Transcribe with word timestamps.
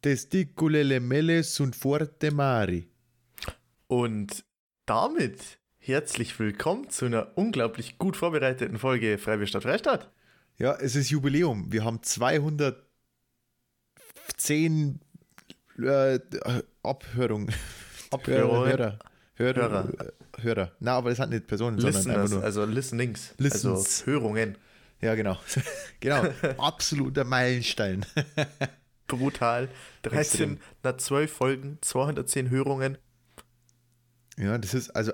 Testiculele 0.00 1.00
mele 1.00 1.42
sunt 1.42 1.74
forte 1.74 2.30
mari. 2.30 2.88
Und 3.88 4.44
damit 4.86 5.58
herzlich 5.78 6.38
willkommen 6.38 6.88
zu 6.88 7.06
einer 7.06 7.36
unglaublich 7.36 7.98
gut 7.98 8.16
vorbereiteten 8.16 8.78
Folge 8.78 9.18
Freibier 9.18 9.48
Stadt 9.48 9.64
Freistadt. 9.64 10.12
Ja, 10.56 10.76
es 10.76 10.94
ist 10.94 11.10
Jubiläum. 11.10 11.72
Wir 11.72 11.84
haben 11.84 12.00
210 12.02 15.00
äh, 15.78 16.20
Abhörungen. 16.82 17.52
Abhörungen. 18.10 18.70
Hörer. 18.70 18.98
Hörer. 19.34 19.34
Hörer. 19.34 19.88
Hörer. 20.40 20.72
Na, 20.78 20.92
aber 20.92 21.10
das 21.10 21.18
hat 21.18 21.30
nicht 21.30 21.48
Personen, 21.48 21.80
sondern 21.80 22.08
einfach 22.08 22.30
nur. 22.30 22.44
also 22.44 22.64
Listenings, 22.64 23.34
Listens. 23.38 23.64
also 23.64 24.06
Hörungen. 24.06 24.56
Ja, 25.00 25.16
genau. 25.16 25.38
genau. 26.00 26.24
Absoluter 26.58 27.24
Meilenstein. 27.24 28.06
Brutal. 29.08 29.68
13, 30.02 30.18
Extrem. 30.20 30.58
nach 30.82 30.96
12 30.98 31.32
Folgen, 31.32 31.78
210 31.80 32.50
Hörungen. 32.50 32.98
Ja, 34.36 34.56
das 34.58 34.74
ist, 34.74 34.90
also, 34.90 35.12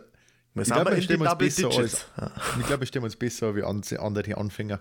Wir 0.52 0.62
Ich 0.62 0.68
glaube, 0.68 0.94
wir 0.94 1.02
stellen 1.02 1.20
den 1.20 1.26
uns 1.28 1.38
besser 1.38 1.68
Digits. 1.68 2.06
ich 2.60 2.66
glaube, 2.66 2.80
wir 2.80 2.86
stellen 2.86 3.04
uns 3.04 3.16
besser 3.16 3.56
wie 3.56 3.62
an- 3.62 3.82
andere 3.98 4.36
Anfänger. 4.36 4.80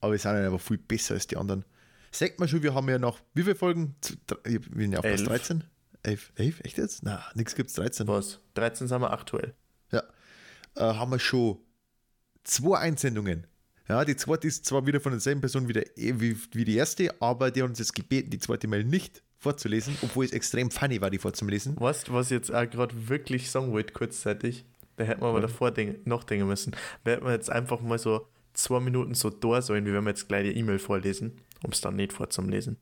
Aber 0.00 0.12
wir 0.12 0.18
sind 0.18 0.34
ja 0.36 0.46
aber 0.46 0.58
viel 0.58 0.78
besser 0.78 1.14
als 1.14 1.26
die 1.26 1.36
anderen. 1.36 1.64
Sagt 2.10 2.40
man 2.40 2.48
schon, 2.48 2.62
wir 2.62 2.74
haben 2.74 2.88
ja 2.88 2.98
noch, 2.98 3.20
wie 3.34 3.42
viele 3.42 3.54
Folgen? 3.54 3.94
Wir 4.44 4.60
sind 4.60 4.92
ja 4.92 4.98
auf 4.98 5.02
Platz 5.04 5.20
Elf. 5.20 5.28
13? 5.28 5.64
11? 6.02 6.32
11? 6.36 6.60
Echt 6.64 6.78
jetzt? 6.78 7.02
Na, 7.02 7.24
nichts 7.34 7.54
gibt's 7.54 7.74
13. 7.74 8.08
Was? 8.08 8.40
13 8.54 8.88
sind 8.88 9.00
wir 9.00 9.12
aktuell. 9.12 9.54
Ja. 9.92 10.02
Äh, 10.74 10.80
haben 10.94 11.10
wir 11.12 11.18
schon 11.18 11.58
zwei 12.44 12.78
Einsendungen. 12.78 13.46
Ja, 13.90 14.04
die 14.04 14.14
zweite 14.14 14.46
ist 14.46 14.64
zwar 14.64 14.86
wieder 14.86 15.00
von 15.00 15.10
derselben 15.10 15.40
Person 15.40 15.66
wieder 15.66 15.82
eh 15.98 16.14
wie, 16.20 16.36
wie 16.52 16.64
die 16.64 16.76
erste, 16.76 17.12
aber 17.20 17.50
die 17.50 17.60
hat 17.60 17.70
uns 17.70 17.80
jetzt 17.80 17.92
gebeten, 17.92 18.30
die 18.30 18.38
zweite 18.38 18.68
Mail 18.68 18.84
nicht 18.84 19.20
vorzulesen, 19.36 19.96
obwohl 20.02 20.24
es 20.24 20.30
extrem 20.30 20.70
funny 20.70 21.00
war, 21.00 21.10
die 21.10 21.18
vorzulesen. 21.18 21.74
Weißt 21.76 22.06
du, 22.06 22.12
was 22.12 22.26
ich 22.26 22.36
jetzt 22.36 22.54
auch 22.54 22.70
gerade 22.70 23.08
wirklich 23.08 23.50
sagen 23.50 23.72
wollte, 23.72 23.92
kurzzeitig? 23.92 24.64
Da 24.94 25.02
hätten 25.02 25.22
wir 25.22 25.26
aber 25.26 25.38
Ja. 25.38 25.48
davor 25.48 25.72
denk 25.72 26.06
nachdenken 26.06 26.46
müssen. 26.46 26.76
Wir 27.02 27.14
hätten 27.14 27.24
wir 27.24 27.32
jetzt 27.32 27.50
einfach 27.50 27.80
mal 27.80 27.98
so 27.98 28.28
zwei 28.52 28.78
Minuten 28.78 29.14
so 29.14 29.28
da 29.28 29.60
sollen, 29.60 29.84
wie 29.86 29.92
wenn 29.92 30.04
wir 30.04 30.10
jetzt 30.10 30.28
gleich 30.28 30.44
die 30.44 30.56
E-Mail 30.56 30.78
vorlesen, 30.78 31.40
um 31.64 31.72
es 31.72 31.80
dann 31.80 31.96
nicht 31.96 32.12
vorzulesen. 32.12 32.76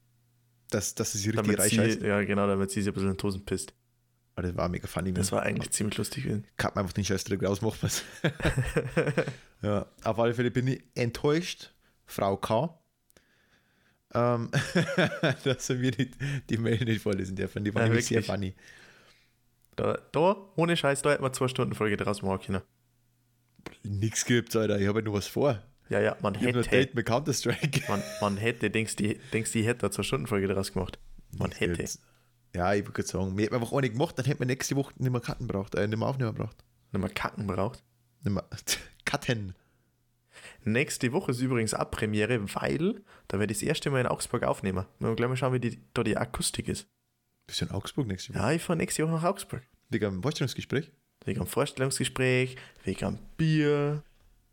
Das, 0.68 0.94
das 0.94 1.14
ist 1.14 1.24
richtige 1.24 1.56
Damit 1.56 1.62
sie, 1.70 2.06
ja, 2.06 2.22
genau, 2.22 2.46
damit 2.46 2.70
sie 2.70 2.82
sich 2.82 2.90
ein 2.90 2.92
bisschen 2.92 3.12
in 3.12 3.16
die 3.16 3.22
Hosen 3.22 3.46
pisst. 3.46 3.72
Aber 4.34 4.46
das 4.46 4.54
war 4.58 4.68
mega 4.68 4.86
funny. 4.86 5.14
Das 5.14 5.32
war 5.32 5.42
eigentlich 5.42 5.70
ziemlich 5.70 5.96
lustig 5.96 6.26
kann 6.58 6.72
man 6.74 6.82
einfach 6.82 6.92
den 6.92 7.04
Scheiß 7.06 7.24
direkt 7.24 7.46
ausmachen. 7.46 7.88
ja, 9.62 9.86
auf 10.04 10.18
alle 10.18 10.34
Fälle 10.34 10.50
bin 10.50 10.68
ich 10.68 10.82
enttäuscht, 10.94 11.72
Frau 12.06 12.36
K. 12.36 12.78
Ähm, 14.14 14.50
dass 15.44 15.68
wir 15.68 15.90
nicht, 15.96 16.14
die 16.48 16.56
Mail 16.56 16.82
nicht 16.84 17.02
vorlesen 17.02 17.36
dürfen. 17.36 17.64
Die 17.64 17.74
war 17.74 17.82
Ja, 17.82 17.88
nämlich 17.88 18.06
sehr 18.06 18.16
wirklich. 18.16 18.26
funny. 18.32 18.54
Da, 19.76 19.98
da, 20.12 20.36
ohne 20.56 20.76
Scheiß, 20.76 21.02
da 21.02 21.10
hätten 21.10 21.22
wir 21.22 21.32
zwei 21.32 21.48
Stunden 21.48 21.74
Folge 21.74 21.96
draus 21.96 22.22
machen 22.22 22.40
können. 22.40 22.62
Nix 23.84 24.24
gibt's, 24.24 24.56
Alter. 24.56 24.80
Ich 24.80 24.86
habe 24.88 25.00
ja 25.00 25.04
nur 25.04 25.14
was 25.14 25.26
vor. 25.26 25.62
Ja, 25.88 26.00
ja, 26.00 26.16
man 26.20 26.34
Ich 26.34 26.42
hätte, 26.42 26.62
Date 26.62 26.94
mit 26.94 27.06
Counter-Strike. 27.06 27.82
man, 27.88 28.02
man 28.20 28.36
hätte, 28.36 28.70
denkst 28.70 28.96
du, 28.96 29.04
die, 29.04 29.20
denkst, 29.32 29.52
die 29.52 29.64
hätte 29.64 29.80
da 29.80 29.90
zwei 29.90 30.02
Stunden 30.02 30.26
Folge 30.26 30.48
draus 30.48 30.72
gemacht. 30.72 30.98
Man 31.36 31.50
Nix 31.50 31.60
hätte. 31.60 31.74
gibt's. 31.74 32.00
Ja, 32.54 32.72
ich 32.72 32.82
würde 32.82 32.92
gerade 32.92 33.08
sagen, 33.08 33.36
wir 33.36 33.44
hätten 33.44 33.54
einfach 33.54 33.72
eine 33.72 33.90
gemacht, 33.90 34.18
dann 34.18 34.24
hätten 34.24 34.40
wir 34.40 34.46
nächste 34.46 34.74
Woche 34.76 34.94
nicht 34.96 35.12
mehr 35.12 35.20
Karten 35.20 35.46
braucht, 35.46 35.74
äh, 35.74 35.86
nicht 35.86 35.98
mehr 35.98 36.08
aufnehmen 36.08 36.34
braucht. 36.34 36.56
Nicht 36.92 37.00
mehr 37.00 37.10
Kacken 37.10 37.46
braucht. 37.46 37.84
Nicht 38.22 38.32
mehr 38.32 38.44
Karten. 39.08 39.54
Nächste 40.64 41.12
Woche 41.12 41.30
ist 41.30 41.40
übrigens 41.40 41.72
auch 41.72 41.90
Premiere, 41.90 42.40
weil 42.54 43.00
da 43.28 43.38
werde 43.38 43.52
ich 43.52 43.60
das 43.60 43.66
erste 43.66 43.90
Mal 43.90 44.02
in 44.02 44.06
Augsburg 44.06 44.42
aufnehmen. 44.42 44.84
Wir 44.98 45.14
gleich 45.14 45.28
mal 45.30 45.36
schauen, 45.36 45.54
wie 45.54 45.60
die, 45.60 45.80
da 45.94 46.04
die 46.04 46.16
Akustik 46.16 46.68
ist. 46.68 46.86
Bist 47.46 47.62
du 47.62 47.64
in 47.64 47.70
Augsburg 47.70 48.06
nächste 48.06 48.34
Woche? 48.34 48.42
Ja, 48.42 48.52
ich 48.52 48.62
fahre 48.62 48.76
nächste 48.76 49.02
Woche 49.04 49.12
nach 49.12 49.24
Augsburg. 49.24 49.62
Wegen 49.88 50.04
einem 50.04 50.22
Vorstellungsgespräch? 50.22 50.92
Wegen 51.24 51.40
einem 51.40 51.48
Vorstellungsgespräch, 51.48 52.56
wegen 52.84 53.04
einem 53.04 53.18
Bier. 53.36 54.02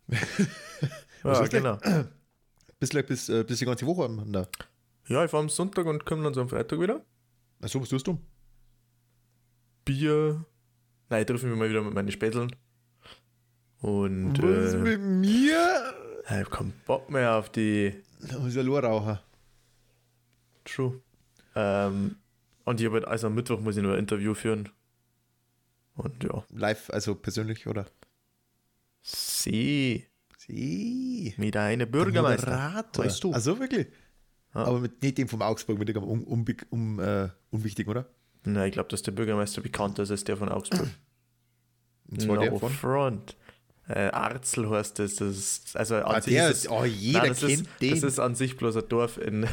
Ja, 1.24 1.48
genau. 1.48 1.80
Bis, 2.80 2.92
gleich 2.92 3.08
bis, 3.08 3.30
äh, 3.30 3.44
bis 3.44 3.58
die 3.58 3.66
ganze 3.66 3.88
Woche 3.88 4.06
am 4.06 4.32
da. 4.32 4.48
Ja, 5.08 5.26
ich 5.26 5.32
fahre 5.32 5.42
am 5.42 5.50
Sonntag 5.50 5.88
und 5.88 6.06
komme 6.06 6.22
dann 6.22 6.36
so 6.36 6.42
am 6.42 6.50
Freitag 6.50 6.80
wieder. 6.80 7.04
Achso, 7.62 7.82
was 7.82 7.90
tust 7.90 8.06
du? 8.06 8.20
Bier. 9.86 10.46
Nein, 11.10 11.22
ich 11.22 11.26
treffe 11.26 11.48
mich 11.48 11.58
mal 11.58 11.68
wieder 11.68 11.82
mit 11.82 11.96
meinen 11.96 12.12
Spätzeln. 12.12 12.56
Und 13.86 14.42
Was 14.42 14.74
äh, 14.74 14.78
mit 14.78 15.00
mir? 15.00 15.94
ich 16.24 16.30
habe 16.32 16.46
keinen 16.46 16.74
Bock 16.88 17.08
mehr 17.12 17.36
auf 17.36 17.52
die 17.52 17.94
Da 18.20 18.40
muss 18.40 18.56
ich 18.56 18.66
ja 18.66 18.80
rauchen. 18.80 19.20
True. 20.64 21.02
Ähm, 21.54 22.16
und 22.64 22.80
ich 22.80 22.88
habe 22.88 22.96
halt, 22.96 23.08
also 23.08 23.28
am 23.28 23.36
Mittwoch 23.36 23.60
muss 23.60 23.78
ich 23.78 23.84
nur 23.84 23.94
ein 23.94 24.00
Interview 24.00 24.34
führen. 24.34 24.70
Und 25.94 26.24
ja. 26.24 26.44
Live, 26.50 26.90
also 26.90 27.14
persönlich, 27.14 27.68
oder? 27.68 27.86
Sie, 29.04 30.08
Sie. 30.40 31.36
mit 31.38 31.56
einer 31.56 31.86
Bürgermeister. 31.86 32.48
Moderator. 32.48 33.06
Weißt 33.06 33.24
du? 33.24 33.34
Also 33.34 33.60
wirklich? 33.60 33.86
Ja. 34.56 34.64
Aber 34.64 34.80
mit, 34.80 35.00
nicht 35.04 35.20
dem 35.20 35.28
vom 35.28 35.44
Augsburg, 35.44 35.78
mit 35.78 35.90
dem 35.90 35.98
um, 35.98 36.24
um, 36.24 36.44
um, 36.72 37.00
äh, 37.00 37.30
unwichtig, 37.52 37.88
oder? 37.88 38.10
Na, 38.46 38.66
ich 38.66 38.72
glaube, 38.72 38.90
dass 38.90 39.04
der 39.04 39.12
Bürgermeister 39.12 39.62
bekannter 39.62 40.02
ist 40.02 40.10
als 40.10 40.24
der 40.24 40.38
von 40.38 40.50
Augsburg. 40.50 40.90
Und 42.08 42.22
zwar 42.22 42.40
der 42.40 42.58
von. 42.58 42.72
front. 42.72 43.38
Äh, 43.88 44.10
Arzel 44.10 44.70
heißt 44.70 44.98
das. 44.98 45.16
das 45.16 45.38
ist, 45.38 45.78
also 45.78 45.96
an 45.96 46.16
Ah, 46.16 46.22
sich 46.22 46.34
der 46.34 46.50
ist 46.50 46.66
es, 46.66 46.72
oh, 46.72 46.86
jeder 46.86 47.20
Nein, 47.20 47.30
das 47.30 47.40
kennt 47.40 47.52
ist, 47.52 47.82
den. 47.82 47.92
Das 47.92 48.04
ist 48.04 48.20
an 48.20 48.36
sich 48.36 48.58
bloß 48.58 48.78
ein 48.78 48.90
Dorf 48.90 49.18
in, 49.18 49.48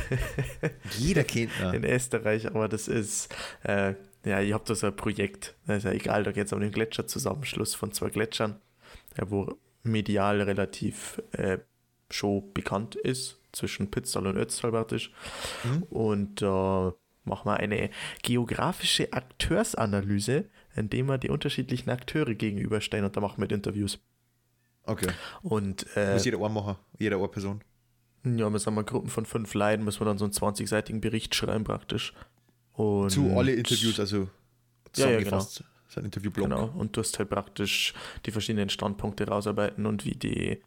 jeder 0.98 1.24
kennt 1.24 1.52
ihn. 1.60 1.74
in 1.74 1.84
Österreich, 1.84 2.46
aber 2.46 2.68
das 2.68 2.88
ist, 2.88 3.34
äh, 3.64 3.94
ja, 4.24 4.40
ich 4.40 4.52
habe 4.54 4.64
da 4.66 4.74
so 4.74 4.86
ein 4.86 4.96
Projekt. 4.96 5.54
Ja 5.66 5.90
egal, 5.92 6.22
da 6.22 6.32
geht 6.32 6.46
es 6.46 6.52
um 6.52 6.60
den 6.60 6.72
Gletscherzusammenschluss 6.72 7.74
von 7.74 7.92
zwei 7.92 8.08
Gletschern, 8.08 8.58
ja, 9.18 9.30
wo 9.30 9.58
medial 9.82 10.40
relativ 10.40 11.20
äh, 11.32 11.58
schon 12.08 12.52
bekannt 12.54 12.94
ist, 12.94 13.38
zwischen 13.52 13.90
Pitztal 13.90 14.26
und 14.26 14.36
Ötztal 14.36 14.70
praktisch. 14.70 15.12
Mhm. 15.64 15.82
Und 15.84 16.42
da 16.42 16.94
machen 17.24 17.50
wir 17.50 17.56
eine 17.58 17.90
geografische 18.22 19.12
Akteursanalyse, 19.12 20.46
indem 20.74 21.06
wir 21.06 21.18
die 21.18 21.28
unterschiedlichen 21.28 21.90
Akteure 21.90 22.34
gegenüberstellen 22.34 23.04
und 23.04 23.16
da 23.16 23.20
machen 23.20 23.42
wir 23.42 23.50
Interviews. 23.50 24.00
Okay. 24.84 25.10
Und 25.42 25.86
äh, 25.96 26.14
Muss 26.14 26.24
jeder 26.24 26.38
eine 26.38 26.48
machen. 26.48 26.76
Jeder 26.98 27.16
eine 27.16 27.28
Person. 27.28 27.62
ja, 28.24 28.50
wir 28.50 28.58
sind 28.58 28.74
mal 28.74 28.84
Gruppen 28.84 29.08
von 29.08 29.26
fünf 29.26 29.54
Leuten, 29.54 29.84
müssen 29.84 30.00
wir 30.00 30.06
dann 30.06 30.18
so 30.18 30.24
einen 30.24 30.32
20-seitigen 30.32 31.00
Bericht 31.00 31.34
schreiben 31.34 31.64
praktisch. 31.64 32.12
Und 32.72 33.10
Zu 33.10 33.36
alle 33.36 33.52
Interviews, 33.52 34.00
also 34.00 34.16
Ja, 34.16 34.26
ja, 34.26 34.32
zusammengefasst. 34.92 35.64
So 35.88 36.00
ein 36.00 36.06
Interviewblock. 36.06 36.48
Genau, 36.48 36.72
und 36.76 36.96
du 36.96 37.00
hast 37.00 37.18
halt 37.18 37.28
praktisch 37.28 37.92
die 38.24 38.30
verschiedenen 38.30 38.70
Standpunkte 38.70 39.26
rausarbeiten 39.28 39.84
und 39.84 40.04
wie 40.06 40.14
die 40.14 40.62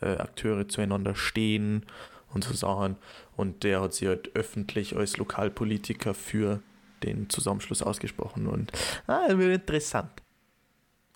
äh, 0.00 0.16
Akteure 0.16 0.66
zueinander 0.68 1.14
stehen 1.14 1.84
und 2.32 2.44
so 2.44 2.54
Sachen. 2.54 2.96
Und 3.36 3.62
der 3.62 3.82
hat 3.82 3.92
sich 3.94 4.08
halt 4.08 4.34
öffentlich 4.34 4.96
als 4.96 5.18
Lokalpolitiker 5.18 6.14
für 6.14 6.62
den 7.02 7.28
Zusammenschluss 7.28 7.82
ausgesprochen. 7.82 8.46
Und 8.46 8.72
ah, 9.06 9.28
das 9.28 9.36
wird 9.36 9.60
interessant. 9.60 10.10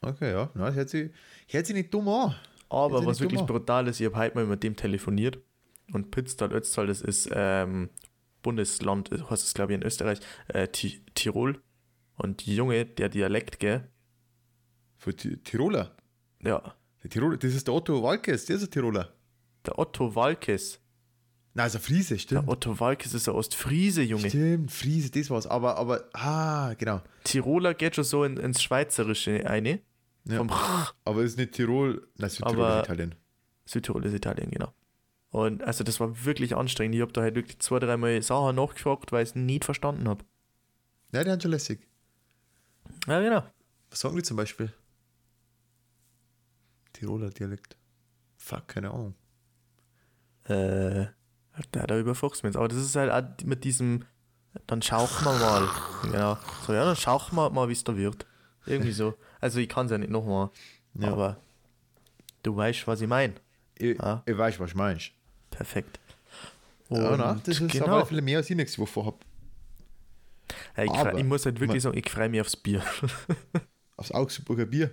Okay, 0.03 0.33
ja. 0.33 0.51
Na, 0.55 0.67
das 0.67 0.75
hört 0.75 0.91
sich, 0.91 1.11
hört 1.49 1.67
sich 1.67 1.75
nicht 1.75 1.93
dumm 1.93 2.09
an. 2.09 2.35
Aber 2.69 3.05
was 3.07 3.21
wirklich 3.21 3.41
dumm. 3.41 3.47
brutal 3.49 3.87
ist, 3.89 4.01
ich 4.01 4.07
habe 4.07 4.17
heute 4.17 4.35
mal 4.37 4.47
mit 4.47 4.63
dem 4.63 4.75
telefoniert 4.77 5.39
und 5.93 6.11
Pitztal, 6.11 6.53
Ötztal, 6.53 6.87
das 6.89 7.01
ist 7.03 7.29
ähm, 7.33 7.91
Bundesland, 8.43 9.13
äh, 9.13 9.19
heißt 9.31 9.45
es 9.45 9.55
glaube 9.55 9.73
ich 9.73 9.81
in 9.81 9.87
Österreich, 9.87 10.19
äh, 10.49 10.69
Ti- 10.69 11.03
Tirol. 11.15 11.61
Und 12.17 12.47
Junge, 12.47 12.87
der 12.87 13.09
Dialekt, 13.09 13.59
gell? 13.59 13.89
Für 14.97 15.15
Ti- 15.15 15.37
Tiroler. 15.39 15.97
Ja, 16.43 16.75
Der 17.03 17.11
Tiroler, 17.11 17.37
das 17.37 17.55
ist 17.55 17.67
der 17.67 17.75
Otto 17.75 18.03
Walkes, 18.03 18.47
der 18.47 18.57
ist 18.57 18.63
ein 18.63 18.71
Tiroler. 18.71 19.13
der 19.67 19.79
Otto 19.79 20.15
Walkes. 20.15 20.81
Nein, 21.57 21.67
ist 21.69 21.77
ein 21.77 21.83
Friese, 21.83 22.15
Der 22.15 22.19
stimmt. 22.21 22.49
Otto 22.49 22.79
Walkes 22.81 23.15
ist 23.15 23.29
ein 23.29 23.35
Ostfriese, 23.35 24.03
Junge. 24.03 24.29
Stimmt, 24.29 24.73
Friese, 24.73 25.11
das 25.11 25.31
war's. 25.31 25.47
Aber, 25.47 25.77
aber, 25.77 26.05
ah, 26.13 26.75
genau. 26.75 27.01
Tiroler 27.25 27.75
geht 27.75 27.95
schon 27.95 28.05
so 28.05 28.25
in, 28.25 28.37
ins 28.39 28.61
Schweizerische 28.63 29.47
eine. 29.49 29.81
Ja. 30.27 30.41
Aber 31.05 31.21
es 31.23 31.33
ist 31.33 31.39
nicht 31.39 31.53
Tirol, 31.53 32.07
nein, 32.17 32.31
Südtirol 32.31 32.65
Aber- 32.65 32.81
ist 32.81 32.85
Italien. 32.87 33.15
Südtirol 33.67 34.05
ist 34.07 34.15
Italien, 34.15 34.51
genau. 34.51 34.73
Und 35.31 35.63
also 35.65 35.83
das 35.85 35.99
war 36.01 36.25
wirklich 36.25 36.55
anstrengend. 36.55 36.95
Ich 36.95 37.01
habe 37.01 37.13
da 37.13 37.23
halt 37.23 37.35
wirklich 37.35 37.59
zwei, 37.59 37.79
dreimal 37.81 38.21
Sachen 38.23 38.55
nachgefragt, 38.57 39.11
weil 39.11 39.25
ich 39.25 39.31
es 39.31 39.35
nicht 39.35 39.65
verstanden 39.65 40.09
habe. 40.09 40.25
Ja, 41.13 41.25
die 41.25 41.31
haben 41.31 41.41
schon 41.41 41.51
lässig. 41.51 41.89
Ja, 43.07 43.21
genau. 43.21 43.43
Was 43.91 44.01
sagen 44.01 44.17
die 44.17 44.23
zum 44.23 44.37
Beispiel? 44.37 44.73
Tiroler 46.93 47.31
Dialekt. 47.31 47.77
Fuck, 48.37 48.69
keine 48.69 48.91
Ahnung. 48.91 49.15
Äh, 50.45 51.07
da, 51.73 51.87
da 51.87 51.99
überfuchst 51.99 52.43
du 52.43 52.47
mich. 52.47 52.57
Aber 52.57 52.69
das 52.69 52.79
ist 52.79 52.95
halt 52.97 53.11
auch 53.11 53.45
mit 53.45 53.65
diesem, 53.65 54.05
dann 54.67 54.83
schauchen 54.83 55.25
wir 55.25 55.33
mal. 55.39 55.69
Genau. 56.05 56.39
So, 56.67 56.75
ja, 56.75 56.85
dann 56.85 56.97
schauchen 56.97 57.35
wir 57.37 57.51
mal, 57.51 57.69
wie 57.69 57.73
es 57.73 57.83
da 57.85 57.97
wird. 57.97 58.27
Irgendwie 58.67 58.93
so. 58.93 59.15
Also 59.45 59.61
ich 59.61 59.69
kann 59.69 59.85
es 59.87 59.93
ja 59.93 59.99
nicht 59.99 60.11
nochmal. 60.11 60.49
Ja. 60.95 61.13
Aber 61.13 61.37
du 62.43 62.57
weißt, 62.57 62.87
was 62.87 63.03
ich 63.03 63.09
meine. 63.09 63.35
Ich, 63.77 64.01
Ah. 64.01 64.23
ich 64.25 64.39
weiß, 64.39 64.59
was 64.59 64.71
du 64.73 64.79
meinst. 64.79 65.11
Perfekt. 65.51 66.01
Ja, 66.89 67.15
na, 67.17 67.35
das 67.45 67.61
ist 67.61 67.71
genau. 67.73 67.97
alle 67.97 68.07
Fälle 68.07 68.23
mehr, 68.23 68.39
als 68.39 68.49
ich 68.49 68.57
nächste 68.57 68.79
Woche 68.81 69.05
habe. 69.05 69.19
Ja, 70.79 70.85
ich, 70.85 70.91
freu, 70.91 70.99
Aber- 71.11 71.19
ich 71.19 71.25
muss 71.25 71.45
halt 71.45 71.61
wirklich 71.61 71.83
sagen, 71.83 71.99
ich 71.99 72.09
freue 72.11 72.29
mich 72.31 72.41
aufs 72.41 72.57
Bier. 72.57 72.83
Aufs 73.97 74.13
Augsburger 74.13 74.65
Bier. 74.67 74.91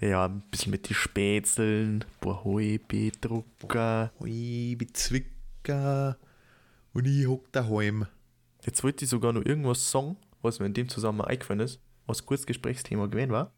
ja, 0.00 0.26
ein 0.26 0.42
bisschen 0.50 0.70
mit 0.72 0.88
die 0.88 0.94
Spätzeln, 0.94 2.04
Bohoi, 2.20 2.78
Betrucker. 2.78 4.12
Ui, 4.20 4.76
wie 4.78 4.92
Zwicker. 4.92 6.18
Und 6.92 7.06
ich 7.06 7.26
hock 7.28 7.50
daheim. 7.52 8.06
Jetzt 8.64 8.82
wollte 8.82 9.04
ich 9.04 9.10
sogar 9.10 9.32
noch 9.32 9.44
irgendwas 9.44 9.88
sagen, 9.90 10.16
was 10.42 10.58
mir 10.58 10.66
in 10.66 10.74
dem 10.74 10.88
Zusammenhang 10.88 11.28
eingefallen 11.28 11.60
ist, 11.60 11.80
was 12.06 12.26
kurz 12.26 12.46
Gesprächsthema 12.46 13.06
gewesen 13.06 13.32
war. 13.32 13.52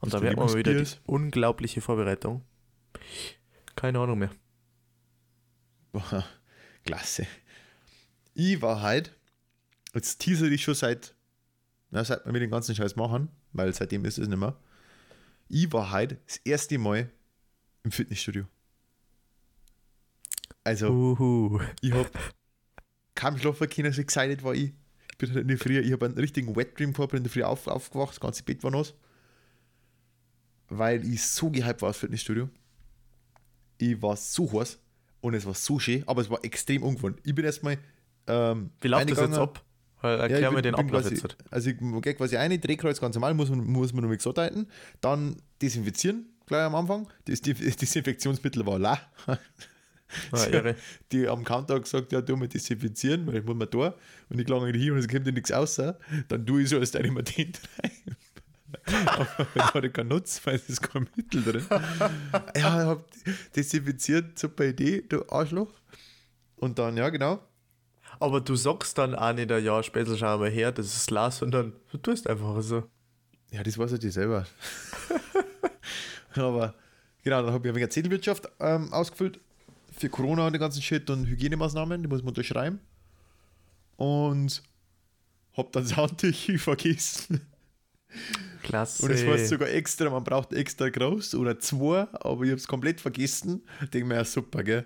Und 0.00 0.12
da 0.12 0.20
merkt 0.20 0.36
man 0.36 0.46
mal 0.46 0.56
wieder 0.56 0.74
die 0.74 0.90
unglaubliche 1.06 1.80
Vorbereitung. 1.80 2.44
Keine 3.76 4.00
Ahnung 4.00 4.18
mehr. 4.18 4.30
Boah, 5.92 6.24
klasse. 6.84 7.26
Ich 8.34 8.60
war 8.62 8.80
halt, 8.80 9.12
jetzt 9.94 10.18
teaser 10.18 10.46
ich 10.46 10.62
schon 10.62 10.74
seit, 10.74 11.14
na, 11.90 12.04
seit 12.04 12.24
wir 12.24 12.32
mit 12.32 12.42
den 12.42 12.50
ganzen 12.50 12.74
Scheiß 12.74 12.96
machen, 12.96 13.28
weil 13.52 13.72
seitdem 13.74 14.04
ist 14.04 14.18
es 14.18 14.28
nicht 14.28 14.38
mehr. 14.38 14.56
Ich 15.48 15.72
war 15.72 15.90
halt 15.90 16.18
das 16.26 16.38
erste 16.38 16.78
Mal 16.78 17.10
im 17.84 17.92
Fitnessstudio. 17.92 18.46
Also, 20.64 20.88
Uhu. 20.88 21.60
ich 21.80 21.92
hab 21.92 22.10
kaum 23.14 23.38
schlafen 23.38 23.68
können, 23.68 23.92
so 23.92 24.00
excited 24.00 24.42
war 24.42 24.54
ich. 24.54 24.72
Ich 25.22 25.28
bin 25.28 25.34
halt 25.36 25.42
in 25.42 25.48
der 25.48 25.58
Früh, 25.58 25.78
ich 25.78 25.92
habe 25.92 26.06
einen 26.06 26.14
richtigen 26.18 26.54
Wet 26.56 26.78
Dream 26.78 26.92
gehabt, 26.92 27.12
bin 27.12 27.18
in 27.18 27.24
der 27.24 27.30
Früh 27.32 27.42
auf, 27.44 27.66
aufgewacht, 27.68 28.10
das 28.10 28.20
ganze 28.20 28.42
Bett 28.42 28.62
war 28.64 28.70
nass. 28.72 28.94
Weil 30.68 31.04
ich 31.04 31.22
so 31.22 31.50
gehypt 31.50 31.82
war 31.82 31.90
aufs 31.90 31.98
Fitnessstudio. 32.00 32.48
Ich 33.78 34.00
war 34.00 34.16
so 34.16 34.50
heiß 34.52 34.78
und 35.20 35.34
es 35.34 35.44
war 35.46 35.54
so 35.54 35.78
schön, 35.78 36.02
aber 36.08 36.22
es 36.22 36.30
war 36.30 36.42
extrem 36.44 36.82
ungewohnt. 36.82 37.18
Ich 37.24 37.34
bin 37.34 37.44
erstmal. 37.44 37.78
Ähm, 38.26 38.70
Wie 38.80 38.88
läuft 38.88 39.10
das 39.10 39.18
jetzt 39.18 39.34
ab? 39.38 39.64
Weil 40.00 40.16
Ja, 40.16 40.22
Erklär 40.22 40.40
ich 40.40 40.48
mir 40.48 40.54
bin- 40.54 40.62
den 40.62 40.74
Ablauf 40.74 41.02
quasi, 41.02 41.14
jetzt. 41.14 41.36
Also 41.50 41.70
ich 41.70 41.76
gehe 41.78 42.14
quasi 42.14 42.36
eine, 42.36 42.58
Drehkreuz 42.58 43.00
ganz 43.00 43.14
normal, 43.14 43.34
muss 43.34 43.50
man, 43.50 43.64
muss 43.64 43.92
man 43.92 44.04
nur 44.04 44.18
so 44.18 44.34
halten. 44.34 44.66
Dann 45.00 45.36
desinfizieren, 45.60 46.26
gleich 46.46 46.62
am 46.64 46.74
Anfang. 46.74 47.08
Das 47.26 47.40
Di- 47.40 47.54
Desinfektionsmittel 47.54 48.64
war 48.66 48.78
la. 48.78 48.98
Ah, 50.32 50.46
irre. 50.46 50.76
Die 51.10 51.28
am 51.28 51.44
Counter 51.44 51.80
gesagt, 51.80 52.12
ja, 52.12 52.20
tu 52.20 52.36
mal 52.36 52.48
desinfizieren, 52.48 53.26
weil 53.26 53.36
ich 53.36 53.44
muss 53.44 53.56
mal 53.56 53.66
da. 53.66 53.94
Und 54.28 54.38
ich 54.38 54.46
gelange 54.46 54.72
hin 54.72 54.92
und 54.92 54.98
es 54.98 55.08
kommt 55.08 55.26
dir 55.26 55.32
nichts 55.32 55.52
raus. 55.52 55.80
Dann 56.28 56.46
tue 56.46 56.62
ich 56.62 56.68
so, 56.68 56.78
als 56.78 56.94
immer 56.94 57.22
den 57.22 57.52
rein. 57.82 58.16
Aber 59.06 59.46
da 59.54 59.74
hat 59.74 59.94
keinen 59.94 60.08
Nutz, 60.08 60.40
weil 60.44 60.56
es 60.56 60.68
ist 60.68 60.82
kein 60.82 61.08
Mittel 61.16 61.42
drin. 61.42 61.64
ja, 61.70 62.50
ich 62.54 62.64
hab 62.64 63.04
desinfiziert, 63.54 64.38
super 64.38 64.64
Idee, 64.64 65.02
du 65.08 65.28
Arschloch. 65.28 65.72
Und 66.56 66.78
dann, 66.78 66.96
ja, 66.96 67.08
genau. 67.10 67.40
Aber 68.20 68.40
du 68.40 68.54
sagst 68.54 68.98
dann 68.98 69.14
auch 69.14 69.32
nicht 69.32 69.50
ein 69.50 69.64
Jahr 69.64 69.82
später, 69.82 70.16
schau 70.16 70.38
mal 70.38 70.50
her, 70.50 70.72
das 70.72 70.94
ist 70.94 71.10
Lars, 71.10 71.38
sondern 71.38 71.72
du 71.90 71.98
tust 71.98 72.28
einfach 72.28 72.60
so. 72.62 72.84
Ja, 73.50 73.62
das 73.62 73.76
weiß 73.78 73.92
ich 73.92 73.98
dir 73.98 74.12
selber. 74.12 74.46
Aber 76.34 76.74
genau, 77.22 77.42
dann 77.42 77.52
habe 77.52 77.66
ich 77.66 77.72
ein 77.72 77.76
wenig 77.76 77.90
Zettelwirtschaft 77.90 78.48
ähm, 78.60 78.92
ausgefüllt 78.92 79.40
für 79.92 80.08
Corona 80.08 80.46
und 80.46 80.52
den 80.52 80.60
ganzen 80.60 80.82
Shit 80.82 81.08
und 81.10 81.26
Hygienemaßnahmen, 81.26 82.02
die 82.02 82.08
muss 82.08 82.22
man 82.22 82.28
unterschreiben. 82.28 82.80
Und 83.96 84.62
habe 85.56 85.68
dann 85.72 85.82
das 85.84 85.96
Handtücher 85.96 86.58
vergessen. 86.58 87.40
Klasse. 88.62 89.04
Und 89.04 89.10
es 89.10 89.26
war 89.26 89.38
sogar 89.38 89.68
extra, 89.70 90.08
man 90.10 90.24
braucht 90.24 90.52
extra 90.52 90.88
groß 90.88 91.34
oder 91.34 91.58
zwei, 91.58 92.06
aber 92.12 92.44
ich 92.44 92.50
habe 92.50 92.60
es 92.60 92.68
komplett 92.68 93.00
vergessen. 93.00 93.62
Denke 93.92 94.06
mir, 94.06 94.14
ja 94.16 94.24
super, 94.24 94.62
gell. 94.62 94.84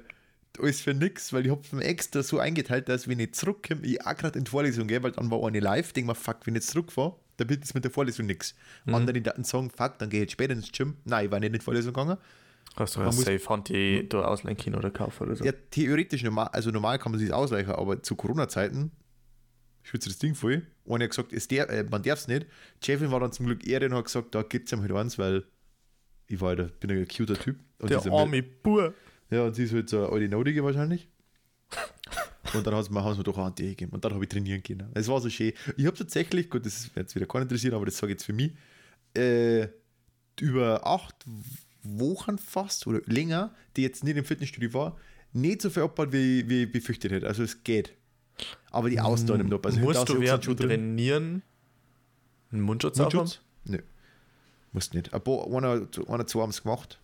Alles 0.58 0.80
für 0.80 0.94
nix, 0.94 1.34
weil 1.34 1.44
ich 1.44 1.50
habe 1.50 1.62
mir 1.72 1.84
extra 1.84 2.22
so 2.22 2.38
eingeteilt, 2.38 2.88
dass 2.88 3.06
wenn 3.08 3.20
ich 3.20 3.34
zurückkomme, 3.34 3.82
ich 3.82 4.00
auch 4.06 4.16
gerade 4.16 4.38
in 4.38 4.44
die 4.44 4.50
Vorlesung 4.50 4.88
gehe, 4.88 5.02
weil 5.02 5.12
dann 5.12 5.30
war 5.30 5.46
eine 5.46 5.60
live, 5.60 5.92
denke 5.92 6.08
mir, 6.08 6.14
fuck, 6.14 6.38
wenn 6.44 6.54
ich 6.54 6.62
jetzt 6.62 6.70
zurückfahre, 6.70 7.14
dann 7.36 7.50
wird 7.50 7.64
es 7.64 7.74
mit 7.74 7.84
der 7.84 7.90
Vorlesung 7.90 8.24
nix. 8.24 8.54
Andere 8.86 9.20
dachten 9.20 9.44
sagen, 9.44 9.70
fuck, 9.70 9.98
dann 9.98 10.08
gehe 10.08 10.20
ich 10.20 10.24
jetzt 10.24 10.32
später 10.32 10.54
ins 10.54 10.72
Gym. 10.72 10.96
Nein, 11.04 11.26
ich 11.26 11.30
war 11.30 11.40
nicht 11.40 11.48
in 11.48 11.52
die 11.52 11.60
Vorlesung 11.60 11.92
gegangen. 11.92 12.16
Hast 12.76 12.96
du 12.96 13.00
muss- 13.00 13.16
Safe 13.16 13.40
Handy 13.48 14.06
da 14.08 14.22
ausleihen 14.24 14.56
können 14.56 14.76
oder 14.76 14.90
kaufen 14.90 15.24
oder 15.24 15.36
so? 15.36 15.44
Ja, 15.44 15.52
theoretisch 15.70 16.22
normal, 16.22 16.48
also 16.48 16.70
normal 16.70 16.98
kann 16.98 17.12
man 17.12 17.18
sich 17.18 17.32
ausreichen, 17.32 17.70
aber 17.70 18.02
zu 18.02 18.14
Corona-Zeiten 18.16 18.92
schützt 19.82 20.06
das 20.06 20.18
Ding 20.18 20.34
voll. 20.34 20.66
Und 20.84 21.00
er 21.00 21.04
hat 21.04 21.10
gesagt, 21.10 21.32
es 21.32 21.48
der, 21.48 21.68
äh, 21.70 21.84
man 21.84 22.02
darf 22.02 22.18
es 22.20 22.28
nicht. 22.28 22.46
Chefin 22.84 23.10
war 23.10 23.20
dann 23.20 23.32
zum 23.32 23.46
Glück 23.46 23.66
eher 23.66 23.82
und 23.82 23.94
hat 23.94 24.04
gesagt, 24.04 24.34
da 24.34 24.42
gibt 24.42 24.66
es 24.68 24.72
ihm 24.72 24.82
halt 24.82 24.92
eins, 24.92 25.18
weil 25.18 25.44
ich 26.28 26.40
war 26.40 26.50
halt, 26.56 26.78
bin 26.80 26.90
ein 26.90 27.06
cuter 27.08 27.34
Typ. 27.38 27.56
Und 27.78 27.90
Der 27.90 28.04
arme 28.12 28.42
Bur. 28.42 28.94
Ja, 29.30 29.44
und 29.44 29.54
sie 29.54 29.64
ist 29.64 29.72
halt 29.72 29.88
so 29.88 29.98
eine 30.04 30.08
alte 30.12 30.28
Nodige 30.28 30.62
wahrscheinlich. 30.64 31.08
Und 32.54 32.64
dann 32.64 32.74
haben 32.74 32.84
sie 32.84 32.92
mir, 32.92 33.02
haben 33.02 33.12
sie 33.12 33.18
mir 33.18 33.24
doch 33.24 33.38
eine 33.38 33.50
Idee 33.50 33.70
gegeben. 33.70 33.92
Und 33.92 34.04
dann 34.04 34.14
habe 34.14 34.22
ich 34.22 34.28
trainieren 34.28 34.62
können. 34.62 34.88
Es 34.94 35.08
war 35.08 35.20
so 35.20 35.28
schön. 35.28 35.52
Ich 35.76 35.84
habe 35.84 35.96
tatsächlich, 35.96 36.48
gut, 36.48 36.64
das 36.64 36.84
wird 36.94 37.06
jetzt 37.06 37.14
wieder 37.16 37.26
keinen 37.26 37.42
interessieren, 37.42 37.74
aber 37.74 37.86
das 37.86 37.96
sage 37.98 38.12
ich 38.12 38.18
jetzt 38.18 38.24
für 38.24 38.32
mich, 38.32 38.52
äh, 39.16 39.66
über 40.40 40.86
acht 40.86 41.16
Wochen 41.98 42.38
fast 42.38 42.86
oder 42.86 43.00
länger, 43.06 43.54
die 43.76 43.82
jetzt 43.82 44.04
nicht 44.04 44.16
im 44.16 44.24
Fitnessstudio 44.24 44.72
war, 44.74 44.96
nicht 45.32 45.62
so 45.62 45.70
viel 45.70 45.82
abgebaut, 45.82 46.12
wie, 46.12 46.48
wie 46.48 46.66
befürchtet 46.66 47.12
hätte. 47.12 47.26
Also 47.26 47.42
es 47.42 47.62
geht. 47.62 47.92
Aber 48.70 48.90
die 48.90 49.00
Ausdauer 49.00 49.40
im 49.40 49.48
Job. 49.48 49.64
Also 49.64 49.80
Musst 49.80 50.08
du 50.08 50.20
während 50.20 50.46
drin. 50.46 50.56
Trainieren 50.56 51.42
einen 52.52 52.62
Mundschutz? 52.62 52.98
Mundschutz? 52.98 53.40
Nö. 53.64 53.78
Musst 54.72 54.94
nicht. 54.94 55.12
Ein 55.12 55.22
paar, 55.22 55.46
einer, 55.46 55.88
einer 56.08 56.26
zwei 56.26 56.40
haben 56.42 56.50
es 56.50 56.62
gemacht, 56.62 57.00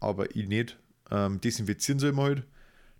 aber 0.00 0.34
ich 0.34 0.46
nicht. 0.46 0.78
Ähm, 1.10 1.40
desinfizieren 1.40 1.98
soll 1.98 2.12
man 2.12 2.24
halt. 2.24 2.46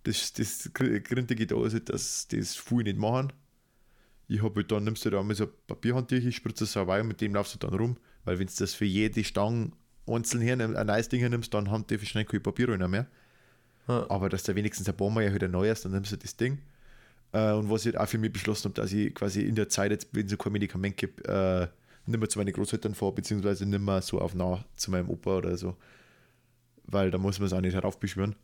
Das, 0.03 0.31
das 0.33 0.71
Gründe 0.73 1.35
geht 1.35 1.51
aus, 1.51 1.73
dass 1.83 2.27
das 2.29 2.55
viel 2.55 2.83
nicht 2.83 2.97
machen. 2.97 3.33
Ich 4.29 4.41
habe 4.41 4.55
halt 4.55 4.71
dann, 4.71 4.83
nimmst 4.83 5.03
du 5.05 5.09
da 5.09 5.19
einmal 5.19 5.35
so 5.35 5.45
ein 5.45 5.49
Papierhandtücher, 5.67 6.31
spritzt 6.31 6.61
das 6.61 6.73
sauber 6.73 6.99
und 6.99 7.07
mit 7.07 7.21
dem 7.21 7.33
laufst 7.33 7.55
du 7.55 7.59
dann 7.59 7.77
rum, 7.77 7.97
weil 8.23 8.39
wenn 8.39 8.47
du 8.47 8.53
das 8.57 8.73
für 8.73 8.85
jede 8.85 9.23
Stange 9.23 9.71
einzeln 10.07 10.41
her, 10.41 10.57
ein 10.59 10.87
neues 10.87 11.09
Ding 11.09 11.19
hernimmst, 11.19 11.53
dann 11.53 11.69
haben 11.69 11.85
die 11.87 11.99
schnell 12.05 12.25
kein 12.25 12.41
Papier 12.41 12.69
rein 12.69 12.89
mehr. 12.89 13.07
Ja. 13.87 14.09
Aber 14.09 14.29
dass 14.29 14.43
du 14.43 14.55
wenigstens 14.55 14.87
ein 14.89 14.97
paar 14.97 15.09
Mal 15.09 15.23
ja 15.23 15.31
halt 15.31 15.43
ein 15.43 15.51
neues, 15.51 15.81
dann 15.81 15.91
nimmst 15.93 16.11
du 16.11 16.17
das 16.17 16.35
Ding. 16.35 16.59
Äh, 17.31 17.51
und 17.53 17.69
was 17.69 17.85
ich 17.85 17.93
halt 17.93 17.97
auch 17.97 18.09
für 18.09 18.17
mich 18.17 18.31
beschlossen 18.31 18.65
habe, 18.65 18.81
dass 18.81 18.91
ich 18.91 19.13
quasi 19.13 19.41
in 19.41 19.55
der 19.55 19.69
Zeit, 19.69 19.91
jetzt, 19.91 20.09
wenn 20.11 20.25
es 20.25 20.37
kein 20.37 20.53
Medikament 20.53 20.97
gibt, 20.97 21.25
äh, 21.27 21.67
nicht 22.05 22.19
mehr 22.19 22.29
zu 22.29 22.39
meinen 22.39 22.53
Großeltern 22.53 22.95
fahre, 22.95 23.13
beziehungsweise 23.13 23.65
nicht 23.65 23.81
mehr 23.81 24.01
so 24.01 24.19
auf 24.19 24.33
nah 24.33 24.63
zu 24.75 24.91
meinem 24.91 25.09
Opa 25.09 25.37
oder 25.37 25.57
so. 25.57 25.75
Weil 26.85 27.11
da 27.11 27.17
muss 27.17 27.39
man 27.39 27.47
es 27.47 27.53
auch 27.53 27.61
nicht 27.61 27.73
heraufbeschwören. 27.73 28.35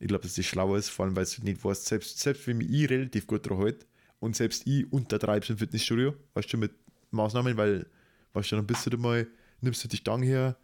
Ich 0.00 0.08
glaube, 0.08 0.22
dass 0.22 0.34
das 0.34 0.44
schlauer 0.46 0.78
ist, 0.78 0.88
vor 0.88 1.04
allem, 1.04 1.16
weil 1.16 1.24
du 1.24 1.44
nicht 1.44 1.62
weißt, 1.64 1.86
selbst, 1.86 2.18
selbst 2.18 2.46
wenn 2.46 2.58
mich 2.58 2.70
ich 2.70 2.90
relativ 2.90 3.26
gut 3.26 3.48
dran 3.48 3.58
halte 3.58 3.86
und 4.20 4.34
selbst 4.36 4.66
ich 4.66 4.90
untertreibe 4.90 5.46
im 5.48 5.58
Fitnessstudio, 5.58 6.14
weißt 6.34 6.52
du, 6.52 6.58
mit 6.58 6.72
Maßnahmen, 7.10 7.56
weil, 7.56 7.86
weißt 8.32 8.52
du, 8.52 8.56
dann 8.56 8.66
bist 8.66 8.86
du 8.86 8.90
da 8.90 8.96
mal, 8.96 9.26
nimmst 9.60 9.84
du 9.84 9.88
die 9.88 9.98
Stange 9.98 10.26
her, 10.26 10.56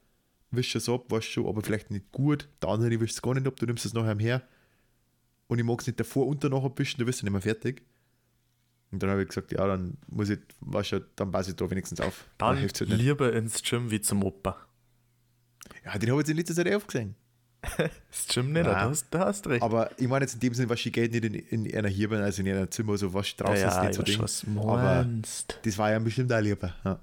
wischst 0.51 0.77
es 0.77 0.89
ab, 0.89 1.11
weißt 1.11 1.37
du, 1.37 1.49
aber 1.49 1.63
vielleicht 1.63 1.91
nicht 1.91 2.11
gut. 2.13 2.49
Der 2.63 2.71
andere 2.71 3.01
wischt 3.01 3.15
es 3.15 3.23
gar 3.23 3.35
nicht 3.35 3.47
ab, 3.47 3.57
du 3.57 3.67
nimmst 3.67 3.85
es 3.85 3.95
nachher 3.95 4.19
her 4.19 4.43
und 5.49 5.59
ich 5.59 5.65
mag 5.65 5.81
es 5.81 5.87
nicht 5.87 5.99
davor 5.99 6.27
und 6.27 6.43
danach 6.45 6.63
abwischen, 6.65 6.99
du 6.99 7.05
bist 7.07 7.23
du 7.23 7.27
nicht 7.27 7.33
mehr 7.33 7.43
fertig. 7.43 7.83
Und 8.93 9.03
dann 9.03 9.11
habe 9.11 9.23
ich 9.23 9.29
gesagt, 9.29 9.53
ja, 9.53 9.67
dann 9.67 9.99
muss 10.09 10.31
ich, 10.31 10.41
weißt 10.61 10.93
du, 10.93 11.01
dann 11.15 11.31
passe 11.31 11.51
ich 11.51 11.57
da 11.57 11.71
wenigstens 11.71 12.01
auf. 12.01 12.25
Dann 12.39 12.57
hilft's 12.57 12.81
halt 12.81 12.91
nicht. 12.91 13.01
lieber 13.03 13.33
ins 13.33 13.63
Gym 13.63 13.91
wie 13.91 14.01
zum 14.01 14.23
Opa. 14.25 14.57
Ja, 15.85 15.97
den 15.97 16.11
habe 16.11 16.21
ich 16.21 16.27
jetzt 16.27 16.31
in 16.31 16.37
letzter 16.37 16.55
Zeit 16.55 16.75
oft 16.75 16.89
gesehen. 16.89 17.15
Das 18.11 18.27
Gym 18.29 18.53
nicht, 18.53 18.67
da 18.67 18.81
hast, 18.81 19.07
da 19.11 19.27
hast 19.27 19.47
recht. 19.47 19.63
Aber 19.63 19.91
ich 19.99 20.09
meine 20.09 20.25
jetzt 20.25 20.35
in 20.35 20.41
dem 20.41 20.55
Sinne, 20.55 20.69
was 20.71 20.85
ich 20.85 20.93
Geld 20.93 21.13
nicht 21.13 21.25
in, 21.25 21.35
in 21.35 21.77
einer 21.77 21.89
hier 21.89 22.09
bin, 22.09 22.21
also 22.21 22.43
in 22.43 22.49
einer 22.49 22.71
Zimmer, 22.71 22.97
so 22.97 23.13
was 23.13 23.37
draußen 23.37 23.69
ist 23.69 23.83
nicht 23.83 23.95
so 23.95 24.03
Ding. 24.03 24.59
Aber 24.59 25.07
das 25.63 25.79
war 25.79 25.91
ja 25.91 25.99
bestimmt 25.99 26.33
auch 26.33 26.41
lieber. 26.41 26.75
Ja. 26.85 26.99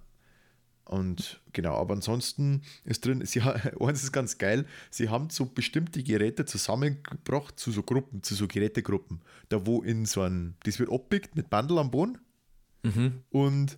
Und 0.88 1.42
genau, 1.52 1.76
aber 1.76 1.96
ansonsten 1.96 2.62
ist 2.86 3.06
drin, 3.06 3.26
sie, 3.26 3.42
eins 3.80 4.04
ist 4.04 4.14
ganz 4.14 4.38
geil, 4.38 4.66
sie 4.90 5.10
haben 5.10 5.30
so 5.30 5.46
bestimmte 5.46 6.02
Geräte 6.02 6.46
zusammengebracht 6.46 7.60
zu 7.60 7.72
so 7.72 7.84
Gruppen, 7.84 8.24
zu 8.24 8.36
so 8.36 8.48
Gerätegruppen. 8.48 9.22
Da 9.50 9.66
wo 9.66 9.82
in 9.82 10.06
so 10.06 10.22
ein, 10.22 10.56
das 10.64 10.80
wird 10.80 10.92
abbiegt 10.92 11.36
mit 11.36 11.50
Bandel 11.50 11.78
am 11.80 11.92
Boden 11.92 12.18
Mhm. 12.84 13.24
und 13.32 13.78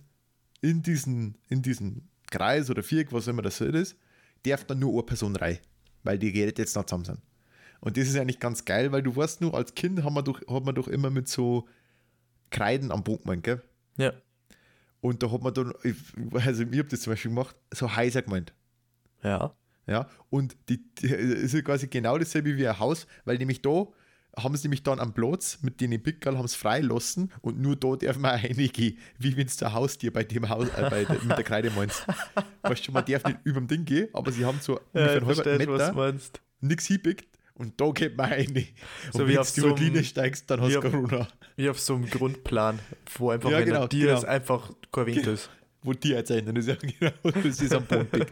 in 0.60 0.82
diesen, 0.82 1.36
in 1.48 1.62
diesen 1.62 2.08
Kreis 2.30 2.70
oder 2.70 2.82
Viereck, 2.82 3.12
was 3.12 3.26
immer 3.26 3.42
das 3.42 3.60
ist, 3.60 3.96
darf 4.44 4.64
dann 4.64 4.78
nur 4.78 4.92
eine 4.92 5.02
Person 5.02 5.34
rein, 5.34 5.58
weil 6.04 6.18
die 6.18 6.30
Geräte 6.32 6.62
jetzt 6.62 6.76
noch 6.76 6.84
zusammen 6.84 7.06
sind. 7.06 7.18
Und 7.80 7.96
das 7.96 8.08
ist 8.08 8.16
eigentlich 8.16 8.38
ganz 8.38 8.64
geil, 8.64 8.92
weil 8.92 9.02
du 9.02 9.16
weißt 9.16 9.40
nur, 9.40 9.54
als 9.54 9.74
Kind 9.74 10.04
haben 10.04 10.14
wir 10.14 10.22
doch, 10.22 10.40
hat 10.46 10.64
man 10.64 10.74
doch 10.74 10.86
immer 10.86 11.10
mit 11.10 11.28
so 11.28 11.66
Kreiden 12.50 12.92
am 12.92 13.02
Boden 13.02 13.22
gemeint, 13.24 13.42
gell? 13.42 13.62
Ja. 13.96 14.12
Und 15.00 15.22
da 15.22 15.30
hat 15.30 15.42
man 15.42 15.54
dann, 15.54 15.72
also 16.32 16.62
ich 16.62 16.78
habe 16.78 16.88
das 16.88 17.00
zum 17.00 17.12
Beispiel 17.12 17.30
gemacht, 17.30 17.56
so 17.72 17.94
heiser 17.94 18.22
gemeint. 18.22 18.52
Ja. 19.22 19.54
Ja, 19.86 20.08
und 20.28 20.56
die, 20.68 20.80
die 21.00 21.08
ist 21.08 21.54
ja 21.54 21.62
quasi 21.62 21.88
genau 21.88 22.16
dasselbe 22.16 22.56
wie 22.56 22.68
ein 22.68 22.78
Haus, 22.78 23.06
weil 23.24 23.38
nämlich 23.38 23.60
da 23.60 23.86
haben 24.36 24.56
sie 24.56 24.68
nämlich 24.68 24.84
dann 24.84 25.00
am 25.00 25.12
Platz 25.12 25.58
mit 25.62 25.80
denen 25.80 26.00
Pickerl 26.00 26.38
haben 26.38 26.44
es 26.44 26.54
freilassen 26.54 27.32
und 27.40 27.58
nur 27.60 27.74
da 27.74 27.96
darf 27.96 28.16
man 28.16 28.38
reingehen, 28.40 28.98
wie 29.18 29.36
wenn 29.36 29.46
es 29.46 29.60
ein 29.62 29.72
Haustier 29.72 30.12
bei 30.12 30.22
dem 30.22 30.48
Haus, 30.48 30.68
äh, 30.68 30.88
bei 30.88 31.04
der, 31.04 31.16
mit 31.24 31.36
der 31.36 31.42
Kreide 31.42 31.70
meinst. 31.70 32.06
Weißt 32.62 32.86
du, 32.86 32.92
man 32.92 33.04
darf 33.04 33.24
nicht 33.24 33.38
über 33.42 33.60
dem 33.60 33.66
Ding 33.66 33.84
gehen, 33.84 34.08
aber 34.12 34.30
sie 34.30 34.44
haben 34.44 34.58
so 34.60 34.78
Ja, 34.92 35.18
ungefähr 35.18 35.56
ich 35.56 35.68
einen 35.68 35.68
halben 35.68 35.96
Meter 35.96 36.14
nichts 36.60 36.86
hinpickt 36.86 37.38
und 37.54 37.80
da 37.80 37.90
geht 37.90 38.16
man 38.16 38.30
rein. 38.30 38.46
Und 38.48 39.12
So 39.12 39.18
wenn 39.20 39.28
wie 39.28 39.60
du 39.60 39.66
über 39.66 39.74
die 39.74 39.84
Linie 39.84 40.04
steigst, 40.04 40.48
dann 40.50 40.60
hast 40.60 40.74
du 40.74 40.80
Corona. 40.80 41.26
Wie 41.60 41.68
auf 41.70 41.78
so 41.80 41.94
einem 41.94 42.08
Grundplan, 42.08 42.78
wo 43.18 43.30
einfach, 43.30 43.50
Ja, 43.50 43.60
genau, 43.60 43.82
er 43.82 43.88
dir 43.88 44.06
genau. 44.06 44.18
ist, 44.18 44.24
einfach 44.24 44.72
kein 44.92 45.06
Wind 45.06 45.26
ist. 45.26 45.50
Wo 45.82 45.94
die 45.94 46.08
jetzt 46.10 46.28
dann 46.30 46.54
ist 46.56 46.68
ja 46.68 46.74
genau, 46.80 47.12
das 47.42 47.60
ist 47.60 47.72
am 47.72 47.86
Boden. 47.86 48.26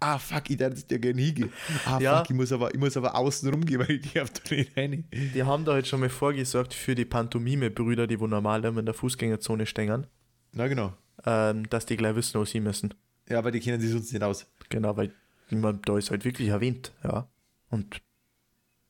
Ah, 0.00 0.18
fuck, 0.18 0.50
ich 0.50 0.56
darf 0.56 0.82
dir 0.82 0.98
gerne 0.98 1.20
hingehen. 1.22 1.52
Ah, 1.86 1.98
Ja. 2.00 2.18
fuck, 2.18 2.30
ich 2.30 2.36
muss 2.36 2.50
aber, 2.52 2.74
ich 2.74 2.80
muss 2.80 2.96
aber 2.96 3.14
außen 3.14 3.48
rumgehen, 3.50 3.80
weil 3.80 3.92
ich 4.04 4.12
darf 4.12 4.30
da 4.30 4.54
nicht 4.54 4.76
rein. 4.76 5.04
Die 5.12 5.42
haben 5.44 5.64
da 5.64 5.76
jetzt 5.76 5.88
schon 5.88 6.00
mal 6.00 6.08
vorgesorgt 6.08 6.74
für 6.74 6.94
die 6.96 7.04
Pantomime-Brüder, 7.04 8.06
die 8.08 8.18
wo 8.18 8.26
normal 8.26 8.64
immer 8.64 8.80
in 8.80 8.86
der 8.86 8.94
Fußgängerzone 8.94 9.66
stehen, 9.66 10.06
Na 10.52 10.66
genau. 10.66 10.92
ähm, 11.24 11.68
dass 11.70 11.86
die 11.86 11.96
gleich 11.96 12.16
wissen, 12.16 12.40
wo 12.40 12.44
sie 12.44 12.58
müssen. 12.60 12.92
Ja, 13.28 13.38
aber 13.38 13.50
die 13.52 13.60
kennen 13.60 13.80
sich 13.80 13.90
sonst 13.92 14.12
nicht 14.12 14.22
aus. 14.22 14.46
Genau, 14.68 14.96
weil 14.96 15.12
man, 15.50 15.80
da 15.82 15.96
ist 15.98 16.10
halt 16.10 16.24
wirklich 16.24 16.50
Wind, 16.60 16.92
ja. 17.04 17.28
Und 17.70 18.00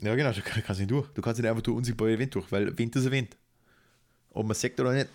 Ja, 0.00 0.14
genau, 0.14 0.32
du 0.32 0.40
kann- 0.40 0.62
kannst 0.64 0.80
nicht 0.80 0.90
durch. 0.90 1.08
Du 1.08 1.20
kannst 1.20 1.40
nicht 1.42 1.48
einfach 1.50 1.62
durch 1.62 1.76
unsichtbare 1.76 2.18
Wind 2.18 2.34
durch, 2.34 2.50
weil 2.52 2.78
Wind 2.78 2.96
ist 2.96 3.10
Wind. 3.10 3.36
Ob 4.38 4.46
man 4.46 4.54
sagt 4.54 4.78
oder 4.78 4.92
nicht. 4.92 5.08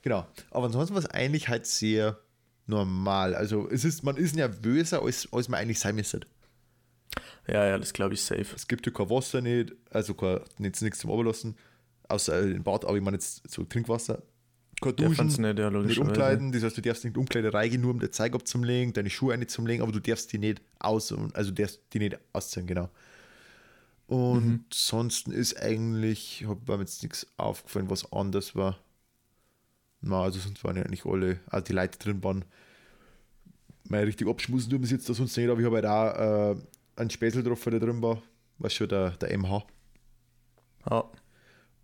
Genau. 0.00 0.26
Aber 0.50 0.64
ansonsten 0.64 0.94
war 0.94 1.02
es 1.02 1.10
eigentlich 1.10 1.48
halt 1.48 1.66
sehr 1.66 2.18
normal. 2.66 3.34
Also 3.34 3.68
es 3.68 3.84
ist, 3.84 4.04
man 4.04 4.16
ist 4.16 4.34
nervöser, 4.34 5.02
als, 5.02 5.28
als 5.30 5.50
man 5.50 5.60
eigentlich 5.60 5.78
sein 5.78 5.94
müsste. 5.94 6.20
ja, 7.46 7.66
ja, 7.66 7.78
das 7.78 7.92
glaube 7.92 8.14
ich 8.14 8.22
safe. 8.22 8.46
Es 8.56 8.66
gibt 8.66 8.86
ja 8.86 8.92
kein 8.92 9.10
Wasser 9.10 9.42
nicht, 9.42 9.74
also 9.90 10.14
kein, 10.14 10.40
nichts, 10.56 10.80
nichts 10.80 11.00
zum 11.00 11.10
Überlassen, 11.10 11.56
außer 12.08 12.40
im 12.40 12.62
Bad, 12.62 12.86
aber 12.86 12.96
ich 12.96 13.02
meine 13.02 13.16
jetzt 13.16 13.42
so 13.50 13.64
Trinkwasser. 13.64 14.22
Kein 14.80 14.96
Duschen, 14.96 15.26
nicht, 15.26 15.58
ja, 15.58 15.70
nicht 15.70 15.98
umkleiden, 15.98 16.52
das 16.52 16.62
heißt, 16.62 16.78
du 16.78 16.80
darfst 16.80 17.04
nicht 17.04 17.10
in 17.10 17.14
die 17.14 17.20
Umkleiderei 17.20 17.68
gehen, 17.68 17.82
nur 17.82 17.90
um 17.90 18.00
den 18.00 18.12
Zeug 18.12 18.34
abzulegen, 18.34 18.94
deine 18.94 19.10
Schuhe 19.10 19.36
nicht 19.36 19.50
zum 19.50 19.66
Legen, 19.66 19.82
aber 19.82 19.92
du 19.92 20.00
darfst 20.00 20.32
die 20.32 20.38
nicht 20.38 20.62
aus, 20.78 21.14
also 21.34 21.50
darfst 21.50 21.82
die 21.92 21.98
nicht 21.98 22.18
ausziehen, 22.32 22.66
genau. 22.66 22.88
Und 24.14 24.60
Mhm. 24.60 24.64
sonst 24.72 25.28
ist 25.28 25.60
eigentlich, 25.60 26.44
hab 26.46 26.68
mir 26.68 26.78
jetzt 26.80 27.02
nichts 27.02 27.26
aufgefallen, 27.36 27.90
was 27.90 28.12
anders 28.12 28.54
war. 28.54 28.78
Na, 30.02 30.22
also 30.24 30.38
sonst 30.40 30.62
waren 30.64 30.76
ja 30.76 30.82
eigentlich 30.82 31.04
alle, 31.06 31.40
also 31.46 31.64
die 31.64 31.72
Leute 31.72 31.98
drin 31.98 32.22
waren, 32.22 32.44
mal 33.88 34.04
richtig 34.04 34.28
abschmusen 34.28 34.70
wir 34.70 34.80
es 34.82 34.90
jetzt 34.90 35.08
da 35.08 35.14
sonst 35.14 35.36
nicht, 35.36 35.48
aber 35.48 35.60
ich 35.60 35.66
habe 35.66 35.76
halt 35.76 35.86
auch 35.86 36.56
äh, 36.56 36.56
einen 36.96 37.10
Späßel 37.10 37.42
drauf, 37.42 37.62
der 37.64 37.80
drin 37.80 38.02
war, 38.02 38.22
was 38.58 38.74
schon 38.74 38.88
der, 38.88 39.10
der 39.12 39.30
MH. 39.32 39.64
Ja, 40.90 41.10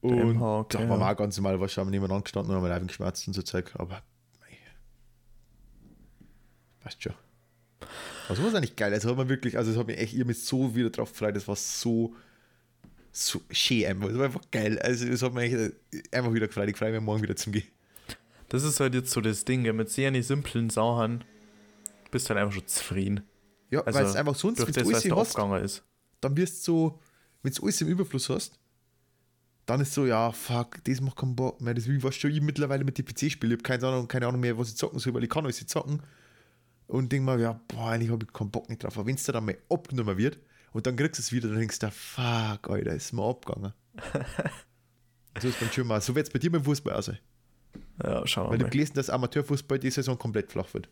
Und 0.00 0.46
MH, 0.46 0.58
okay, 0.60 0.68
da 0.70 0.88
waren 0.88 1.00
wir 1.00 1.10
auch 1.10 1.16
ganz 1.16 1.36
normal, 1.36 1.60
was 1.60 1.76
haben 1.76 1.88
wir 1.88 1.90
nebeneinander 1.92 2.22
gestanden 2.24 2.54
und 2.54 2.62
haben 2.62 2.68
live 2.68 2.86
geschmerzt 2.86 3.26
und 3.28 3.34
so 3.34 3.42
Zeug, 3.42 3.72
aber 3.76 4.02
mei. 4.40 4.58
passt 6.80 7.02
schon. 7.02 7.14
Also 8.28 8.42
war 8.42 8.50
es 8.50 8.54
eigentlich 8.54 8.76
geil. 8.76 8.92
Also 8.92 9.10
hat 9.10 9.16
man 9.16 9.28
wirklich, 9.28 9.56
also 9.56 9.70
es 9.70 9.76
hat 9.76 9.86
mich 9.86 9.98
echt, 9.98 10.18
hab 10.18 10.26
mich 10.26 10.42
so 10.42 10.74
wieder 10.74 10.90
drauf 10.90 11.12
gefreut, 11.12 11.36
das 11.36 11.48
war 11.48 11.56
so, 11.56 12.14
so 13.12 13.40
schön 13.50 13.86
einfach. 13.86 14.08
Es 14.08 14.18
war 14.18 14.24
einfach 14.26 14.50
geil. 14.50 14.78
Also 14.80 15.06
es 15.06 15.22
hat 15.22 15.34
mich 15.34 15.52
echt 15.52 15.72
einfach 16.12 16.32
wieder 16.32 16.46
gefreut. 16.46 16.68
Ich 16.68 16.76
freue 16.76 16.92
mich 16.92 17.00
morgen 17.00 17.22
wieder 17.22 17.36
zum 17.36 17.52
Gehen. 17.52 17.66
das 18.48 18.64
ist 18.64 18.80
halt 18.80 18.94
jetzt 18.94 19.10
so 19.10 19.20
das 19.20 19.44
Ding, 19.44 19.62
mit 19.74 19.90
sehr 19.90 20.22
simplen 20.22 20.70
Sachen 20.70 21.24
bist 22.10 22.26
du 22.26 22.30
halt 22.30 22.40
einfach 22.42 22.54
schon 22.54 22.66
zufrieden. 22.66 23.22
Ja, 23.70 23.82
Also 23.82 23.98
weil 23.98 24.06
es 24.06 24.16
einfach 24.16 24.34
sonst, 24.34 24.58
wenn 24.60 24.66
das, 24.66 24.74
du 25.04 25.14
alles 25.14 25.36
hast, 25.36 25.62
ist. 25.62 25.84
dann 26.20 26.36
wirst 26.36 26.66
du 26.66 26.72
so, 26.72 26.98
wenn 27.42 27.52
du 27.52 27.62
alles 27.62 27.80
im 27.82 27.88
Überfluss 27.88 28.28
hast, 28.30 28.58
dann 29.66 29.82
ist 29.82 29.92
so, 29.92 30.06
ja, 30.06 30.32
fuck, 30.32 30.82
das 30.84 31.00
macht 31.02 31.16
keinen 31.16 31.36
Bock 31.36 31.60
mehr. 31.60 31.74
Das 31.74 31.84
ist 31.84 31.90
wie 31.90 32.02
was 32.02 32.16
schon 32.16 32.30
ich 32.30 32.40
mittlerweile 32.40 32.84
mit 32.84 32.96
den 32.96 33.04
PC-Spielen. 33.04 33.52
Ich 33.52 33.58
habe 33.58 33.62
keine 33.62 33.86
Ahnung, 33.86 34.08
keine 34.08 34.26
Ahnung 34.26 34.40
mehr, 34.40 34.56
was 34.56 34.70
ich 34.70 34.76
zocken 34.76 34.98
soll, 34.98 35.12
weil 35.12 35.24
ich 35.24 35.30
kann 35.30 35.44
alles 35.44 35.64
zocken. 35.66 36.00
Und 36.88 37.12
denk 37.12 37.24
mal, 37.24 37.38
ja, 37.38 37.60
boah, 37.68 37.90
eigentlich 37.90 38.10
habe 38.10 38.24
ich 38.24 38.32
keinen 38.32 38.50
Bock 38.50 38.68
nicht 38.68 38.82
drauf. 38.82 38.96
Aber 38.96 39.06
wenn 39.06 39.14
es 39.14 39.22
dann 39.24 39.44
mal 39.44 39.56
abgenommen 39.68 40.16
wird 40.16 40.38
und 40.72 40.86
dann 40.86 40.96
kriegst 40.96 41.18
du 41.18 41.22
es 41.22 41.32
wieder, 41.32 41.48
dann 41.48 41.58
denkst 41.58 41.78
du, 41.78 41.90
fuck, 41.90 42.70
Alter, 42.70 42.94
ist 42.94 43.12
mir 43.12 43.22
abgegangen. 43.22 43.74
so 45.40 45.48
ist 45.48 45.60
beim 45.60 45.90
auch. 45.92 46.00
So 46.00 46.14
wird 46.14 46.26
es 46.28 46.32
bei 46.32 46.38
dir 46.38 46.50
beim 46.50 46.64
Fußball 46.64 46.94
auch 46.94 47.02
sein. 47.02 47.18
Ja, 48.02 48.26
schauen 48.26 48.44
Weil 48.46 48.52
wir 48.52 48.56
ich 48.56 48.60
mal. 48.60 48.64
habe 48.64 48.70
gelesen, 48.70 48.94
dass 48.94 49.10
Amateurfußball 49.10 49.78
die 49.78 49.90
Saison 49.90 50.18
komplett 50.18 50.50
flach 50.50 50.72
wird. 50.72 50.88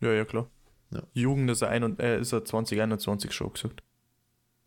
Ja, 0.00 0.12
ja, 0.12 0.24
klar. 0.24 0.48
Ja. 0.92 1.02
Jugend 1.14 1.50
ist 1.50 1.62
er, 1.62 1.68
ein 1.70 1.82
und, 1.84 2.00
äh, 2.00 2.20
ist 2.20 2.32
er 2.32 2.44
2021 2.44 3.32
schon 3.32 3.52
gesagt. 3.52 3.82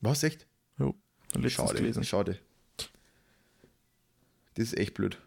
Was, 0.01 0.23
echt? 0.23 0.47
Jo, 0.77 0.95
letztens 1.33 1.53
Schade, 1.53 1.75
gelesen. 1.75 2.03
schade. 2.03 2.39
Das 4.55 4.65
ist 4.65 4.77
echt 4.77 4.93
blöd. 4.93 5.17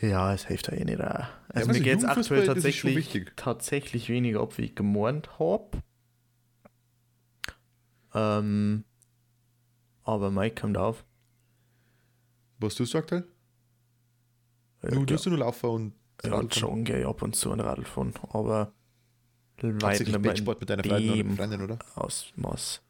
Ja, 0.00 0.34
es 0.34 0.46
hilft 0.46 0.68
ja 0.68 0.74
eh 0.74 0.84
nicht. 0.84 1.00
Auch. 1.00 1.04
Also 1.04 1.28
also 1.54 1.72
mir 1.72 1.80
geht 1.80 1.98
es 1.98 2.04
aktuell 2.04 2.46
tatsächlich, 2.46 3.32
tatsächlich 3.36 4.08
weniger 4.08 4.40
ab, 4.40 4.58
wie 4.58 4.62
ich 4.62 4.74
gemeint 4.74 5.38
habe. 5.38 5.82
Ähm, 8.12 8.84
aber 10.02 10.30
Mike 10.30 10.60
kommt 10.60 10.76
auf. 10.76 11.04
Was 12.58 12.74
du 12.74 12.84
sagst, 12.84 13.12
halt? 13.12 13.26
Ja, 14.82 14.90
du 14.90 15.04
tust 15.06 15.26
du 15.26 15.30
nur 15.30 15.38
laufen 15.40 15.70
und 15.70 15.94
ja, 16.24 16.42
schon 16.52 16.84
gehe 16.84 17.00
ich 17.00 17.06
ab 17.06 17.22
und 17.22 17.34
zu 17.34 17.50
ein 17.52 17.60
Radl 17.60 17.84
fahren, 17.84 18.14
aber 18.30 18.72
weit 19.62 20.00
nicht 20.00 20.10
mehr 20.10 20.18
Bettsport 20.18 20.60
mit 20.60 20.70
deiner 20.70 20.84
in 20.84 20.90
Freundin 20.90 21.26
oder 21.26 21.36
Freundin, 21.36 21.62
oder? 21.62 21.78
Ausmaß. 21.94 22.82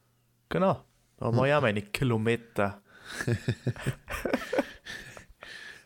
Genau. 0.49 0.85
Da 1.17 1.29
Hm. 1.29 1.37
mache 1.37 1.49
ich 1.49 1.55
auch 1.55 1.63
meine 1.63 1.83
Kilometer. 1.83 2.83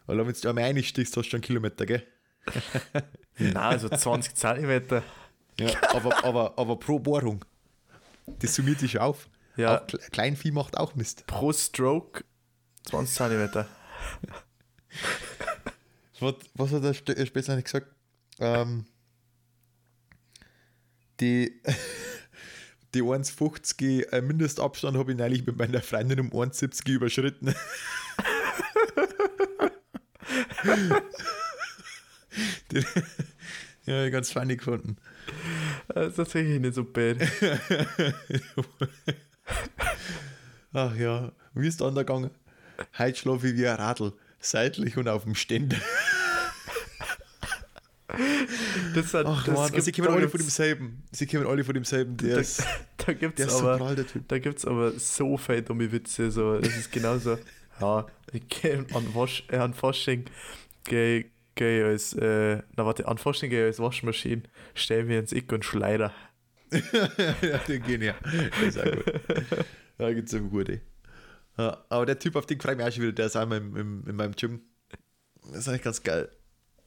Weil 0.09 0.27
wenn 0.27 0.33
du 0.33 0.49
einmal 0.49 0.65
einstichst, 0.65 1.17
hast 1.17 1.27
du 1.27 1.31
schon 1.31 1.37
einen 1.38 1.43
Kilometer, 1.43 1.85
gell? 1.85 2.03
Nein, 3.38 3.57
also 3.57 3.91
20 3.91 4.35
Zentimeter. 4.35 5.03
Ja, 5.61 5.69
aber, 5.91 6.25
aber, 6.25 6.59
aber 6.59 6.77
pro 6.79 6.99
Bohrung. 6.99 7.45
Das 8.41 8.55
summiert 8.55 8.81
sich 8.81 8.99
auf. 8.99 9.29
Ja. 9.57 9.79
Auch 9.83 9.87
Kle- 9.87 10.11
Kleinvieh 10.11 10.50
macht 10.50 10.79
auch 10.79 10.95
Mist. 10.95 11.27
Pro 11.27 11.53
Stroke 11.53 12.25
20 12.88 13.15
Zentimeter. 13.15 13.69
Was, 16.21 16.35
was 16.55 16.73
hat 16.73 17.09
der 17.09 17.19
äh, 17.19 17.27
Spätzle 17.27 17.53
eigentlich 17.53 17.65
gesagt? 17.67 17.95
Ähm, 18.41 18.87
die, 21.21 21.61
die 22.95 23.03
1,50 23.03 24.11
äh, 24.11 24.23
Mindestabstand 24.23 24.97
habe 24.97 25.12
ich 25.12 25.19
neulich 25.19 25.45
mit 25.45 25.59
meiner 25.59 25.83
Freundin 25.83 26.21
um 26.21 26.31
1,70 26.31 26.88
überschritten. 26.93 27.55
Die- 32.73 32.85
ja, 33.87 34.09
ganz 34.11 34.31
funny 34.33 34.57
gefunden. 34.57 34.97
Das 35.88 36.09
ist 36.09 36.17
tatsächlich 36.17 36.61
nicht 36.61 36.75
so 36.75 36.85
bad. 36.85 37.17
Ach 40.73 40.95
ja, 40.97 41.33
wie 41.55 41.67
ist 41.69 41.81
der 41.81 41.91
gegangen? 41.93 42.31
Heute 42.99 43.19
schlafe 43.19 43.49
ich 43.49 43.57
wie 43.57 43.67
ein 43.67 43.77
Radl, 43.77 44.12
seitlich 44.41 44.97
und 44.99 45.09
auf 45.09 45.25
dem 45.25 45.35
Ständer. 45.35 45.77
Das 48.95 49.12
hat, 49.15 49.27
Ach 49.27 49.45
das 49.45 49.55
man, 49.55 49.71
gibt- 49.73 49.85
sie 49.85 49.93
kommen 49.93 50.09
alle 50.09 50.21
gibt's- 50.21 50.33
von 50.33 50.41
demselben. 50.41 51.03
Sie 51.12 51.27
kommen 51.27 51.47
alle 51.47 51.65
von 51.65 51.75
demselben. 51.75 52.17
Der 52.19 52.35
Da, 52.37 52.41
ist, 52.41 52.62
da 52.99 53.12
gibt 53.12 53.38
der 53.38 53.47
es 53.47 53.53
ist 53.53 53.59
so 53.59 53.69
aber, 53.69 53.79
prall, 53.79 54.07
da 54.29 54.38
gibt's 54.38 54.65
aber 54.65 54.93
so 54.99 55.37
viele 55.37 55.62
dumme 55.62 55.91
Witze. 55.93 56.31
So. 56.31 56.59
Das 56.59 56.77
ist 56.77 56.91
genauso. 56.93 57.38
Ja, 57.80 58.06
ich 58.32 58.49
gehe 58.49 58.78
an, 58.94 59.14
Wasch, 59.14 59.44
äh, 59.50 59.56
an 59.56 59.75
Fasching, 59.75 60.25
gehe 60.85 61.26
geh 61.54 61.82
als, 61.82 62.12
äh, 62.14 62.62
na 62.76 62.87
warte, 62.87 63.08
an 63.08 63.18
Fasching 63.18 63.50
gehe 63.50 63.64
als 63.66 63.78
Waschmaschine, 63.80 64.42
stell 64.75 65.04
mir 65.04 65.18
ins 65.18 65.32
Ick 65.32 65.52
und 65.52 65.64
Schleider. 65.64 66.12
ja, 66.70 67.58
den 67.66 67.82
gehen 67.82 68.02
ja. 68.02 68.14
Das 68.23 68.76
ist 68.76 68.78
auch 68.78 68.85
gut. 68.92 69.64
Da 69.97 70.12
gibt 70.12 70.28
es 70.28 70.35
eine 70.35 70.49
gute. 70.49 70.80
Ja, 71.56 71.82
aber 71.88 72.06
der 72.06 72.18
Typ, 72.18 72.37
auf 72.37 72.47
den 72.47 72.61
freue 72.61 72.73
ich 72.73 72.78
mich 72.78 72.87
auch 72.87 72.92
schon 72.92 73.02
wieder, 73.02 73.12
der 73.12 73.26
ist 73.26 73.37
einmal 73.37 73.58
im, 73.58 73.75
im, 73.76 74.04
in 74.06 74.14
meinem 74.16 74.32
Gym. 74.32 74.61
Das 75.50 75.61
ist 75.61 75.68
eigentlich 75.68 75.82
ganz 75.82 76.02
geil. 76.02 76.28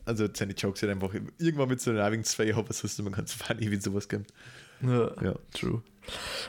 Also 0.05 0.27
seine 0.33 0.53
Jokes 0.53 0.79
sind 0.79 0.89
einfach 0.91 1.13
irgendwann 1.13 1.67
mit 1.69 1.81
so 1.81 1.91
einer 1.91 2.03
Abends-Feier, 2.05 2.57
aber 2.57 2.71
sonst 2.73 2.97
immer 2.99 3.11
ganz 3.11 3.33
funny, 3.33 3.69
wie 3.69 3.81
sowas 3.81 4.07
kommt. 4.07 4.31
Ja, 4.81 5.11
Ja. 5.21 5.35
true. 5.53 5.83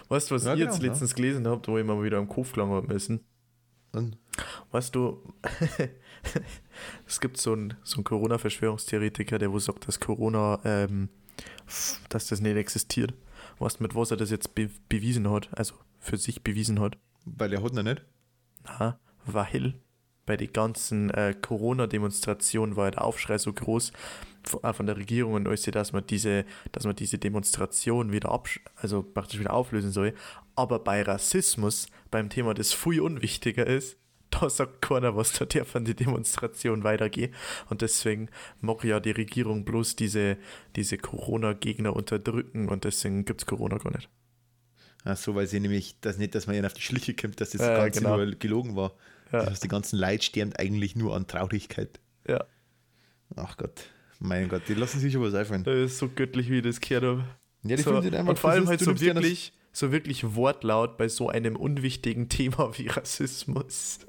Weißt 0.09 0.31
du, 0.31 0.35
was 0.37 0.45
Ja, 0.45 0.55
ich 0.55 0.61
jetzt 0.61 0.75
genau, 0.75 0.85
ja. 0.85 0.91
letztens 0.91 1.15
gelesen 1.15 1.47
habe, 1.49 1.67
wo 1.67 1.77
ich 1.79 1.85
mal 1.85 2.03
wieder 2.03 2.19
am 2.19 2.29
Kopf 2.29 2.53
gelangen 2.53 2.73
hab 2.73 2.89
müssen? 2.89 3.21
Und, 3.93 4.17
Weißt 4.71 4.95
du, 4.95 5.23
es 7.07 7.21
gibt 7.21 7.37
so 7.37 7.53
einen 7.53 7.75
so 7.83 7.97
einen 7.97 8.05
Corona-Verschwörungstheoretiker, 8.05 9.39
der 9.39 9.53
wo 9.53 9.59
sagt, 9.59 9.89
dass 9.89 10.01
Corona, 10.01 10.61
ähm, 10.65 11.09
dass 12.09 12.27
das 12.27 12.41
nicht 12.41 12.57
existiert. 12.57 13.15
Weißt 13.59 13.79
du, 13.79 13.83
mit 13.83 13.95
was 13.95 14.11
er 14.11 14.17
das 14.17 14.31
jetzt 14.31 14.55
be 14.55 14.71
bewiesen 14.89 15.31
hat, 15.31 15.51
also 15.57 15.75
für 15.99 16.17
sich 16.17 16.43
bewiesen 16.43 16.81
hat? 16.81 16.97
weil 17.25 17.53
er 17.53 17.63
hat 17.63 17.73
noch 17.73 17.83
nicht. 17.83 18.03
Na, 18.65 18.99
weil 19.27 19.75
bei 20.27 20.37
den 20.37 20.53
ganzen 20.53 21.11
äh, 21.11 21.35
Corona-Demonstrationen 21.41 22.77
war 22.77 22.91
der 22.91 23.05
Aufschrei 23.05 23.39
so 23.39 23.53
groß 23.53 23.93
von, 24.45 24.75
von 24.75 24.87
der 24.87 24.97
Regierung 24.97 25.35
und 25.35 25.49
alles, 25.49 25.63
dass 25.63 25.93
man 25.93 26.07
diese, 26.07 26.45
dass 26.71 26.85
man 26.85 26.95
diese 26.95 27.19
Demonstration 27.19 28.13
wieder 28.13 28.31
absch 28.31 28.61
also 28.77 29.03
praktisch 29.03 29.41
wieder 29.41 29.53
auflösen 29.53 29.91
soll. 29.91 30.15
Aber 30.55 30.79
bei 30.79 31.03
Rassismus, 31.03 31.87
beim 32.11 32.29
Thema, 32.29 32.55
das 32.55 32.73
viel 32.73 33.01
unwichtiger 33.01 33.67
ist, 33.67 33.97
da 34.41 34.51
sagt 34.51 34.83
keiner 34.83 35.17
was, 35.17 35.33
da 35.33 35.45
darf 35.45 35.77
an 35.77 35.85
die 35.85 35.95
Demonstration 35.95 36.85
weitergehen. 36.85 37.35
Und 37.69 37.83
deswegen 37.83 38.29
mag 38.61 38.85
ja 38.85 39.01
die 39.01 39.11
Regierung 39.11 39.65
bloß 39.65 39.97
diese, 39.97 40.37
diese 40.77 40.99
Corona-Gegner 40.99 41.95
unterdrücken 41.95 42.69
und 42.69 42.85
deswegen 42.85 43.25
gibt 43.25 43.43
es 43.43 43.47
Corona 43.47 43.79
gar 43.79 43.95
nicht. 43.95 44.09
Ach 45.05 45.17
so, 45.17 45.35
weil 45.35 45.47
sie 45.47 45.61
nämlich, 45.61 45.97
das 46.01 46.19
nicht, 46.19 46.35
dass 46.35 46.47
man 46.47 46.57
ihnen 46.57 46.67
auf 46.67 46.75
die 46.75 46.83
Schliche 46.83 47.15
kommt, 47.15 47.41
dass 47.41 47.51
das 47.51 47.61
Ja, 47.61 47.77
Ganze 47.77 48.01
genau. 48.01 48.17
nur 48.17 48.31
gelogen 48.37 48.77
war. 48.77 48.93
Ja. 49.33 49.45
Dass 49.45 49.61
die 49.61 49.69
ganzen 49.69 49.99
Leute 49.99 50.23
sterben 50.23 50.53
eigentlich 50.55 50.95
nur 50.95 51.17
an 51.17 51.27
Traurigkeit. 51.27 52.01
Ja. 52.29 52.45
Ach 53.37 53.57
Gott, 53.57 53.87
mein 54.19 54.49
Gott, 54.49 54.63
die 54.69 54.75
lassen 54.75 55.01
sich 55.01 55.13
schon 55.13 55.23
was 55.23 55.35
einfallen. 55.35 55.65
Das 55.65 55.75
ist 55.75 55.99
so 55.99 56.09
göttlich, 56.09 56.51
wie 56.51 56.59
ich 56.59 56.63
das 56.63 56.81
gehört 56.81 57.05
habe. 57.05 57.25
Ja, 57.65 57.77
die 57.77 57.83
so, 57.83 58.01
sich 58.01 58.15
einfach 58.15 58.31
und 58.31 58.39
vor 58.39 58.51
allem 58.51 58.69
halt 58.69 58.81
so 58.81 59.01
wirklich, 59.01 59.53
so 59.73 59.91
wirklich 59.91 60.35
wortlaut 60.35 60.99
bei 60.99 61.09
so 61.09 61.29
einem 61.29 61.57
unwichtigen 61.57 62.29
Thema 62.29 62.77
wie 62.79 62.89
Rassismus. 62.89 64.01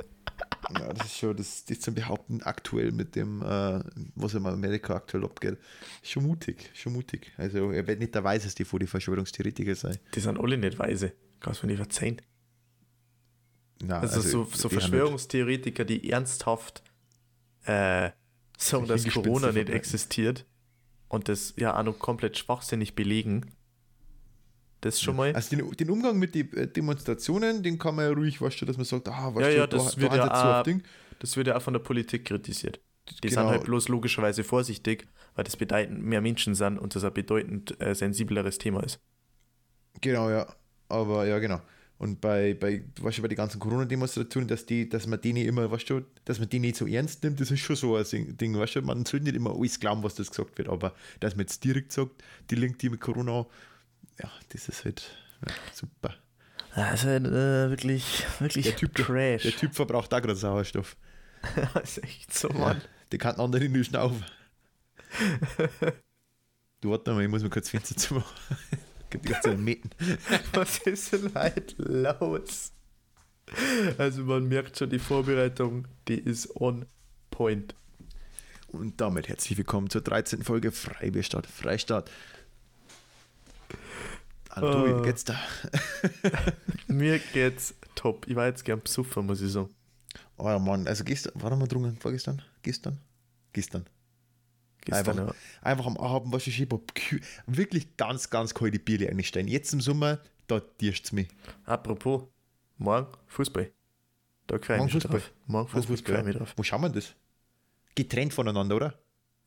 Ja, 0.80 0.94
das 0.94 1.08
ist 1.08 1.18
schon, 1.18 1.36
das, 1.36 1.65
das 1.65 1.80
zu 1.80 1.92
behaupten, 1.94 2.42
aktuell 2.44 2.92
mit 2.92 3.15
dem, 3.15 3.42
äh, 3.42 3.84
was 4.15 4.34
in 4.34 4.46
Amerika 4.46 4.96
aktuell 4.96 5.24
abgeht, 5.25 5.58
schon 6.01 6.24
mutig, 6.25 6.72
schon 6.74 6.94
mutig. 6.94 7.32
Also, 7.38 7.72
er 7.72 7.86
wird 7.88 8.00
nicht 8.00 8.15
der 8.15 8.24
Weiseste 8.24 8.65
vor 8.65 8.80
die 8.80 8.88
Verschwörungstheoretiker 8.88 9.75
sein. 9.75 9.98
Die 10.15 10.20
sind 10.20 10.39
alle 10.39 10.58
nicht 10.58 10.80
weise. 10.80 11.13
Kannst 11.39 11.62
du 11.62 11.68
mir 11.68 11.74
nicht 11.74 11.80
verzeihen. 11.82 12.22
Nein, 13.82 14.01
Also, 14.01 14.22
so, 14.22 14.44
so 14.46 14.63
halt- 14.70 14.74
Verschwörungstheoretiker, 14.74 15.86
die 15.86 16.10
ernsthaft 16.10 16.84
äh, 17.65 18.12
sagen, 18.58 18.88
dass 18.88 19.08
Corona 19.08 19.51
nicht 19.51 19.70
existiert 19.70 20.46
und 21.10 21.27
das 21.30 21.53
ja 21.58 21.77
auch 21.77 21.84
noch 21.84 22.00
komplett 22.00 22.38
schwachsinnig 22.38 22.96
belegen. 22.96 23.51
Das 24.83 24.99
schon 25.01 25.15
mal. 25.15 25.33
Also 25.33 25.55
den, 25.55 25.69
den 25.71 25.89
Umgang 25.89 26.19
mit 26.19 26.35
den 26.35 26.51
äh, 26.53 26.67
Demonstrationen, 26.67 27.63
den 27.63 27.77
kann 27.79 27.95
man 27.95 28.05
ja 28.05 28.11
ruhig, 28.11 28.41
weißt 28.41 28.61
du, 28.61 28.65
dass 28.65 28.75
man 28.77 28.85
sagt, 28.85 29.07
ah, 29.07 29.33
weißt 29.33 29.41
Ja, 29.41 29.49
du, 29.49 29.57
ja, 29.57 29.67
da, 29.67 29.77
das 29.77 29.95
da 29.95 30.01
wird 30.01 30.11
hat 30.11 30.17
ja 30.17 30.59
auch- 30.59 30.63
Ding. 30.63 30.83
Das 31.19 31.37
wird 31.37 31.47
ja 31.47 31.55
auch 31.55 31.61
von 31.61 31.73
der 31.73 31.79
Politik 31.79 32.25
kritisiert. 32.25 32.81
Die 33.23 33.27
Genau. 33.29 33.41
sind 33.43 33.49
halt 33.51 33.63
bloß 33.63 33.87
logischerweise 33.87 34.43
vorsichtig, 34.43 35.07
weil 35.35 35.43
das 35.45 35.55
bedeutend 35.55 36.03
mehr 36.03 36.19
Menschen 36.21 36.53
sind 36.55 36.77
und 36.77 36.95
das 36.95 37.03
ein 37.05 37.13
bedeutend 37.13 37.79
äh, 37.81 37.95
sensibleres 37.95 38.57
Thema 38.57 38.83
ist. 38.83 38.99
Genau, 40.01 40.29
ja. 40.29 40.47
Aber 40.89 41.25
ja, 41.25 41.39
genau. 41.39 41.61
Und 41.97 42.19
bei, 42.19 42.53
bei, 42.53 42.83
weißt 42.99 43.19
du, 43.19 43.21
bei 43.21 43.27
den 43.29 43.37
ganzen 43.37 43.59
Corona-Demonstrationen, 43.59 44.47
dass 44.49 44.65
die, 44.65 44.89
dass 44.89 45.07
man 45.07 45.21
die 45.21 45.31
nicht 45.31 45.47
immer, 45.47 45.71
weißt 45.71 45.89
du, 45.89 46.01
dass 46.25 46.39
man 46.39 46.49
die 46.49 46.59
nicht 46.59 46.75
so 46.75 46.85
ernst 46.85 47.23
nimmt, 47.23 47.39
das 47.39 47.51
ist 47.51 47.61
schon 47.61 47.75
so 47.77 47.95
ein 47.95 48.37
Ding- 48.37 48.57
weißt 48.57 48.75
du, 48.75 48.81
man 48.81 49.05
soll 49.05 49.21
nicht 49.21 49.35
immer 49.35 49.55
alles 49.55 49.79
glauben, 49.79 50.03
was 50.03 50.15
das 50.15 50.29
gesagt 50.29 50.57
wird, 50.57 50.67
aber 50.67 50.93
dass 51.21 51.35
man 51.35 51.41
jetzt 51.41 51.63
direkt 51.63 51.93
sagt, 51.93 52.21
die 52.49 52.55
linkt 52.55 52.81
die 52.81 52.89
mit 52.89 52.99
Corona, 52.99 53.45
ja, 54.22 54.32
das 54.50 54.70
ist 54.70 54.86
halt 54.86 55.15
ja, 55.48 55.53
super. 55.74 56.15
Das 56.75 57.01
ist 57.01 57.05
halt 57.05 57.25
äh, 57.27 57.70
wirklich, 57.70 58.25
wirklich 58.39 58.65
Der 58.65 58.75
Typ, 58.75 58.96
Trash. 58.96 59.43
Der 59.43 59.51
Typ 59.51 59.75
verbraucht 59.75 60.13
auch 60.13 60.22
gerade 60.22 60.36
Sauerstoff. 60.36 60.98
das 61.74 61.98
ist 61.98 62.03
echt 62.03 62.34
so, 62.34 62.50
Ja, 62.50 62.58
Mann. 62.58 62.82
der 63.12 63.20
kann 63.20 63.36
anderen 63.36 63.65
in 63.65 63.74
die 63.74 63.84
Schnaufe. 63.84 64.24
du 66.82 66.89
warte 66.89 67.13
mal, 67.13 67.24
ich 67.24 67.29
muss 67.29 67.43
mir 67.43 67.50
kurz 67.50 67.70
Fenster 67.70 67.96
zumachen. 67.96 68.36
Gibt 69.10 69.29
jetzt 69.29 69.46
einen 69.46 69.63
Meten. 69.63 69.91
Was 70.53 70.79
ist 70.79 71.13
denn 71.13 71.34
halt 71.36 71.75
los? 71.77 72.72
Also 74.00 74.24
man 74.24 74.48
merkt 74.48 74.77
schon, 74.77 74.89
die 74.89 74.98
Vorbereitung, 74.98 75.88
die 76.08 76.17
ist 76.20 76.55
on 76.55 76.88
point. 77.29 77.75
Und 78.67 79.00
damit 79.00 79.29
herzlich 79.29 79.55
willkommen 79.58 79.91
zur 79.91 80.01
13. 80.01 80.41
Folge 80.43 80.72
Freibierstadt. 80.72 81.46
Freistadt. 81.46 82.10
Ah. 84.62 84.86
wie 84.86 85.03
geht's 85.03 85.24
da? 85.24 85.36
Mir 86.88 87.19
geht's 87.19 87.75
top. 87.95 88.27
Ich 88.27 88.36
war 88.36 88.45
jetzt 88.48 88.63
gern 88.63 88.81
besoffen, 88.81 89.25
muss 89.25 89.41
ich 89.41 89.51
sagen. 89.51 89.69
Oh 90.38 90.48
ja, 90.48 90.60
Mann, 90.60 90.88
also 90.88 91.03
gestern, 91.03 91.41
war 91.41 91.55
mal 91.55 91.67
drungen, 91.67 91.98
vorgestern? 91.98 92.41
Gestern? 92.62 93.00
Gestern. 93.51 93.86
Gestern, 94.81 95.19
Einfach. 95.19 95.33
ja. 95.33 95.39
Einfach 95.62 95.86
am 95.86 95.98
Abend, 95.98 96.33
was 96.33 96.45
ich 96.45 96.67
wirklich 97.48 97.98
ganz, 97.98 98.29
ganz 98.29 98.53
kalte 98.53 98.79
Bierle 98.79 99.10
einstellen. 99.10 99.48
Jetzt 99.48 99.74
im 99.74 99.81
Sommer, 99.81 100.19
da 100.48 100.60
tirscht's 100.60 101.12
mich. 101.13 101.29
Apropos, 101.65 102.24
morgen 102.77 103.07
Fußball. 103.27 103.72
Da 104.48 104.60
freue 104.60 104.62
ich 104.62 104.69
Morgen 104.69 104.83
mich 104.86 104.93
Fußball. 104.93 105.19
drauf. 105.19 105.31
Morgen 105.48 105.67
Fußball, 105.69 105.98
freue 105.98 106.19
ich 106.19 106.25
mich 106.25 106.36
drauf. 106.36 106.53
Wo 106.57 106.63
schauen 106.63 106.81
wir 106.81 106.89
das? 106.89 107.15
Getrennt 107.95 108.33
voneinander, 108.33 108.75
oder? 108.75 109.00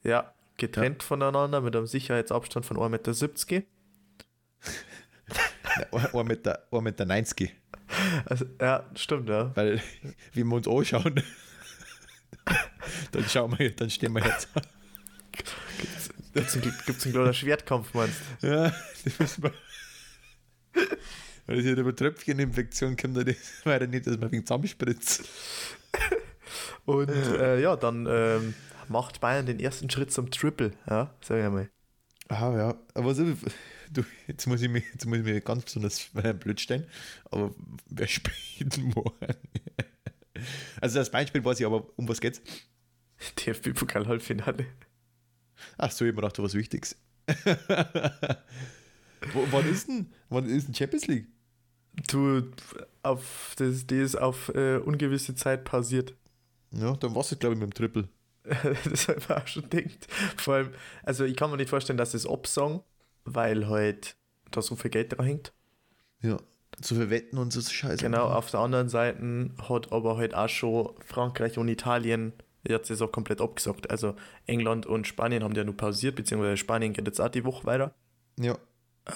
Ja, 0.03 0.35
getrennt 0.57 1.03
voneinander 1.03 1.61
mit 1.61 1.77
einem 1.77 1.87
Sicherheitsabstand 1.87 2.65
von 2.65 2.79
1,70 2.79 3.53
Meter. 3.53 3.67
Nein, 5.93 6.07
1 6.15 6.29
Meter, 6.29 6.63
1 6.71 6.83
Meter 6.83 7.05
90. 7.05 7.55
Also, 8.25 8.45
ja, 8.61 8.85
stimmt, 8.95 9.29
ja. 9.29 9.55
Weil, 9.55 9.81
wie 10.33 10.45
wir 10.45 10.57
uns 10.57 10.69
anschauen, 10.69 11.23
dann 13.13 13.25
schauen 13.25 13.59
wir, 13.59 13.71
dann 13.71 13.91
stehen 13.91 14.13
wir 14.13 14.25
jetzt. 14.25 14.49
Gibt's 16.35 16.55
einen, 16.55 16.75
gibt's 16.85 17.05
einen 17.05 17.15
kleinen 17.15 17.35
Schwertkampf, 17.35 17.95
meinst 17.95 18.21
Ja, 18.43 18.73
das 19.05 19.19
müssen 19.19 19.45
wir. 19.45 19.53
Weil 21.47 21.57
das 21.57 21.65
hier 21.65 21.77
über 21.77 21.95
Tröpfcheninfektion 21.95 22.97
kommt, 22.97 23.17
das 23.17 23.37
war 23.65 23.81
ja 23.81 23.87
nicht, 23.87 24.07
dass 24.07 24.19
man 24.19 24.31
wegen 24.33 24.45
zusammenspritzt. 24.45 25.25
du? 26.87 26.93
Und 26.93 27.09
äh, 27.11 27.61
ja, 27.61 27.77
dann 27.77 28.07
ähm, 28.09 28.55
macht 28.89 29.21
Bayern 29.21 29.47
den 29.47 29.61
ersten 29.61 29.89
Schritt 29.91 30.13
zum 30.13 30.31
Triple, 30.31 30.73
ja, 30.89 31.15
sag 31.21 31.39
ich 31.43 31.51
mal. 31.51 31.71
Ah, 32.29 32.57
ja. 32.57 32.75
Aber 32.95 33.15
so, 33.15 33.25
du, 33.93 34.05
jetzt 34.27 34.47
muss 34.47 34.63
ich 34.63 34.69
mich, 34.69 34.85
jetzt 34.93 35.07
muss 35.07 35.19
ich 35.19 35.25
mich 35.25 35.45
ganz 35.45 35.65
besonders 35.65 36.11
blöd 36.41 36.61
stellen. 36.61 36.87
Aber 37.31 37.55
wer 37.89 38.07
spielt 38.07 38.79
morgen? 38.79 39.35
Also 40.81 40.99
das 40.99 41.11
Beinspiel 41.11 41.45
weiß 41.45 41.61
ich, 41.61 41.67
aber 41.67 41.87
um 41.97 42.09
was 42.09 42.21
geht's? 42.21 42.43
DFB-Pokal-Halbfinale. 43.39 44.67
Ach 45.79 45.91
so, 45.91 46.05
ich 46.05 46.11
hab 46.11 46.17
mir 46.17 46.23
gedacht, 46.23 46.39
was 46.39 46.55
Wichtiges. 46.55 46.97
Wann 49.51 49.69
ist 49.69 49.89
denn? 49.89 50.13
Wann 50.29 50.47
ist 50.47 50.69
denn 50.69 50.75
Champions 50.75 51.07
League? 51.07 51.29
Du, 52.09 52.53
auf 53.03 53.55
das, 53.57 53.87
die 53.87 54.01
ist 54.01 54.17
auf 54.17 54.51
äh, 54.55 54.77
ungewisse 54.77 55.35
Zeit 55.35 55.65
pausiert. 55.65 56.15
Ja, 56.73 56.95
dann 56.95 57.15
war 57.15 57.23
es, 57.23 57.39
glaube 57.39 57.55
ich, 57.55 57.61
mit 57.61 57.71
dem 57.71 57.75
Triple. 57.75 58.09
das 58.45 59.09
habe 59.09 59.19
ich 59.19 59.29
mir 59.29 59.37
auch 59.37 59.47
schon 59.47 59.69
gedacht. 59.71 60.07
Vor 60.37 60.55
allem, 60.55 60.71
also 61.03 61.25
ich 61.25 61.37
kann 61.37 61.51
mir 61.51 61.57
nicht 61.57 61.71
vorstellen, 61.71 61.97
dass 61.97 62.15
es 62.15 62.27
absagen, 62.27 62.83
weil 63.27 63.69
halt 63.69 64.17
da 64.51 64.63
so 64.63 64.77
viel 64.77 64.91
Geld 64.91 65.17
dran 65.17 65.27
hängt. 65.27 65.53
Ja. 66.23 66.39
So 66.81 66.95
viel 66.95 67.11
Wetten 67.11 67.39
und 67.39 67.53
so 67.53 67.61
Scheiße. 67.61 68.03
Genau, 68.03 68.27
auf 68.27 68.51
der 68.51 68.61
anderen 68.61 68.89
Seite 68.89 69.51
hat 69.69 69.93
aber 69.93 70.17
halt 70.17 70.35
auch 70.35 70.49
schon 70.49 70.95
Frankreich 71.05 71.59
und 71.59 71.69
Italien 71.69 72.33
jetzt 72.69 72.91
ist 72.91 73.03
auch 73.03 73.13
komplett 73.13 73.41
abgesagt. 73.41 73.91
Also 73.91 74.15
England 74.47 74.87
und 74.87 75.07
Spanien 75.07 75.43
haben 75.43 75.55
ja 75.55 75.65
nur 75.65 75.77
pausiert, 75.77 76.17
beziehungsweise 76.17 76.57
Spanien 76.57 76.93
geht 76.93 77.07
jetzt 77.07 77.21
auch 77.21 77.29
die 77.29 77.45
Woche 77.45 77.67
weiter. 77.67 77.95
Ja. 78.39 78.59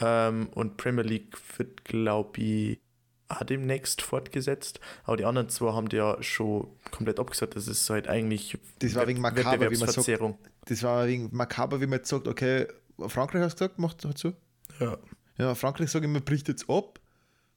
Ähm, 0.01 0.49
und 0.55 0.77
Premier 0.77 1.05
League 1.05 1.37
wird, 1.59 1.85
glaube 1.85 2.40
ich, 2.40 2.81
auch 3.29 3.44
demnächst 3.44 4.03
fortgesetzt. 4.03 4.81
Aber 5.05 5.16
die 5.16 5.25
anderen 5.25 5.49
zwei 5.49 5.73
haben 5.73 5.88
die 5.88 5.96
ja 5.96 6.20
schon 6.23 6.68
komplett 6.90 7.20
abgesagt. 7.20 7.57
Das 7.57 7.68
ist 7.68 7.88
halt 7.90 8.09
eigentlich 8.09 8.59
Das 8.79 8.94
war 8.94 9.07
wegen 9.07 9.20
makaber, 9.20 9.70
wie 9.70 9.79
man 9.79 9.88
sagt. 9.88 10.38
Das 10.66 10.83
war 10.83 11.07
wegen 11.07 11.29
makaber, 11.33 11.81
wie 11.81 11.87
man 11.87 12.05
sagt, 12.05 12.29
okay, 12.29 12.66
Frankreich 13.08 13.42
hast 13.42 13.60
du 13.60 13.64
gesagt, 13.64 13.78
macht 13.78 14.04
hat 14.04 14.18
so. 14.18 14.34
Ja. 14.78 14.98
Ja, 15.38 15.54
Frankreich 15.54 15.90
sage 15.90 16.06
ich, 16.06 16.12
man 16.12 16.22
bricht 16.22 16.48
jetzt 16.48 16.68
ab. 16.68 17.00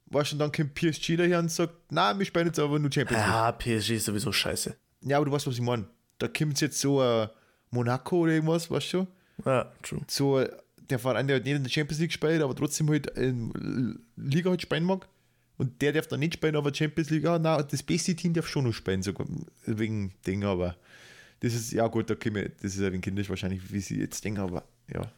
Weißt 0.06 0.32
du, 0.32 0.36
und 0.36 0.40
dann 0.40 0.52
kommt 0.52 0.76
PSG 0.76 1.18
daher 1.18 1.40
und 1.40 1.52
sagt, 1.52 1.92
nein, 1.92 2.18
wir 2.20 2.26
spielen 2.26 2.48
jetzt 2.48 2.60
aber 2.60 2.80
nur 2.80 2.92
Champions 2.92 3.24
League. 3.24 3.34
Ja, 3.34 3.52
PSG 3.52 3.92
ist 3.92 4.06
sowieso 4.06 4.32
scheiße. 4.32 4.76
Ja, 5.02 5.18
aber 5.18 5.26
du 5.26 5.32
weißt, 5.32 5.48
was 5.48 5.56
ich 5.56 5.62
meine. 5.62 5.86
Da 6.20 6.28
kommt 6.28 6.62
jetzt 6.62 6.80
so 6.80 7.02
ein 7.02 7.30
Monaco 7.72 8.20
oder 8.20 8.34
irgendwas, 8.34 8.70
weißt 8.70 8.94
du? 8.94 9.08
Ja, 9.46 9.72
true. 9.82 10.02
So 10.08 10.46
der 10.90 11.00
Verein, 11.00 11.28
der 11.28 11.38
halt 11.38 11.46
nicht 11.46 11.56
in 11.56 11.64
der 11.64 11.70
Champions 11.70 12.00
League 12.00 12.14
spielt, 12.14 12.42
aber 12.42 12.56
trotzdem 12.56 12.90
halt 12.90 13.08
in 13.18 14.00
Liga 14.16 14.50
halt 14.50 14.62
spielen 14.62 14.84
mag. 14.84 15.08
Und 15.58 15.82
der 15.82 15.94
darf 15.94 16.08
dann 16.08 16.20
nicht 16.20 16.36
spielen, 16.36 16.56
aber 16.56 16.74
Champions 16.74 17.10
League, 17.10 17.24
ja, 17.24 17.38
nein, 17.38 17.64
das 17.70 17.84
beste 17.84 18.16
Team 18.16 18.34
darf 18.34 18.48
schon 18.48 18.66
noch 18.66 18.74
spielen, 18.74 19.04
sogar 19.04 19.28
wegen 19.66 20.14
Ding, 20.26 20.44
aber 20.44 20.76
das 21.40 21.54
ist, 21.54 21.72
ja 21.72 21.88
gut, 21.88 22.10
da 22.10 22.14
ich, 22.14 22.52
das 22.62 22.76
ist 22.76 22.80
ja 22.80 22.92
wegen 22.92 23.02
kindisch 23.02 23.30
wahrscheinlich, 23.30 23.72
wie 23.72 23.80
sie 23.80 24.00
jetzt 24.00 24.24
denken, 24.24 24.40
aber 24.40 24.64
ja. 24.92 25.12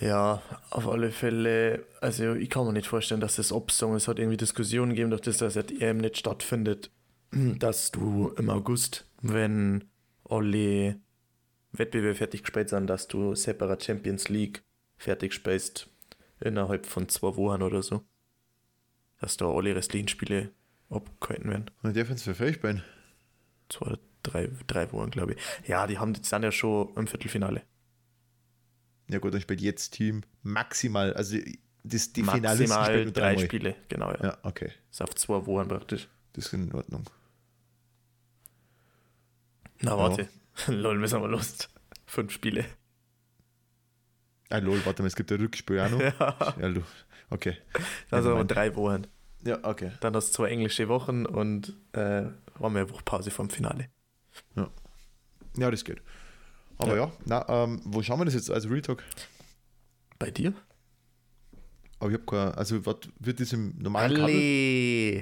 Ja, 0.00 0.42
auf 0.70 0.88
alle 0.88 1.10
Fälle, 1.10 1.84
also 2.00 2.34
ich 2.34 2.50
kann 2.50 2.66
mir 2.66 2.72
nicht 2.72 2.88
vorstellen, 2.88 3.20
dass 3.20 3.36
das 3.36 3.52
absagen. 3.52 3.94
Es 3.94 4.08
hat 4.08 4.18
irgendwie 4.18 4.36
Diskussionen 4.36 4.90
gegeben, 4.90 5.10
durch 5.10 5.22
das, 5.22 5.38
dass 5.38 5.54
die 5.66 5.80
EM 5.80 5.98
nicht 5.98 6.18
stattfindet, 6.18 6.90
dass 7.30 7.90
du 7.92 8.32
im 8.36 8.50
August, 8.50 9.06
wenn 9.20 9.84
alle 10.28 11.00
Wettbewerbe 11.72 12.14
fertig 12.14 12.42
gespielt 12.42 12.68
sind, 12.68 12.86
dass 12.88 13.08
du 13.08 13.34
separat 13.34 13.84
Champions 13.84 14.28
League 14.28 14.62
fertig 14.96 15.32
spielst 15.32 15.88
innerhalb 16.40 16.86
von 16.86 17.08
zwei 17.08 17.36
Wochen 17.36 17.62
oder 17.62 17.82
so. 17.82 18.02
Dass 19.20 19.36
da 19.36 19.46
alle 19.46 19.74
restlichen 19.74 20.08
Spiele 20.08 20.50
abgehalten 20.90 21.48
werden. 21.48 21.70
Und 21.82 21.96
der 21.96 22.08
es 22.10 22.22
für 22.22 22.34
Fähig 22.34 22.56
spielen. 22.56 22.82
Zwei 23.68 23.86
oder 23.86 23.98
drei, 24.22 24.50
drei 24.66 24.92
Wochen, 24.92 25.10
glaube 25.10 25.34
ich. 25.34 25.68
Ja, 25.68 25.86
die 25.86 25.98
haben, 25.98 26.12
die 26.12 26.24
sind 26.24 26.42
ja 26.42 26.52
schon 26.52 26.92
im 26.96 27.06
Viertelfinale. 27.06 27.62
Ja 29.12 29.18
gut, 29.18 29.34
dann 29.34 29.40
spielt 29.42 29.60
jetzt 29.60 29.90
Team 29.90 30.22
maximal, 30.42 31.12
also 31.14 31.36
das, 31.84 32.12
die 32.12 32.22
Finalisten 32.22 32.68
Maximal 32.68 32.84
spielen 32.86 33.04
nur 33.04 33.12
drei 33.12 33.20
dreimal. 33.34 33.44
Spiele, 33.44 33.76
genau, 33.88 34.10
ja. 34.12 34.24
Ja, 34.24 34.38
okay, 34.42 34.70
Ist 34.90 35.02
auf 35.02 35.14
zwei 35.14 35.44
Wochen 35.46 35.68
praktisch. 35.68 36.08
das 36.32 36.46
ist 36.46 36.52
in 36.54 36.72
Ordnung. 36.72 37.04
Na, 39.80 39.96
warte. 39.98 40.28
Lol, 40.68 41.00
wir 41.00 41.08
sind 41.08 41.20
mal 41.20 41.30
Lust. 41.30 41.68
Fünf 42.06 42.32
Spiele. 42.32 42.64
Ah, 44.48 44.58
lol, 44.58 44.84
warte 44.84 45.02
mal, 45.02 45.08
es 45.08 45.16
gibt 45.16 45.32
ein 45.32 45.40
Rückspiel 45.40 45.80
auch 45.80 45.90
noch. 45.90 45.98
Ja. 46.00 46.54
Ja. 46.60 46.82
Okay. 47.30 47.56
Also 48.10 48.28
Nevermind. 48.28 48.50
drei 48.50 48.76
Wochen. 48.76 49.06
Ja, 49.44 49.58
okay. 49.62 49.92
Dann 50.00 50.14
hast 50.14 50.28
du 50.28 50.32
zwei 50.34 50.50
englische 50.50 50.88
Wochen 50.88 51.24
und 51.26 51.74
äh, 51.92 52.00
haben 52.00 52.34
wir 52.60 52.66
eine 52.66 52.90
Woche 52.90 53.02
Pause 53.02 53.30
vom 53.30 53.48
Finale. 53.50 53.88
Ja, 55.56 55.70
das 55.70 55.84
geht. 55.84 56.02
Aber 56.78 56.96
ja, 56.96 57.12
na, 57.24 57.44
ähm, 57.64 57.80
wo 57.84 58.02
schauen 58.02 58.20
wir 58.20 58.24
das 58.24 58.34
jetzt? 58.34 58.50
Also 58.50 58.68
Real 58.68 58.82
Talk. 58.82 59.02
Bei 60.18 60.30
dir? 60.30 60.52
Aber 61.98 62.10
ich 62.10 62.16
hab 62.18 62.26
keine, 62.26 62.56
also 62.56 62.84
was 62.84 62.96
wird 63.20 63.40
das 63.40 63.52
im 63.52 63.74
normalen 63.78 64.16
Kabel? 64.16 64.24
Alle! 64.34 65.16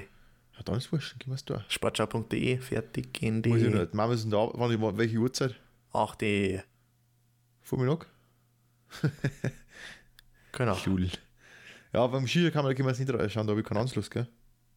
Ja, 0.57 0.63
dann 0.65 0.75
ist 0.77 0.91
wurscht, 0.91 1.19
gehen 1.19 1.29
wir 1.31 1.35
es 1.35 1.45
da. 1.45 1.63
Sportschau.de, 1.67 2.57
fertig 2.57 3.13
gehen 3.13 3.41
Muss 3.45 3.61
ich 3.61 3.67
die. 3.67 3.69
nicht. 3.77 3.93
Machen 3.93 4.09
wir 4.11 4.15
es 4.15 4.27
da, 4.29 4.49
wann, 4.53 4.71
ich- 4.71 4.97
welche 4.97 5.17
Uhrzeit? 5.17 5.55
Ach, 5.93 6.15
die. 6.15 6.59
Vormittag? 7.61 8.07
Genau. 10.53 10.77
Cool. 10.85 11.07
Ja, 11.93 12.05
beim 12.07 12.27
Skier 12.27 12.51
kann 12.51 12.65
man, 12.65 12.75
kann 12.75 12.83
man 12.85 12.91
es 12.93 12.99
nicht 12.99 13.13
reinschauen, 13.13 13.47
da 13.47 13.51
habe 13.51 13.61
ich 13.61 13.65
keinen 13.67 13.77
Anschluss, 13.77 14.09
gell? 14.09 14.27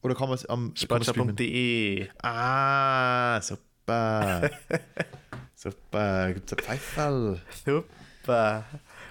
Oder 0.03 0.15
kann 0.15 0.29
man 0.29 0.37
es 0.37 0.47
am? 0.47 0.73
Sportschau.de. 0.77 2.09
Ah, 2.23 3.41
super. 3.41 4.51
super, 5.55 6.33
gibt 6.35 6.51
es 6.53 6.59
ein 6.59 6.65
Pfeifall. 6.65 7.41
Super. 7.65 8.65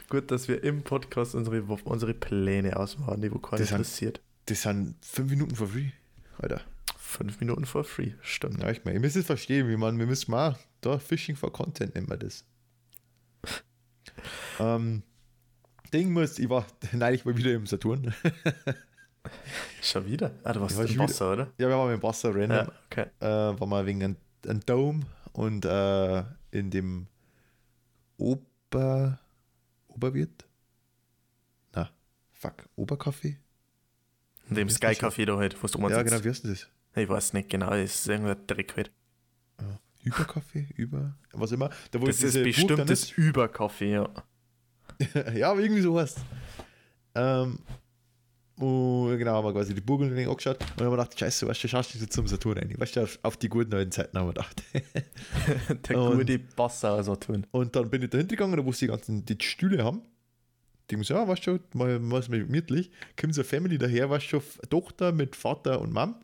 Gut, 0.10 0.32
dass 0.32 0.48
wir 0.48 0.64
im 0.64 0.84
Podcast 0.84 1.36
unsere, 1.36 1.62
unsere 1.62 2.14
Pläne 2.14 2.76
ausmachen, 2.78 3.22
die 3.22 3.32
wo 3.32 3.40
keiner 3.40 3.60
Das 3.60 3.70
sind- 3.70 3.78
interessiert. 3.78 4.22
Das 4.46 4.62
sind 4.64 4.96
fünf 5.02 5.30
Minuten 5.32 5.56
for 5.56 5.68
free. 5.68 5.90
Alter. 6.40 6.62
Fünf 6.98 7.40
Minuten 7.40 7.66
for 7.66 7.84
free, 7.84 8.12
stimmt. 8.22 8.62
Ja, 8.62 8.72
ich 8.72 8.84
meine, 8.84 8.98
ihr 8.98 9.02
müsst 9.02 9.16
es 9.16 9.26
verstehen, 9.26 9.70
wie 9.70 9.78
man, 9.78 9.98
wir 10.00 10.06
müssen 10.08 10.32
mal, 10.32 10.58
da 10.82 10.98
Fishing 10.98 11.36
for 11.36 11.54
Content 11.54 11.94
nennen 11.96 12.10
wir 12.10 12.18
das. 12.18 12.44
ähm, 14.60 15.04
Ding 15.94 16.12
muss, 16.12 16.40
ich 16.40 16.50
war 16.50 16.66
neulich 16.92 17.24
mal 17.26 17.38
wieder 17.38 17.54
im 17.54 17.68
Saturn. 17.68 18.14
Schon 19.82 20.06
wieder? 20.06 20.32
Ah, 20.44 20.54
du 20.54 20.62
warst 20.62 20.78
im. 20.80 20.98
Wasser, 20.98 21.34
oder? 21.34 21.44
ja, 21.58 21.70
wir 21.70 21.78
waren 21.78 21.94
im 21.94 22.04
Wasser 22.04 22.34
rennen. 22.34 22.52
Ja, 22.68 22.72
okay. 22.90 23.06
äh, 23.20 23.60
war 23.60 23.68
mal 23.68 23.86
wegen 23.86 24.04
einem, 24.04 24.16
einem 24.48 24.60
Dome 24.66 25.02
und 25.34 25.66
äh, 25.66 26.24
in 26.52 26.72
dem 26.72 27.08
Ober 28.18 29.20
Oberwirt? 29.88 30.48
Na, 31.74 31.90
fuck, 32.32 32.70
Oberkaffee? 32.76 33.38
In 34.50 34.56
dem 34.56 34.70
Wie 34.70 34.74
Sky? 34.74 34.88
Café 34.88 35.26
da 35.26 35.38
halt, 35.38 35.62
wo 35.62 35.68
du 35.68 35.78
mal 35.80 35.92
Ja, 35.92 36.02
genau, 36.04 36.24
wie 36.24 36.30
heißt 36.30 36.46
das? 36.46 36.68
Ich 36.96 37.10
weiß 37.10 37.34
nicht 37.34 37.50
genau, 37.50 37.70
das 37.72 37.96
ist 37.96 38.08
irgendein 38.08 38.46
Dreck 38.48 38.76
halt. 38.76 38.92
Ja. 39.60 39.80
Überkaffee? 40.04 40.68
Über, 40.76 41.16
was 41.32 41.52
immer. 41.52 41.70
Da 41.92 42.02
wo 42.02 42.06
Das 42.06 42.22
ist 42.22 42.42
bestimmt 42.44 42.90
das 42.90 43.12
Überkaffee, 43.12 43.94
ja. 43.94 44.10
ja, 45.34 45.52
aber 45.52 45.62
irgendwie 45.62 45.82
so 45.82 46.00
heißt 46.00 46.20
ähm, 47.16 47.60
und 48.58 49.18
genau, 49.18 49.34
haben 49.34 49.46
wir 49.46 49.54
quasi 49.54 49.74
die 49.74 49.82
Burg 49.82 50.02
und 50.02 50.16
den 50.16 50.30
angeschaut 50.30 50.60
und 50.62 50.70
dann 50.80 50.86
haben 50.88 50.94
wir 50.94 50.98
gedacht, 51.04 51.20
scheiße, 51.20 51.48
weißt 51.48 51.64
du, 51.64 51.68
schaust 51.68 51.94
du 51.96 52.00
jetzt 52.00 52.14
zum 52.14 52.28
Saturn 52.28 52.58
rein. 52.58 52.74
Weißt 52.78 52.96
du, 52.96 53.08
auf, 53.24 53.38
die 53.38 53.50
guten 53.50 53.74
alten 53.74 53.92
Zeiten 53.92 54.18
haben 54.18 54.28
wir 54.28 54.34
gedacht. 54.34 54.62
Der 55.90 55.98
Und- 56.00 56.18
gute 56.20 56.40
Passauer 56.40 57.04
so 57.04 57.16
tun. 57.16 57.46
Und 57.52 57.76
dann 57.76 57.90
bin 57.90 58.04
ich 58.04 58.10
da 58.10 58.18
hingegangen, 58.20 58.56
da 58.58 58.66
wo 58.66 58.72
sie 58.72 58.86
die 58.86 58.92
ganzen 58.92 59.26
die 59.26 59.38
Stühle 59.42 59.84
haben. 59.84 60.02
Die 60.90 60.98
muss 60.98 61.10
ja, 61.10 61.28
weißt 61.28 61.48
du, 61.48 61.60
mal, 61.74 62.00
mal 62.00 62.22
gemütlich. 62.22 62.92
Kommt 63.20 63.34
so 63.34 63.42
eine 63.42 63.48
Family 63.48 63.78
daher, 63.78 64.10
weißt 64.10 64.34
du, 64.34 64.42
Tochter 64.70 65.12
mit 65.12 65.36
Vater 65.36 65.82
und 65.82 65.94
Mom. 65.94 66.16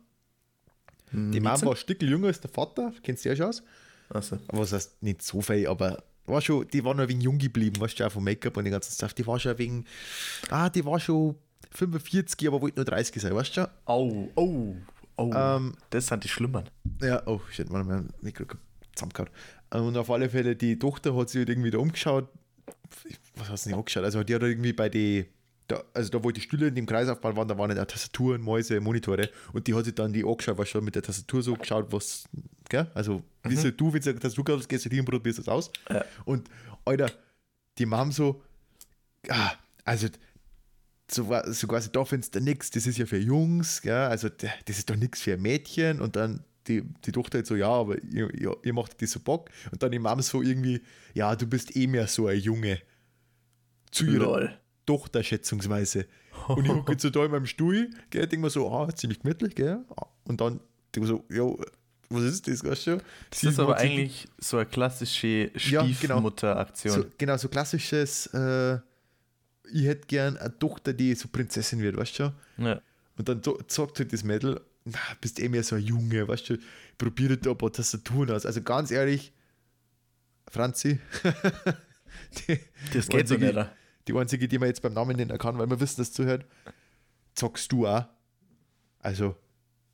Die 1.12 1.40
Mom 1.40 1.60
war 1.62 1.70
ein 1.70 1.76
Stück 1.76 2.00
jünger 2.02 2.28
als 2.28 2.40
der 2.40 2.50
Vater, 2.50 2.92
kennst 3.02 3.24
du 3.24 3.30
ja 3.30 3.36
schon 3.36 3.46
aus. 3.46 3.62
Also, 4.10 4.38
Aber 4.48 4.58
was 4.60 4.72
heißt 4.72 5.02
nicht 5.02 5.22
so 5.22 5.40
viel, 5.40 5.66
aber 5.66 6.04
war 6.26 6.40
schon, 6.40 6.68
die 6.68 6.84
war 6.84 6.94
noch 6.94 7.02
ein 7.02 7.08
wenig 7.08 7.24
jung 7.24 7.38
geblieben, 7.38 7.80
weißt 7.80 7.98
du, 7.98 8.06
auch 8.06 8.12
vom 8.12 8.22
Make-up 8.22 8.56
und 8.56 8.64
den 8.64 8.70
ganzen 8.72 8.92
Stuff. 8.92 9.14
Die 9.14 9.26
war 9.26 9.40
schon 9.40 9.52
ein 9.52 9.58
wenig, 9.58 9.84
ah, 10.50 10.68
die 10.68 10.84
war 10.84 11.00
schon 11.00 11.34
45, 11.72 12.48
aber 12.48 12.60
wollte 12.60 12.78
nur 12.78 12.84
30 12.84 13.20
sein, 13.22 13.34
weißt 13.34 13.50
du 13.56 13.60
schon? 13.62 13.66
oh, 13.86 14.28
oh, 14.34 14.74
oh. 15.16 15.30
Ähm, 15.34 15.74
das 15.90 16.06
sind 16.08 16.24
die 16.24 16.28
Schlimmern. 16.28 16.68
Ja, 17.02 17.22
oh 17.26 17.40
shit, 17.50 17.70
man, 17.70 17.86
mein 17.86 18.08
Mikro 18.22 18.44
zusammengehauen. 18.94 19.30
Und 19.86 19.96
auf 19.96 20.10
alle 20.10 20.28
Fälle, 20.28 20.56
die 20.56 20.78
Tochter 20.78 21.14
hat 21.16 21.30
sich 21.30 21.38
halt 21.40 21.48
irgendwie 21.50 21.70
da 21.70 21.78
umgeschaut. 21.78 22.28
Ich- 23.04 23.18
Was 23.36 23.48
hast 23.50 23.64
du 23.66 23.70
nicht 23.70 23.78
angeschaut? 23.78 24.02
Also, 24.04 24.24
die 24.24 24.34
hat 24.34 24.42
irgendwie 24.42 24.72
bei 24.72 24.88
die, 24.88 25.26
da, 25.68 25.84
also 25.94 26.10
da, 26.10 26.24
wo 26.24 26.30
die 26.32 26.40
Stühle 26.40 26.66
in 26.68 26.74
dem 26.74 26.86
Kreisaufbau 26.86 27.36
waren, 27.36 27.46
da 27.46 27.56
waren 27.56 27.74
ja 27.76 27.84
Tastaturen, 27.84 28.40
Mäuse, 28.42 28.80
Monitore. 28.80 29.30
Und 29.52 29.66
die 29.68 29.74
hat 29.74 29.84
sich 29.84 29.94
dann 29.94 30.12
die 30.12 30.24
angeschaut, 30.24 30.58
was 30.58 30.68
schon 30.68 30.84
mit 30.84 30.96
der 30.96 31.02
Tastatur 31.02 31.42
so 31.42 31.54
geschaut, 31.54 31.92
was, 31.92 32.24
gell? 32.68 32.90
Also, 32.94 33.22
wie 33.44 33.54
so, 33.54 33.70
du, 33.70 33.92
wenn 33.92 34.00
du 34.02 34.10
eine 34.10 34.18
Tastatur 34.18 34.58
hast, 34.58 34.68
gehst 34.68 34.84
du 34.86 34.88
hin 34.90 35.00
und 35.00 35.04
probierst 35.06 35.38
das 35.38 35.48
aus. 35.48 35.70
Ja. 35.88 36.04
Und, 36.24 36.50
Alter, 36.84 37.10
die 37.78 37.86
Mom 37.86 38.10
so, 38.10 38.42
ah, 39.28 39.52
also, 39.84 40.08
so, 41.12 41.26
so 41.46 41.66
quasi, 41.66 41.90
da 41.92 42.04
findest 42.04 42.34
du 42.34 42.40
nichts, 42.40 42.70
das 42.70 42.86
ist 42.86 42.98
ja 42.98 43.06
für 43.06 43.18
Jungs, 43.18 43.82
gell? 43.82 43.94
also 43.94 44.28
das 44.28 44.78
ist 44.78 44.88
doch 44.90 44.96
nichts 44.96 45.20
für 45.20 45.36
Mädchen 45.36 46.00
und 46.00 46.16
dann 46.16 46.44
die, 46.66 46.82
die 47.04 47.12
Tochter 47.12 47.38
halt 47.38 47.46
so, 47.46 47.56
ja, 47.56 47.68
aber 47.68 48.02
ihr, 48.02 48.32
ihr, 48.34 48.56
ihr 48.62 48.72
macht 48.72 49.00
das 49.02 49.12
so 49.12 49.20
Bock 49.20 49.50
und 49.72 49.82
dann 49.82 49.90
die 49.92 49.98
Mom 49.98 50.20
so 50.22 50.42
irgendwie, 50.42 50.82
ja, 51.14 51.34
du 51.34 51.46
bist 51.46 51.74
eh 51.76 51.86
mehr 51.86 52.06
so 52.06 52.26
ein 52.26 52.38
Junge 52.38 52.80
zu 53.90 54.04
ihrer 54.06 54.24
Lol. 54.24 54.58
Tochter 54.86 55.22
schätzungsweise 55.22 56.06
und 56.48 56.64
ich 56.64 56.72
gucke 56.72 56.92
jetzt 56.92 57.02
so 57.02 57.10
da 57.10 57.24
in 57.24 57.30
meinem 57.30 57.46
Stuhl, 57.46 57.90
gell, 58.10 58.26
denke 58.26 58.44
mir 58.44 58.50
so, 58.50 58.70
ah, 58.70 58.88
ziemlich 58.94 59.20
gemütlich, 59.20 59.54
gell, 59.54 59.84
und 60.24 60.40
dann 60.40 60.60
denke 60.94 61.06
ich 61.06 61.06
so, 61.06 61.24
jo, 61.28 61.60
was 62.08 62.24
ist 62.24 62.48
das, 62.48 62.64
weißt 62.64 62.86
du? 62.88 62.98
Das 63.30 63.44
ist 63.44 63.60
aber 63.60 63.76
eigentlich 63.76 64.26
so 64.38 64.56
eine 64.56 64.66
klassische 64.66 65.52
Ja, 65.54 65.82
genau. 65.82 66.18
Stiefmutter-Aktion. 66.18 66.94
so, 66.94 67.04
genau, 67.16 67.36
so 67.36 67.48
klassisches, 67.48 68.26
äh, 68.34 68.78
ich 69.72 69.84
hätte 69.86 70.06
gern 70.06 70.36
eine 70.36 70.58
Tochter, 70.58 70.92
die 70.92 71.14
so 71.14 71.28
Prinzessin 71.28 71.80
wird, 71.80 71.96
weißt 71.96 72.18
du? 72.18 72.32
Ja. 72.58 72.80
Und 73.16 73.28
dann 73.28 73.42
so- 73.42 73.58
sagt 73.68 73.98
halt 73.98 74.12
das 74.12 74.24
Mädel, 74.24 74.60
na, 74.84 74.98
bist 75.20 75.38
eh 75.40 75.48
mehr 75.48 75.62
so 75.62 75.76
ein 75.76 75.82
Junge, 75.82 76.26
weißt 76.26 76.50
du, 76.50 76.58
probiere 76.98 77.36
da 77.36 77.50
ein 77.50 77.58
paar 77.58 77.72
Tastaturen 77.72 78.30
aus. 78.30 78.46
Also 78.46 78.62
ganz 78.62 78.90
ehrlich, 78.90 79.32
Franzi, 80.48 80.98
die, 82.48 82.58
Das 82.92 83.08
geht 83.08 83.28
so 83.28 83.34
einzige- 83.36 83.54
nicht. 83.54 83.70
die 84.08 84.14
einzige, 84.16 84.48
die 84.48 84.58
man 84.58 84.68
jetzt 84.68 84.82
beim 84.82 84.94
Namen 84.94 85.16
nennen 85.16 85.36
kann, 85.38 85.58
weil 85.58 85.68
wir 85.68 85.80
wissen, 85.80 86.00
dass 86.00 86.12
zuhört, 86.12 86.44
zockst 87.34 87.70
du 87.72 87.86
auch. 87.86 88.06
Also, 89.00 89.36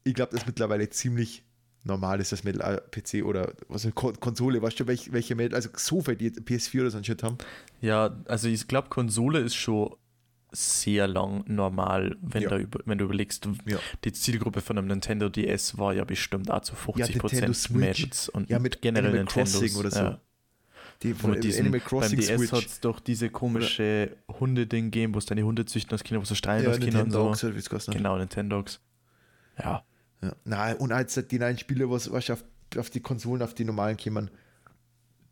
ich 0.04 0.14
glaube, 0.14 0.32
das 0.32 0.40
ist 0.42 0.46
mittlerweile 0.46 0.88
ziemlich 0.90 1.44
normal 1.87 2.20
ist, 2.20 2.33
das 2.33 2.44
Mädel 2.44 2.62
auch 2.62 2.79
PC 2.90 3.25
oder 3.25 3.53
was 3.68 3.88
Konsole, 3.94 4.61
weißt 4.61 4.81
du, 4.81 4.87
welche, 4.87 5.12
welche 5.12 5.35
Mädel, 5.35 5.55
also 5.55 5.68
so 5.77 6.01
viele, 6.03 6.16
die 6.16 6.31
PS4 6.31 6.81
oder 6.83 6.90
so 6.90 6.99
ein 6.99 7.05
Shit 7.05 7.22
haben. 7.22 7.38
Ja, 7.81 8.16
also 8.27 8.49
ich 8.49 8.66
glaube, 8.68 8.88
Konsole 8.88 9.38
ist 9.40 9.55
schon 9.55 9.94
sehr 10.53 11.07
lang 11.09 11.44
normal, 11.49 12.16
wenn, 12.22 12.42
Ja. 12.42 12.51
da 12.51 12.59
über, 12.59 12.81
wenn 12.87 12.99
du 12.99 13.05
überlegst, 13.05 13.46
Ja. 13.66 13.79
die 14.05 14.12
Zielgruppe 14.12 14.61
von 14.61 14.79
einem 14.79 14.87
Nintendo 14.88 15.29
DS 15.29 15.77
war 15.77 15.92
ja 15.92 16.05
bestimmt 16.05 16.51
auch 16.51 16.61
zu 16.62 16.72
Ja, 16.96 17.07
50% 17.07 17.33
Nintendo 17.33 17.53
Switch. 17.53 17.75
Mädels 17.77 18.29
und 18.29 18.49
Ja, 18.49 18.59
mit 18.59 18.81
generell 18.81 19.07
Animal 19.11 19.25
Nintendos. 19.25 19.53
Crossing 19.61 19.77
oder 19.79 19.90
so. 19.90 20.01
Ja. 20.01 20.20
Die 21.03 21.12
von 21.12 21.33
mit 21.33 21.44
diesem, 21.44 21.66
Animal 21.66 21.81
beim 21.81 21.88
Crossing 21.88 22.18
DS 22.20 22.38
Switch. 22.38 22.53
hat 22.53 22.64
es 22.66 22.81
doch 22.81 23.01
diese 23.01 23.29
komische 23.29 24.16
Hunde-Ding 24.40 24.87
gegeben, 24.87 25.14
wo 25.14 25.18
es 25.18 25.27
deine 25.27 25.42
Hunde 25.42 25.66
züchten 25.66 25.92
als 25.92 26.03
Kinder, 26.05 26.20
wo 26.22 26.25
so 26.25 26.35
streiten 26.35 26.64
Ja, 26.64 26.70
als 26.70 26.81
Kinder 26.81 27.03
und 27.03 27.11
so. 27.11 27.31
es 27.33 27.68
kostet. 27.68 27.94
Genau, 27.94 28.16
Nintendogs. 28.16 28.81
Ja. 29.59 29.85
Ja. 30.22 30.35
Nein, 30.44 30.76
und 30.76 30.92
als 30.92 31.14
die 31.14 31.38
neuen 31.38 31.59
Spiele, 31.59 31.90
was, 31.90 32.11
was 32.11 32.31
auf, 32.31 32.44
auf 32.76 32.90
die 32.90 33.00
Konsolen, 33.00 33.42
auf 33.42 33.55
die 33.55 33.64
normalen 33.64 33.96
kommen, 33.96 34.31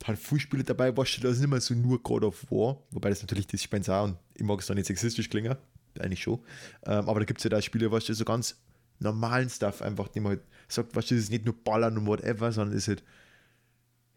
halt 0.06 0.18
viele 0.18 0.40
Spiele 0.40 0.64
dabei, 0.64 0.96
was 0.96 1.18
da 1.20 1.28
ist 1.28 1.40
nicht 1.40 1.48
mehr 1.48 1.60
so 1.60 1.74
nur 1.74 2.02
God 2.02 2.24
of 2.24 2.50
War, 2.50 2.82
wobei 2.90 3.08
das 3.08 3.22
natürlich 3.22 3.46
das 3.46 3.62
Spiel 3.62 3.82
auch 3.90 4.04
und 4.04 4.18
ich 4.34 4.44
mag 4.44 4.60
es 4.60 4.66
da 4.66 4.74
nicht 4.74 4.86
sexistisch 4.86 5.30
klingen, 5.30 5.56
eigentlich 5.98 6.22
schon. 6.22 6.40
Ähm, 6.86 7.08
aber 7.08 7.20
da 7.20 7.26
gibt 7.26 7.40
es 7.40 7.44
ja 7.44 7.50
da 7.50 7.62
Spiele, 7.62 7.90
was 7.90 8.06
so 8.06 8.24
ganz 8.24 8.56
normalen 8.98 9.48
Stuff 9.48 9.82
einfach, 9.82 10.08
die 10.08 10.20
man 10.20 10.30
halt 10.30 10.42
sagt, 10.68 10.94
was 10.94 11.06
das 11.06 11.18
ist 11.18 11.30
nicht 11.30 11.44
nur 11.44 11.54
Ballern 11.54 11.98
und 11.98 12.06
whatever, 12.06 12.52
sondern 12.52 12.76
ist 12.76 12.88
halt 12.88 13.02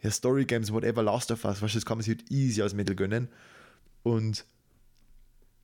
ja, 0.01 0.11
Story 0.11 0.45
Games, 0.45 0.71
whatever, 0.71 1.01
Last 1.03 1.31
of 1.31 1.43
Us, 1.45 1.61
was 1.61 1.73
das 1.73 1.85
kann 1.85 1.97
man 1.97 2.03
sich 2.03 2.17
halt 2.17 2.31
easy 2.31 2.61
als 2.61 2.73
Mittel 2.73 2.95
gönnen. 2.95 3.29
Und, 4.03 4.45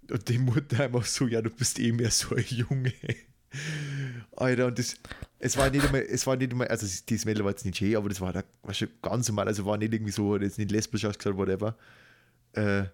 und 0.09 0.27
die 0.27 0.39
Mutter 0.39 0.83
einfach 0.83 1.05
so, 1.05 1.27
ja, 1.27 1.41
du 1.41 1.49
bist 1.49 1.79
eh 1.79 1.91
mehr 1.91 2.11
so 2.11 2.35
ein 2.35 2.45
Junge. 2.47 2.93
Alter, 4.35 4.67
und 4.67 4.79
das, 4.79 4.95
es 5.39 5.57
war 5.57 5.69
nicht 5.69 5.85
einmal, 5.85 6.01
es 6.01 6.25
war 6.25 6.35
nicht 6.35 6.51
einmal, 6.51 6.67
also 6.67 6.87
dieses 7.07 7.25
Mädel 7.25 7.43
war 7.43 7.51
jetzt 7.51 7.65
nicht 7.65 7.77
schön, 7.77 7.95
aber 7.95 8.09
das 8.09 8.21
war 8.21 8.33
da, 8.33 8.43
schon 8.71 8.89
ganz 9.01 9.27
normal, 9.27 9.47
also 9.47 9.65
war 9.65 9.77
nicht 9.77 9.93
irgendwie 9.93 10.11
so, 10.11 10.35
hat 10.35 10.41
jetzt 10.41 10.57
nicht 10.57 10.71
lesbisch 10.71 11.05
ausgesagt, 11.05 11.37
whatever. 11.37 11.75
Äh, 12.53 12.85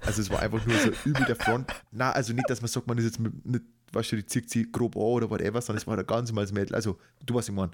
also 0.00 0.20
es 0.20 0.30
war 0.30 0.40
einfach 0.40 0.64
nur 0.66 0.78
so 0.78 0.90
übel 1.04 1.24
der 1.24 1.36
Front. 1.36 1.72
Na, 1.90 2.12
also 2.12 2.32
nicht, 2.32 2.48
dass 2.50 2.60
man 2.60 2.68
sagt, 2.68 2.86
man 2.86 2.98
ist 2.98 3.04
jetzt 3.04 3.20
mit, 3.20 3.44
nicht, 3.46 3.64
weißt 3.92 4.12
du, 4.12 4.16
die 4.16 4.26
zieht 4.26 4.50
sie 4.50 4.70
grob 4.70 4.96
an 4.96 5.02
oder 5.02 5.30
whatever, 5.30 5.60
sondern 5.60 5.80
es 5.80 5.86
war 5.86 5.96
da 5.96 6.02
ganz 6.02 6.30
normales 6.30 6.52
Mädel. 6.52 6.74
Also, 6.74 6.98
du 7.24 7.34
weißt, 7.34 7.48
ich 7.48 7.54
meine. 7.54 7.72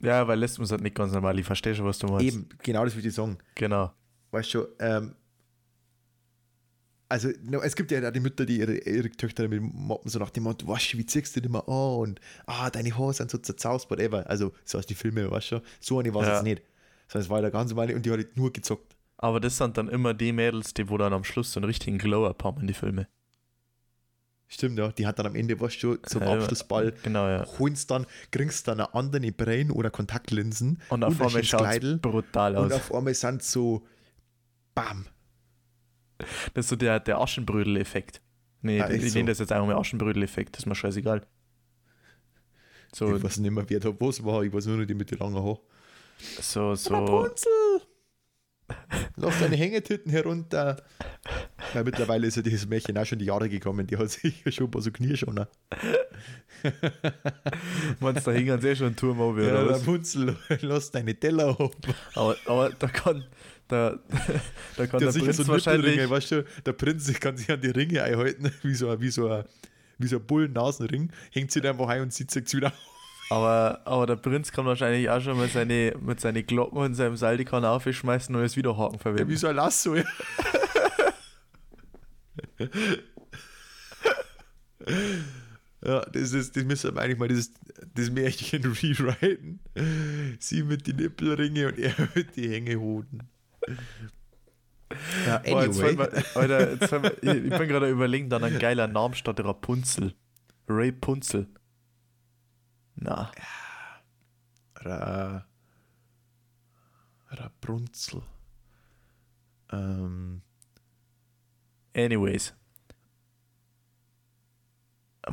Ja, 0.00 0.26
weil 0.28 0.38
Lesben 0.38 0.64
sind 0.64 0.82
nicht 0.82 0.94
ganz 0.94 1.12
normal. 1.12 1.38
Ich 1.38 1.46
verstehe 1.46 1.74
schon, 1.74 1.86
was 1.86 1.98
du 1.98 2.06
meinst. 2.06 2.24
Eben, 2.24 2.48
genau 2.62 2.84
das 2.84 2.94
würde 2.94 3.08
ich 3.08 3.14
sagen. 3.14 3.38
Genau. 3.54 3.92
Weißt 4.30 4.54
du, 4.54 4.66
ähm, 4.78 5.14
also 7.08 7.30
es 7.62 7.74
gibt 7.76 7.90
ja 7.90 8.06
auch 8.06 8.12
die 8.12 8.20
Mütter, 8.20 8.44
die 8.44 8.58
ihre, 8.58 8.76
ihre 8.78 9.10
Töchter 9.10 9.44
damit 9.44 9.62
moppen, 9.62 10.10
so 10.10 10.18
nach 10.18 10.30
dem 10.30 10.42
Motto, 10.44 10.66
weißt 10.68 10.92
du, 10.92 10.98
wie 10.98 11.06
ziehst 11.06 11.34
du 11.36 11.40
dich 11.40 11.48
immer 11.48 11.66
an 11.68 11.98
und 12.00 12.20
ah, 12.46 12.68
deine 12.70 12.96
Haare 12.96 13.14
sind 13.14 13.30
so 13.30 13.38
zerzaust, 13.38 13.90
whatever. 13.90 14.28
Also, 14.28 14.52
so 14.64 14.78
aus 14.78 14.86
die 14.86 14.94
Filme, 14.94 15.30
weißt 15.30 15.52
du, 15.52 15.62
so 15.80 15.98
eine 15.98 16.12
war 16.14 16.22
es 16.22 16.28
Ja. 16.28 16.42
nicht. 16.42 16.62
Sondern 17.08 17.24
es 17.24 17.30
war 17.30 17.40
da 17.42 17.50
ganz 17.50 17.70
normal 17.70 17.94
und 17.94 18.04
die 18.04 18.10
hat 18.10 18.18
halt 18.18 18.36
nur 18.36 18.52
gezockt. 18.52 18.94
Aber 19.16 19.40
das 19.40 19.56
sind 19.56 19.76
dann 19.78 19.88
immer 19.88 20.12
die 20.14 20.32
Mädels, 20.32 20.74
die 20.74 20.88
wo 20.90 20.98
dann 20.98 21.12
am 21.12 21.24
Schluss 21.24 21.52
so 21.52 21.58
einen 21.60 21.64
richtigen 21.64 21.98
Glow-Up 21.98 22.44
haben 22.44 22.60
in 22.60 22.66
die 22.66 22.74
Filme. 22.74 23.08
Stimmt, 24.46 24.78
ja. 24.78 24.92
Die 24.92 25.06
hat 25.06 25.18
dann 25.18 25.26
am 25.26 25.34
Ende, 25.34 25.60
was 25.60 25.74
schon 25.74 25.98
zum 26.04 26.22
Ja, 26.22 26.32
Abschlussball, 26.34 26.94
Genau, 27.02 27.28
ja. 27.28 27.46
holst 27.58 27.90
dann, 27.90 28.06
kriegst 28.30 28.66
dann 28.68 28.80
eine 28.80 28.94
andere 28.94 29.30
Brillen 29.32 29.70
oder 29.70 29.90
Kontaktlinsen 29.90 30.80
Und 30.88 31.04
auf 31.04 31.20
ein 31.20 31.26
einmal 31.26 31.44
schaut 31.44 32.00
brutal 32.02 32.56
und 32.56 32.72
aus. 32.72 32.72
auf 32.72 32.94
einmal 32.94 33.14
sind 33.14 33.42
so, 33.42 33.82
bam. 34.74 35.06
Das 36.54 36.64
ist 36.66 36.68
so 36.70 36.76
der, 36.76 37.00
der 37.00 37.18
Aschenbrödel-Effekt. 37.20 38.20
Nee, 38.62 38.80
Ah, 38.80 38.90
ich 38.90 39.02
nenne 39.02 39.10
so? 39.10 39.22
das 39.26 39.38
jetzt 39.38 39.52
einfach 39.52 39.66
mal 39.66 39.76
Aschenbrödel-Effekt, 39.76 40.54
das 40.56 40.60
ist 40.60 40.66
mir 40.66 40.74
scheißegal. 40.74 41.26
So, 42.94 43.14
Ich 43.16 43.22
weiß 43.22 43.38
nicht 43.38 43.50
mehr, 43.50 43.64
wer 43.68 43.80
da 43.80 43.90
was 44.00 44.24
war. 44.24 44.42
Ich 44.42 44.52
weiß 44.52 44.66
nur 44.66 44.78
noch 44.78 44.86
die 44.86 44.94
mit 44.94 45.10
den 45.10 45.18
langen 45.18 45.36
Haaren. 45.36 45.58
so, 46.40 46.74
so. 46.74 46.94
Rapunzel! 46.94 47.82
Lass 49.16 49.38
deine 49.40 49.56
Hängetitten 49.56 50.10
herunter. 50.10 50.82
Weil 51.72 51.84
mittlerweile 51.84 52.26
ist 52.26 52.36
ja 52.36 52.42
dieses 52.42 52.66
Märchen 52.68 52.98
auch 52.98 53.04
schon 53.06 53.18
die 53.18 53.24
Jahre 53.26 53.48
gekommen. 53.48 53.86
Die 53.86 53.96
hat 53.96 54.10
sich 54.10 54.44
ja 54.44 54.52
schon 54.52 54.66
ein 54.66 54.70
paar 54.70 54.82
so 54.82 54.90
Knierschoner. 54.90 55.48
Meinst 58.00 58.26
du, 58.26 58.30
da 58.30 58.36
hingen 58.36 58.60
sie 58.60 58.68
eh 58.68 58.76
schon 58.76 58.86
einen 58.88 58.96
Turm 58.96 59.18
Ja, 59.18 59.24
oder? 59.62 59.70
Rapunzel, 59.70 60.36
lass 60.60 60.90
deine 60.90 61.14
Teller 61.14 61.56
hoch. 61.58 61.74
Aber, 62.14 62.36
aber 62.46 62.70
da 62.70 62.88
kann, 62.88 63.24
da, 63.68 63.98
da 64.76 64.86
kann 64.86 65.00
Der 65.00 65.12
der 65.12 65.20
Prinz 65.20 65.36
so 65.36 65.48
wahrscheinlich, 65.48 66.08
weißt 66.10 66.30
du, 66.32 66.44
der 66.64 66.72
Prinz 66.72 67.12
kann 67.20 67.36
sich 67.36 67.50
an 67.50 67.60
die 67.60 67.68
Ringe 67.70 68.02
einhalten, 68.02 68.50
wie 68.62 68.74
so, 68.74 68.88
ein- 68.90 69.00
wie 69.00 69.10
so 69.10 69.28
ein, 69.28 69.44
wie 69.98 70.06
so 70.08 70.16
ein 70.16 70.26
Bullen-Nasenring, 70.26 71.10
hängt 71.32 71.50
sich 71.52 71.64
einfach 71.66 71.88
ein 71.88 72.02
und 72.02 72.12
zieht 72.12 72.30
sich 72.30 72.52
wieder 72.54 72.68
auf. 72.68 72.72
aber, 73.30 73.80
aber 73.84 74.06
der 74.06 74.16
Prinz 74.16 74.50
kann 74.52 74.64
wahrscheinlich 74.64 75.08
auch 75.10 75.20
schon 75.20 75.36
mal 75.36 75.48
seine, 75.48 75.94
mit 76.00 76.18
seinen 76.20 76.46
Glocken 76.46 76.78
und 76.78 76.94
seinem 76.94 77.16
Seil 77.16 77.36
die 77.36 77.44
kann 77.44 77.64
aufschmeißen 77.64 78.34
und 78.34 78.42
es 78.42 78.56
wieder 78.56 78.76
Haken 78.76 78.94
Ja, 78.96 79.00
verwenden. 79.00 79.28
wie 79.30 79.36
so 79.36 79.46
ein 79.48 79.56
Lasso, 79.56 79.94
ja. 79.96 80.04
Ja, 85.84 86.00
das 86.06 86.32
ist, 86.32 86.56
das 86.56 86.64
müssen 86.64 86.94
wir 86.94 87.00
eigentlich 87.02 87.18
mal 87.18 87.28
das, 87.28 87.52
das 87.94 88.10
Märchen 88.10 88.64
rewriten. 88.82 89.60
Sie 90.40 90.62
mit 90.64 90.86
den 90.86 90.96
Nippelringe 90.96 91.68
und 91.68 91.78
er 91.78 91.94
mit 92.14 92.34
die 92.36 92.48
Hängehoden. 92.50 93.22
Ja, 95.26 95.38
Boah, 95.38 95.64
jetzt 95.64 95.80
anyway. 95.82 96.08
Alter, 96.34 96.70
jetzt 96.72 96.92
ich, 97.22 97.28
ich 97.44 97.58
bin 97.58 97.68
gerade 97.68 97.90
überlegen, 97.90 98.30
dann 98.30 98.42
ein 98.44 98.58
geiler 98.58 98.86
Name 98.86 99.14
statt 99.14 99.38
Rapunzel. 99.40 100.14
Ray 100.68 100.92
Punzel. 100.92 101.46
Na, 102.94 103.30
Ra, 104.76 105.46
Rapunzel. 107.30 108.22
Ähm, 109.70 110.42
anyways. 111.94 112.54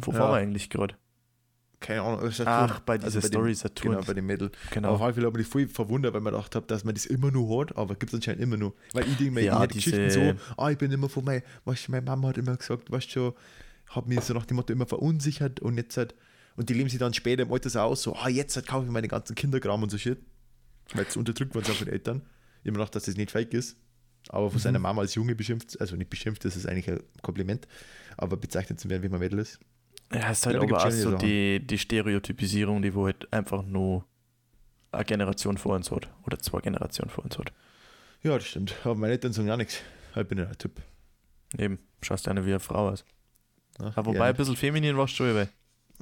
Wo 0.01 0.11
Ja. 0.11 0.19
waren 0.19 0.31
wir 0.31 0.37
eigentlich 0.37 0.69
gerade? 0.69 0.97
Keine 1.85 2.01
Ahnung. 2.01 2.31
Saturn. 2.31 2.71
Ach, 2.71 2.79
bei 2.81 2.97
dieser 2.97 3.05
Also 3.07 3.19
bei 3.19 3.27
dem- 3.27 3.31
Story 3.33 3.55
Saturn. 3.55 3.91
Genau, 3.93 4.03
bei 4.05 4.13
den 4.13 4.25
Mädel. 4.25 4.51
Genau. 4.71 4.89
Aber 4.95 4.95
auf 5.01 5.01
jeden 5.07 5.15
Fall 5.15 5.25
habe 5.25 5.39
ich 5.41 5.45
mich 5.45 5.51
voll 5.51 5.67
verwundert, 5.67 6.13
weil 6.13 6.21
man 6.21 6.33
gedacht 6.33 6.55
habe, 6.55 6.65
dass 6.67 6.83
man 6.83 6.95
das 6.95 7.05
immer 7.05 7.31
nur 7.31 7.61
hat, 7.61 7.77
aber 7.77 7.95
gibt 7.95 8.11
es 8.11 8.15
anscheinend 8.15 8.41
immer 8.41 8.57
nur. 8.57 8.73
Weil 8.93 9.07
ich 9.07 9.17
denke 9.17 9.33
mir, 9.33 9.43
Ja, 9.43 9.65
diese- 9.67 9.91
Geschichten 9.91 10.09
so, 10.37 10.61
ah, 10.61 10.69
ich 10.71 10.77
bin 10.77 10.91
immer 10.91 11.09
von 11.09 11.23
meiner, 11.23 11.43
weißt 11.65 11.87
du, 11.87 11.91
meine 11.91 12.05
Mama 12.05 12.29
hat 12.29 12.37
immer 12.37 12.55
gesagt, 12.57 12.91
weißt 12.91 13.07
du, 13.07 13.11
schon, 13.11 13.33
hat 13.87 14.07
mich 14.07 14.19
so 14.21 14.33
nach 14.33 14.45
dem 14.45 14.55
Motto 14.57 14.73
immer 14.73 14.85
verunsichert 14.87 15.59
und 15.59 15.77
jetzt 15.77 15.95
halt, 15.97 16.15
und 16.55 16.69
die 16.69 16.73
leben 16.73 16.89
sich 16.89 16.99
dann 16.99 17.13
später 17.13 17.43
im 17.43 17.51
Alter 17.53 17.69
so 17.69 17.79
aus, 17.79 18.01
so, 18.01 18.15
ah, 18.15 18.29
jetzt 18.29 18.55
halt 18.55 18.65
kaufe 18.67 18.85
ich 18.85 18.91
meine 18.91 19.07
ganzen 19.07 19.35
Kinderkram 19.35 19.83
und 19.83 19.89
so 19.91 19.97
Shit. 19.97 20.17
Weil 20.93 21.05
es 21.07 21.15
unterdrückt 21.17 21.53
worden 21.55 21.65
sind 21.65 21.75
von 21.77 21.85
den 21.85 21.93
Eltern. 21.93 22.21
Ich 22.63 22.67
habe 22.69 22.73
gedacht, 22.79 22.95
dass 22.95 23.03
das 23.05 23.15
nicht 23.15 23.31
fake 23.31 23.53
ist. 23.53 23.75
Aber 24.29 24.49
von 24.49 24.57
Mhm. 24.57 24.61
seiner 24.63 24.79
Mama 24.79 25.01
als 25.01 25.13
Junge 25.15 25.35
beschimpft, 25.35 25.79
also 25.79 25.95
nicht 25.95 26.09
beschimpft, 26.09 26.43
das 26.45 26.55
ist 26.55 26.65
eigentlich 26.67 26.89
ein 26.89 26.99
Kompliment, 27.21 27.67
aber 28.17 28.37
bezeichnet 28.37 28.79
zu 28.79 28.89
werden, 28.89 29.03
wie 29.03 29.09
man 29.09 29.19
Mädel 29.19 29.37
ist. 29.39 29.59
Ja, 30.13 30.29
es 30.31 30.39
ist 30.39 30.45
halt 30.45 30.55
Ja, 30.57 30.61
aber 30.61 30.85
auch 30.85 30.91
so 30.91 31.11
Sachen. 31.11 31.19
die, 31.25 31.65
die 31.65 31.77
Stereotypisierung, 31.77 32.81
die 32.81 32.93
wo 32.93 33.05
halt 33.05 33.31
einfach 33.33 33.63
nur 33.63 34.05
eine 34.91 35.03
Generation 35.05 35.57
vor 35.57 35.75
uns 35.75 35.91
hat. 35.91 36.07
Oder 36.25 36.39
zwei 36.39 36.59
Generationen 36.61 37.09
vor 37.09 37.23
uns 37.23 37.37
hat. 37.37 37.51
Ja, 38.23 38.33
das 38.35 38.45
stimmt. 38.47 38.75
Aber 38.83 38.95
meine 38.95 39.13
Eltern 39.13 39.33
sagen 39.33 39.47
ja 39.47 39.57
nichts. 39.57 39.81
Ich 40.15 40.27
bin 40.27 40.37
ja 40.37 40.47
ein 40.47 40.57
Typ. 40.57 40.81
Eben, 41.57 41.79
schaust 42.01 42.27
eine 42.27 42.45
wie 42.45 42.51
eine 42.51 42.59
Frau 42.59 42.89
aus. 42.89 43.03
Ja, 43.79 43.87
Aber 43.87 44.05
wobei 44.07 44.13
gerne. 44.13 44.29
ein 44.29 44.35
bisschen 44.35 44.55
feminin 44.55 44.97
warst 44.97 45.13
du 45.13 45.17
schon 45.17 45.27
dabei. 45.27 45.49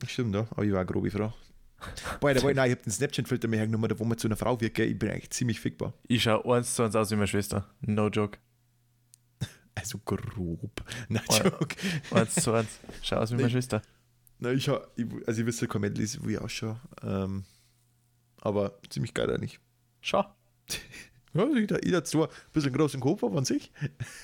Stimmt, 0.08 0.36
ja. 0.36 0.48
Aber 0.52 0.64
ich 0.64 0.72
war 0.72 0.80
eine 0.80 0.86
grobe 0.86 1.10
Frau. 1.10 1.34
Boah, 2.22 2.34
nein, 2.34 2.44
ich 2.44 2.58
habe 2.58 2.76
den 2.78 2.92
Snapchat-Filter 2.92 3.48
mir 3.48 3.58
hergenommen, 3.58 3.92
wo 4.00 4.06
man 4.06 4.18
zu 4.18 4.28
einer 4.28 4.38
Frau 4.38 4.56
gell? 4.58 4.72
Ich 4.88 4.98
bin 5.00 5.10
eigentlich 5.10 5.32
ziemlich 5.32 5.60
fickbar. 5.60 5.94
Ich 6.08 6.24
schau 6.24 6.42
eins 6.52 6.76
zu 6.76 6.84
eins 6.84 6.96
aus 6.96 7.12
wie 7.12 7.16
meine 7.16 7.28
Schwester. 7.28 7.68
No 7.82 8.08
joke. 8.08 8.38
Also 9.76 9.98
grob. 10.06 10.84
Ja. 11.10 11.22
Joke. 11.44 11.76
Eins 12.12 12.36
zu 12.36 12.54
eins. 12.54 12.80
Schau 13.02 13.18
aus 13.18 13.32
wie 13.32 13.36
meine. 13.36 13.50
Schwester. 13.50 13.82
Nein, 14.44 14.58
ich, 14.58 14.68
hab, 14.68 14.92
ich, 14.98 15.06
also 15.26 15.40
ich 15.40 15.48
wüsste 15.48 15.70
kein 15.70 15.80
Mädel, 15.80 16.06
wie 16.24 16.34
ich 16.34 16.40
ausschaue. 16.40 16.78
Ähm, 17.02 17.46
aber 18.42 18.78
ziemlich 18.90 19.14
geil 19.14 19.32
eigentlich. 19.32 19.60
Schau. 20.02 20.26
Ja, 21.36 21.48
hat 21.98 22.06
zwar 22.06 22.28
ein 22.28 22.34
bisschen 22.54 22.74
großen 22.74 23.00
Kopf, 23.00 23.24
an 23.24 23.44
sich. 23.44 23.72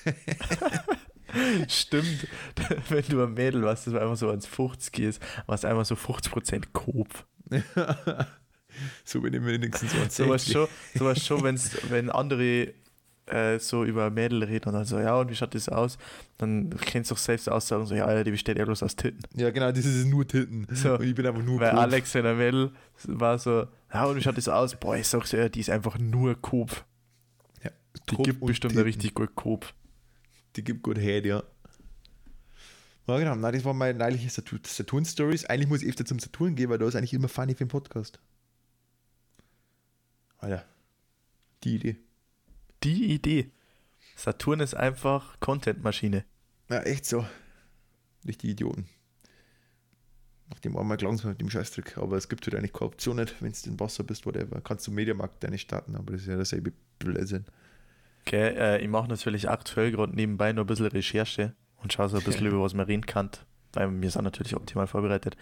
Stimmt. 1.68 2.28
Wenn 2.88 3.04
du 3.08 3.24
ein 3.24 3.34
Mädel 3.34 3.62
warst, 3.64 3.88
das 3.88 3.94
war 3.94 4.02
einfach 4.02 4.16
so 4.16 4.30
ans 4.30 4.46
50 4.46 4.98
ist, 5.00 5.22
warst 5.46 5.64
einfach 5.64 5.84
so 5.84 5.96
50% 5.96 6.66
Kopf. 6.72 7.24
so 9.04 9.20
bin 9.22 9.34
ich 9.34 9.44
wenigstens 9.44 9.90
so 9.90 9.98
ein 9.98 10.10
So 10.10 10.28
was 10.28 10.48
schon, 10.48 10.68
so 10.94 11.04
was 11.04 11.26
schon 11.26 11.42
wenn's, 11.42 11.76
wenn 11.90 12.10
andere 12.10 12.74
äh, 13.30 13.58
so 13.58 13.84
über 13.84 14.10
Mädel 14.10 14.42
reden 14.44 14.68
und 14.68 14.74
dann 14.74 14.84
so, 14.84 14.98
ja, 14.98 15.16
und 15.16 15.30
wie 15.30 15.34
schaut 15.34 15.54
das 15.54 15.68
aus? 15.68 15.98
Dann 16.38 16.70
kennst 16.80 17.10
du 17.10 17.14
doch 17.14 17.20
selbst 17.20 17.48
Aussagen 17.48 17.86
so, 17.86 17.94
ja, 17.94 18.22
die 18.24 18.30
besteht 18.30 18.58
ja 18.58 18.64
bloß 18.64 18.82
aus 18.82 18.96
Titten. 18.96 19.20
Ja, 19.34 19.50
genau, 19.50 19.70
das 19.72 19.84
ist 19.84 20.06
nur 20.06 20.26
Titten. 20.26 20.66
So. 20.72 20.94
Und 20.94 21.04
ich 21.04 21.14
bin 21.14 21.26
einfach 21.26 21.42
nur 21.42 21.60
Weil 21.60 21.70
Kopf. 21.70 21.80
Alex, 21.80 22.16
ein 22.16 22.36
Mädel 22.36 22.72
war 23.04 23.38
so, 23.38 23.66
ja, 23.92 24.04
und 24.04 24.16
wie 24.16 24.20
schaut 24.22 24.36
das 24.36 24.48
aus? 24.48 24.74
Boah, 24.76 24.96
ich 24.96 25.06
sag's 25.08 25.32
ja, 25.32 25.48
die 25.48 25.60
ist 25.60 25.70
einfach 25.70 25.98
nur 25.98 26.40
Kopf. 26.40 26.84
Ja, 27.62 27.70
Die 28.10 28.14
Kopf 28.16 28.24
gibt 28.26 28.40
bestimmt 28.44 28.72
Titten. 28.72 28.78
einen 28.80 28.86
richtig 28.92 29.14
gut 29.14 29.34
Kopf. 29.34 29.72
Die 30.56 30.64
gibt 30.64 30.82
gut 30.82 30.98
Head, 30.98 31.26
ja. 31.26 31.42
Ja, 33.06 33.18
genau. 33.18 33.34
Nein, 33.34 33.52
das 33.54 33.64
war 33.64 33.74
meine 33.74 33.98
neuliche 33.98 34.28
Saturn- 34.30 34.60
Saturn-Stories. 34.64 35.44
Eigentlich 35.46 35.68
muss 35.68 35.82
ich 35.82 35.88
öfter 35.88 36.04
zum 36.04 36.18
Saturn 36.20 36.54
gehen, 36.54 36.70
weil 36.70 36.78
da 36.78 36.86
ist 36.86 36.94
eigentlich 36.94 37.12
immer 37.14 37.28
funny 37.28 37.54
für 37.54 37.64
den 37.64 37.68
Podcast. 37.68 38.20
Alter. 40.38 40.64
Die 41.64 41.74
Idee. 41.74 41.96
Die 42.82 43.12
Idee. 43.12 43.50
Saturn 44.16 44.60
ist 44.60 44.74
einfach 44.74 45.38
Content-Maschine. 45.40 46.24
Ja, 46.68 46.80
echt 46.82 47.04
so. 47.04 47.26
Richtig 48.26 48.50
Idioten. 48.50 48.88
Nach 50.48 50.58
dem 50.58 50.76
einmal 50.76 50.98
sie 50.98 51.26
mit 51.26 51.40
dem 51.40 51.50
Scheißdruck. 51.50 51.98
Aber 51.98 52.16
es 52.16 52.28
gibt 52.28 52.46
halt 52.46 52.54
eigentlich 52.54 52.72
keine 52.72 52.86
Option 52.86 53.16
nicht, 53.16 53.40
wenn 53.40 53.52
du 53.52 53.70
in 53.70 53.80
Wasser 53.80 54.02
bist, 54.02 54.26
whatever. 54.26 54.60
Kannst 54.60 54.86
du 54.86 54.92
Mediamarkt 54.92 55.42
deine 55.44 55.58
starten, 55.58 55.94
aber 55.94 56.12
das 56.12 56.22
ist 56.22 56.28
ja 56.28 56.36
derselbe 56.36 56.72
Blödsinn. 56.98 57.44
Okay, 58.22 58.48
äh, 58.56 58.82
ich 58.82 58.88
mache 58.88 59.08
natürlich 59.08 59.48
aktuell 59.48 59.90
gerade 59.90 60.14
nebenbei 60.14 60.52
noch 60.52 60.64
ein 60.64 60.66
bisschen 60.66 60.86
Recherche 60.86 61.54
und 61.82 61.92
schaue 61.92 62.08
so 62.08 62.18
ein 62.18 62.24
bisschen 62.24 62.46
über 62.48 62.60
was 62.60 62.74
man 62.74 62.86
reden 62.86 63.06
kann, 63.06 63.30
weil 63.72 63.90
wir 64.00 64.10
sind 64.10 64.24
natürlich 64.24 64.56
optimal 64.56 64.86
vorbereitet 64.86 65.36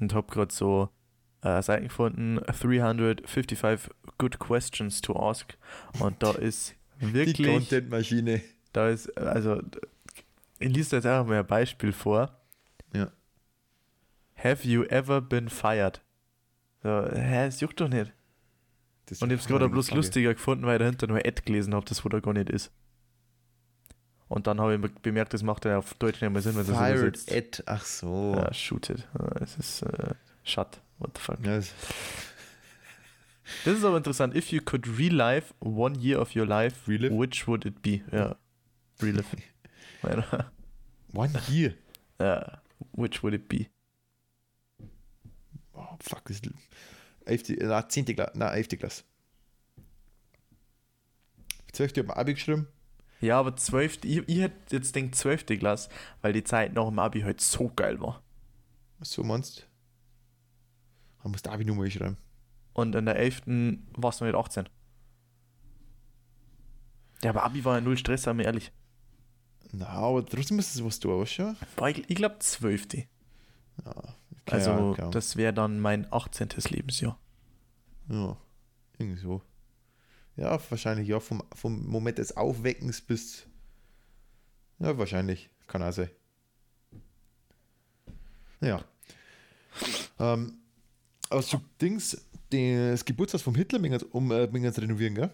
und 0.00 0.14
habe 0.14 0.30
gerade 0.32 0.52
so 0.52 0.90
äh, 1.42 1.62
Seiten 1.62 1.84
gefunden, 1.88 2.40
355 2.46 3.90
good 4.18 4.38
questions 4.38 5.00
to 5.00 5.16
ask 5.18 5.56
und 6.00 6.22
da 6.22 6.32
ist 6.32 6.74
Die 7.00 7.12
wirklich, 7.14 7.46
Content-Maschine. 7.46 8.40
da 8.72 8.88
ist, 8.88 9.16
also 9.16 9.62
ich 10.58 10.68
lese 10.74 10.96
jetzt 10.96 11.06
einfach 11.06 11.26
mal 11.26 11.38
ein 11.38 11.46
Beispiel 11.46 11.92
vor. 11.92 12.36
Ja. 12.92 13.10
Have 14.36 14.66
you 14.66 14.82
ever 14.84 15.20
been 15.20 15.48
fired? 15.48 16.00
So, 16.82 16.88
hä, 17.12 17.46
es 17.46 17.60
juckt 17.60 17.80
doch 17.80 17.88
nicht. 17.88 18.12
Das 19.06 19.22
Und 19.22 19.30
ich 19.30 19.34
habe 19.38 19.42
es 19.42 19.46
gerade 19.48 19.68
bloß 19.68 19.88
Frage. 19.88 19.96
lustiger 19.98 20.34
gefunden, 20.34 20.66
weil 20.66 20.74
ich 20.76 20.80
dahinter 20.80 21.06
nur 21.06 21.18
Ad 21.18 21.42
gelesen 21.44 21.74
habe, 21.74 21.86
das 21.86 22.04
wo 22.04 22.08
da 22.08 22.20
gar 22.20 22.34
nicht 22.34 22.50
ist. 22.50 22.70
Und 24.28 24.46
dann 24.46 24.60
habe 24.60 24.74
ich 24.74 24.80
be- 24.80 24.90
bemerkt, 25.02 25.32
das 25.32 25.42
macht 25.42 25.64
ja 25.64 25.78
auf 25.78 25.94
Deutsch 25.94 26.20
nicht 26.20 26.30
mehr 26.30 26.42
Sinn, 26.42 26.54
wenn 26.54 26.60
es 26.62 26.66
das 26.68 26.76
Fired 26.76 26.98
übersetzt. 26.98 27.32
at. 27.32 27.62
Ach 27.66 27.84
so. 27.84 28.34
Ja, 28.36 28.52
shoot 28.52 28.90
it. 28.90 29.08
Es 29.40 29.56
ist 29.56 29.82
äh, 29.82 30.14
shut. 30.44 30.80
What 30.98 31.16
the 31.16 31.22
fuck. 31.22 31.38
Ja, 31.44 31.56
das- 31.56 31.72
ist 33.64 33.84
aber 33.84 33.96
interessant. 33.96 34.34
If 34.34 34.50
you 34.52 34.60
could 34.60 34.86
relive 34.98 35.54
one 35.60 35.98
year 35.98 36.20
of 36.20 36.34
your 36.36 36.46
life, 36.46 36.86
Relive? 36.90 37.14
which 37.16 37.46
would 37.48 37.64
it 37.64 37.80
be? 37.82 38.02
Ja. 38.12 38.36
Relive. 39.00 39.24
One 41.14 41.32
year. 41.48 41.74
ja. 42.20 42.60
Which 42.92 43.22
would 43.22 43.34
it 43.34 43.48
be? 43.48 43.66
Oh, 45.72 45.96
fuck, 46.00 46.24
das 46.26 46.40
ist 46.40 46.50
11. 47.24 47.56
Na, 47.62 47.88
10. 47.88 48.04
Klasse. 48.04 48.32
Na, 48.34 48.50
11. 48.52 48.68
Klasse. 48.78 49.04
12. 51.72 51.90
habe 51.96 52.00
ich 52.08 52.10
Abi 52.16 52.34
geschrieben. 52.34 52.68
Ja, 53.20 53.38
aber 53.40 53.56
12. 53.56 54.04
Ich, 54.04 54.28
ich 54.28 54.38
hätte 54.40 54.76
jetzt 54.76 54.94
denkt 54.94 55.14
12. 55.14 55.46
Klasse, 55.58 55.88
weil 56.22 56.32
die 56.32 56.44
Zeit 56.44 56.74
nach 56.74 56.86
dem 56.88 56.98
Abi 56.98 57.20
halt 57.22 57.40
so 57.40 57.68
geil 57.68 58.00
war. 58.00 58.22
Was 58.98 59.12
so 59.12 59.22
meinst 59.24 59.67
Man 61.28 61.32
muss 61.32 61.44
Abi 61.44 61.66
Nummer 61.66 61.88
schreiben. 61.90 62.16
Und 62.72 62.94
in 62.94 63.04
der 63.04 63.16
11. 63.16 63.42
warst 63.96 64.20
du 64.20 64.24
nicht 64.24 64.34
18. 64.34 64.66
Ja, 67.22 67.30
aber 67.30 67.42
Abi 67.44 67.62
war 67.66 67.74
ja 67.74 67.80
null 67.82 67.98
Stress, 67.98 68.22
sagen 68.22 68.38
wir 68.38 68.46
ehrlich. 68.46 68.72
Na, 69.72 69.88
aber 69.88 70.24
trotzdem 70.24 70.58
ist 70.58 70.74
es 70.74 70.82
was 70.82 70.98
du 71.00 71.20
was 71.20 71.30
schon. 71.30 71.54
Boah, 71.76 71.90
ich, 71.90 72.08
ich 72.08 72.16
glaube 72.16 72.38
12. 72.38 72.86
Ja, 72.94 73.94
Also, 74.46 74.94
klar. 74.94 75.10
das 75.10 75.36
wäre 75.36 75.52
dann 75.52 75.80
mein 75.80 76.10
18. 76.10 76.48
Lebensjahr. 76.70 77.18
Ja, 78.08 78.38
irgendwie 78.96 79.20
so. 79.20 79.42
Ja, 80.36 80.58
wahrscheinlich, 80.70 81.08
ja, 81.08 81.20
vom, 81.20 81.42
vom 81.54 81.84
Moment 81.86 82.16
des 82.16 82.38
Aufweckens 82.38 83.02
bis. 83.02 83.46
Ja, 84.78 84.96
wahrscheinlich. 84.96 85.50
Kann 85.66 85.92
sein. 85.92 86.08
Ja. 88.62 88.82
Ähm, 90.18 90.58
aber 91.30 91.42
so 91.42 91.60
Dings, 91.80 92.24
das 92.50 93.04
Geburtstag 93.04 93.40
vom 93.40 93.54
Hitler 93.54 93.80
um 94.12 94.30
äh, 94.30 94.36
renovieren, 94.36 95.14
gell? 95.14 95.30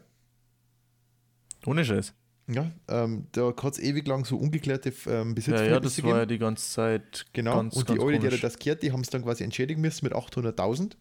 Ohne 1.66 1.84
Scheiß. 1.84 2.12
Ja, 2.46 2.70
ähm, 2.88 3.26
da 3.32 3.54
hat 3.56 3.72
es 3.72 3.78
ewig 3.78 4.06
lang 4.06 4.26
so 4.26 4.36
ungeklärte 4.36 4.90
ähm, 4.90 4.94
Ja, 5.06 5.14
ja, 5.16 5.32
Besitzverhältnisse 5.32 6.02
das 6.02 6.10
war 6.10 6.18
ja 6.18 6.26
die 6.26 6.38
ganze 6.38 6.70
Zeit. 6.70 7.24
Genau, 7.32 7.56
ganz, 7.56 7.74
und 7.74 7.88
die 7.88 7.98
Eule, 7.98 8.18
die 8.18 8.38
das 8.38 8.58
gehört, 8.58 8.82
die 8.82 8.92
haben 8.92 9.00
es 9.00 9.08
dann 9.08 9.22
quasi 9.22 9.44
entschädigen 9.44 9.80
müssen 9.80 10.04
mit 10.04 10.14
800.000. 10.14 10.92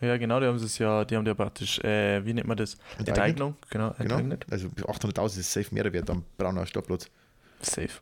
Ja, 0.00 0.16
genau, 0.16 0.38
die 0.40 0.46
haben 0.46 0.56
es 0.56 0.78
ja, 0.78 1.04
die 1.04 1.16
haben 1.16 1.26
ja 1.26 1.34
praktisch, 1.34 1.78
äh, 1.80 2.24
wie 2.24 2.34
nennt 2.34 2.46
man 2.46 2.56
das? 2.56 2.76
Enteignung, 2.98 3.56
genau, 3.70 3.90
Genau. 3.98 4.16
enteignet. 4.16 4.46
Also 4.50 4.68
800.000 4.68 5.38
ist 5.40 5.52
safe 5.52 5.74
mehr 5.74 5.92
wert 5.92 6.10
am 6.10 6.24
Brauner 6.36 6.66
Stadtplatz. 6.66 7.08
Safe. 7.60 8.00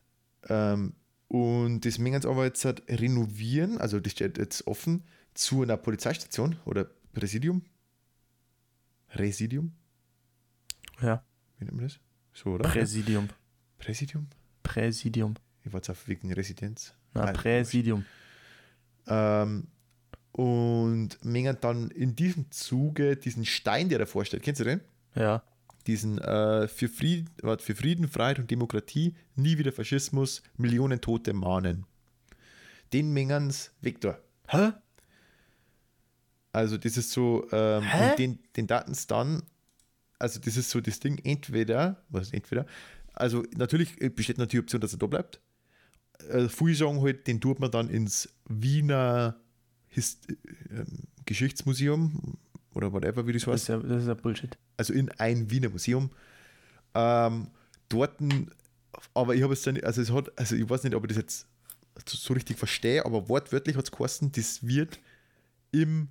Ähm, 0.49 0.95
und 1.29 1.85
das 1.85 1.99
mengen 1.99 2.21
sie 2.21 2.29
aber 2.29 2.45
jetzt 2.45 2.65
halt 2.65 2.83
renovieren, 2.89 3.79
also 3.79 4.01
das 4.01 4.13
steht 4.13 4.37
jetzt 4.37 4.67
offen, 4.67 5.05
zu 5.35 5.63
einer 5.63 5.77
Polizeistation 5.77 6.57
oder 6.65 6.87
Präsidium. 7.13 7.63
Residium? 9.15 9.73
Ja, 11.03 11.25
Wie 11.59 11.65
nennt 11.65 11.77
man 11.77 11.87
das? 11.87 11.99
So, 12.33 12.51
oder? 12.51 12.69
Präsidium. 12.69 13.29
Präsidium? 13.79 14.29
Präsidium. 14.63 15.35
Ich 15.65 15.73
war 15.73 15.79
jetzt 15.79 15.91
auf 15.91 16.07
wegen 16.09 16.33
Residenz. 16.33 16.95
Na, 17.15 17.27
Nein, 17.27 17.35
Präsidium. 17.35 18.05
Ähm, 19.07 19.67
und 20.33 21.25
mengen 21.25 21.57
dann 21.61 21.91
in 21.91 22.15
diesem 22.15 22.51
Zuge 22.51 23.17
diesen 23.17 23.45
Stein, 23.45 23.89
der 23.89 23.99
davor 23.99 24.25
steht. 24.25 24.43
Kennst 24.43 24.61
du 24.61 24.65
den? 24.65 24.81
Ja. 25.15 25.43
Diesen 25.87 26.19
äh, 26.19 26.69
für, 26.69 26.89
Frieden, 26.89 27.31
warte, 27.43 27.65
für 27.65 27.75
Frieden, 27.75 28.07
Freiheit 28.07 28.39
und 28.39 28.51
Demokratie, 28.51 29.17
nie 29.35 29.59
wieder 29.59 29.73
Faschismus, 29.73 30.43
Millionen 30.57 31.01
Tote 31.01 31.33
mahnen. 31.33 31.87
Den 32.93 33.13
mengen's 33.13 33.71
Viktor. 33.81 34.19
Hä? 34.47 34.73
Also 36.53 36.77
das 36.77 36.97
ist 36.97 37.13
so, 37.13 37.47
ähm, 37.53 37.85
und 38.01 38.19
den, 38.19 38.39
den 38.57 38.67
Datens 38.67 39.07
dann, 39.07 39.43
also 40.19 40.41
das 40.41 40.57
ist 40.57 40.71
so 40.71 40.81
das 40.81 41.01
Ding, 41.01 41.19
entweder, 41.25 42.03
was 42.09 42.29
ist 42.29 42.35
entweder, 42.35 42.67
also 43.13 43.45
natürlich 43.57 43.97
besteht 44.15 44.39
natürlich 44.39 44.51
die 44.51 44.59
Option, 44.59 44.81
dass 44.81 44.93
er 44.93 44.99
da 44.99 45.07
bleibt. 45.07 45.41
Äh, 46.29 46.49
viele 46.49 46.75
sagen 46.75 47.01
halt, 47.03 47.27
den 47.27 47.41
tut 47.41 47.61
man 47.61 47.71
dann 47.71 47.89
ins 47.89 48.29
Wiener 48.49 49.37
Hist 49.89 50.29
äh, 50.31 50.37
Geschichtsmuseum 51.25 52.39
oder 52.75 52.93
whatever, 52.93 53.27
wie 53.27 53.33
das 53.33 53.47
heißt. 53.47 53.69
das 53.69 53.85
ist 53.85 54.09
ja 54.09 54.15
Bullshit. 54.15 54.57
Also 54.77 54.93
in 54.93 55.11
ein 55.13 55.51
Wiener 55.51 55.69
Museum. 55.69 56.11
Ähm, 56.95 57.49
dort, 57.89 58.19
aber 59.15 59.35
ich 59.35 59.43
habe 59.43 59.53
es 59.53 59.63
dann, 59.63 59.81
also 59.83 60.03
es 60.03 60.11
hat, 60.11 60.37
also 60.39 60.57
ich 60.57 60.69
weiß 60.69 60.85
nicht, 60.85 60.95
ob 60.95 61.05
ich 61.05 61.09
das 61.09 61.17
jetzt 61.17 61.47
so, 62.07 62.17
so 62.17 62.35
richtig 62.35 62.59
verstehe, 62.59 63.05
aber 63.05 63.29
wortwörtlich 63.29 63.77
hat 63.77 63.85
es 63.85 63.93
geheißen, 63.93 64.33
das 64.33 64.67
wird 64.67 64.99
im 65.73 66.09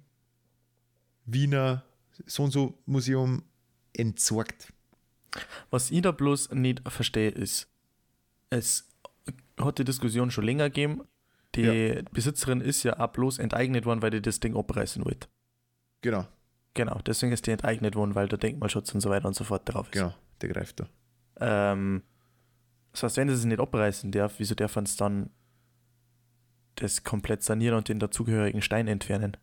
Wiener 1.33 1.83
so 2.25 2.43
und 2.43 2.51
so 2.51 2.77
Museum 2.85 3.43
entsorgt. 3.93 4.73
Was 5.69 5.91
ich 5.91 6.01
da 6.01 6.11
bloß 6.11 6.51
nicht 6.51 6.81
verstehe, 6.89 7.29
ist, 7.29 7.67
es 8.49 8.87
hat 9.59 9.77
die 9.79 9.83
Diskussion 9.83 10.31
schon 10.31 10.45
länger 10.45 10.69
gegeben. 10.69 11.03
Die 11.55 12.03
Besitzerin 12.11 12.61
ist 12.61 12.83
ja 12.83 12.99
auch 12.99 13.07
bloß 13.11 13.39
enteignet 13.39 13.85
worden, 13.85 14.01
weil 14.01 14.11
die 14.11 14.21
das 14.21 14.39
Ding 14.39 14.55
abreißen 14.55 15.03
wollte. 15.05 15.27
Genau, 16.01 16.27
Genau, 16.75 16.99
deswegen 17.05 17.31
ist 17.31 17.45
die 17.47 17.51
enteignet 17.51 17.95
worden, 17.95 18.15
weil 18.15 18.27
der 18.27 18.37
Denkmalschutz 18.37 18.93
und 18.93 19.01
so 19.01 19.09
weiter 19.09 19.27
und 19.27 19.33
so 19.35 19.43
fort 19.43 19.63
drauf 19.65 19.87
ist. 19.87 19.93
genau, 19.93 20.13
der 20.41 20.49
greift 20.49 20.79
da. 20.79 20.87
Ähm, 21.41 22.03
das 22.91 23.03
heißt, 23.03 23.17
wenn 23.17 23.27
sie 23.27 23.33
es 23.35 23.43
nicht 23.43 23.59
abreißen 23.59 24.11
darf, 24.11 24.35
wieso 24.37 24.55
darf 24.55 24.75
man 24.75 24.85
es 24.85 24.95
dann 24.95 25.29
das 26.75 27.03
komplett 27.03 27.43
sanieren 27.43 27.75
und 27.77 27.89
den 27.89 27.99
dazugehörigen 27.99 28.61
Stein 28.61 28.87
entfernen? 28.87 29.35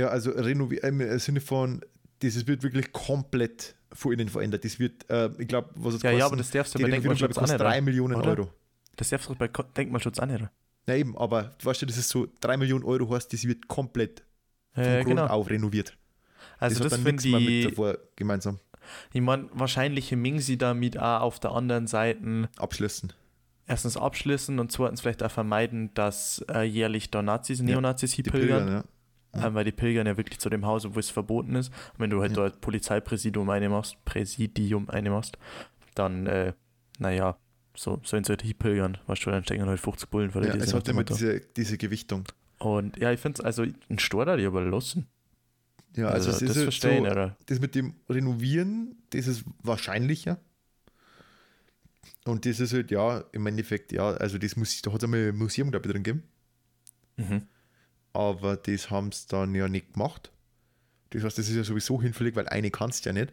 Ja, 0.00 0.08
also 0.08 0.30
renovieren 0.30 1.00
im 1.00 1.18
Sinne 1.18 1.40
von, 1.40 1.80
das 2.20 2.46
wird 2.46 2.62
wirklich 2.62 2.92
komplett 2.92 3.74
von 3.92 4.12
innen 4.12 4.28
verändert. 4.28 4.64
Das 4.64 4.78
wird, 4.78 5.08
äh, 5.10 5.30
ich 5.38 5.48
glaube, 5.48 5.70
was 5.74 5.94
es 5.94 6.02
Ja, 6.02 6.10
ja, 6.10 6.18
kosten- 6.18 6.26
aber 6.32 6.36
das 6.36 6.50
darfst 6.50 6.74
du 6.74 6.78
bei 6.82 6.88
Denkmalschutz 6.90 7.34
kostet 7.34 7.58
nicht. 7.60 7.66
3 7.68 7.80
Millionen 7.80 8.14
oder? 8.16 8.30
Euro. 8.30 8.50
Das 8.96 9.08
darfst 9.08 9.28
du 9.28 9.34
bei 9.34 9.48
Denkmalschutz 9.48 10.20
nicht. 10.20 10.44
Na 10.86 10.96
eben, 10.96 11.16
aber 11.18 11.50
du 11.58 11.64
weißt 11.66 11.82
ja, 11.82 11.86
das 11.88 11.96
ist 11.98 12.08
so 12.08 12.26
3 12.40 12.56
Millionen 12.56 12.84
Euro 12.84 13.14
heißt, 13.14 13.32
das 13.32 13.44
wird 13.44 13.68
komplett 13.68 14.22
von 14.72 14.84
Ja, 14.84 15.02
Grund 15.02 15.16
genau. 15.16 15.26
auf 15.26 15.50
renoviert. 15.50 15.96
Also 16.58 16.82
das, 16.82 16.90
dann 16.92 17.02
finde 17.02 17.22
nichts 17.22 17.24
mehr 17.30 17.40
mit 17.40 17.48
ich, 17.50 17.64
davor 17.68 17.98
gemeinsam 18.16 18.58
ich 19.12 19.20
meine, 19.20 19.48
wahrscheinlich 19.52 20.10
hängen 20.10 20.40
sie 20.40 20.56
damit 20.58 20.98
auch 20.98 21.20
auf 21.20 21.38
der 21.40 21.52
anderen 21.52 21.86
Seite 21.86 22.48
abschließen. 22.56 23.12
erstens 23.66 23.96
abschließen 23.96 24.58
und 24.58 24.72
zweitens 24.72 25.00
vielleicht 25.02 25.22
auch 25.22 25.30
vermeiden, 25.30 25.92
dass 25.94 26.44
äh, 26.52 26.62
jährlich 26.62 27.10
da 27.10 27.22
Nazis, 27.22 27.60
Neonazis 27.60 28.12
Die 28.12 28.22
hinpilgern. 28.22 28.84
Pilgern, 29.32 29.50
ja. 29.50 29.54
Weil 29.54 29.64
die 29.64 29.72
pilgern 29.72 30.06
ja 30.06 30.16
wirklich 30.16 30.38
zu 30.40 30.50
dem 30.50 30.66
Haus, 30.66 30.86
wo 30.94 30.98
es 30.98 31.10
verboten 31.10 31.54
ist. 31.56 31.68
Und 31.68 32.00
wenn 32.00 32.10
du 32.10 32.20
halt 32.20 32.32
Ja. 32.32 32.36
dort 32.36 32.60
Polizeipräsidium 32.60 33.48
eine 33.50 33.68
machst, 33.68 33.96
Präsidium 34.04 34.88
eine 34.90 35.10
machst, 35.10 35.38
dann, 35.94 36.26
äh, 36.26 36.52
naja, 36.98 37.36
so 37.76 38.00
sollen 38.04 38.24
sie 38.24 38.30
halt 38.30 38.42
hinpilgern. 38.42 38.98
Weißt 39.06 39.24
du, 39.26 39.30
dann 39.30 39.44
stecken 39.44 39.66
halt 39.66 39.80
50 39.80 40.10
Bullen 40.10 40.30
vor 40.30 40.40
der 40.42 40.56
ja 40.56 40.62
es 40.62 40.74
hat 40.74 40.88
immer 40.88 41.04
diese, 41.04 41.40
diese 41.40 41.78
Gewichtung. 41.78 42.24
Und 42.58 42.96
ja, 42.98 43.12
ich 43.12 43.20
finde 43.20 43.40
es, 43.40 43.44
also 43.44 43.64
ein 43.88 43.98
Stor 43.98 44.36
die 44.36 44.44
aber 44.44 44.62
lassen. 44.62 45.06
Ja, 45.96 46.08
also, 46.08 46.30
Also, 46.30 46.30
es 46.30 46.42
ist 46.42 46.48
das 46.50 46.56
halt 46.56 46.64
verstehe 46.64 46.98
ich 46.98 47.04
so, 47.04 47.10
oder? 47.10 47.36
das 47.46 47.60
mit 47.60 47.74
dem 47.74 47.94
Renovieren, 48.08 48.96
das 49.10 49.26
ist 49.26 49.44
wahrscheinlicher. 49.62 50.38
Und 52.24 52.44
das 52.46 52.60
ist 52.60 52.72
halt, 52.72 52.90
ja, 52.90 53.24
im 53.32 53.46
Endeffekt, 53.46 53.92
ja, 53.92 54.10
also 54.10 54.38
das 54.38 54.56
muss, 54.56 54.82
da 54.82 54.92
hat 54.92 54.98
es 54.98 55.04
einmal 55.04 55.28
ein 55.28 55.36
Museum, 55.36 55.70
glaube 55.70 55.86
ich, 55.86 55.92
drin 55.92 56.02
gegeben. 56.02 56.22
Mhm. 57.16 57.42
Aber 58.12 58.56
das 58.56 58.90
haben 58.90 59.12
sie 59.12 59.26
dann 59.28 59.54
ja 59.54 59.68
nicht 59.68 59.92
gemacht. 59.94 60.32
Das 61.10 61.22
heißt, 61.24 61.38
das 61.38 61.48
ist 61.48 61.56
ja 61.56 61.64
sowieso 61.64 62.00
hinfällig, 62.02 62.36
weil 62.36 62.48
eine 62.48 62.70
kannst 62.70 63.04
ja 63.04 63.12
nicht. 63.12 63.32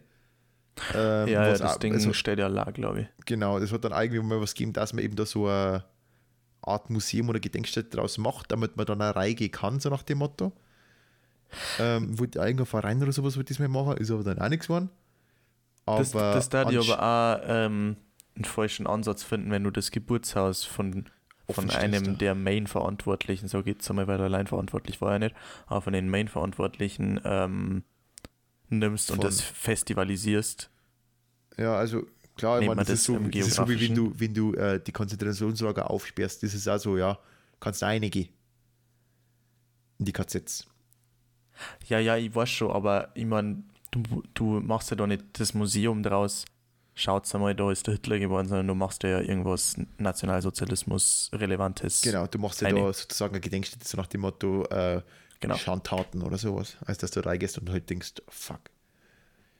Ähm, 0.94 1.28
Ja, 1.28 1.44
ja, 1.46 1.50
das 1.50 1.62
auch- 1.62 1.76
Ding 1.78 1.92
also, 1.94 2.12
steht 2.12 2.38
ja 2.38 2.46
la, 2.46 2.64
glaube 2.70 3.00
ich. 3.02 3.06
Genau, 3.26 3.58
das 3.58 3.72
hat 3.72 3.84
dann 3.84 3.92
irgendwie 3.92 4.20
mal 4.20 4.40
was 4.40 4.54
gegeben, 4.54 4.72
dass 4.72 4.92
man 4.92 5.02
eben 5.04 5.16
da 5.16 5.26
so 5.26 5.46
eine 5.48 5.84
Art 6.62 6.90
Museum 6.90 7.28
oder 7.28 7.40
Gedenkstätte 7.40 7.96
draus 7.96 8.18
macht, 8.18 8.52
damit 8.52 8.76
man 8.76 8.86
dann 8.86 9.00
eine 9.00 9.14
Reihe 9.16 9.34
gehen 9.34 9.50
kann, 9.50 9.80
so 9.80 9.88
nach 9.90 10.02
dem 10.02 10.18
Motto. 10.18 10.52
Ähm, 11.78 12.18
wollte 12.18 12.38
irgendein 12.40 12.66
Verein 12.66 13.02
oder 13.02 13.10
sowas 13.12 13.36
wollte 13.36 13.54
das 13.54 13.58
mal 13.58 13.68
machen, 13.68 13.96
ist 13.96 14.10
aber 14.10 14.22
dann 14.22 14.38
auch 14.38 14.48
nichts 14.48 14.66
geworden. 14.66 14.90
Aber 15.86 15.98
Das, 15.98 16.10
das 16.12 16.48
da 16.50 16.64
die 16.66 16.78
ansch- 16.78 16.92
aber 16.92 17.40
auch 17.40 17.44
ähm, 17.48 17.96
einen 18.36 18.44
falschen 18.44 18.86
Ansatz 18.86 19.22
finden, 19.22 19.50
wenn 19.50 19.64
du 19.64 19.70
das 19.70 19.90
Geburtshaus 19.90 20.64
von, 20.64 21.06
von 21.50 21.70
einem 21.70 22.18
der 22.18 22.34
Main-Verantwortlichen, 22.34 23.48
so 23.48 23.62
geht 23.62 23.82
es 23.82 23.90
einmal, 23.90 24.06
weil 24.06 24.20
allein 24.20 24.46
verantwortlich 24.46 25.00
war 25.00 25.12
er 25.12 25.18
nicht, 25.18 25.34
aber 25.66 25.80
von 25.80 25.92
den 25.92 26.08
Main-Verantwortlichen 26.08 27.20
ähm, 27.24 27.84
nimmst 28.68 29.10
und 29.10 29.16
Von- 29.16 29.24
das 29.26 29.40
festivalisierst. 29.40 30.70
Ja, 31.56 31.76
also 31.76 32.06
klar, 32.36 32.60
ich 32.60 32.66
meine, 32.66 32.76
man 32.76 32.86
das, 32.86 33.00
ist 33.00 33.08
das 33.08 33.14
so, 33.14 33.18
das 33.18 33.46
ist 33.48 33.54
so 33.56 33.68
wie 33.68 33.80
wenn 33.80 33.94
du, 33.94 34.12
wenn 34.16 34.34
du 34.34 34.54
äh, 34.54 34.80
die 34.80 34.92
Konzentrationslager 34.92 35.90
aufsperrst, 35.90 36.42
das 36.42 36.54
ist 36.54 36.68
auch 36.68 36.78
so, 36.78 36.96
ja, 36.96 37.18
kannst 37.60 37.82
du 37.82 37.86
einige 37.86 38.28
in 39.98 40.04
die 40.04 40.12
KZs. 40.12 40.66
Ja, 41.88 41.98
ja, 41.98 42.16
ich 42.16 42.32
weiß 42.34 42.48
schon, 42.48 42.70
aber 42.70 43.10
ich 43.14 43.26
meine, 43.26 43.64
du, 43.90 44.22
du 44.34 44.60
machst 44.60 44.90
ja 44.90 44.96
da 44.96 45.06
nicht 45.06 45.24
das 45.40 45.54
Museum 45.54 46.02
draus, 46.02 46.44
schaut's 46.98 47.34
einmal, 47.34 47.54
da 47.54 47.70
ist 47.70 47.86
der 47.86 47.94
Hitler 47.94 48.18
geboren, 48.18 48.46
sondern 48.48 48.66
du 48.68 48.74
machst 48.74 49.02
ja 49.04 49.20
irgendwas 49.20 49.76
Nationalsozialismus-Relevantes. 49.98 52.02
Genau, 52.02 52.26
du 52.26 52.38
machst 52.38 52.60
ja 52.60 52.68
Eine- 52.68 52.80
da 52.82 52.92
sozusagen 52.92 53.34
eine 53.34 53.40
Gedenkstätte 53.40 53.86
so 53.86 53.96
nach 53.96 54.06
dem 54.06 54.22
Motto 54.22 54.64
äh, 54.66 55.02
Genau. 55.40 55.56
Schandtaten 55.56 56.22
oder 56.22 56.36
sowas, 56.36 56.76
als 56.84 56.98
dass 56.98 57.12
du 57.12 57.20
reingehst 57.20 57.58
und 57.58 57.70
halt 57.70 57.88
denkst, 57.88 58.14
fuck. 58.28 58.58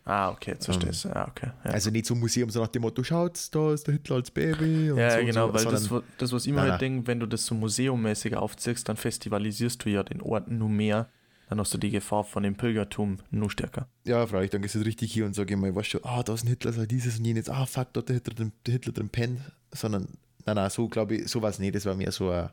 Ah, 0.04 0.30
okay, 0.30 0.52
jetzt 0.52 0.64
verstehst 0.64 1.04
du. 1.04 1.08
Ja, 1.10 1.28
okay. 1.28 1.50
Ja. 1.64 1.70
Also 1.70 1.90
nicht 1.90 2.06
so 2.06 2.14
ein 2.14 2.20
Museum, 2.20 2.48
so 2.50 2.60
nach 2.60 2.68
dem 2.68 2.82
Motto, 2.82 3.04
schaut, 3.04 3.38
da 3.54 3.72
ist 3.74 3.86
der 3.86 3.94
Hitler 3.94 4.16
als 4.16 4.30
Baby. 4.30 4.90
Und 4.90 4.98
Ja, 4.98 5.12
so 5.12 5.18
und 5.20 5.26
genau, 5.26 5.46
so, 5.48 5.54
weil 5.54 5.62
sondern, 5.62 5.88
das, 5.88 6.02
das, 6.16 6.32
was 6.32 6.46
ich 6.46 6.52
Nein, 6.52 6.70
halt 6.72 6.80
denke, 6.80 7.06
wenn 7.06 7.20
du 7.20 7.26
das 7.26 7.44
so 7.46 7.54
museummäßig 7.54 8.34
aufziehst, 8.36 8.88
dann 8.88 8.96
festivalisierst 8.96 9.84
du 9.84 9.90
ja 9.90 10.02
den 10.02 10.20
Ort 10.22 10.50
nur 10.50 10.68
mehr. 10.70 11.08
Dann 11.48 11.58
hast 11.60 11.72
du 11.72 11.78
die 11.78 11.90
Gefahr 11.90 12.24
von 12.24 12.42
dem 12.42 12.56
Pilgertum 12.56 13.18
nur 13.30 13.50
stärker. 13.50 13.88
Ja, 14.04 14.26
freilich, 14.26 14.50
dann 14.50 14.60
gehst 14.62 14.74
du 14.74 14.80
richtig 14.80 15.12
hier 15.12 15.24
und 15.24 15.34
sag 15.34 15.50
immer, 15.50 15.74
weißt 15.74 15.94
du, 15.94 15.98
ah, 16.04 16.22
da 16.22 16.34
ist 16.34 16.44
ein 16.44 16.48
Hitler, 16.48 16.72
so 16.72 16.84
dieses 16.84 17.18
und 17.18 17.24
jenes, 17.24 17.48
ah, 17.48 17.64
fuck, 17.64 17.88
hat 17.96 18.08
der 18.08 18.16
Hitler, 18.16 18.34
drin- 18.34 18.52
der 18.66 18.72
Hitler 18.72 18.92
drin 18.92 19.08
pennt. 19.08 19.40
Sondern, 19.72 20.08
nein, 20.44 20.56
nein, 20.56 20.70
so 20.70 20.88
glaube 20.88 21.16
ich, 21.16 21.28
so 21.28 21.40
war 21.40 21.50
es 21.50 21.58
nicht. 21.58 21.74
Das 21.74 21.86
war 21.86 21.94
mehr 21.94 22.12
so 22.12 22.30
ein 22.30 22.50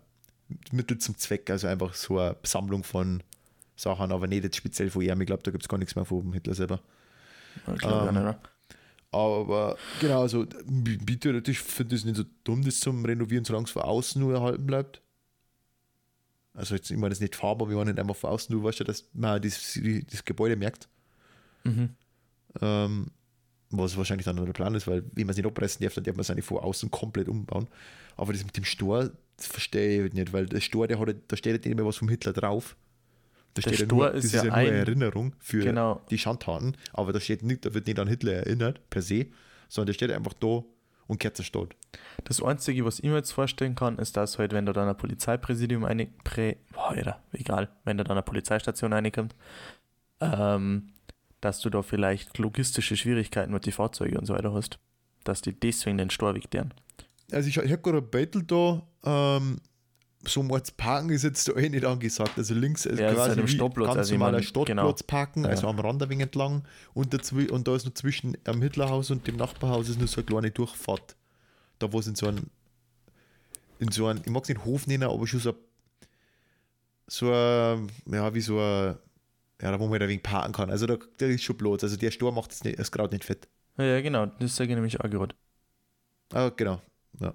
Mittel 0.72 0.98
zum 0.98 1.18
Zweck, 1.18 1.50
also 1.50 1.68
einfach 1.68 1.94
so 1.94 2.20
eine 2.20 2.38
Sammlung 2.44 2.84
von 2.84 3.22
Sachen, 3.76 4.12
aber 4.12 4.28
nicht 4.28 4.44
jetzt 4.44 4.56
speziell 4.56 4.90
von 4.90 5.02
ihm. 5.02 5.20
Ich 5.22 5.28
glaube, 5.28 5.44
da 5.44 5.52
gibt 5.52 5.64
es 5.64 5.68
gar 5.70 5.78
nichts 5.78 5.96
mehr 5.96 6.06
vom 6.06 6.32
Hitler 6.32 6.54
selber. 6.54 6.80
Ich 7.58 7.64
glaub 7.82 8.10
Ähm, 8.10 8.16
ja 8.16 8.22
oder? 8.22 8.40
Aber 9.12 9.78
genau, 10.02 10.22
also 10.22 10.46
bitte 10.66 11.32
natürlich 11.32 11.60
finde 11.60 11.96
ich 11.96 12.02
es 12.02 12.06
nicht 12.06 12.18
so 12.18 12.24
dumm, 12.44 12.64
das 12.64 12.80
zum 12.82 13.04
Renovieren, 13.06 13.46
solange 13.46 13.66
es 13.66 13.72
von 13.72 13.84
außen 13.84 14.22
nur 14.22 14.34
erhalten 14.34 14.66
bleibt. 14.66 15.02
Also 16.56 16.76
jetzt 16.76 16.90
immer 16.92 17.10
das 17.10 17.20
nicht 17.20 17.36
fahrbar, 17.36 17.70
wir 17.70 17.76
waren 17.78 17.88
nicht 17.88 18.00
einfach 18.00 18.16
von 18.16 18.30
außen, 18.32 18.56
du 18.56 18.64
weißt 18.64 18.80
ja, 18.80 18.86
dass 18.86 19.06
man 19.14 19.42
das, 19.42 19.78
das 20.12 20.24
Gebäude 20.26 20.56
merkt. 20.56 20.88
Mhm. 21.64 21.90
Ähm, 22.62 23.08
was 23.72 23.98
wahrscheinlich 23.98 24.26
dann 24.26 24.38
der 24.38 24.54
Plan 24.54 24.74
ist, 24.76 24.88
weil 24.88 25.04
wenn 25.14 25.26
man 25.26 25.32
es 25.32 25.38
nicht 25.38 25.46
abreißen 25.46 25.84
darf, 25.84 25.94
dann 25.96 26.04
darf 26.04 26.16
man 26.16 26.22
es 26.22 26.30
eigentlich 26.30 26.46
von 26.46 26.60
außen 26.60 26.90
komplett 26.92 27.28
umbauen. 27.28 27.68
Aber 28.16 28.32
das 28.32 28.46
mit 28.46 28.56
dem 28.56 28.64
Stor, 28.64 29.12
das 29.38 29.48
verstehe 29.48 30.06
ich 30.06 30.14
nicht, 30.14 30.32
weil 30.32 30.46
der 30.46 30.62
Stor, 30.62 30.88
der 30.88 31.00
hat, 31.00 31.16
da 31.28 31.36
steht 31.36 31.66
nicht 31.66 31.76
mehr 31.76 31.86
was 31.86 31.98
vom 31.98 32.08
Hitler 32.08 32.32
drauf. 32.32 32.78
Da 33.54 33.62
Der 33.62 33.70
steht 33.70 33.80
ja 33.80 33.86
Stor 33.86 33.98
nur, 33.98 34.14
ist 34.14 34.26
das 34.26 34.32
ja 34.34 34.40
ist 34.40 34.46
ja 34.46 34.50
nur 34.52 34.58
eine 34.58 34.78
Erinnerung 34.78 35.36
für 35.40 35.64
Genau. 35.64 36.02
die 36.10 36.18
Schandtaten, 36.18 36.78
aber 36.94 37.12
da 37.12 37.20
steht 37.20 37.44
nicht, 37.44 37.66
da 37.66 37.74
wird 37.74 37.88
nicht 37.88 38.00
an 38.00 38.08
Hitler 38.08 38.34
erinnert, 38.34 38.90
per 38.90 39.02
se, 39.02 39.28
sondern 39.68 39.88
der 39.88 39.94
steht 39.94 40.12
einfach 40.12 40.34
da 40.34 40.64
und 41.08 41.20
kehrt 41.20 41.36
zerstört. 41.38 41.76
Das 42.24 42.42
Einzige, 42.42 42.86
was 42.86 43.00
ich 43.00 43.06
mir 43.06 43.16
jetzt 43.16 43.32
vorstellen 43.32 43.76
kann, 43.76 43.98
ist, 44.00 44.18
dass 44.18 44.40
halt, 44.40 44.54
wenn 44.54 44.66
du 44.66 44.74
dann 44.74 44.88
ein 44.88 44.98
Polizeipräsidium 44.98 45.86
eine 45.86 46.08
Prä, 46.24 46.58
boah, 46.74 46.90
Alter, 46.90 47.22
egal, 47.32 47.70
wenn 47.84 47.98
du 47.98 48.04
dann 48.04 48.18
eine 48.18 48.24
Polizeistation 48.24 48.94
reinkommt, 48.94 49.36
ähm, 50.20 50.94
dass 51.42 51.60
du 51.60 51.70
da 51.70 51.82
vielleicht 51.82 52.38
logistische 52.38 52.98
Schwierigkeiten 52.98 53.54
mit 53.54 53.66
den 53.66 53.74
Fahrzeugen 53.74 54.18
und 54.18 54.26
so 54.26 54.34
weiter 54.34 54.54
hast. 54.54 54.80
Dass 55.24 55.42
die 55.42 55.60
deswegen 55.60 55.98
den 55.98 56.10
Storweg 56.10 56.50
deren. 56.52 56.74
Also 57.32 57.50
ich, 57.50 57.58
ich 57.58 57.72
habe 57.72 57.82
gerade 57.82 57.98
ein 58.00 58.10
Beitel 58.10 58.44
da, 58.44 58.84
ähm, 59.04 59.60
so 60.30 60.44
mal 60.44 60.62
zu 60.64 60.74
parken 60.76 61.10
ist 61.10 61.24
jetzt 61.24 61.48
da 61.48 61.54
eh 61.54 61.70
nicht 61.70 61.86
angesagt. 61.86 62.38
Also 62.38 62.54
links 62.54 62.86
ist 62.86 63.00
Ja, 63.00 63.08
es 63.08 63.12
ist 63.12 63.18
quasi 63.18 63.36
halt 63.36 63.48
wie 63.48 63.52
Stadtplatz, 63.52 63.88
ganz 63.88 63.98
also 63.98 64.14
normaler 64.14 64.42
Stadtplatz 64.42 64.68
genau. 64.68 64.94
parken, 65.08 65.46
also 65.46 65.64
Ja. 65.64 65.70
am 65.70 65.80
Rand 65.80 66.04
ein 66.04 66.10
wenig 66.10 66.24
entlang 66.24 66.64
und, 66.94 67.14
dazwi 67.14 67.50
und 67.50 67.68
da 67.68 67.76
ist 67.76 67.86
noch 67.86 67.94
zwischen 67.94 68.38
am 68.46 68.62
Hitlerhaus 68.62 69.12
und 69.12 69.26
dem 69.28 69.36
Nachbarhaus 69.38 69.90
ist 69.90 70.00
nur 70.00 70.08
so 70.08 70.22
eine 70.22 70.26
kleine 70.26 70.52
Durchfahrt. 70.52 71.16
Da 71.80 71.92
wo 71.92 72.00
es 72.00 72.08
in 72.08 72.16
so 72.16 72.28
ein 72.28 72.50
in 73.80 73.92
so 73.92 74.08
ein, 74.08 74.22
ich 74.24 74.32
mag 74.32 74.44
es 74.44 74.50
nicht 74.50 74.64
Hof 74.64 74.88
nennen, 74.88 75.04
aber 75.04 75.28
schon 75.28 75.40
so 75.40 75.50
ein, 75.50 75.56
so 77.08 77.32
ein, 77.32 77.92
ja, 78.10 78.34
wie 78.34 78.42
so 78.42 78.58
ein, 78.60 78.98
ja, 79.62 79.72
da 79.72 79.80
wo 79.80 79.88
man 79.88 80.00
da 80.00 80.06
ein 80.06 80.10
wenig 80.10 80.24
parken 80.24 80.54
kann. 80.54 80.70
Also 80.70 80.86
da, 80.86 80.98
der 81.20 81.30
ist 81.30 81.44
schon 81.44 81.58
Platz. 81.58 81.84
Also 81.84 81.98
der 81.98 82.12
Stor 82.12 82.32
macht 82.32 82.52
das, 82.52 82.64
nicht, 82.64 82.80
das 82.80 82.92
Kraut 82.92 83.12
nicht 83.12 83.24
fett. 83.24 83.48
Ja, 83.78 83.84
ja, 83.86 84.02
genau, 84.02 84.26
das 84.28 84.56
sage 84.56 84.70
ich 84.70 84.76
nämlich 84.76 85.00
auch 85.00 85.10
gerade. 85.10 85.36
Ah, 86.34 86.50
genau. 86.56 86.82
Ja. 87.20 87.34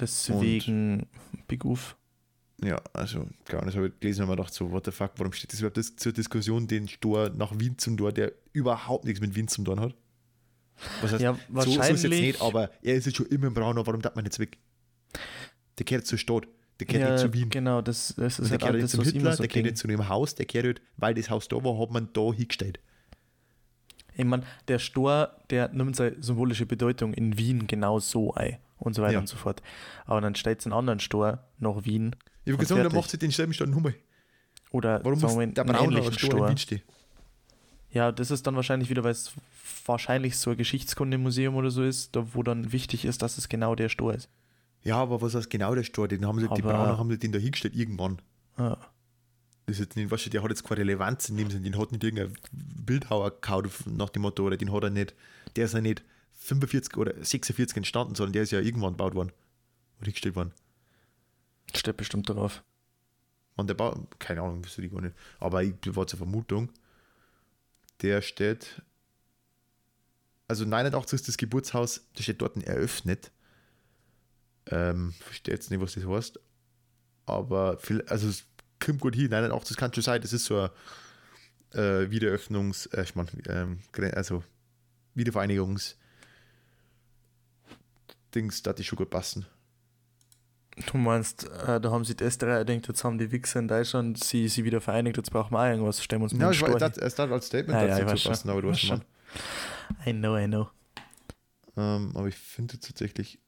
Deswegen 0.00 1.06
Big 1.48 1.64
Uf. 1.64 1.96
Ja, 2.64 2.80
also, 2.92 3.26
klar, 3.44 3.64
das 3.64 3.74
habe 3.74 3.88
ich 3.88 3.98
gelesen 3.98 4.22
und 4.22 4.28
mir 4.28 4.36
gedacht, 4.36 4.54
so, 4.54 4.70
what 4.70 4.84
the 4.84 4.92
fuck, 4.92 5.12
warum 5.16 5.32
steht 5.32 5.52
das 5.52 5.58
überhaupt 5.58 5.76
das 5.76 5.96
zur 5.96 6.12
Diskussion, 6.12 6.68
den 6.68 6.86
Stor 6.86 7.30
nach 7.30 7.58
Wien 7.58 7.76
zum 7.76 7.96
Tor, 7.96 8.12
der 8.12 8.32
überhaupt 8.52 9.04
nichts 9.04 9.20
mit 9.20 9.34
Wien 9.34 9.48
zum 9.48 9.64
tun 9.64 9.80
hat? 9.80 9.94
Was 11.00 11.12
heißt, 11.12 11.22
Ja, 11.22 11.34
so, 11.34 11.60
so 11.62 11.70
ist 11.70 11.78
wahrscheinlich. 11.78 12.02
jetzt 12.02 12.20
nicht, 12.20 12.42
aber 12.42 12.70
er 12.82 12.94
ist 12.94 13.06
jetzt 13.06 13.16
schon 13.16 13.26
immer 13.26 13.48
im 13.48 13.54
Braunau, 13.54 13.84
warum 13.84 14.00
darf 14.00 14.14
man 14.14 14.24
jetzt 14.24 14.38
weg? 14.38 14.58
Der 15.78 15.84
kehrt 15.84 16.06
zur 16.06 16.18
Stadt, 16.18 16.46
der 16.78 16.86
kehrt 16.86 17.02
ja, 17.02 17.12
nicht 17.12 17.20
zu 17.20 17.32
Wien. 17.32 17.50
Genau, 17.50 17.82
das, 17.82 18.14
das 18.16 18.38
Und 18.38 18.44
ist 18.44 18.52
der 18.52 18.60
halt 18.60 18.60
kehrt 18.60 18.82
nicht 18.82 18.88
zum 18.90 19.04
Hitler, 19.04 19.32
so 19.32 19.42
der 19.42 19.48
kehrt 19.48 19.64
nicht 19.64 19.78
zu 19.78 19.88
einem 19.88 20.08
Haus, 20.08 20.34
der 20.36 20.46
kehrt 20.46 20.64
halt, 20.64 20.82
weil 20.96 21.14
das 21.14 21.30
Haus 21.30 21.48
da 21.48 21.56
war, 21.64 21.78
hat 21.80 21.90
man 21.90 22.10
da 22.12 22.32
hingestellt. 22.32 22.78
Ich 24.14 24.24
meine, 24.24 24.44
der 24.68 24.78
Stor, 24.78 25.36
der 25.50 25.68
nimmt 25.68 25.96
seine 25.96 26.22
symbolische 26.22 26.66
Bedeutung 26.66 27.14
in 27.14 27.38
Wien 27.38 27.66
genau 27.66 27.98
so 27.98 28.34
ein 28.34 28.58
und 28.82 28.94
so 28.94 29.02
weiter 29.02 29.14
Ja. 29.14 29.18
und 29.20 29.28
so 29.28 29.36
fort. 29.36 29.62
Aber 30.04 30.20
dann 30.20 30.34
stellt 30.34 30.60
es 30.60 30.66
einen 30.66 30.72
anderen 30.74 31.00
Stor 31.00 31.38
nach 31.58 31.84
Wien 31.84 32.14
Ich 32.44 32.52
habe 32.52 32.54
Und 32.54 32.58
gesagt, 32.60 32.70
der 32.78 32.84
fertig. 32.84 32.96
macht 32.96 33.10
sich 33.10 33.20
denselben 33.20 33.52
Stand 33.52 33.72
nochmal. 33.72 33.94
oder 34.70 35.04
Warum 35.04 35.18
sagen 35.18 35.38
wir, 35.38 35.46
der 35.46 35.64
einen 35.64 35.72
Braunauer 35.74 35.98
ähnlichen 35.98 36.18
Stor 36.18 36.40
in. 36.46 36.48
Wien 36.50 36.58
stehen? 36.58 36.82
Ja, 37.90 38.10
das 38.10 38.30
ist 38.30 38.46
dann 38.46 38.56
wahrscheinlich 38.56 38.88
wieder, 38.88 39.04
weil 39.04 39.12
es 39.12 39.32
wahrscheinlich 39.84 40.38
so 40.38 40.50
ein 40.50 40.56
Geschichtskundemuseum 40.56 41.54
oder 41.56 41.70
so 41.70 41.82
ist, 41.82 42.16
da 42.16 42.26
wo 42.34 42.42
dann 42.42 42.72
wichtig 42.72 43.04
ist, 43.04 43.20
dass 43.22 43.36
es 43.38 43.48
genau 43.48 43.74
der 43.74 43.88
Stor 43.90 44.14
ist. 44.14 44.28
Ja, 44.82 44.96
aber 44.96 45.20
was 45.20 45.34
heißt 45.34 45.50
genau 45.50 45.74
der 45.74 45.84
Stor? 45.84 46.08
Den 46.08 46.26
haben 46.26 46.38
sie, 46.40 46.46
die 46.48 46.62
Aber- 46.62 46.72
Brauner 46.72 46.98
haben 46.98 47.10
sie 47.10 47.18
den 47.18 47.32
da 47.32 47.38
hingestellt 47.38 47.76
irgendwann. 47.76 48.20
Ja. 48.58 48.78
Das 49.66 49.76
ist 49.76 49.80
jetzt 49.80 49.96
nicht, 49.96 50.10
weißt 50.10 50.26
du, 50.26 50.30
der 50.30 50.42
hat 50.42 50.50
jetzt 50.50 50.64
keine 50.64 50.80
Relevanz 50.80 51.28
in 51.28 51.36
dem 51.36 51.50
Sinn, 51.50 51.62
den 51.62 51.78
hat 51.78 51.92
nicht 51.92 52.02
irgendein 52.02 52.32
Bildhauer 52.52 53.30
gekauft 53.30 53.86
nach 53.86 54.08
dem 54.08 54.22
Motto, 54.22 54.42
oder 54.44 54.56
den 54.56 54.72
hat 54.72 54.82
er 54.82 54.90
nicht, 54.90 55.14
der 55.54 55.66
ist 55.66 55.74
ja 55.74 55.80
nicht 55.80 56.02
45 56.42 56.96
oder 56.96 57.14
46 57.24 57.76
entstanden, 57.76 58.14
sondern 58.14 58.32
der 58.32 58.42
ist 58.42 58.50
ja 58.50 58.60
irgendwann 58.60 58.94
gebaut 58.94 59.14
worden. 59.14 59.32
Oder 59.98 60.06
hingestellt 60.06 60.34
worden. 60.34 60.52
Steht 61.74 61.96
bestimmt 61.96 62.28
darauf. 62.28 62.64
Wann 63.56 63.66
der 63.66 63.74
Bau, 63.74 64.08
keine 64.18 64.42
Ahnung, 64.42 64.64
wüsste 64.64 64.82
ich 64.82 64.90
gar 64.90 65.00
nicht. 65.00 65.14
Aber 65.38 65.62
ich 65.62 65.74
war 65.84 66.06
zur 66.06 66.16
Vermutung, 66.16 66.70
der 68.00 68.22
steht, 68.22 68.82
also 70.48 70.64
89 70.64 71.20
ist 71.20 71.28
das 71.28 71.36
Geburtshaus, 71.36 72.08
der 72.16 72.22
steht 72.22 72.42
dort 72.42 72.56
eröffnet. 72.56 73.30
Ähm, 74.66 75.12
verstehe 75.20 75.54
jetzt 75.54 75.70
nicht, 75.70 75.80
was 75.80 75.94
das 75.94 76.06
heißt. 76.06 76.40
Aber 77.26 77.78
viel, 77.78 78.02
also 78.02 78.28
es 78.28 78.44
kommt 78.80 79.00
gut 79.00 79.14
hin, 79.14 79.30
89 79.30 79.76
kann 79.76 79.94
schon 79.94 80.02
sein, 80.02 80.20
das 80.20 80.32
ist 80.32 80.46
so 80.46 80.68
ein 81.72 81.78
äh, 81.78 82.10
Wiederöffnungs, 82.10 82.86
äh, 82.86 83.02
ich 83.02 83.14
mein, 83.14 83.28
ähm, 83.46 83.78
also 84.14 84.42
Wiedervereinigungs 85.14 85.96
Dings, 88.34 88.62
da 88.62 88.72
die 88.72 88.84
schon 88.84 88.96
gut 88.96 89.10
passen. 89.10 89.46
Du 90.90 90.96
meinst, 90.96 91.44
äh, 91.66 91.80
da 91.80 91.90
haben 91.90 92.04
sie 92.04 92.16
die 92.16 92.24
Österreicher 92.24 92.64
gedacht, 92.64 92.88
jetzt 92.88 93.04
haben 93.04 93.18
die 93.18 93.30
Wichser 93.30 93.60
in 93.60 93.68
Deutschland 93.68 94.22
sie, 94.24 94.48
sie 94.48 94.64
wieder 94.64 94.80
vereinigt, 94.80 95.18
jetzt 95.18 95.30
brauchen 95.30 95.52
wir 95.52 95.60
auch 95.60 95.66
irgendwas, 95.66 96.02
stellen 96.02 96.22
wir 96.22 96.24
uns 96.24 96.32
mit 96.32 96.40
Ja, 96.40 96.50
hin. 96.50 96.78
das, 96.78 96.98
als 97.20 97.46
Statement 97.46 97.78
Ja, 97.78 97.86
ja, 97.86 97.98
dazu 97.98 98.12
weiß 98.12 98.22
zu 98.22 98.28
passen, 98.30 98.42
schon, 98.42 98.50
aber 98.50 98.62
du 98.62 98.68
weiß 98.68 98.76
hast 98.76 98.82
schon. 98.86 99.02
I 100.06 100.12
know, 100.12 100.36
I 100.38 100.46
know. 100.46 100.68
Ähm, 101.76 102.12
aber 102.14 102.28
ich 102.28 102.36
finde 102.36 102.78
tatsächlich. 102.80 103.38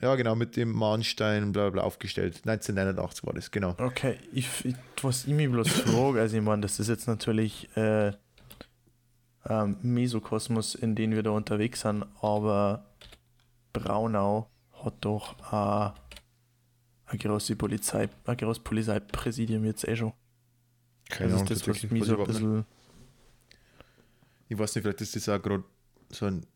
Ja, 0.00 0.14
genau, 0.16 0.34
mit 0.34 0.56
dem 0.56 0.72
Mahnstein 0.72 1.52
bla 1.52 1.70
bla 1.70 1.82
aufgestellt. 1.82 2.42
1989 2.46 3.24
war 3.24 3.34
das, 3.34 3.50
genau. 3.50 3.76
Okay, 3.78 4.18
ich, 4.32 4.48
ich, 4.64 4.74
was 5.02 5.26
ich 5.26 5.34
mich 5.34 5.50
bloß 5.50 5.68
frage, 5.68 6.20
also 6.20 6.36
ich 6.36 6.42
meine, 6.42 6.62
das 6.62 6.80
ist 6.80 6.88
jetzt 6.88 7.06
natürlich 7.06 7.68
äh, 7.76 8.12
ähm, 9.48 9.76
Mesokosmos, 9.82 10.74
in 10.74 10.94
dem 10.94 11.12
wir 11.12 11.22
da 11.22 11.30
unterwegs 11.30 11.80
sind, 11.80 12.04
aber 12.20 12.84
Braunau 13.72 14.48
hat 14.72 14.94
doch 15.00 15.36
äh, 15.52 16.00
eine 17.06 17.18
große 17.18 17.56
Polizei, 17.56 18.08
ein 18.24 18.36
großes 18.36 18.62
Polizeipräsidium 18.62 19.64
jetzt 19.64 19.86
eh 19.86 19.96
schon. 19.96 20.12
Keine 21.08 21.30
das 21.30 21.40
Ahnung, 21.40 21.52
ist 21.52 21.66
das, 21.66 21.82
was 21.84 21.90
mich 21.90 22.04
so 22.04 22.18
ein 22.18 22.26
bisschen. 22.26 22.64
Ich 24.48 24.58
weiß 24.58 24.74
nicht, 24.74 24.82
vielleicht 24.82 25.00
ist 25.00 25.16
das 25.16 25.28
auch 25.28 25.42
gerade 25.42 25.64
so 26.10 26.26
ein. 26.26 26.46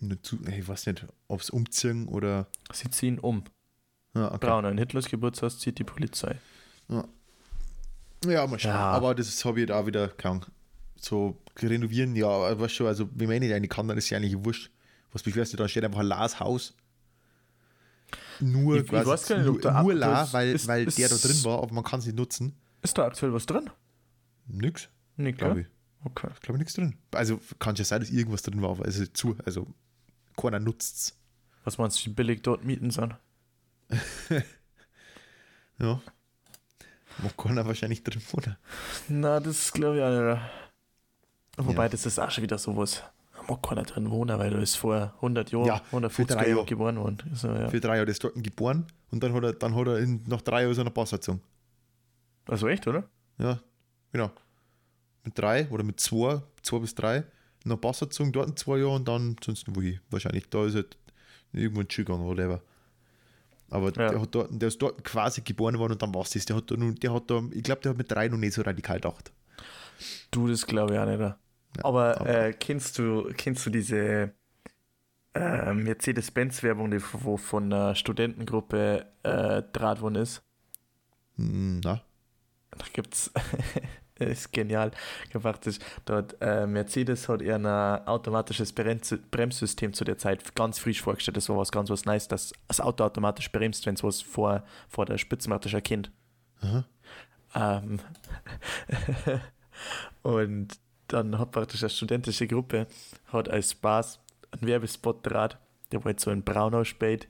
Ich 0.00 0.68
weiß 0.68 0.86
nicht, 0.86 1.06
ob 1.28 1.40
es 1.40 1.50
umziehen 1.50 2.08
oder. 2.08 2.46
Sie 2.72 2.90
ziehen 2.90 3.18
um. 3.18 3.44
Ja, 4.14 4.28
okay. 4.28 4.46
Braunau 4.46 4.68
in 4.68 4.78
Hitlers 4.78 5.06
Geburtshaus 5.08 5.58
zieht 5.58 5.78
die 5.78 5.84
Polizei. 5.84 6.38
ja 8.24 8.46
mal 8.46 8.58
schauen. 8.58 8.72
Ja. 8.72 8.90
Aber 8.90 9.14
das 9.14 9.44
habe 9.44 9.60
ich 9.60 9.66
da 9.66 9.86
wieder 9.86 10.08
keine. 10.08 10.40
So 11.08 11.40
renovieren, 11.60 12.16
ja, 12.16 12.58
weißt 12.58 12.80
du, 12.80 12.86
also, 12.88 13.08
wie 13.14 13.26
meine 13.28 13.46
ich 13.46 13.54
eigentlich 13.54 13.70
kann, 13.70 13.86
dann 13.86 13.96
ist 13.96 14.10
ja 14.10 14.18
eigentlich 14.18 14.44
wurscht. 14.44 14.70
Was 15.12 15.22
beschwerst 15.22 15.52
du, 15.52 15.56
da 15.56 15.68
steht 15.68 15.84
einfach 15.84 16.00
ein 16.00 16.06
Lars 16.06 16.40
Haus. 16.40 16.74
Nur, 18.40 18.76
Ich- 18.78 18.82
ich 18.84 18.92
weiß 18.92 19.28
gar 19.28 19.38
nicht, 19.38 19.46
ob 19.46 19.54
nur, 19.54 19.60
da 19.62 19.82
nur 19.82 19.94
La, 19.94 20.22
ist- 20.24 20.32
weil, 20.32 20.48
ist- 20.54 20.66
weil 20.66 20.86
ist- 20.88 20.98
der 20.98 21.08
da 21.08 21.14
drin 21.16 21.44
war, 21.44 21.62
aber 21.62 21.72
man 21.72 21.84
kann 21.84 22.00
sie 22.00 22.12
nutzen. 22.12 22.56
Ist 22.82 22.98
da 22.98 23.06
aktuell 23.06 23.32
was 23.32 23.46
drin? 23.46 23.70
Nix, 24.48 24.88
Nee, 25.16 25.32
glaube 25.32 25.60
ich. 25.62 25.66
Okay. 26.04 26.28
glaube 26.42 26.54
ich, 26.56 26.58
nichts 26.58 26.74
drin. 26.74 26.96
Also 27.12 27.40
kann 27.60 27.76
schon 27.76 27.84
sein, 27.84 28.00
dass 28.00 28.10
irgendwas 28.10 28.42
drin 28.42 28.60
war, 28.62 28.70
aber 28.70 28.84
also 28.84 29.06
zu, 29.06 29.36
also 29.44 29.66
keiner 30.36 30.58
nutzt's. 30.60 31.16
Was 31.64 31.78
meinst 31.78 32.00
du, 32.04 32.10
wie 32.10 32.14
billig 32.14 32.42
dort 32.42 32.64
Mieten 32.64 32.90
sind? 32.90 33.14
Ja. 35.78 36.00
Mag 37.22 37.36
keiner 37.36 37.66
wahrscheinlich 37.66 38.02
drin, 38.02 38.22
oder? 38.32 38.58
Na, 39.08 39.40
das 39.40 39.72
glaube 39.72 39.98
ich 39.98 40.02
auch 40.02 40.34
nicht. 40.34 40.65
Wobei, 41.56 41.84
Ja. 41.84 41.88
das 41.88 42.04
ist 42.06 42.18
auch 42.18 42.30
schon 42.30 42.42
wieder 42.42 42.58
sowas. 42.58 43.02
Da 43.34 43.42
mag 43.52 43.62
keiner 43.62 43.82
drin 43.84 44.10
wohnen, 44.10 44.38
weil 44.38 44.50
du 44.50 44.58
ist 44.58 44.76
vor 44.76 45.14
100 45.20 45.50
Jahren, 45.52 45.66
Ja, 45.66 45.80
150 45.90 46.14
für 46.26 46.34
drei 46.34 46.42
Jahren 46.48 46.56
Jahre. 46.56 46.66
geboren 46.66 46.96
worden. 46.98 47.18
Also, 47.30 47.48
ja. 47.48 47.68
Für 47.68 47.80
drei 47.80 47.96
Jahre 47.96 48.10
ist 48.10 48.22
dort 48.22 48.34
geboren 48.42 48.86
und 49.10 49.22
dann 49.22 49.32
hat 49.32 49.42
er, 49.44 49.52
dann 49.54 49.74
hat 49.74 49.86
er 49.86 49.98
in, 49.98 50.22
nach 50.26 50.42
drei 50.42 50.62
Jahren 50.62 50.74
so 50.74 50.80
eine 50.82 50.90
Passsatzung. 50.90 51.40
Also 52.46 52.68
echt, 52.68 52.86
oder? 52.86 53.04
Ja, 53.38 53.60
genau. 54.12 54.30
Mit 55.24 55.38
drei 55.38 55.68
oder 55.70 55.82
mit 55.82 55.98
zwei, 56.00 56.40
zwei 56.62 56.78
bis 56.78 56.94
drei, 56.94 57.24
eine 57.64 57.76
Passsatzung 57.76 58.32
dort 58.32 58.48
in 58.50 58.56
zwei 58.56 58.78
Jahren 58.78 58.96
und 58.96 59.08
dann 59.08 59.36
sonst 59.44 59.64
wohin. 59.74 59.98
Wahrscheinlich 60.10 60.48
da 60.50 60.64
ist 60.66 60.74
er 60.76 60.84
irgendwo 61.52 61.80
in 61.80 61.90
Schule 61.90 62.04
gegangen, 62.04 62.24
whatever. 62.26 62.60
Aber 63.70 63.86
Ja. 63.86 64.10
der, 64.10 64.20
hat 64.20 64.34
dort, 64.34 64.50
der 64.52 64.68
ist 64.68 64.80
dort 64.80 65.02
quasi 65.02 65.40
geboren 65.40 65.76
worden 65.78 65.94
und 65.94 66.02
dann 66.02 66.14
war 66.14 66.22
es 66.22 66.30
das. 66.30 66.44
Der 66.46 66.54
hat 66.56 66.70
da, 66.70 66.76
nun- 66.76 66.94
der 66.94 67.12
hat 67.12 67.28
da, 67.28 67.42
ich 67.50 67.64
glaube, 67.64 67.80
der 67.80 67.90
hat 67.90 67.98
mit 67.98 68.10
drei 68.10 68.28
noch 68.28 68.38
nicht 68.38 68.54
so 68.54 68.62
radikal 68.62 68.96
gedacht. 69.00 69.32
Du, 70.30 70.46
das 70.46 70.64
glaube 70.66 70.94
ich 70.94 71.00
auch 71.00 71.06
nicht. 71.06 71.34
Aber 71.82 72.20
aber- 72.20 72.28
äh, 72.28 72.52
kennst, 72.52 72.98
du, 72.98 73.30
kennst 73.36 73.64
du 73.66 73.70
diese 73.70 74.32
äh, 75.34 75.72
Mercedes-Benz-Werbung, 75.74 76.90
die 76.90 77.00
wo 77.12 77.36
von 77.36 77.72
einer 77.72 77.94
Studentengruppe 77.94 79.06
äh, 79.22 79.62
draht 79.72 80.00
worden 80.00 80.16
ist? 80.16 80.42
Hm, 81.36 81.80
Na, 81.84 82.00
Da 82.70 82.84
gibt's 82.92 83.30
ist 84.18 84.52
genial 84.52 84.92
gemacht. 85.30 85.66
Ist, 85.66 85.82
dort, 86.06 86.36
äh, 86.40 86.66
Mercedes 86.66 87.28
hat 87.28 87.42
eher 87.42 87.56
ein 87.56 87.66
automatisches 87.66 88.72
Brems 88.72 89.14
Bremssystem 89.30 89.92
zu 89.92 90.04
der 90.04 90.16
Zeit 90.16 90.54
ganz 90.54 90.78
frisch 90.78 91.02
vorgestellt. 91.02 91.36
Das 91.36 91.48
war 91.50 91.58
was 91.58 91.70
ganz 91.70 91.90
was 91.90 92.06
Nice, 92.06 92.26
dass 92.28 92.52
das 92.68 92.80
Auto 92.80 93.04
automatisch 93.04 93.52
bremst, 93.52 93.84
wenn 93.84 93.94
es 93.94 94.02
was 94.02 94.22
vor, 94.22 94.64
vor 94.88 95.04
der 95.04 95.18
Spitzenmatte 95.18 95.70
erkennt. 95.70 96.10
Ähm, 97.54 98.00
und 100.22 100.78
dann 101.08 101.38
hat 101.38 101.52
praktisch 101.52 101.82
eine 101.82 101.90
studentische 101.90 102.46
Gruppe 102.46 102.86
hat 103.26 103.48
als 103.48 103.72
Spaß 103.72 104.20
einen 104.52 104.66
Werbespot 104.68 105.24
draht, 105.26 105.58
der 105.92 106.04
war 106.04 106.10
jetzt 106.12 106.22
so 106.24 106.30
in 106.30 106.42
Braunau 106.42 106.84
spät, 106.84 107.28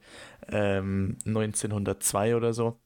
ähm, 0.48 1.16
1902 1.24 2.36
oder 2.36 2.52
so. 2.52 2.78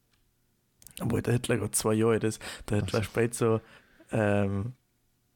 Obwohl 1.01 1.22
der 1.22 1.34
Hitler 1.34 1.57
gerade 1.59 1.70
zwei 1.72 1.95
Jahre 1.95 2.12
alt 2.14 2.24
ist, 2.24 2.43
der 2.68 2.78
Hitler 2.78 3.01
so. 3.01 3.05
spät 3.05 3.34
so, 3.34 3.61
ähm, 4.12 4.74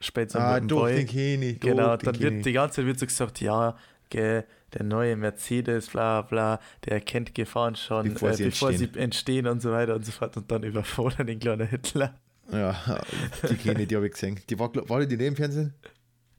spät 0.01 0.31
so 0.31 0.39
Ah, 0.39 0.61
doch, 0.61 0.83
Boy. 0.83 1.05
den 1.05 1.43
ich. 1.43 1.61
Genau, 1.61 1.97
dann 1.97 2.19
wird 2.21 2.45
die 2.45 2.53
ganze 2.53 2.77
Zeit 2.77 2.87
wird 2.87 2.99
so 2.99 3.07
gesagt, 3.07 3.41
ja, 3.41 3.77
gell, 4.11 4.45
der 4.75 4.85
neue 4.85 5.17
Mercedes, 5.17 5.89
bla 5.91 6.23
bla, 6.23 6.61
der 6.85 7.01
kennt 7.01 7.35
Gefahren 7.35 7.77
schon, 7.77 8.15
Bevor 8.15 8.31
äh, 8.31 8.35
sie 8.35 8.45
bevor 8.45 8.71
entstehen. 8.71 8.93
sie 8.95 8.99
entstehen 8.99 9.47
und 9.47 9.63
so 9.63 9.71
weiter 9.73 9.95
und 9.95 10.05
so 10.05 10.13
fort 10.13 10.37
und 10.37 10.51
dann 10.51 10.63
überfordern 10.65 11.27
den 11.27 11.39
kleinen 11.39 11.69
Hitler. 11.69 12.19
Ja, 12.53 13.01
die 13.49 13.57
kenne 13.57 13.83
ich, 13.83 13.89
die 13.89 13.97
habe 13.97 14.07
ich 14.07 14.13
gesehen. 14.13 14.41
Die 14.49 14.59
war, 14.59 14.71
war 14.89 15.01
die 15.01 15.17
neben 15.17 15.35
dem 15.35 15.37
Fernsehen? 15.37 15.75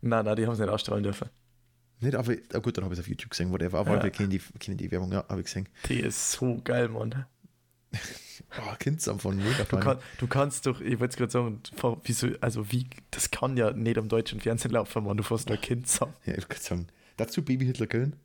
Nein, 0.01 0.26
nein, 0.26 0.36
die 0.36 0.45
haben 0.45 0.53
es 0.53 0.60
nicht 0.60 0.70
ausstrahlen 0.70 1.03
dürfen. 1.03 1.30
Nicht, 1.99 2.16
aber 2.16 2.34
ah, 2.53 2.60
gut, 2.60 2.78
dann 2.78 2.84
habe 2.84 2.93
ich 2.93 2.99
es 2.99 3.06
auf 3.06 3.10
YouTube 3.10 3.32
gesehen, 3.32 3.51
whatever. 3.51 3.80
Aber 3.80 3.95
Ja. 3.97 4.03
wir 4.03 4.12
kennen 4.12 4.30
die, 4.30 4.39
kennen 4.60 4.78
die 4.78 4.91
Werbung, 4.91 5.12
ja, 5.12 5.26
habe 5.28 5.39
ich 5.41 5.45
gesehen. 5.45 5.68
Die 5.88 5.99
ist 6.01 6.32
so 6.34 6.60
geil, 6.64 6.89
Mann. 6.89 7.26
Oh, 8.60 8.76
Kindsam 8.78 9.18
von 9.20 9.38
mega 9.38 9.64
Du, 9.64 9.78
kann, 9.80 9.97
du 10.20 10.28
kannst 10.28 10.66
doch, 10.66 10.82
ich 10.82 10.99
wollte 10.99 11.14
es 11.14 11.16
gerade 11.18 11.32
sagen, 11.32 11.62
wieso, 12.03 12.28
also 12.41 12.70
wie, 12.70 12.88
das 13.12 13.32
kann 13.32 13.56
ja 13.56 13.72
nicht 13.72 13.97
am 13.97 14.10
deutschen 14.10 14.41
Fernsehen 14.41 14.72
laufen, 14.72 15.06
Mann, 15.06 15.16
du 15.16 15.24
fährst 15.24 15.47
nur 15.47 15.58
Kind 15.58 15.88
zusammen. 15.88 16.14
Ja, 16.26 16.38
ich 16.38 16.47
kann 16.47 16.62
sagen. 16.62 16.88
Dazu 17.16 17.43
Baby 17.43 17.66
Hitler 17.66 17.88
killen. 17.88 18.18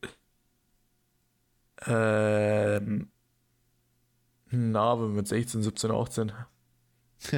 Ähm, 1.86 3.08
na, 4.50 4.80
aber 4.80 5.08
mit 5.08 5.28
16, 5.28 5.62
17, 5.62 5.90
18. 5.90 6.32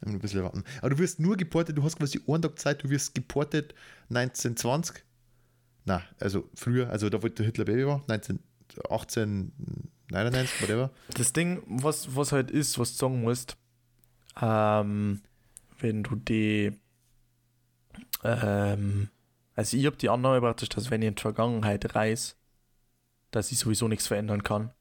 ein 0.00 0.18
bisschen 0.20 0.42
warten. 0.42 0.64
Aber 0.78 0.90
du 0.90 0.98
wirst 0.98 1.20
nur 1.20 1.36
geportet, 1.36 1.76
du 1.76 1.82
hast 1.82 1.96
quasi 1.96 2.20
einen 2.26 2.42
Tag 2.42 2.58
Zeit, 2.58 2.82
du 2.82 2.90
wirst 2.90 3.14
geportet 3.14 3.74
1920. 4.10 5.04
Na, 5.84 6.02
also 6.20 6.48
früher, 6.54 6.90
also 6.90 7.08
da 7.08 7.22
wo 7.22 7.28
der 7.28 7.46
Hitler 7.46 7.64
Baby 7.64 7.86
war, 7.86 8.02
1918, 8.08 9.52
99, 10.10 10.62
whatever. 10.62 10.90
Das 11.14 11.32
Ding, 11.32 11.62
was, 11.66 12.14
was 12.14 12.32
halt 12.32 12.50
ist, 12.50 12.78
was 12.78 12.92
du 12.92 12.98
sagen 12.98 13.22
musst, 13.22 13.56
ähm, 14.40 15.22
wenn 15.78 16.02
du 16.02 16.16
die, 16.16 16.72
ähm, 18.24 19.08
also 19.54 19.76
ich 19.76 19.86
habe 19.86 19.96
die 19.96 20.08
Annahme 20.08 20.40
praktisch, 20.40 20.68
dass 20.68 20.90
wenn 20.90 21.02
ich 21.02 21.08
in 21.08 21.14
die 21.14 21.22
Vergangenheit 21.22 21.94
reise, 21.94 22.34
dass 23.30 23.52
ich 23.52 23.58
sowieso 23.58 23.88
nichts 23.88 24.06
verändern 24.06 24.42
kann. 24.42 24.72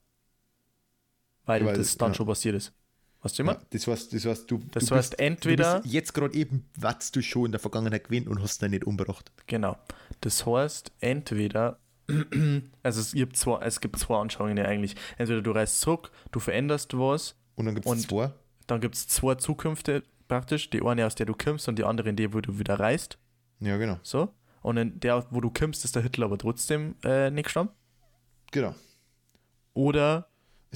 Weil, 1.45 1.65
Weil, 1.65 1.77
das 1.77 1.97
dann 1.97 2.11
ja. 2.11 2.15
schon 2.15 2.27
passiert 2.27 2.55
ist. 2.55 2.73
Weißt 3.26 3.39
du 3.39 3.43
immer? 3.43 3.53
Ja, 3.53 3.61
das 3.71 3.88
heißt, 3.88 4.13
das 4.13 4.23
heißt, 4.26 4.51
du, 4.51 4.59
Das 4.71 4.86
du 4.86 4.95
heißt, 4.95 5.11
bist, 5.11 5.19
entweder, 5.19 5.80
du 5.80 5.89
jetzt 5.89 6.13
gerade 6.13 6.36
eben, 6.36 6.65
was 6.78 7.11
du 7.11 7.23
schon 7.23 7.47
in 7.47 7.51
der 7.53 7.59
Vergangenheit 7.59 8.03
gewinnt 8.03 8.28
und 8.28 8.39
hast 8.39 8.61
dann 8.61 8.69
nicht 8.69 8.86
umgebracht. 8.86 9.32
genau, 9.47 9.78
das 10.21 10.45
heißt, 10.45 10.91
entweder, 10.99 11.80
also 12.84 13.01
es 13.01 13.13
gibt 13.13 13.36
zwei, 13.36 13.59
es 13.65 13.82
gibt 13.82 13.97
zwei 13.97 14.19
Anschauungen 14.21 14.59
eigentlich. 14.59 14.95
Entweder 15.17 15.41
du 15.41 15.49
reist 15.51 15.82
zurück, 15.82 16.11
du 16.32 16.39
veränderst 16.39 16.95
was, 16.99 17.36
Und 17.55 17.65
dann 17.65 17.73
gibt 17.73 17.88
es 17.88 18.01
zwei. 18.03 18.32
dann 18.67 18.80
gibt 18.80 18.93
es 18.93 19.07
zwei 19.07 19.34
Zukünfte 19.36 20.03
praktisch, 20.28 20.69
die 20.69 20.84
eine, 20.84 21.07
aus 21.07 21.15
der 21.15 21.26
du 21.26 21.34
kommst 21.34 21.67
und 21.67 21.80
die 21.80 21.84
andere, 21.84 22.09
in 22.09 22.15
der, 22.15 22.32
wo 22.32 22.41
du 22.41 22.59
wieder 22.59 22.80
reist. 22.80 23.17
Ja, 23.59 23.78
genau. 23.78 23.97
So. 24.03 24.30
Und 24.61 24.78
in 24.78 24.99
der, 24.99 25.26
wo 25.32 25.41
du 25.41 25.49
kommst, 25.49 25.84
ist 25.84 25.95
der 25.95 26.03
Hitler 26.03 26.26
aber 26.26 26.38
trotzdem 26.38 26.93
äh, 27.03 27.32
nicht 27.32 27.45
gestorben. 27.45 27.69
Genau. 28.51 28.76
Oder 29.73 30.28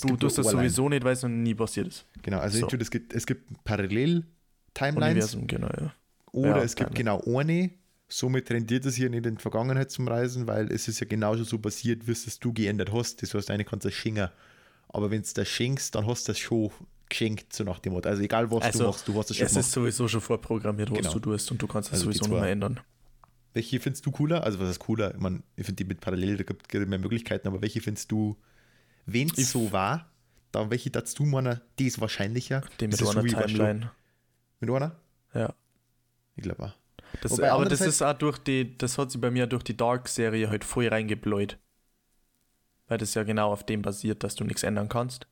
Es 0.03 0.09
du 0.09 0.17
tust 0.17 0.37
das 0.37 0.47
eine 0.47 0.57
Line. 0.57 0.69
sowieso 0.69 0.89
nicht, 0.89 1.03
weil 1.03 1.13
es 1.13 1.21
noch 1.23 1.29
nie 1.29 1.53
passiert 1.55 1.87
ist. 1.87 2.05
Genau, 2.21 2.39
also 2.39 2.57
So. 2.57 2.65
entweder 2.65 2.81
es 2.83 2.91
gibt, 2.91 3.13
es 3.13 3.25
gibt 3.25 3.63
Parallel-Timelines 3.63 5.37
genau, 5.47 5.67
ja. 5.67 5.93
oder 6.31 6.57
Ja, 6.57 6.63
es 6.63 6.75
gibt 6.75 6.95
genau 6.95 7.21
eine. 7.25 7.71
Somit 8.11 8.49
rendiert 8.49 8.85
es 8.85 8.95
hier 8.95 9.09
nicht 9.09 9.25
in 9.27 9.35
die 9.35 9.41
Vergangenheit 9.41 9.91
zum 9.91 10.07
Reisen, 10.07 10.47
weil 10.47 10.71
es 10.71 10.87
ist 10.87 10.99
ja 10.99 11.05
genauso 11.07 11.43
so 11.43 11.59
passiert, 11.59 12.07
wie 12.07 12.11
es 12.11 12.39
du 12.39 12.51
geändert 12.53 12.91
hast. 12.91 13.21
Das 13.21 13.33
heißt, 13.35 13.51
eine 13.51 13.63
kannst 13.65 13.85
du 13.85 13.91
schenken. 13.91 14.29
Aber 14.87 15.11
wenn 15.11 15.21
du 15.21 15.27
das 15.35 15.47
schenkst, 15.47 15.93
dann 15.93 16.07
hast 16.07 16.27
du 16.27 16.31
das 16.31 16.39
schon 16.39 16.71
geschenkt, 17.07 17.53
so 17.53 17.63
nach 17.63 17.77
dem 17.79 17.93
Motto. 17.93 18.09
Also 18.09 18.23
egal, 18.23 18.49
was 18.49 18.63
Also, 18.63 18.79
du 18.79 18.85
machst, 18.87 19.07
du 19.07 19.19
hast 19.19 19.29
es 19.29 19.37
schon 19.37 19.45
Es 19.45 19.51
gemacht. 19.53 19.65
ist 19.67 19.71
sowieso 19.73 20.07
schon 20.07 20.21
vorprogrammiert, 20.21 20.89
was 20.89 20.97
Genau. 20.97 21.13
du 21.13 21.19
tust 21.19 21.51
und 21.51 21.61
du 21.61 21.67
kannst 21.67 21.89
es 21.89 21.93
Also 21.93 22.05
sowieso 22.05 22.25
nicht 22.25 22.39
mehr 22.41 22.49
ändern. 22.49 22.79
Welche 23.53 23.79
findest 23.79 24.05
du 24.05 24.11
cooler? 24.11 24.43
Also 24.43 24.59
was 24.59 24.69
ist 24.71 24.79
cooler? 24.79 25.13
Ich, 25.13 25.19
mein, 25.19 25.43
ich 25.55 25.65
finde 25.65 25.83
die 25.83 25.87
mit 25.87 26.01
Parallel, 26.01 26.37
da 26.37 26.43
gibt 26.43 26.73
es 26.73 26.87
mehr 26.87 26.99
Möglichkeiten, 26.99 27.47
aber 27.47 27.61
welche 27.61 27.81
findest 27.81 28.11
du, 28.11 28.37
wenn 29.13 29.29
es 29.29 29.51
so 29.51 29.71
war, 29.71 30.09
dann 30.51 30.71
welche 30.71 30.89
dazu 30.89 31.23
du 31.23 31.29
meiner, 31.29 31.61
die 31.77 31.87
ist 31.87 32.01
wahrscheinlicher? 32.01 32.63
Die 32.79 32.87
mit 32.87 33.01
einer 33.01 33.23
Timeline. 33.23 33.91
Mit 34.59 34.69
einer? 34.69 34.95
Ja. 35.33 35.53
Ich 36.35 36.43
glaube 36.43 36.63
auch. 36.63 36.73
Das, 37.21 37.31
Wobei 37.31 37.51
aber 37.51 37.65
das 37.65 37.81
ist 37.81 38.01
auch 38.01 38.13
durch 38.13 38.37
die, 38.37 38.77
das 38.77 38.97
hat 38.97 39.11
sie 39.11 39.17
bei 39.17 39.31
mir 39.31 39.47
durch 39.47 39.63
die 39.63 39.75
Dark-Serie 39.75 40.49
halt 40.49 40.63
voll 40.63 40.87
reingebläut. 40.87 41.57
Weil 42.87 42.97
das 42.97 43.13
ja 43.13 43.23
genau 43.23 43.51
auf 43.51 43.65
dem 43.65 43.81
basiert, 43.81 44.23
dass 44.23 44.35
du 44.35 44.43
nichts 44.43 44.63
ändern 44.63 44.89
kannst. 44.89 45.27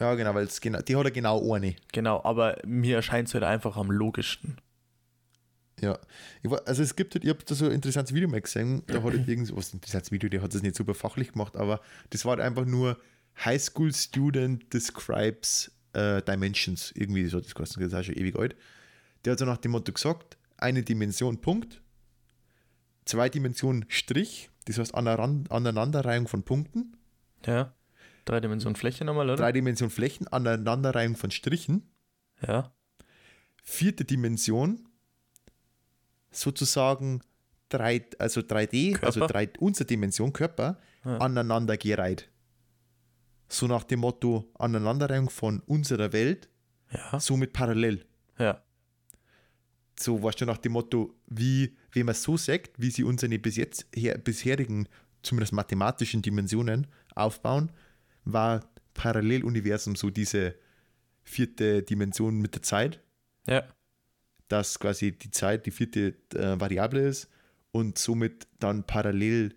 Ja, 0.00 0.14
genau, 0.14 0.34
weil 0.34 0.44
es 0.44 0.60
genau, 0.60 0.80
die 0.80 0.96
hat 0.96 1.04
ja 1.04 1.10
genau 1.10 1.52
eine. 1.52 1.74
Genau, 1.92 2.22
aber 2.24 2.58
mir 2.64 2.96
erscheint 2.96 3.28
es 3.28 3.34
halt 3.34 3.44
einfach 3.44 3.76
am 3.76 3.90
logischsten. 3.90 4.60
Ja. 5.80 5.98
War, 6.42 6.66
also 6.66 6.82
es 6.82 6.96
gibt 6.96 7.14
halt, 7.14 7.24
ich 7.24 7.30
habe 7.30 7.44
da 7.44 7.54
so 7.54 7.66
ein 7.66 7.72
interessantes 7.72 8.14
Video 8.14 8.28
mal 8.28 8.40
gesehen, 8.40 8.82
da 8.86 8.94
hat 9.02 9.04
halt 9.04 9.28
irgend 9.28 9.54
was 9.56 9.72
ein 9.72 9.76
interessantes 9.76 10.10
Video, 10.10 10.28
der 10.28 10.42
hat 10.42 10.54
das 10.54 10.62
nicht 10.62 10.74
super 10.76 10.94
fachlich 10.94 11.32
gemacht, 11.32 11.56
aber 11.56 11.80
das 12.10 12.24
war 12.24 12.30
halt 12.36 12.40
einfach 12.40 12.64
nur 12.64 12.98
High 13.44 13.62
School 13.62 13.92
Student 13.94 14.72
describes 14.74 15.70
äh, 15.92 16.20
Dimensions. 16.22 16.92
Irgendwie 16.96 17.26
so, 17.26 17.40
das 17.40 17.54
kostet 17.54 17.82
das 17.82 17.88
ist 17.88 17.94
auch 17.94 18.02
schon 18.02 18.16
ewig 18.16 18.36
alt. 18.36 18.56
Der 19.24 19.32
hat 19.32 19.38
so 19.38 19.44
nach 19.44 19.58
dem 19.58 19.70
Motto 19.72 19.92
gesagt, 19.92 20.36
eine 20.56 20.82
Dimension 20.82 21.40
Punkt, 21.40 21.80
zwei 23.04 23.28
Dimensionen 23.28 23.84
Strich, 23.88 24.50
das 24.64 24.78
heißt 24.78 24.94
Aneinanderreihung 24.94 26.28
von 26.28 26.42
Punkten, 26.42 26.96
Ja. 27.46 27.74
Drei 28.24 28.40
Dimensionen 28.40 28.76
Fläche 28.76 29.04
nochmal, 29.06 29.26
oder? 29.26 29.36
drei 29.36 29.52
Dimensionen 29.52 29.90
Flächen, 29.90 30.26
Aneinanderreihung 30.28 31.16
von 31.16 31.30
Strichen, 31.30 31.88
Ja. 32.46 32.72
vierte 33.62 34.04
Dimension 34.04 34.87
sozusagen 36.30 37.20
drei, 37.68 38.04
also 38.18 38.40
3D, 38.40 38.92
Körper? 38.92 39.06
also 39.06 39.26
drei, 39.26 39.48
unsere 39.58 39.86
Dimension 39.86 40.32
Körper, 40.32 40.78
Ja. 41.04 41.18
aneinandergereiht. 41.18 42.28
So 43.48 43.66
nach 43.66 43.84
dem 43.84 44.00
Motto 44.00 44.50
Aneinanderreihung 44.58 45.30
von 45.30 45.60
unserer 45.60 46.12
Welt, 46.12 46.48
Ja. 46.92 47.18
somit 47.20 47.52
parallel. 47.52 48.04
Ja. 48.38 48.62
So 49.98 50.22
weißt 50.22 50.40
du 50.40 50.46
nach 50.46 50.58
dem 50.58 50.72
Motto, 50.72 51.14
wie, 51.26 51.76
wie 51.92 52.02
man 52.04 52.14
so 52.14 52.36
sagt, 52.36 52.70
wie 52.78 52.90
sie 52.90 53.04
unsere 53.04 53.36
bis 53.38 53.56
jetzt 53.56 53.86
her, 53.94 54.16
bisherigen, 54.18 54.88
zumindest 55.22 55.52
mathematischen 55.52 56.22
Dimensionen 56.22 56.86
aufbauen, 57.14 57.72
war 58.24 58.64
Paralleluniversum 58.94 59.96
so 59.96 60.10
diese 60.10 60.54
vierte 61.24 61.82
Dimension 61.82 62.38
mit 62.40 62.54
der 62.54 62.62
Zeit. 62.62 63.00
Ja. 63.46 63.64
Dass 64.48 64.78
quasi 64.78 65.12
die 65.12 65.30
Zeit 65.30 65.66
die 65.66 65.70
vierte 65.70 66.14
äh, 66.34 66.58
Variable 66.60 67.06
ist 67.06 67.28
und 67.70 67.98
somit 67.98 68.46
dann 68.58 68.84
parallel 68.84 69.54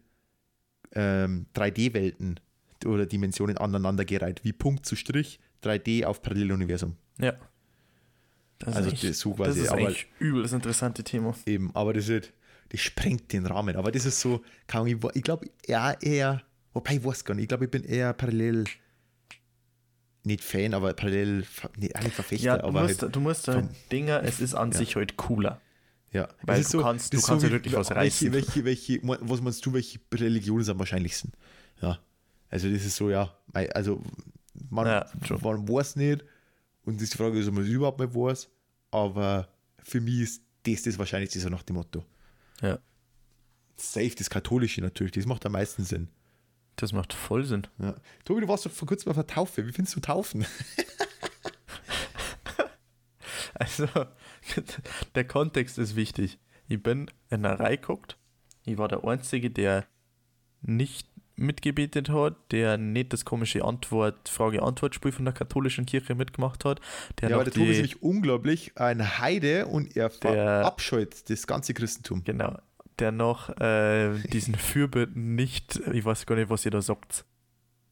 ähm, 0.94 1.46
3D-Welten 1.56 2.39
oder 2.86 3.06
Dimensionen 3.06 3.58
aneinandergereiht, 3.58 4.44
wie 4.44 4.54
Punkt 4.54 4.86
zu 4.86 4.96
Strich, 4.96 5.39
3D 5.64 6.06
auf 6.06 6.22
Paralleluniversum. 6.22 6.96
Ja. 7.20 7.34
Das 8.60 8.76
Also 8.76 8.89
ist, 8.92 9.04
das 9.04 9.20
so 9.20 9.30
das 9.32 9.38
quasi, 9.38 9.62
ist 9.62 9.70
aber 9.72 9.94
übel 10.20 10.44
das 10.44 10.54
interessante 10.54 11.04
Thema. 11.04 11.36
eben, 11.46 11.74
aber 11.76 11.94
das 11.94 12.10
ist, 12.10 12.32
das 12.70 12.80
sprengt 12.80 13.32
den 13.34 13.46
Rahmen. 13.46 13.76
Aber 13.76 13.92
das 13.92 14.06
ist 14.06 14.20
so, 14.20 14.42
kann 14.68 14.86
ich, 14.88 14.98
ich 15.14 15.24
glaube, 15.24 15.48
ja, 15.68 15.94
eher, 15.94 16.44
wobei 16.74 16.96
ich 16.96 17.04
weiß 17.04 17.26
gar 17.26 17.34
nicht, 17.36 17.44
ich 17.44 17.50
glaube, 17.50 17.66
ich 17.66 17.72
bin 17.72 17.84
eher 17.84 18.14
parallel, 18.14 18.66
nicht 20.24 20.44
Fan, 20.44 20.74
aber 20.74 20.94
parallel, 20.94 21.46
nicht, 21.78 22.02
nicht 22.04 22.14
Verfechter, 22.14 22.46
Ja, 22.46 22.58
du 22.60 22.66
aber 22.66 22.84
musst, 22.84 23.02
halt, 23.02 23.16
du 23.16 23.20
musst 23.20 23.48
halt 23.48 23.68
Dinger, 23.92 24.22
es 24.24 24.40
ist 24.40 24.54
an 24.54 24.72
Ja. 24.72 24.78
sich 24.78 24.96
halt 24.96 25.18
cooler. 25.18 25.60
Ja, 26.12 26.28
Weil 26.44 26.60
ist 26.62 26.74
du 26.74 26.82
kannst- 26.82 27.14
du 27.14 27.18
ist 27.18 27.26
kannst 27.28 27.44
ja 27.44 27.50
wie- 27.50 27.54
wirklich 27.54 27.74
was 27.74 27.90
reißen. 27.92 28.32
welche, 28.34 28.64
welche, 28.66 29.00
welche, 29.00 29.20
was 29.22 29.42
meinst 29.42 29.66
du, 29.66 29.74
welche 29.74 30.00
Religionen 30.14 30.64
sind 30.64 30.74
am 30.74 30.80
wahrscheinlichsten? 30.80 31.32
Ja, 31.82 32.00
also 32.50 32.70
das 32.70 32.84
ist 32.86 32.98
so, 32.98 33.10
ja, 33.10 33.34
also 33.54 34.02
man, 34.70 34.86
Ja, 34.88 35.06
man 35.42 35.68
weiß 35.68 35.96
nicht 35.96 36.24
und 36.84 36.96
das 36.98 37.04
ist 37.04 37.14
die 37.14 37.18
Frage, 37.18 37.40
ist, 37.40 37.48
ob 37.48 37.54
man 37.56 37.64
es 37.64 37.70
überhaupt 37.70 38.00
nicht 38.00 38.14
weiß, 38.14 38.50
aber 38.92 39.48
für 39.84 40.02
mich 40.02 40.20
ist 40.20 40.42
das 40.64 40.84
das 40.84 41.00
Wahrscheinlichste 41.00 41.40
so 41.40 41.50
nach 41.50 41.64
dem 41.64 41.78
Motto. 41.78 42.06
Ja. 42.62 42.78
Safe, 43.78 44.12
das 44.16 44.30
Katholische 44.30 44.82
natürlich, 44.82 45.14
das 45.14 45.26
macht 45.26 45.46
am 45.46 45.54
meisten 45.54 45.84
Sinn. 45.86 46.10
Das 46.76 46.94
macht 46.94 47.14
voll 47.14 47.44
Sinn. 47.46 47.68
Ja. 47.80 47.96
Tobi, 48.26 48.42
du 48.42 48.48
warst 48.48 48.66
doch 48.66 48.72
vor 48.72 48.88
kurzem 48.88 49.10
auf 49.10 49.16
der 49.16 49.28
Taufe, 49.28 49.68
wie 49.68 49.72
findest 49.72 49.96
du 49.96 50.00
Taufen? 50.00 50.46
Also, 53.62 53.88
der 55.16 55.24
Kontext 55.24 55.78
ist 55.78 55.96
wichtig. 55.96 56.40
Ich 56.68 56.82
bin 56.82 57.12
in 57.30 57.44
der 57.44 57.60
Reihe 57.60 57.78
geguckt. 57.78 58.18
Ich 58.66 58.78
war 58.80 58.88
der 58.88 59.04
Einzige, 59.04 59.52
der 59.52 59.86
nicht 60.62 61.08
mitgebetet 61.36 62.10
hat, 62.10 62.36
der 62.52 62.78
nicht 62.78 63.14
das 63.14 63.24
komische 63.24 63.64
Antwort, 63.64 64.30
Frage-Antwort-Spiel 64.30 65.12
von 65.12 65.26
der 65.26 65.34
katholischen 65.34 65.86
Kirche 65.86 66.16
mitgemacht 66.16 66.66
hat. 66.66 66.82
Der 67.20 67.30
ja, 67.30 67.36
aber 67.36 67.44
der 67.44 67.54
Tobi 67.54 67.70
ist 67.70 67.78
nämlich 67.78 68.02
unglaublich 68.02 68.78
ein 68.78 69.20
Heide 69.20 69.68
und 69.68 69.96
er 69.96 70.10
verabscheut 70.10 71.30
das 71.30 71.46
ganze 71.46 71.74
Christentum. 71.74 72.24
genau, 72.24 72.58
der 73.00 73.12
noch 73.12 73.50
äh, 73.60 74.18
diesen 74.30 74.56
Fürbitten 74.56 75.36
nicht, 75.36 75.78
ich 75.92 76.06
weiß 76.06 76.26
gar 76.26 76.36
nicht, 76.36 76.50
was 76.50 76.66
ihr 76.66 76.72
da 76.72 76.82
sagt. 76.82 77.26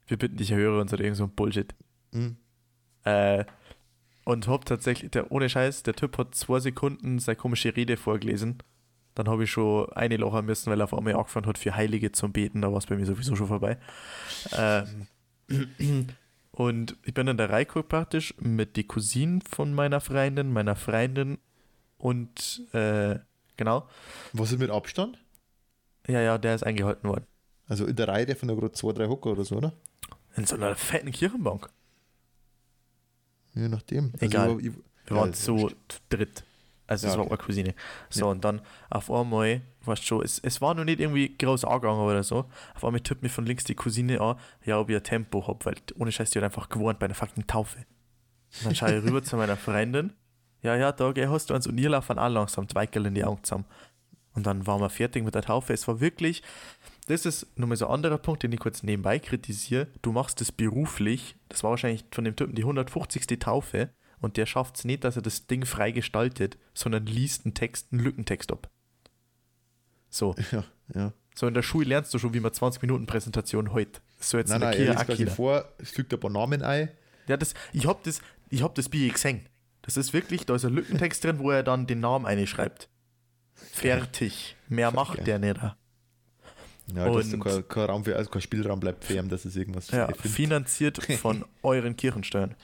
Wir 0.08 0.18
bitten 0.18 0.38
dich, 0.38 0.52
höre 0.52 0.80
uns 0.80 0.94
oder 0.94 1.04
irgend 1.04 1.18
so 1.18 1.26
ein 1.26 1.32
Bullshit. 1.32 1.74
Mhm. 2.12 2.38
Äh, 3.04 3.46
und 4.26 4.48
hab 4.48 4.66
tatsächlich, 4.66 5.12
der, 5.12 5.32
ohne 5.32 5.50
Scheiß, 5.50 5.84
der 5.84 5.96
Typ 5.96 6.18
hat 6.18 6.36
zwei 6.36 6.60
Sekunden 6.60 7.20
seine 7.20 7.36
komische 7.36 7.76
Rede 7.76 7.98
vorgelesen. 7.98 8.60
Dann 9.16 9.28
habe 9.28 9.44
ich 9.44 9.52
schon 9.52 9.92
eine 9.94 10.18
lachen 10.18 10.46
müssen, 10.46 10.70
weil 10.70 10.82
er 10.82 10.84
auf 10.84 10.94
einmal 10.94 11.16
angefangen 11.16 11.48
hat, 11.48 11.58
für 11.58 11.76
Heilige 11.76 12.12
zum 12.12 12.32
Beten. 12.32 12.62
Da 12.62 12.72
war 12.72 12.78
es 12.78 12.86
bei 12.86 12.96
mir 12.96 13.06
sowieso 13.06 13.36
schon 13.36 13.48
vorbei. 13.48 13.78
Ähm, 14.56 15.08
und 16.52 16.96
ich 17.04 17.14
bin 17.14 17.28
in 17.28 17.38
der 17.38 17.48
geguckt 17.48 17.90
praktisch 17.90 18.36
mit 18.40 18.76
die 18.76 18.86
Cousinen 18.86 19.42
von 19.42 19.74
meiner 19.74 20.00
Freundin, 20.00 20.54
meiner 20.54 20.76
Freundin 20.76 21.40
und 21.98 22.68
äh, 22.74 23.20
genau. 23.60 23.88
Was 24.34 24.52
ist 24.52 24.58
mit 24.60 24.72
Abstand? 24.72 25.24
Ja, 26.08 26.22
ja, 26.22 26.38
der 26.40 26.56
ist 26.56 26.64
eingehalten 26.64 27.08
worden. 27.08 27.26
Also 27.68 27.86
in 27.86 27.96
der 27.96 28.08
Reihe 28.08 28.26
der 28.26 28.36
von 28.36 28.48
der 28.48 28.58
gerade 28.58 28.72
zwei, 28.72 28.94
drei 28.94 29.08
Hocker 29.08 29.32
oder 29.32 29.46
so, 29.46 29.58
oder? 29.58 29.74
In 30.36 30.46
so 30.46 30.56
einer 30.56 30.76
fetten 30.76 31.12
Kirchenbank. 31.12 31.70
Je 33.54 33.68
nachdem. 33.68 34.14
Egal. 34.20 34.48
Also, 34.50 34.60
ich, 34.60 34.72
Wir 35.06 35.16
waren 35.18 35.30
ja, 35.30 35.34
zu 35.34 35.72
dritt. 36.10 36.44
Also 36.88 37.08
es 37.08 37.14
Ja, 37.14 37.20
war 37.20 37.26
okay. 37.26 37.36
eine 37.36 37.44
Cousine. 37.46 37.76
So, 38.10 38.22
Ja. 38.26 38.32
und 38.32 38.44
dann 38.44 38.62
auf 38.90 39.12
einmal, 39.12 39.62
weißt 39.84 40.02
du 40.02 40.06
schon, 40.08 40.24
es, 40.24 40.40
es 40.40 40.60
war 40.62 40.74
noch 40.74 40.86
nicht 40.86 41.00
irgendwie 41.00 41.38
groß 41.38 41.66
angegangen 41.66 42.02
oder 42.02 42.24
so. 42.24 42.46
Auf 42.74 42.84
einmal 42.84 43.02
tippt 43.02 43.22
mir 43.22 43.30
von 43.30 43.46
links 43.46 43.64
die 43.64 43.76
Cousine 43.76 44.20
an, 44.22 44.40
ja, 44.66 44.80
ob 44.80 44.90
ich 44.90 44.96
ein 44.96 45.04
Tempo 45.04 45.46
hab, 45.48 45.66
weil 45.66 45.76
ohne 45.98 46.12
Scheiß, 46.12 46.32
die 46.32 46.40
hat 46.40 46.46
einfach 46.46 46.70
gewohnt 46.70 46.98
bei 46.98 47.06
einer 47.06 47.14
fucking 47.16 47.46
Taufe. 47.46 47.78
Und 48.60 48.66
dann 48.66 48.76
schaue 48.76 48.98
ich 48.98 49.04
rüber 49.04 49.22
zu 49.30 49.36
meiner 49.38 49.58
Freundin. 49.58 50.14
Ja, 50.62 50.76
ja, 50.76 50.92
da 50.92 51.12
geh, 51.12 51.28
hast 51.28 51.50
du 51.50 51.54
eins 51.54 51.68
und 51.68 51.78
ihr 51.78 51.90
laufen 51.90 52.20
auch 52.20 52.30
langsam, 52.30 52.68
Weikel 52.74 53.06
in 53.06 53.16
die 53.16 53.24
Augen 53.24 53.44
zusammen. 53.44 53.66
Und 54.34 54.46
dann 54.46 54.68
waren 54.68 54.82
wir 54.82 54.90
fertig 54.90 55.24
mit 55.24 55.36
der 55.36 55.42
Taufe. 55.42 55.74
Es 55.74 55.88
war 55.88 56.00
wirklich, 56.00 56.44
das 57.08 57.26
ist 57.26 57.48
nochmal 57.58 57.78
so 57.78 57.88
ein 57.88 57.94
anderer 57.94 58.18
Punkt, 58.18 58.44
den 58.44 58.52
ich 58.52 58.60
kurz 58.60 58.84
nebenbei 58.84 59.20
kritisiere. 59.20 59.88
Du 60.02 60.12
machst 60.12 60.42
das 60.42 60.52
beruflich, 60.52 61.36
das 61.50 61.64
war 61.64 61.72
wahrscheinlich 61.72 62.06
von 62.12 62.24
dem 62.24 62.36
Typen 62.36 62.56
die 62.56 62.62
150. 62.62 63.40
Taufe 63.40 63.90
und 64.22 64.38
der 64.38 64.46
schafft 64.46 64.78
es 64.78 64.86
nicht, 64.86 65.04
dass 65.04 65.16
er 65.16 65.22
das 65.22 65.48
Ding 65.48 65.66
frei 65.66 65.92
gestaltet, 65.92 66.58
sondern 66.74 67.06
liest 67.06 67.46
einen 67.46 67.54
Text, 67.54 67.88
einen 67.92 68.04
Lückentext 68.04 68.52
ab. 68.52 68.70
So, 70.10 70.36
ja, 70.52 70.64
ja. 70.94 71.14
so 71.36 71.48
in 71.48 71.54
der 71.54 71.62
Schule 71.62 71.88
lernst 71.88 72.14
du 72.14 72.20
schon, 72.20 72.34
wie 72.34 72.40
man 72.40 72.54
20 72.54 72.82
Minuten 72.82 73.06
Präsentation 73.06 73.74
heute. 73.74 74.02
So 74.20 74.38
jetzt 74.38 74.50
Nein, 74.50 74.62
in 74.74 74.86
der 74.86 74.94
nein, 74.94 75.06
quasi 75.06 75.24
jeder. 75.24 75.32
vor, 75.32 75.66
es 75.78 75.92
fügt 75.92 76.14
ein 76.14 76.20
paar 76.20 76.32
Namen 76.32 76.62
ein. 76.62 76.90
Ja, 77.28 77.38
das, 77.38 77.54
ich 77.74 77.86
hab 77.86 78.04
das, 78.04 78.22
ich 78.50 78.64
hab 78.64 78.76
das 78.76 78.90
Bier 78.90 79.12
gesehen. 79.12 79.46
Das 79.82 79.98
ist 79.98 80.14
wirklich, 80.14 80.46
da 80.46 80.56
ist 80.56 80.66
ein 80.66 80.74
Lückentext 80.74 81.24
drin, 81.24 81.40
wo 81.40 81.52
er 81.52 81.64
dann 81.64 81.88
den 81.88 82.00
Namen 82.00 82.26
einschreibt. 82.26 82.90
Fertig. 83.54 84.56
Mehr 84.68 84.92
macht 84.92 85.26
der 85.26 85.40
nicht. 85.40 85.58
Ja, 85.58 85.74
dass 87.10 87.30
da 87.30 87.36
Und- 87.36 87.44
kein, 87.44 87.68
kein, 87.68 87.84
Raum 87.86 88.04
für, 88.04 88.16
also 88.16 88.30
kein 88.30 88.42
Spielraum 88.42 88.80
bleibt 88.80 89.04
für 89.06 89.14
ihn, 89.16 89.30
dass 89.30 89.46
es 89.46 89.56
irgendwas 89.56 89.92
Ja, 89.92 90.08
finanziert 90.14 91.04
von 91.22 91.46
euren 91.62 91.96
Kirchensteuern. 91.96 92.56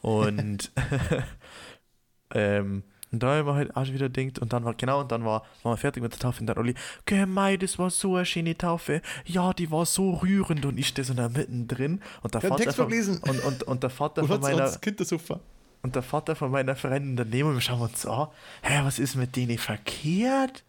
Und 0.00 0.70
ähm, 2.34 2.82
und 3.12 3.22
da 3.22 3.36
haben 3.36 3.46
wir 3.46 3.54
halt 3.54 3.76
auch 3.76 3.84
schon 3.84 3.94
wieder 3.94 4.08
denkt 4.08 4.40
und 4.40 4.52
dann 4.52 4.64
war 4.64 4.74
genau 4.74 5.00
und 5.00 5.12
dann 5.12 5.24
war, 5.24 5.42
waren 5.62 5.72
wir 5.72 5.76
fertig 5.76 6.02
mit 6.02 6.12
der 6.12 6.18
Taufe 6.18 6.40
und 6.40 6.46
dann 6.46 6.58
Olli, 6.58 6.74
geh 7.06 7.24
mei, 7.24 7.56
das 7.56 7.78
war 7.78 7.88
so 7.88 8.16
eine 8.16 8.26
schöne 8.26 8.58
Taufe. 8.58 9.00
Ja, 9.24 9.52
die 9.52 9.70
war 9.70 9.86
so 9.86 10.10
rührend 10.14 10.66
und 10.66 10.76
ich 10.76 10.88
stehe 10.88 11.04
so 11.04 11.14
da 11.14 11.28
mittendrin 11.28 12.02
und 12.22 12.34
der 12.34 12.42
Ja, 12.42 12.48
Vater 12.48 12.64
Text 12.64 12.76
von, 12.76 12.92
und, 12.92 13.44
und, 13.44 13.62
und 13.62 13.82
der 13.82 13.90
Vater 13.90 14.22
Und 14.22 14.28
von 14.28 14.40
meiner 14.40 14.62
ans 14.64 14.80
Kindersofa. 14.80 15.40
Und 15.86 15.94
der 15.94 16.02
Vater 16.02 16.34
von 16.34 16.50
meiner 16.50 16.74
Freundin 16.74 17.14
daneben 17.14 17.48
und 17.50 17.54
wir 17.54 17.60
schauen 17.60 17.80
uns 17.80 18.04
an. 18.04 18.26
Hä, 18.62 18.80
was 18.82 18.98
ist 18.98 19.14
mit 19.14 19.36
denen 19.36 19.56
verkehrt? 19.56 20.64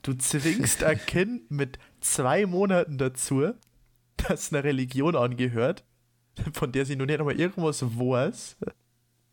Du 0.00 0.14
zwingst 0.14 0.82
ein 0.82 0.98
Kind 1.06 1.50
mit 1.50 1.78
zwei 2.00 2.46
Monaten 2.46 2.96
dazu, 2.96 3.52
das 4.16 4.52
einer 4.54 4.64
Religion 4.64 5.16
angehört, 5.16 5.84
von 6.54 6.72
der 6.72 6.86
sie 6.86 6.96
noch 6.96 7.04
nicht 7.04 7.20
einmal 7.20 7.38
irgendwas 7.38 7.82
weiß. 7.82 8.56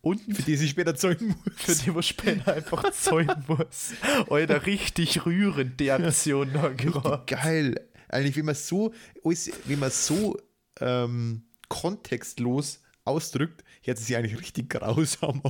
Und 0.02 0.20
Für 0.36 0.42
die 0.42 0.58
sie 0.58 0.68
später 0.68 0.96
zeugen 0.96 1.36
für 1.56 1.72
muss. 1.72 1.80
die 1.84 1.92
man 1.92 2.04
später 2.04 2.54
einfach 2.54 2.92
zeugen 2.92 3.46
muss. 3.48 3.94
Alter, 4.30 4.66
richtig 4.66 5.26
rührend, 5.26 5.80
die 5.80 5.92
Aktion 5.92 6.52
da 6.52 6.68
gerade. 6.70 7.24
Geil. 7.26 7.88
Eigentlich, 8.10 8.36
wenn 8.36 8.46
man 8.46 8.56
so, 8.56 8.94
wenn 9.24 9.80
man 9.80 9.92
so 9.92 10.38
ähm, 10.82 11.44
kontextlos 11.70 12.81
ausdrückt, 13.06 13.64
hört 13.84 13.98
es 13.98 14.08
sich 14.08 14.16
eigentlich 14.16 14.40
richtig 14.40 14.70
grausam. 14.70 15.42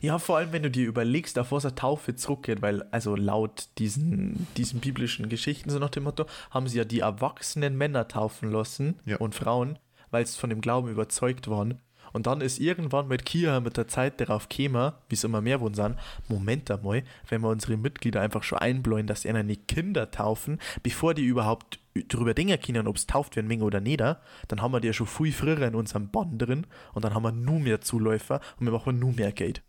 Ja, 0.00 0.18
vor 0.18 0.36
allem, 0.38 0.52
wenn 0.52 0.62
du 0.62 0.70
dir 0.70 0.86
überlegst, 0.86 1.38
auf 1.38 1.52
was 1.52 1.64
eine 1.64 1.74
Taufe 1.74 2.14
zurückgeht, 2.16 2.62
weil, 2.62 2.82
also 2.90 3.14
laut 3.16 3.68
diesen, 3.78 4.46
diesen 4.56 4.80
biblischen 4.80 5.28
Geschichten, 5.28 5.70
so 5.70 5.78
nach 5.78 5.90
dem 5.90 6.04
Motto, 6.04 6.26
haben 6.50 6.66
sie 6.68 6.78
ja 6.78 6.84
die 6.84 7.00
erwachsenen 7.00 7.76
Männer 7.76 8.08
taufen 8.08 8.50
lassen 8.50 8.98
Ja. 9.04 9.18
und 9.18 9.34
Frauen, 9.34 9.78
weil 10.10 10.26
sie 10.26 10.38
von 10.38 10.50
dem 10.50 10.60
Glauben 10.60 10.88
überzeugt 10.88 11.48
waren. 11.48 11.80
Und 12.12 12.26
dann 12.26 12.40
ist 12.40 12.58
irgendwann 12.58 13.08
mit 13.08 13.24
Kia 13.24 13.60
mit 13.60 13.76
der 13.76 13.88
Zeit 13.88 14.20
darauf 14.20 14.48
gekommen, 14.48 14.92
wie 15.08 15.14
es 15.14 15.24
immer 15.24 15.40
mehr 15.40 15.60
wurden, 15.60 15.74
sagen, 15.74 15.96
Moment 16.28 16.70
einmal, 16.70 17.02
wenn 17.28 17.42
wir 17.42 17.48
unsere 17.48 17.76
Mitglieder 17.76 18.20
einfach 18.20 18.42
schon 18.42 18.58
einbläuen, 18.58 19.06
dass 19.06 19.22
sie 19.22 19.44
die 19.44 19.56
Kinder 19.56 20.10
taufen, 20.10 20.58
bevor 20.82 21.14
die 21.14 21.24
überhaupt 21.24 21.78
darüber 22.08 22.34
denken 22.34 22.60
können, 22.60 22.86
ob 22.86 22.96
es 22.96 23.06
tauft 23.06 23.36
werden 23.36 23.48
Menge 23.48 23.64
oder 23.64 23.80
nicht, 23.80 24.00
dann 24.00 24.62
haben 24.62 24.72
wir 24.72 24.80
die 24.80 24.88
ja 24.88 24.92
schon 24.92 25.06
viel 25.06 25.32
früher 25.32 25.62
in 25.62 25.74
unserem 25.74 26.10
Band 26.10 26.40
drin 26.40 26.66
und 26.94 27.04
dann 27.04 27.14
haben 27.14 27.22
wir 27.22 27.32
nur 27.32 27.60
mehr 27.60 27.80
Zuläufer 27.80 28.40
und 28.58 28.66
wir 28.66 28.72
machen 28.72 28.98
nur 28.98 29.12
mehr 29.12 29.32
Geld. 29.32 29.62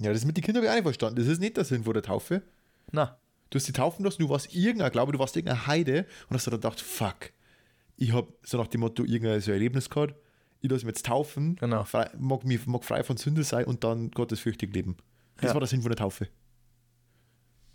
Ja, 0.00 0.12
das 0.12 0.24
mit 0.24 0.36
den 0.36 0.44
Kindern 0.44 0.62
habe 0.62 0.66
ich 0.66 0.70
auch 0.70 0.76
nicht 0.76 0.84
verstanden. 0.84 1.16
Das 1.16 1.26
ist 1.26 1.40
nicht 1.40 1.56
der 1.56 1.64
Sinn 1.64 1.84
von 1.84 1.92
der 1.92 2.02
Taufe. 2.02 2.42
Na, 2.92 3.18
Du 3.50 3.56
hast 3.56 3.66
die 3.66 3.72
taufen 3.72 4.04
lassen, 4.04 4.20
du 4.20 4.28
warst 4.28 4.54
irgendein 4.54 4.92
Glaube, 4.92 5.12
du 5.12 5.18
warst 5.18 5.36
irgendeine 5.36 5.66
Heide 5.66 6.06
und 6.28 6.36
hast 6.36 6.46
dann 6.46 6.54
gedacht, 6.54 6.80
fuck, 6.80 7.32
ich 7.96 8.12
habe 8.12 8.32
so 8.42 8.58
nach 8.58 8.66
dem 8.66 8.80
Motto 8.80 9.04
irgendein 9.04 9.40
so 9.40 9.52
Erlebnis 9.52 9.88
gehabt, 9.88 10.14
ich 10.60 10.70
lasse 10.70 10.84
mich 10.86 10.94
jetzt 10.94 11.06
taufen, 11.06 11.56
Genau. 11.56 11.84
frei, 11.84 12.10
mag, 12.18 12.44
mich, 12.44 12.66
mag 12.66 12.84
frei 12.84 13.02
von 13.04 13.16
Sünde 13.16 13.44
sein 13.44 13.64
und 13.64 13.84
dann 13.84 14.10
gottesfürchtig 14.10 14.72
leben. 14.74 14.96
Das 15.36 15.48
Ja. 15.50 15.54
war 15.54 15.60
der 15.60 15.68
Sinn 15.68 15.82
von 15.82 15.90
der 15.90 15.96
Taufe. 15.96 16.28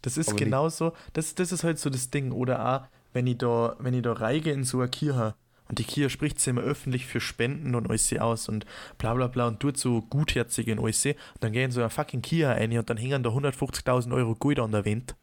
Das 0.02 0.18
ist 0.18 0.30
Aber 0.30 0.38
genauso, 0.38 0.92
das, 1.14 1.34
das 1.36 1.52
ist 1.52 1.64
halt 1.64 1.80
so 1.80 1.90
das 1.90 2.10
Ding. 2.10 2.32
Oder 2.34 2.76
auch, 2.76 2.88
wenn 3.14 3.26
ich 3.28 3.38
da, 3.38 3.76
wenn 3.80 3.94
ich 3.94 4.02
da 4.02 4.12
reige 4.14 4.52
in 4.52 4.64
so 4.66 4.80
eine 4.82 4.90
Kirche 4.90 5.34
und 5.70 5.80
die 5.80 5.86
Kirche 5.86 6.10
spricht 6.10 6.40
sich 6.40 6.48
immer 6.50 6.62
öffentlich 6.62 7.06
für 7.06 7.22
Spenden 7.22 7.74
und 7.74 7.90
alles 7.90 8.12
aus 8.20 8.50
und 8.50 8.66
bla 8.98 9.14
bla 9.14 9.28
bla 9.28 9.48
und 9.48 9.62
tut 9.62 9.78
so 9.78 10.02
gutherzig 10.02 10.68
in 10.68 10.78
alles 10.80 11.06
und 11.06 11.16
dann 11.40 11.54
gehen 11.54 11.72
so 11.72 11.80
eine 11.80 11.90
fucking 11.90 12.22
Kirche 12.22 12.50
rein 12.50 12.78
und 12.78 12.90
dann 12.90 12.98
hängen 12.98 13.24
da 13.24 13.30
150.000 13.30 14.14
Euro 14.14 14.36
Gold 14.36 14.60
an 14.60 14.72
der 14.74 14.86
Wand. 14.86 15.16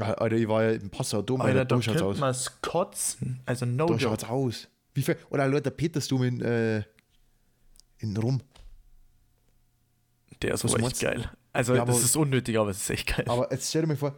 Alter, 0.00 0.36
ich 0.36 0.48
war 0.48 0.64
ja 0.64 0.70
im 0.72 0.90
Passau 0.90 1.22
Dom, 1.22 1.40
Alter, 1.40 1.60
Alter, 1.60 1.64
da 1.64 1.76
da 1.76 1.82
schaut's 1.82 1.96
könnte 1.98 2.04
aus. 2.04 2.18
man 2.18 2.34
kotzen. 2.60 3.40
Also 3.46 3.64
no 3.64 3.86
Da 3.86 3.92
joke. 3.94 4.00
schaut's 4.02 4.24
aus. 4.24 4.68
Wie 4.94 5.02
viel, 5.02 5.16
oder 5.30 5.46
Leute, 5.48 5.62
der 5.64 5.70
Petersdom 5.72 6.22
in, 6.22 6.40
äh, 6.40 6.82
in 7.98 8.16
Rom. 8.16 8.40
Der 10.42 10.54
ist 10.54 10.64
Was 10.64 10.74
echt 10.74 11.02
du? 11.02 11.06
geil. 11.06 11.30
Also 11.52 11.74
Ja, 11.74 11.84
das 11.84 11.96
aber- 11.96 12.04
ist 12.04 12.16
unnötig, 12.16 12.58
aber 12.58 12.70
es 12.70 12.78
ist 12.78 12.90
echt 12.90 13.16
geil. 13.16 13.24
Aber 13.28 13.50
jetzt 13.52 13.68
stell 13.68 13.82
dir 13.82 13.88
mal 13.88 13.96
vor, 13.96 14.14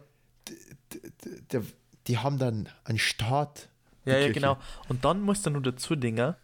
d- 0.47 0.53
d- 0.93 1.11
d- 1.25 1.41
der- 1.51 1.63
die 2.07 2.17
haben 2.17 2.37
dann 2.39 2.69
einen 2.83 2.97
Staat. 2.97 3.69
die 4.05 4.09
Ja, 4.11 4.17
ja, 4.19 4.31
genau. 4.31 4.57
Und 4.89 5.05
dann 5.05 5.21
muss 5.21 5.41
dann 5.41 5.53
nur 5.53 5.61
dazu 5.61 5.95
Dinger, 5.95 6.37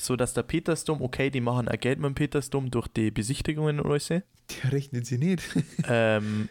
so 0.00 0.16
dass 0.16 0.32
der 0.34 0.42
Petersdom, 0.42 1.00
okay, 1.02 1.30
die 1.30 1.40
machen 1.40 1.68
auch 1.68 1.78
Geld 1.78 1.98
mit 1.98 2.06
dem 2.08 2.14
Petersdom 2.14 2.70
durch 2.70 2.88
die 2.88 3.10
Besichtigungen 3.10 3.78
und 3.80 3.86
alles. 3.90 4.08
Die 4.08 4.22
rechnen 4.68 5.04
sie 5.04 5.18
nicht. 5.18 5.42
ähm, 5.88 6.48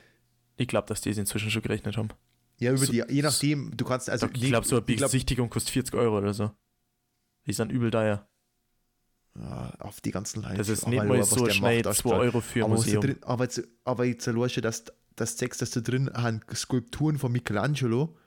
ich 0.57 0.67
glaube, 0.67 0.87
dass 0.87 1.01
die 1.01 1.09
es 1.09 1.17
inzwischen 1.17 1.51
schon 1.51 1.61
gerechnet 1.61 1.97
haben. 1.97 2.09
Ja, 2.59 2.71
über 2.71 2.85
So- 2.85 2.91
die, 2.91 3.03
je 3.09 3.21
nachdem, 3.23 3.75
du 3.75 3.83
kannst 3.85 4.09
also. 4.09 4.27
ich 4.27 4.41
glaube, 4.43 4.65
so 4.67 4.77
eine 4.77 4.85
ich 4.87 4.97
glaub, 4.97 5.09
Besichtigung 5.09 5.49
kostet 5.49 5.71
40 5.73 5.95
Euro 5.95 6.19
oder 6.19 6.33
so. 6.33 6.51
Die 7.47 7.53
sind 7.53 7.71
übel 7.71 7.89
teuer. 7.91 8.27
ja, 9.37 9.73
auf 9.79 10.01
die 10.01 10.11
ganzen 10.11 10.41
Leute. 10.43 10.57
Das 10.57 10.69
ist 10.69 10.87
nicht 10.87 11.03
mal 11.03 11.23
so 11.23 11.45
der 11.45 11.53
schnell 11.53 11.75
macht, 11.83 11.83
2 11.85 11.89
ausstrahlt. 11.89 12.21
Euro 12.21 12.41
für 12.41 12.59
ein 12.59 12.65
aber, 12.65 12.75
Museum. 12.75 13.01
drin, 13.01 13.17
aber, 13.21 13.43
jetzt, 13.45 13.61
aber 13.85 14.05
jetzt 14.05 14.27
erlässt 14.27 14.57
du, 14.57 14.61
dass 14.61 14.83
das 15.15 15.37
zeigst, 15.37 15.61
dass 15.61 15.71
da 15.71 15.79
drin 15.81 16.09
haben 16.13 16.41
Skulpturen 16.53 17.17
von 17.17 17.31
Michelangelo, 17.31 18.17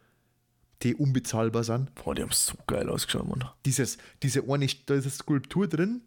die 0.83 0.95
unbezahlbar 0.95 1.63
sind. 1.65 1.95
Boah, 1.95 2.15
die 2.15 2.23
haben 2.23 2.33
so 2.33 2.55
geil 2.67 2.89
ausgeschaut, 2.89 3.27
Mann. 3.29 3.45
Dieses, 3.65 3.99
diese 4.23 4.43
eine, 4.49 4.67
da 4.87 4.95
ist 4.95 5.05
eine 5.05 5.11
Skulptur 5.13 5.67
drin, 5.69 6.03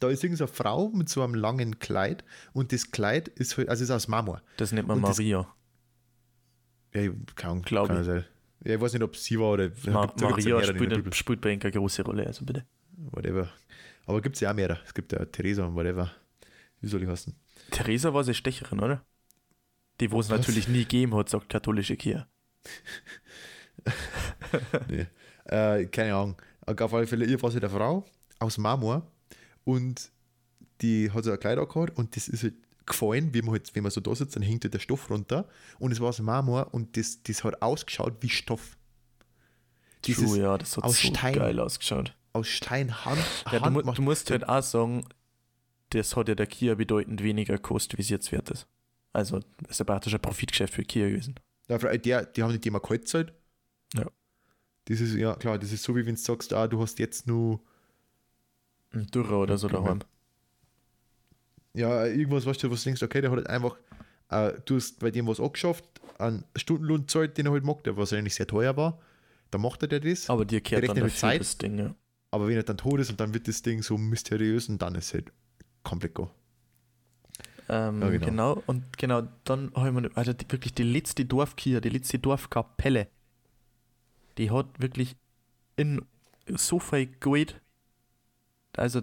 da 0.00 0.08
ist 0.10 0.22
irgendeine 0.24 0.48
Frau 0.48 0.88
mit 0.90 1.08
so 1.08 1.22
einem 1.22 1.34
langen 1.34 1.78
Kleid 1.78 2.24
und 2.52 2.72
das 2.72 2.90
Kleid 2.90 3.28
ist, 3.28 3.56
halt- 3.56 3.68
also 3.68 3.84
ist 3.84 3.90
aus 3.90 4.08
Marmor. 4.08 4.42
Das 4.56 4.72
nennt 4.72 4.88
man 4.88 4.96
Und 4.98 5.02
das- 5.04 5.16
Maria. 5.18 5.46
Ja, 6.92 7.00
ich- 7.02 7.12
keine 7.36 7.60
Glaub 7.62 7.88
kann 7.88 8.00
ich. 8.00 8.06
sein. 8.06 8.24
Ja, 8.62 8.74
ich 8.74 8.80
weiß 8.80 8.92
nicht, 8.94 9.02
ob 9.02 9.16
sie 9.16 9.38
war 9.38 9.52
oder. 9.52 9.70
Ma 9.86 10.06
da 10.06 10.30
Maria 10.30 10.58
der 10.58 10.66
spielt, 10.66 10.94
Bibel. 10.94 11.12
spielt 11.12 11.40
bei 11.40 11.50
ihnen 11.50 11.60
keine 11.60 11.72
große 11.72 12.02
Rolle, 12.02 12.26
also 12.26 12.44
bitte. 12.44 12.64
Whatever. 12.96 13.50
Aber 14.06 14.20
gibt 14.20 14.36
es 14.36 14.40
ja 14.40 14.50
auch 14.50 14.54
mehrere. 14.54 14.80
Es 14.84 14.94
gibt 14.94 15.12
ja 15.12 15.24
Theresa 15.24 15.64
und 15.64 15.74
whatever. 15.74 16.10
Wie 16.80 16.88
soll 16.88 17.02
ich 17.02 17.08
heißen? 17.08 17.34
Theresa 17.70 18.12
war 18.12 18.24
sie 18.24 18.34
Stecherin, 18.34 18.80
oder? 18.80 19.04
Die, 20.00 20.10
wo 20.10 20.20
es 20.20 20.28
natürlich 20.28 20.68
nie 20.68 20.80
gegeben 20.80 21.14
hat, 21.14 21.28
sagt 21.28 21.48
katholische 21.48 21.96
Kirche. 21.96 22.26
nee. 24.88 25.06
äh, 25.44 25.86
keine 25.86 26.14
Ahnung. 26.14 26.36
Auf 26.66 26.94
alle 26.94 27.06
Fälle, 27.06 27.26
ihr 27.26 27.40
war 27.42 27.50
sie 27.50 27.58
eine 27.58 27.68
Frau 27.68 28.04
aus 28.38 28.58
Marmor 28.58 29.06
und 29.64 30.10
die 30.80 31.10
hat 31.10 31.24
so 31.24 31.30
ein 31.30 31.38
Kleid 31.38 31.58
angehabt 31.58 31.96
und 31.96 32.16
das 32.16 32.28
ist 32.28 32.42
halt 32.42 32.54
gefallen, 32.86 33.32
wie 33.34 33.42
man 33.42 33.52
halt, 33.52 33.74
wenn 33.74 33.82
man 33.82 33.90
so 33.92 34.00
da 34.00 34.14
sitzt, 34.14 34.36
dann 34.36 34.42
hängt 34.42 34.64
halt 34.64 34.74
der 34.74 34.78
Stoff 34.78 35.08
runter 35.10 35.48
und 35.78 35.92
es 35.92 36.00
war 36.00 36.08
aus 36.08 36.18
Marmor 36.20 36.72
und 36.74 36.96
das, 36.96 37.22
das 37.22 37.44
hat 37.44 37.62
ausgeschaut 37.62 38.14
wie 38.20 38.28
Stoff. 38.28 38.76
Dieses 40.04 40.30
True, 40.30 40.38
ja, 40.38 40.58
das 40.58 40.76
hat 40.76 40.84
aus 40.84 41.00
so 41.00 41.08
Stein. 41.08 41.34
geil 41.34 41.58
ausgeschaut. 41.60 42.14
aus 42.32 42.48
Stein 42.48 43.04
Hand, 43.04 43.18
Ja, 43.50 43.58
du, 43.60 43.64
Hand 43.86 43.98
du 43.98 44.02
musst 44.02 44.30
halt 44.30 44.46
auch 44.48 44.62
sagen, 44.62 45.06
das 45.90 46.14
hat 46.16 46.28
ja 46.28 46.34
der 46.34 46.46
Kia 46.46 46.74
bedeutend 46.74 47.22
weniger 47.22 47.54
gekostet, 47.54 47.96
wie 47.98 48.02
es 48.02 48.08
jetzt 48.10 48.32
wert 48.32 48.50
ist. 48.50 48.66
Also, 49.12 49.38
das 49.62 49.70
ist 49.70 49.78
ja 49.78 49.84
praktisch 49.84 50.12
ein 50.12 50.20
Profitgeschäft 50.20 50.74
für 50.74 50.82
Kia 50.82 51.08
gewesen. 51.08 51.36
Ja, 51.68 51.78
für- 51.78 51.96
der, 51.98 52.26
die 52.26 52.42
haben 52.42 52.52
nicht 52.52 52.66
immer 52.66 52.80
kalt 52.80 53.02
gezahlt. 53.02 53.32
Ja. 53.94 54.06
Das 54.86 55.00
ist, 55.00 55.14
ja 55.14 55.34
klar, 55.36 55.58
das 55.58 55.72
ist 55.72 55.84
so, 55.84 55.94
wie 55.96 56.04
wenn 56.04 56.16
du 56.16 56.20
sagst, 56.20 56.52
ah, 56.52 56.66
du 56.66 56.80
hast 56.82 56.98
jetzt 56.98 57.26
nur, 57.26 57.60
Ein 58.92 59.06
Dürrer 59.06 59.38
oder 59.38 59.56
so 59.56 59.68
daheim. 59.68 60.00
Ja, 61.74 62.06
irgendwas, 62.06 62.46
weißt 62.46 62.62
du, 62.62 62.70
was 62.70 62.82
du 62.82 62.88
denkst, 62.88 63.02
okay, 63.02 63.20
der 63.20 63.30
hat 63.30 63.38
halt 63.38 63.48
einfach, 63.48 63.76
äh, 64.30 64.52
du 64.64 64.76
hast 64.76 65.00
bei 65.00 65.10
dem 65.10 65.26
was 65.26 65.40
angeschafft, 65.40 65.84
einen 66.18 66.44
Stundenlohn 66.56 67.08
zahlt, 67.08 67.36
den 67.36 67.46
er 67.46 67.52
halt 67.52 67.64
mag, 67.64 67.82
der 67.84 67.96
wahrscheinlich 67.96 68.34
sehr 68.34 68.46
teuer 68.46 68.76
war, 68.76 69.00
dann 69.50 69.60
macht 69.60 69.82
er 69.82 70.00
das. 70.00 70.30
Aber 70.30 70.44
dir 70.44 70.60
kehrt 70.60 70.88
dann 70.88 70.96
dafür 70.96 71.14
Zeit. 71.14 71.40
das 71.40 71.58
Ding, 71.58 71.78
ja. 71.78 71.94
Aber 72.30 72.48
wenn 72.48 72.56
er 72.56 72.62
dann 72.62 72.78
tot 72.78 73.00
ist 73.00 73.10
und 73.10 73.20
dann 73.20 73.34
wird 73.34 73.46
das 73.46 73.62
Ding 73.62 73.82
so 73.82 73.96
mysteriös 73.98 74.68
und 74.68 74.82
dann 74.82 74.94
ist 74.94 75.06
es 75.06 75.14
halt 75.14 75.32
komplett 75.82 76.14
go. 76.14 76.30
Ähm, 77.68 78.02
Ja, 78.02 78.10
genau. 78.10 78.26
genau. 78.26 78.62
Und 78.66 78.98
genau, 78.98 79.22
dann 79.44 79.72
haben 79.74 80.02
wir 80.02 80.10
also 80.16 80.32
die, 80.32 80.50
wirklich 80.50 80.74
die 80.74 80.82
letzte 80.82 81.24
Dorfkirche, 81.24 81.80
die 81.80 81.88
letzte 81.90 82.18
Dorfkapelle. 82.18 83.08
Die 84.38 84.50
hat 84.50 84.66
wirklich 84.78 85.16
in 85.76 86.04
so 86.48 86.78
viel 86.78 87.06
Geld. 87.06 87.60
Also, 88.76 89.02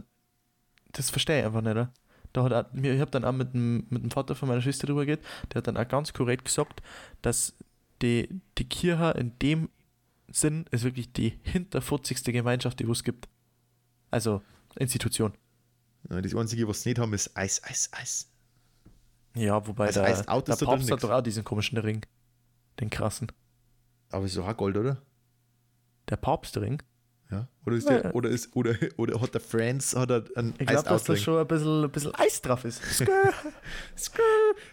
das 0.92 1.10
verstehe 1.10 1.40
ich 1.40 1.46
einfach 1.46 1.62
nicht. 1.62 1.72
Oder? 1.72 1.94
Da 2.34 2.44
hat 2.44 2.54
auch, 2.54 2.72
mir- 2.74 2.94
ich 2.94 3.02
habe 3.02 3.12
dann 3.12 3.26
auch 3.26 3.32
mit 3.34 3.54
dem, 3.54 3.86
mit 3.90 4.04
dem 4.04 4.12
Vater 4.12 4.36
von 4.36 4.48
meiner 4.50 4.62
Schwester 4.62 4.88
drüber 4.88 5.06
geredet, 5.06 5.26
der 5.52 5.58
hat 5.60 5.68
dann 5.68 5.78
auch 5.78 5.88
ganz 5.88 6.14
korrekt 6.14 6.46
gesagt, 6.46 6.82
dass 7.22 7.54
die, 8.02 8.30
die 8.58 8.68
Kirche 8.68 9.12
in 9.18 9.38
dem 9.40 9.70
Sinn 10.30 10.66
ist 10.72 10.84
wirklich 10.84 11.12
die 11.12 11.40
hinterfutzigste 11.44 12.32
Gemeinschaft, 12.32 12.80
die 12.80 12.86
es 12.86 13.04
gibt. 13.04 13.28
Also, 14.12 14.42
Institution. 14.78 15.34
Ja, 16.10 16.22
Das 16.22 16.34
Einzige, 16.34 16.68
was 16.68 16.82
sie 16.84 16.90
nicht 16.90 17.00
haben, 17.00 17.14
ist 17.14 17.36
Eis, 17.36 17.62
Eis, 17.64 17.90
Eis. 17.94 18.28
Ja, 19.36 19.66
wobei 19.68 19.88
Also 19.88 20.02
der, 20.02 20.30
Autos 20.30 20.58
der 20.58 20.66
Papst 20.66 20.92
hat 20.92 21.04
doch 21.04 21.12
auch 21.12 21.22
diesen 21.22 21.44
komischen 21.44 21.78
Ring. 21.78 22.06
Den 22.80 22.90
krassen. 22.90 23.32
Aber 24.10 24.26
ist 24.26 24.36
doch 24.36 24.48
auch 24.48 24.58
Gold, 24.58 24.76
oder? 24.78 25.02
Der 26.10 26.18
Papstring? 26.18 26.82
Ja. 27.32 27.48
Oder 27.66 27.76
ist 27.78 27.88
der, 27.90 28.14
oder 28.14 28.30
ist, 28.30 28.56
oder, 28.56 28.76
oder 28.98 29.22
hat 29.22 29.34
der 29.34 29.42
Franz, 29.42 29.96
hat 29.96 30.12
er 30.12 30.26
einen 30.36 30.54
Ich 30.60 30.68
glaube, 30.68 30.90
dass 30.90 31.06
da 31.06 31.16
schon 31.16 31.40
ein 31.40 31.48
bisschen, 31.48 31.84
ein 31.86 31.90
bisschen 31.90 32.14
Eis 32.16 32.42
drauf 32.42 32.66
ist. 32.66 32.82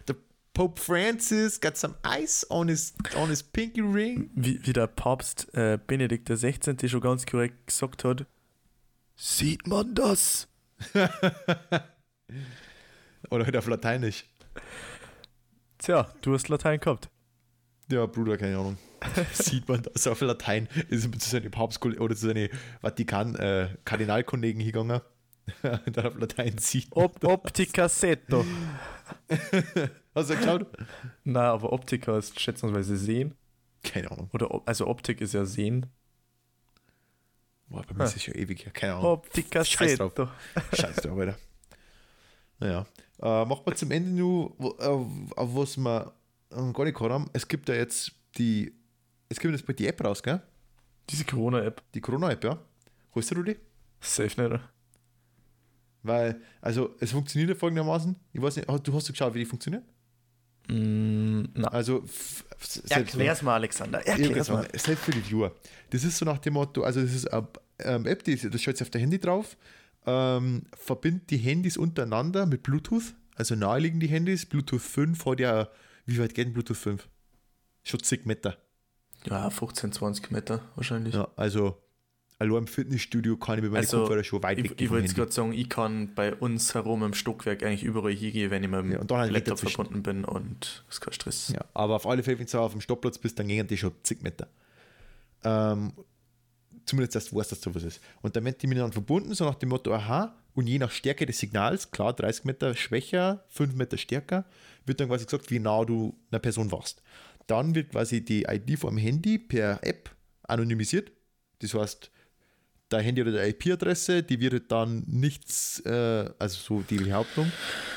Der 0.08 0.16
Pope 0.52 0.80
Francis 0.80 1.60
got 1.60 1.76
some 1.76 1.94
ice 2.04 2.44
on 2.50 2.68
his, 2.68 2.92
on 3.16 3.28
his 3.28 3.44
pinky 3.44 3.80
ring. 3.80 4.28
wie, 4.34 4.58
wie 4.66 4.72
der 4.72 4.88
Papst 4.88 5.54
äh, 5.54 5.78
Benedikt 5.86 6.28
XVI. 6.28 6.88
schon 6.88 7.00
ganz 7.00 7.24
korrekt 7.24 7.68
gesagt 7.68 8.02
hat. 8.02 8.26
Sieht 9.14 9.66
man 9.68 9.94
das? 9.94 10.48
Oder 13.30 13.44
halt 13.44 13.56
auf 13.56 13.66
Lateinisch. 13.68 14.24
Tja, 15.78 16.12
du 16.22 16.34
hast 16.34 16.48
Latein 16.48 16.80
gehabt. 16.80 17.08
Ja, 17.90 18.06
Bruder, 18.06 18.36
keine 18.36 18.58
Ahnung. 18.58 18.76
Sieht 19.32 19.68
man 19.68 19.82
das 19.82 20.06
auf 20.06 20.20
Latein? 20.20 20.68
Ist 20.88 21.20
zu 21.20 21.30
seinen 21.30 21.50
Papstkollegen 21.50 22.02
oder 22.02 22.14
zu 22.14 22.26
seinen 22.26 22.48
Vatikan-Kardinalkollegen 22.82 24.60
hingegangen. 24.60 25.00
Und 25.62 25.96
dann 25.96 26.06
auf 26.06 26.18
Latein 26.18 26.58
sieht 26.58 26.94
man. 26.94 27.04
Ob 27.06 27.24
Optica 27.24 27.88
Seto. 27.88 28.44
Hast 30.14 30.30
du 30.30 30.36
geschaut? 30.36 30.66
Nein, 31.24 31.42
aber 31.44 31.72
Optica 31.72 32.18
ist 32.18 32.38
schätzungsweise 32.38 32.96
sehen. 32.96 33.34
Keine 33.82 34.10
Ahnung. 34.10 34.28
Oder 34.32 34.50
Op- 34.50 34.68
also 34.68 34.86
Optik 34.86 35.20
ist 35.20 35.34
ja 35.34 35.44
sehen. 35.44 35.86
Boah, 37.68 37.82
bei 37.86 37.94
mir 37.94 38.04
ist 38.04 38.16
es 38.16 38.24
schon 38.24 38.34
ewig 38.34 38.64
her. 38.64 38.72
Keine 38.72 38.94
Ahnung. 38.94 39.12
Optica 39.12 39.64
Scheiß 39.64 39.96
drauf. 39.98 40.12
Seto. 40.16 40.28
Scheiß 40.74 40.96
drauf, 40.96 41.18
Alter. 41.18 41.38
Naja. 42.58 42.86
Äh, 43.20 43.44
machen 43.44 43.62
wir 43.64 43.74
zum 43.74 43.90
Ende 43.90 44.10
nur, 44.10 44.54
wo, 44.58 44.70
äh, 44.78 45.36
auf 45.36 45.54
was 45.54 45.76
wir 45.76 46.12
äh, 46.50 46.72
gar 46.72 46.84
nicht 46.84 46.94
gehört 46.94 47.12
haben. 47.12 47.30
Es 47.32 47.46
gibt 47.48 47.68
ja 47.68 47.74
jetzt 47.74 48.12
die. 48.36 48.74
Es 49.28 49.38
gibt 49.38 49.52
jetzt 49.52 49.66
bald 49.66 49.78
die 49.78 49.86
App 49.86 50.02
raus, 50.02 50.22
gell? 50.22 50.40
Diese 51.10 51.24
Corona-App. 51.24 51.82
Die 51.94 52.00
Corona-App, 52.00 52.44
ja. 52.44 52.58
Holst 53.14 53.30
du 53.30 53.42
die? 53.42 53.56
Safe 54.00 54.28
nicht, 54.28 54.38
oder? 54.38 54.60
Weil, 56.02 56.40
also, 56.60 56.94
es 57.00 57.12
funktioniert 57.12 57.50
ja 57.50 57.56
folgendermaßen. 57.56 58.16
Ich 58.32 58.40
weiß 58.40 58.56
nicht, 58.56 58.68
du 58.68 58.94
hast 58.94 59.08
du 59.08 59.12
geschaut, 59.12 59.34
wie 59.34 59.40
die 59.40 59.44
funktioniert? 59.44 59.84
Mm, 60.68 61.44
na. 61.54 61.68
Also, 61.68 62.04
Erklär's 62.88 63.42
mal, 63.42 63.54
Alexander. 63.54 64.06
Erklär's 64.06 64.48
mal. 64.50 64.68
Selbst 64.74 65.04
für 65.04 65.10
die 65.12 65.22
Viewer. 65.22 65.54
Das 65.90 66.04
ist 66.04 66.18
so 66.18 66.24
nach 66.24 66.38
dem 66.38 66.54
Motto, 66.54 66.82
also 66.82 67.00
das 67.00 67.14
ist 67.14 67.32
eine 67.32 67.48
ähm, 67.80 68.06
App, 68.06 68.22
die, 68.24 68.36
das 68.36 68.62
schaut 68.62 68.76
sich 68.76 68.86
auf 68.86 68.90
der 68.90 69.00
Handy 69.00 69.18
drauf, 69.18 69.56
ähm, 70.06 70.64
verbindet 70.74 71.30
die 71.30 71.38
Handys 71.38 71.76
untereinander 71.76 72.46
mit 72.46 72.62
Bluetooth, 72.62 73.14
also 73.34 73.54
naheliegend 73.54 74.02
die 74.02 74.08
Handys. 74.08 74.44
Bluetooth 74.46 74.82
5 74.82 75.24
hat 75.24 75.40
ja, 75.40 75.68
wie 76.06 76.18
weit 76.18 76.34
geht 76.34 76.46
denn 76.46 76.52
Bluetooth 76.52 76.76
5? 76.76 77.08
Schon 77.84 78.02
zig 78.02 78.26
Meter. 78.26 78.58
Ja, 79.28 79.50
15, 79.50 79.92
20 79.92 80.30
Meter 80.30 80.60
wahrscheinlich. 80.74 81.14
Ja, 81.14 81.28
also 81.36 81.76
allein 82.38 82.58
im 82.58 82.66
Fitnessstudio 82.66 83.36
kann 83.36 83.58
ich 83.58 83.62
mit 83.62 83.72
meinen 83.72 83.80
Also, 83.80 84.00
Kopfhörer 84.00 84.24
schon 84.24 84.42
weit 84.42 84.58
Ich, 84.58 84.80
ich 84.80 84.90
wollte 84.90 85.12
gerade 85.12 85.32
sagen, 85.32 85.52
ich 85.52 85.68
kann 85.68 86.14
bei 86.14 86.34
uns 86.34 86.74
herum 86.74 87.02
im 87.02 87.14
Stockwerk 87.14 87.62
eigentlich 87.62 87.84
überall 87.84 88.12
hingehen, 88.12 88.50
wenn 88.50 88.62
ich 88.62 88.70
mit 88.70 88.80
dem 88.80 88.92
Ja, 88.92 88.98
und 89.00 89.10
dann 89.10 89.18
halt 89.18 89.32
Laptop 89.32 89.58
verbunden 89.58 90.02
bin 90.02 90.24
und 90.24 90.84
es 90.88 90.96
ist 90.96 91.00
kein 91.00 91.12
Stress. 91.14 91.52
Ja, 91.54 91.64
aber 91.74 91.96
auf 91.96 92.06
alle 92.06 92.22
Fälle, 92.22 92.38
wenn 92.38 92.46
du 92.46 92.58
auf 92.58 92.72
dem 92.72 92.80
Stoppplatz 92.80 93.18
bist, 93.18 93.38
dann 93.38 93.48
gehen 93.48 93.66
die 93.66 93.76
schon 93.76 93.92
zig 94.02 94.22
Meter. 94.22 94.48
Ähm, 95.44 95.92
zumindest 96.84 97.14
das 97.14 97.34
weißt, 97.34 97.52
dass 97.52 97.60
sowas 97.60 97.82
ist. 97.82 98.00
Und 98.22 98.34
dann 98.36 98.44
werden 98.44 98.56
die 98.60 98.66
miteinander 98.66 98.94
verbunden, 98.94 99.34
so 99.34 99.44
nach 99.44 99.56
dem 99.56 99.68
Motto, 99.68 99.92
aha, 99.92 100.34
und 100.54 100.66
je 100.66 100.78
nach 100.78 100.90
Stärke 100.90 101.24
des 101.26 101.38
Signals, 101.38 101.90
klar, 101.90 102.12
30 102.12 102.44
Meter 102.44 102.74
schwächer, 102.74 103.44
5 103.48 103.74
Meter 103.74 103.96
stärker, 103.96 104.44
wird 104.86 104.98
dann 104.98 105.08
quasi 105.08 105.24
gesagt, 105.24 105.50
wie 105.50 105.60
nah 105.60 105.84
du 105.84 106.16
einer 106.30 106.40
Person 106.40 106.72
warst. 106.72 107.02
Dann 107.48 107.74
wird 107.74 107.90
quasi 107.90 108.24
die 108.24 108.44
ID 108.44 108.78
vom 108.78 108.96
Handy 108.96 109.38
per 109.38 109.80
App 109.82 110.14
anonymisiert. 110.42 111.10
Das 111.58 111.74
heißt, 111.74 112.10
dein 112.88 113.04
Handy 113.04 113.22
oder 113.22 113.32
die 113.32 113.50
IP-Adresse, 113.50 114.22
die 114.22 114.38
wird 114.38 114.70
dann 114.70 115.02
nichts, 115.06 115.80
äh, 115.80 116.30
also 116.38 116.58
so 116.58 116.82
die 116.82 116.98
Behauptung, 116.98 117.50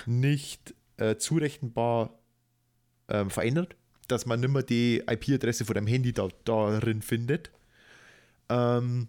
nicht 0.06 0.74
äh, 0.97 1.18
zurechenbar 1.18 2.20
ähm, 3.10 3.30
verändert, 3.30 3.76
dass 4.08 4.26
man 4.26 4.39
nicht 4.39 4.52
mehr 4.52 4.64
die 4.64 5.04
IP-Adresse 5.08 5.66
von 5.66 5.76
deinem 5.76 5.88
Handy 5.88 6.14
da, 6.14 6.28
darin 6.45 7.02
findet. 7.02 7.52
Ähm, 8.49 9.08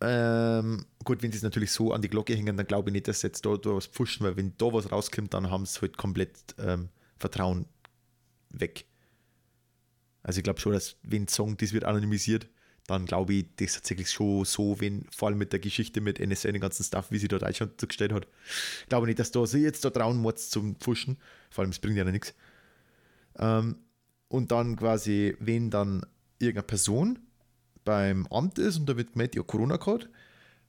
ähm, 0.00 0.84
gut, 1.04 1.22
wenn 1.22 1.32
sie 1.32 1.38
es 1.38 1.42
natürlich 1.42 1.72
so 1.72 1.92
an 1.92 2.02
die 2.02 2.08
Glocke 2.08 2.34
hängen, 2.34 2.56
dann 2.56 2.66
glaube 2.66 2.90
ich 2.90 2.92
nicht, 2.92 3.08
dass 3.08 3.20
sie 3.20 3.28
jetzt 3.28 3.44
da, 3.44 3.56
da 3.56 3.74
was 3.74 3.88
pushen, 3.88 4.24
weil 4.26 4.36
wenn 4.36 4.52
da 4.58 4.72
was 4.72 4.92
rauskommt, 4.92 5.34
dann 5.34 5.50
haben 5.50 5.66
sie 5.66 5.80
halt 5.80 5.96
komplett 5.96 6.38
ähm, 6.58 6.88
Vertrauen 7.18 7.66
weg. 8.50 8.86
Also 10.22 10.38
ich 10.38 10.44
glaube 10.44 10.60
schon, 10.60 10.72
dass 10.72 10.96
wenn 11.02 11.26
sagen, 11.28 11.56
das 11.56 11.72
wird 11.72 11.84
anonymisiert, 11.84 12.48
dann 12.86 13.04
glaube 13.04 13.34
ich, 13.34 13.46
das 13.56 13.68
ist 13.68 13.74
tatsächlich 13.74 14.10
schon 14.10 14.44
so, 14.44 14.80
wenn, 14.80 15.04
vor 15.14 15.28
allem 15.28 15.38
mit 15.38 15.52
der 15.52 15.60
Geschichte 15.60 16.00
mit 16.00 16.18
NSA, 16.20 16.52
den 16.52 16.60
ganzen 16.60 16.84
Stuff, 16.84 17.10
wie 17.10 17.18
sie 17.18 17.28
da 17.28 17.38
Deutschland 17.38 17.78
zugestellt 17.80 18.12
hat, 18.12 18.26
glaube 18.88 19.06
ich 19.06 19.08
nicht, 19.08 19.18
dass 19.18 19.30
da 19.30 19.46
sie 19.46 19.60
jetzt 19.60 19.84
da 19.84 19.90
trauen 19.90 20.16
muss 20.18 20.48
zum 20.50 20.76
Pfuschen. 20.76 21.18
Vor 21.50 21.62
allem, 21.62 21.70
es 21.70 21.78
bringt 21.78 21.96
ja 21.98 22.04
nichts. 22.04 22.34
Ähm, 23.38 23.76
und 24.28 24.50
dann 24.52 24.76
quasi, 24.76 25.36
wenn 25.40 25.70
dann 25.70 26.04
irgendeine 26.38 26.66
Person 26.66 27.18
beim 27.84 28.26
Amt 28.28 28.58
ist 28.58 28.78
und 28.78 28.86
da 28.88 28.96
wird 28.96 29.12
gemeldet, 29.12 29.36
ja, 29.36 29.42
Corona 29.42 29.76
gehabt, 29.76 30.08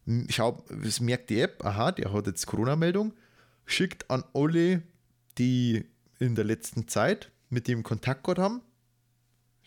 m- 0.07 0.27
schau, 0.29 0.63
es 0.83 0.99
merkt 0.99 1.29
die 1.29 1.41
App, 1.41 1.63
aha, 1.65 1.91
der 1.91 2.13
hat 2.13 2.27
jetzt 2.27 2.45
Corona-Meldung, 2.47 3.13
schickt 3.65 4.09
an 4.09 4.23
alle, 4.33 4.83
die 5.37 5.85
in 6.19 6.35
der 6.35 6.45
letzten 6.45 6.87
Zeit 6.87 7.31
mit 7.49 7.67
dem 7.67 7.83
Kontakt 7.83 8.23
gehabt 8.23 8.39
haben, 8.39 8.61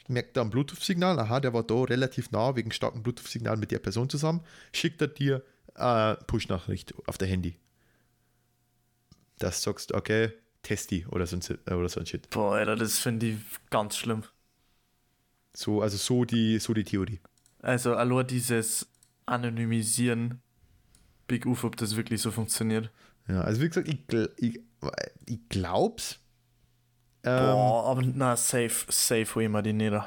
merkt 0.08 0.36
er 0.36 0.42
ein 0.42 0.50
Bluetooth-Signal, 0.50 1.18
aha, 1.18 1.40
der 1.40 1.52
war 1.52 1.62
da 1.62 1.82
relativ 1.82 2.30
nah 2.30 2.54
wegen 2.56 2.72
starkem 2.72 3.02
Bluetooth-Signal 3.02 3.56
mit 3.56 3.70
der 3.70 3.78
Person 3.78 4.08
zusammen, 4.08 4.40
schickt 4.72 5.00
er 5.00 5.08
dir 5.08 5.44
eine 5.74 6.18
Push-Nachricht 6.26 6.94
auf 7.06 7.18
der 7.18 7.28
Handy. 7.28 7.56
Das 9.38 9.62
sagst, 9.62 9.92
okay, 9.92 10.32
testi 10.62 11.06
oder 11.10 11.26
so, 11.26 11.36
ein- 11.36 11.74
oder 11.74 11.88
so 11.88 12.00
ein 12.00 12.06
Shit. 12.06 12.30
Boah, 12.30 12.54
Alter, 12.56 12.76
das 12.76 12.98
finde 12.98 13.26
ich 13.26 13.38
ganz 13.70 13.96
schlimm. 13.96 14.22
So, 15.54 15.82
also 15.82 15.96
so 15.96 16.24
die, 16.24 16.58
so 16.58 16.72
die 16.74 16.84
Theorie. 16.84 17.20
Also, 17.60 17.94
allein 17.94 18.26
dieses 18.26 18.88
Anonymisieren, 19.26 20.40
Big 21.26 21.46
Uf, 21.46 21.64
ob 21.64 21.76
das 21.76 21.96
wirklich 21.96 22.20
so 22.20 22.30
funktioniert. 22.30 22.90
Ja, 23.28 23.42
also 23.42 23.60
wie 23.60 23.68
gesagt, 23.68 23.88
ich, 23.88 24.00
ich, 24.38 24.60
ich 25.26 25.48
glaub's. 25.48 26.18
Ähm, 27.24 27.52
Boah, 27.52 27.84
aber 27.90 28.02
na, 28.02 28.36
safe, 28.36 28.86
safe 28.88 29.34
hol 29.34 29.42
ich 29.44 29.48
mir 29.48 29.62
die 29.62 29.72
nieder. 29.72 30.06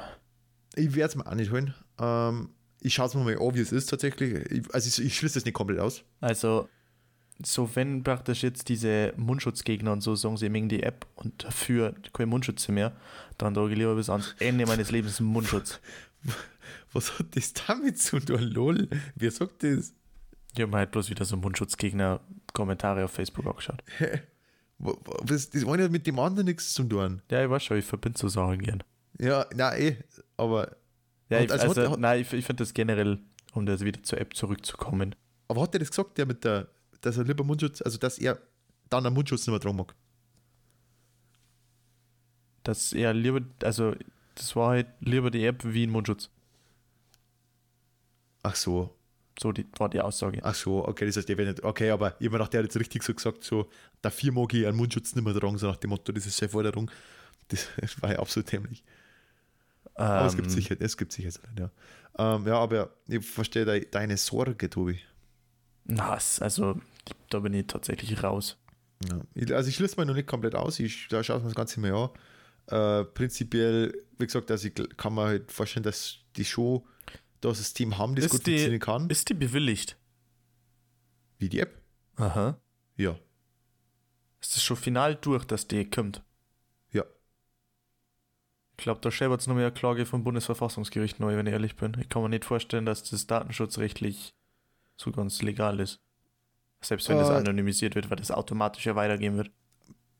Ich 0.74 0.94
werde 0.94 1.08
es 1.10 1.16
mir 1.16 1.26
auch 1.26 1.34
nicht 1.34 1.50
holen. 1.50 1.74
Ähm, 1.98 2.50
ich 2.80 2.94
schaue 2.94 3.06
es 3.06 3.14
mir 3.14 3.24
mal 3.24 3.38
an, 3.38 3.54
wie 3.54 3.60
es 3.60 3.72
ist 3.72 3.86
tatsächlich. 3.86 4.34
Ich, 4.50 4.74
also 4.74 4.88
ich, 4.88 5.06
ich 5.06 5.16
schließe 5.16 5.38
es 5.38 5.44
nicht 5.44 5.54
komplett 5.54 5.80
aus. 5.80 6.04
Also, 6.20 6.68
so 7.42 7.74
wenn 7.74 8.02
praktisch 8.02 8.42
jetzt 8.42 8.68
diese 8.68 9.14
Mundschutzgegner 9.16 9.92
und 9.92 10.02
so 10.02 10.14
sagen, 10.14 10.36
sie 10.36 10.48
mögen 10.48 10.68
die 10.68 10.82
App 10.82 11.06
und 11.16 11.44
dafür 11.44 11.94
keine 12.12 12.26
Mundschutze 12.26 12.72
mehr, 12.72 12.92
dann 13.38 13.54
trage 13.54 13.72
ich 13.72 13.78
lieber 13.78 13.94
bis 13.94 14.10
ans 14.10 14.34
Ende 14.38 14.66
meines 14.66 14.90
Lebens 14.90 15.20
einen 15.20 15.30
Mundschutz. 15.30 15.80
Was 16.92 17.18
hat 17.18 17.34
das 17.34 17.52
damit 17.52 17.98
zu 17.98 18.20
tun, 18.20 18.42
lol? 18.42 18.88
Wer 19.14 19.30
sagt 19.30 19.62
das? 19.62 19.92
Ich 20.54 20.60
habe 20.60 20.70
mir 20.70 20.78
halt 20.78 20.90
bloß 20.90 21.10
wieder 21.10 21.24
so 21.24 21.36
Mundschutzgegner-Kommentare 21.36 23.04
auf 23.04 23.10
Facebook 23.10 23.46
angeschaut. 23.46 23.82
Wa- 24.78 24.92
wa- 25.04 25.20
Was, 25.22 25.50
das 25.50 25.64
eine 25.66 25.84
hat 25.84 25.90
mit 25.92 26.06
dem 26.06 26.18
anderen 26.18 26.46
nichts 26.46 26.74
zu 26.74 26.84
tun. 26.84 27.22
Ja, 27.30 27.42
ich 27.44 27.50
weiß 27.50 27.64
schon, 27.64 27.78
ich 27.78 27.84
verbinde 27.84 28.18
so 28.18 28.28
Sachen 28.28 28.60
gern. 28.60 28.82
Ja, 29.18 29.46
nein, 29.54 29.80
eh, 29.82 29.96
aber, 30.36 30.76
Ja, 31.30 31.40
ich, 31.40 31.50
also 31.50 31.68
also, 31.68 31.90
hat- 31.92 31.98
nein, 32.00 32.20
ich, 32.20 32.32
ich 32.32 32.44
finde 32.44 32.62
das 32.62 32.74
generell, 32.74 33.18
um 33.52 33.64
das 33.66 33.80
wieder 33.80 34.02
zur 34.02 34.20
App 34.20 34.34
zurückzukommen. 34.36 35.14
aber 35.48 35.62
hat 35.62 35.74
er 35.74 35.78
das 35.80 35.90
gesagt, 35.90 36.18
der 36.18 36.26
mit 36.26 36.44
der, 36.44 36.68
dass 37.00 37.16
er 37.16 37.24
lieber 37.24 37.42
Mundschutz, 37.44 37.80
also 37.82 37.96
dass 37.98 38.18
er 38.18 38.38
dann 38.90 39.06
einen 39.06 39.14
Mundschutz 39.14 39.40
nicht 39.46 39.52
mehr 39.52 39.60
tragen 39.60 39.76
mag? 39.76 39.94
Dass 42.64 42.92
er 42.92 43.14
lieber, 43.14 43.40
also, 43.62 43.94
das 44.34 44.54
war 44.56 44.70
halt 44.70 44.88
lieber 45.00 45.30
die 45.30 45.44
App 45.44 45.62
wie 45.64 45.84
ein 45.86 45.90
Mundschutz. 45.90 46.30
Ach 48.42 48.54
so, 48.56 48.95
So 49.38 49.52
die, 49.52 49.66
war 49.78 49.88
die 49.90 50.00
Aussage. 50.00 50.40
ach 50.42 50.54
so, 50.54 50.86
okay, 50.86 51.04
das 51.06 51.16
heißt, 51.16 51.28
wäre 51.28 51.44
nicht, 51.44 51.62
okay, 51.62 51.90
aber 51.90 52.16
ich 52.18 52.26
habe 52.26 52.38
gedacht, 52.38 52.52
der 52.54 52.60
hat 52.60 52.64
jetzt 52.66 52.78
richtig 52.80 53.02
so 53.02 53.12
gesagt, 53.14 53.44
so, 53.44 53.68
dafür 54.00 54.32
mag 54.32 54.52
ich 54.54 54.66
einen 54.66 54.76
Mundschutz 54.76 55.14
nicht 55.14 55.24
mehr 55.24 55.34
tragen, 55.34 55.58
so 55.58 55.66
nach 55.66 55.76
dem 55.76 55.90
Motto, 55.90 56.10
das 56.12 56.26
ist 56.26 56.36
seine 56.38 56.48
Forderung. 56.50 56.90
Das 57.48 57.68
war 58.02 58.12
ja 58.12 58.18
absolut 58.18 58.50
dämlich. 58.50 58.82
Aber 59.94 60.26
es 60.26 60.34
gibt 60.36 60.48
Ähm, 60.48 60.54
sicher, 60.54 60.76
es 60.78 60.96
gibt 60.96 61.12
sicher, 61.12 61.30
ja. 61.58 61.70
Ähm, 62.18 62.46
ja, 62.46 62.58
aber 62.58 62.90
ich 63.08 63.24
verstehe 63.26 63.64
de, 63.64 63.86
deine 63.90 64.16
Sorge, 64.16 64.68
Tobi. 64.70 65.00
Na, 65.84 66.18
also, 66.40 66.80
da 67.30 67.38
bin 67.38 67.54
ich 67.54 67.66
tatsächlich 67.66 68.22
raus. 68.22 68.56
Ja. 69.08 69.20
Ich- 69.34 69.54
Also 69.54 69.68
ich 69.68 69.76
schließe 69.76 69.96
mal 69.96 70.06
noch 70.06 70.14
nicht 70.14 70.26
komplett 70.26 70.54
aus, 70.54 70.78
ich, 70.80 71.08
da 71.08 71.22
schaue 71.22 71.36
ich 71.38 71.42
mir 71.42 71.48
das 71.50 71.54
Ganze 71.56 71.80
mal 71.80 71.92
an. 71.94 72.10
Äh, 72.68 73.04
prinzipiell, 73.04 73.94
wie 74.18 74.26
gesagt, 74.26 74.50
also 74.50 74.66
ich 74.66 74.74
kann 74.96 75.14
mir 75.14 75.24
halt 75.26 75.52
vorstellen, 75.52 75.84
dass 75.84 76.16
die 76.36 76.44
Show 76.44 76.84
das 77.50 77.58
System 77.58 77.98
haben, 77.98 78.14
das 78.14 78.26
Ist 78.26 78.30
gut 78.32 78.46
die- 78.46 78.52
funktionieren 78.52 78.80
kann. 78.80 79.10
Ist 79.10 79.28
die 79.28 79.34
bewilligt? 79.34 79.96
Wie 81.38 81.48
die 81.48 81.60
App? 81.60 81.80
Aha. 82.16 82.58
Ja. 82.96 83.16
Ist 84.40 84.56
das 84.56 84.62
schon 84.62 84.76
final 84.76 85.14
durch, 85.16 85.44
dass 85.44 85.68
die 85.68 85.88
kommt? 85.88 86.22
Ja. 86.92 87.04
Ich 88.78 88.84
glaube, 88.84 89.00
da 89.00 89.10
schäbert 89.10 89.40
es 89.40 89.46
noch 89.46 89.54
mehr 89.54 89.70
Klage 89.70 90.06
vom 90.06 90.24
Bundesverfassungsgericht 90.24 91.20
neu, 91.20 91.36
wenn 91.36 91.46
ich 91.46 91.52
ehrlich 91.52 91.76
bin. 91.76 91.96
Ich 92.00 92.08
kann 92.08 92.22
mir 92.22 92.28
nicht 92.28 92.44
vorstellen, 92.44 92.86
dass 92.86 93.02
das 93.04 93.26
datenschutzrechtlich 93.26 94.34
so 94.96 95.10
ganz 95.12 95.42
legal 95.42 95.80
ist. 95.80 96.00
Selbst 96.82 97.08
wenn 97.08 97.18
das 97.18 97.30
Äh, 97.30 97.34
anonymisiert 97.34 97.94
wird, 97.94 98.10
weil 98.10 98.16
das 98.18 98.30
automatisch 98.30 98.86
ja 98.86 98.94
weitergehen 98.94 99.36
wird. 99.36 99.50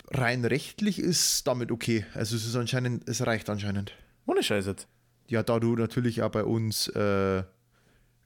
Rein 0.08 0.44
rechtlich 0.44 0.98
ist 0.98 1.46
damit 1.46 1.70
okay. 1.70 2.04
Also 2.14 2.36
es 2.36 2.46
ist 2.46 2.56
anscheinend, 2.56 3.08
es 3.08 3.26
reicht 3.26 3.48
anscheinend. 3.50 3.92
Ohne 4.26 4.42
Scheiß 4.42 4.66
jetzt. 4.66 4.88
Ja, 5.28 5.42
da 5.42 5.58
du 5.58 5.74
natürlich 5.74 6.22
auch 6.22 6.30
bei 6.30 6.44
uns 6.44 6.88
äh, 6.88 7.42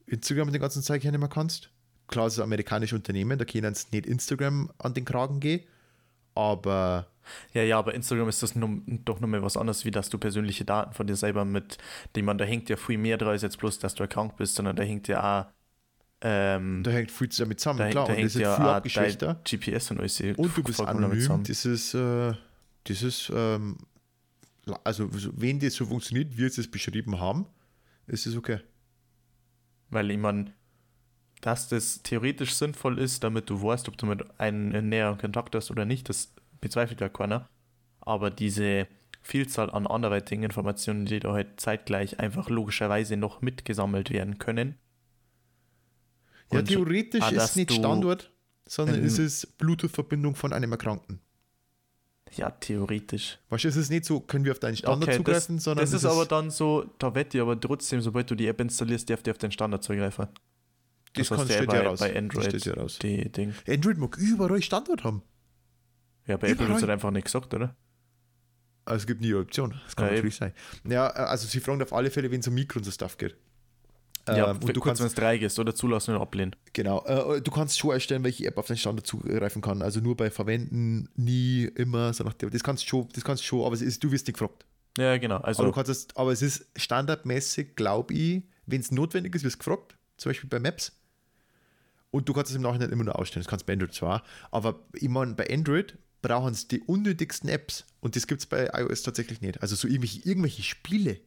Instagram 0.07 0.47
mit 0.47 0.55
den 0.55 0.61
ganzen 0.61 0.83
Zeug 0.83 1.03
her 1.03 1.13
nicht 1.13 1.21
mehr 1.21 1.29
kannst. 1.29 1.71
Klar, 2.09 2.27
es 2.27 2.35
ist 2.35 2.41
ein 2.41 2.45
amerikanisches 2.45 2.97
Unternehmen, 2.97 3.39
da 3.39 3.45
können 3.45 3.73
es 3.73 3.91
nicht 3.93 4.07
Instagram 4.07 4.71
an 4.79 4.95
den 4.95 5.05
Kragen 5.05 5.41
gehen. 5.41 5.65
Aber 6.35 7.07
Ja, 7.53 7.63
ja, 7.63 7.79
aber 7.79 7.95
Instagram 7.95 8.29
ist 8.29 8.43
das 8.43 8.55
nun, 8.55 9.01
doch 9.05 9.21
nochmal 9.21 9.43
was 9.43 9.57
anderes, 9.57 9.85
wie 9.85 9.91
dass 9.91 10.09
du 10.09 10.19
persönliche 10.19 10.65
Daten 10.65 10.93
von 10.93 11.07
dir 11.07 11.17
selber 11.17 11.45
mit, 11.45 11.79
die 12.17 12.23
man, 12.23 12.39
da 12.39 12.45
hängt 12.45 12.69
ja 12.69 12.77
viel 12.77 12.99
mehr 12.99 13.19
dran, 13.19 13.31
als 13.31 13.43
jetzt 13.43 13.59
bloß, 13.59 13.79
dass 13.79 13.95
du 13.95 14.03
erkrankt 14.03 14.37
bist, 14.37 14.55
sondern 14.57 14.77
da 14.77 14.83
hängt 14.83 15.09
ja 15.09 15.41
auch, 15.41 15.47
ähm, 16.23 16.83
da 16.83 16.91
hängt 16.91 17.11
viel 17.11 17.29
damit 17.29 17.61
zusammen, 17.61 17.79
da, 17.79 17.91
klar. 17.91 18.07
da 18.07 18.13
und 18.13 18.19
hängt 18.19 18.27
das 18.27 18.35
ist 18.37 18.43
ja 18.43 18.57
viel 18.57 18.65
abgeschwächter. 18.67 19.35
dein 19.35 19.61
GPS 19.61 19.91
und 19.91 20.01
alles. 20.01 20.21
Und 20.21 20.57
du 20.57 20.63
bist 20.63 20.81
anonym. 20.81 21.43
Das 21.45 21.65
ist, 21.65 21.95
äh, 21.95 22.33
das 22.85 23.03
ist, 23.03 23.33
ähm, 23.35 23.79
also 24.85 25.11
so- 25.13 25.31
wenn 25.35 25.59
das 25.61 25.75
so 25.75 25.87
funktioniert, 25.87 26.37
wie 26.37 26.49
sie 26.49 26.61
es 26.61 26.71
beschrieben 26.71 27.19
haben, 27.21 27.47
ist 28.07 28.27
es 28.27 28.37
okay. 28.37 28.61
Weil 29.91 30.11
ich 30.11 30.19
meine, 30.19 30.53
dass 31.41 31.69
das 31.69 32.03
theoretisch 32.03 32.55
sinnvoll 32.55 32.99
ist, 32.99 33.25
damit 33.25 33.49
du 33.51 33.63
weißt, 33.63 33.89
ob 33.89 33.97
du 33.97 34.07
mit 34.07 34.39
einem 34.39 34.73
in 34.75 34.89
näheren 34.89 35.19
Kontakt 35.19 35.55
hast 35.55 35.71
oder 35.71 35.85
nicht, 35.85 36.09
das 36.09 36.33
bezweifelt 36.61 37.01
ja 37.01 37.09
keiner. 37.09 37.49
Aber 38.01 38.31
diese 38.31 38.87
Vielzahl 39.23 39.71
an 39.71 39.87
anderweitigen 39.87 40.43
Informationen, 40.43 41.07
die 41.07 41.21
da 41.21 41.33
halt 41.33 41.61
zeitgleich 41.61 42.19
einfach 42.21 42.49
logischerweise 42.49 43.17
noch 43.17 43.43
mitgesammelt 43.43 44.11
werden 44.11 44.39
können. 44.39 44.77
Ja, 46.53 46.63
theoretisch 46.63 47.21
ist 47.33 47.43
es 47.51 47.57
nicht 47.57 47.71
Standort, 47.73 48.33
sondern 48.67 48.97
Ähm, 49.01 49.05
es 49.05 49.19
ist 49.19 49.59
Bluetooth-Verbindung 49.59 50.35
von 50.35 50.53
einem 50.53 50.73
Erkrankten. 50.73 51.21
Ja, 52.37 52.51
theoretisch. 52.51 53.39
Weißt 53.49 53.65
du, 53.65 53.69
es 53.69 53.77
ist 53.77 53.91
nicht 53.91 54.05
so, 54.05 54.21
können 54.21 54.45
wir 54.45 54.53
auf 54.53 54.61
deinen 54.61 54.77
Standard 54.77 55.09
Okay, 55.09 55.17
zugreifen, 55.19 55.57
das, 55.57 55.65
sondern 55.65 55.85
das 55.85 55.93
ist 55.93 56.05
aber 56.05 56.27
dann 56.27 56.51
so, 56.51 56.85
da 56.99 57.15
wette 57.15 57.39
ich 57.39 57.43
aber 57.43 57.59
trotzdem, 57.61 58.01
sobald 58.01 58.31
du 58.31 58.35
die 58.37 58.47
App 58.47 58.61
installierst, 58.61 59.11
darf 59.11 59.23
die 59.23 59.31
auf 59.33 59.39
den 59.39 59.51
Standard 59.51 59.83
zugreifen. 59.83 60.29
das 61.13 61.29
das 61.29 61.37
kannst 61.37 61.53
du 61.53 61.59
ja 61.59 61.65
bei- 61.65 61.87
raus. 61.87 61.99
bei 61.99 62.09
Das 62.09 62.17
Android. 62.17 62.45
steht 62.47 62.65
ja 62.67 62.75
raus. 62.75 62.99
Die 63.03 63.31
Ding. 63.33 63.53
Android 63.67 63.99
mag 63.99 64.17
überall 64.17 64.63
Standort 64.63 65.03
haben. 65.03 65.23
Ja, 66.27 66.37
bei 66.37 66.47
Apple 66.49 66.61
wird 66.61 66.61
Überall. 66.69 66.81
halt 66.83 66.91
einfach 66.91 67.11
nicht 67.11 67.25
gesagt, 67.25 67.53
oder? 67.53 67.75
Also 68.85 69.03
es 69.03 69.07
gibt 69.09 69.21
nie 69.21 69.29
eine 69.33 69.39
Option. 69.41 69.75
Das 69.85 69.97
kann 69.97 70.07
Ja, 70.07 70.13
natürlich 70.13 70.37
sein. 70.37 70.53
Ja, 70.89 71.09
also 71.09 71.49
sie 71.49 71.59
fragen 71.61 71.83
auf 71.83 71.93
alle 71.93 72.11
Fälle, 72.13 72.31
wenn 72.31 72.41
es 72.41 72.47
um 72.49 72.55
Mikro 72.55 72.79
und 72.79 72.85
so 72.85 72.91
Stuff 72.93 73.17
geht. 73.19 73.37
Ja, 74.37 74.51
Ähm, 74.51 74.59
und 74.63 74.77
du 74.77 74.81
kannst, 74.81 75.01
wenn 75.01 75.09
es 75.09 75.15
drei 75.15 75.37
ist 75.37 75.59
oder 75.59 75.75
zulassen 75.75 76.15
oder 76.15 76.23
ablehnen. 76.23 76.57
genau, 76.73 77.05
äh, 77.05 77.41
du 77.41 77.51
kannst 77.51 77.79
schon 77.79 77.93
erstellen, 77.93 78.25
welche 78.25 78.47
App 78.47 78.59
auf 78.59 78.67
den 78.67 78.77
Standard 78.77 79.07
zugreifen 79.07 79.63
kann. 79.63 79.83
Also 79.83 80.01
nur 80.01 80.17
bei 80.17 80.31
Verwenden, 80.31 81.09
nie, 81.17 81.65
immer, 81.65 82.13
so 82.13 82.25
nach 82.25 82.35
dem. 82.35 82.51
Das 82.51 82.63
kannst 82.63 82.85
du 82.85 82.89
schon, 82.89 83.09
das 83.15 83.25
kannst 83.25 83.45
schon, 83.45 83.65
aber 83.65 83.75
es 83.75 83.83
ist, 83.83 84.03
du 84.03 84.11
wirst 84.13 84.27
nicht 84.27 84.39
gefragt. 84.39 84.65
Ja, 84.99 85.17
genau. 85.19 85.39
Also, 85.39 85.63
aber, 85.63 85.71
du 85.71 85.75
kannst 85.75 85.91
es, 85.91 86.09
aber 86.17 86.33
es 86.33 86.43
ist 86.43 86.67
standardmäßig, 86.77 87.77
glaube 87.77 88.15
ich, 88.15 88.43
wenn 88.67 88.81
es 88.81 88.91
notwendig 88.91 89.35
ist, 89.35 89.45
wirst 89.45 89.57
du 89.57 89.59
gefragt. 89.59 89.97
Zum 90.17 90.31
Beispiel 90.31 90.51
bei 90.51 90.59
Maps. 90.61 90.93
Und 92.11 92.29
du 92.29 92.33
kannst 92.33 92.51
es 92.51 92.57
im 92.57 92.63
Nachhinein 92.63 92.91
immer 92.91 93.05
nur 93.05 93.19
ausstellen. 93.19 93.45
Das 93.45 93.49
kannst 93.49 93.63
du 93.63 93.67
bei 93.67 93.73
Android 93.75 93.95
zwar. 93.95 94.23
Aber 94.51 94.81
ich 94.95 95.09
meine, 95.09 95.35
bei 95.35 95.49
Android 95.49 95.97
brauchen 96.23 96.55
sie 96.55 96.69
die 96.69 96.81
unnötigsten 96.81 97.49
Apps. 97.49 97.85
Und 98.01 98.17
das 98.17 98.27
gibt 98.27 98.41
es 98.41 98.47
bei 98.47 98.69
iOS 98.75 99.03
tatsächlich 99.03 99.41
nicht. 99.41 99.63
Also 99.63 99.77
so 99.77 99.87
irgendwelche, 99.87 100.21
irgendwelche 100.29 100.63
Spiele. 100.63 101.21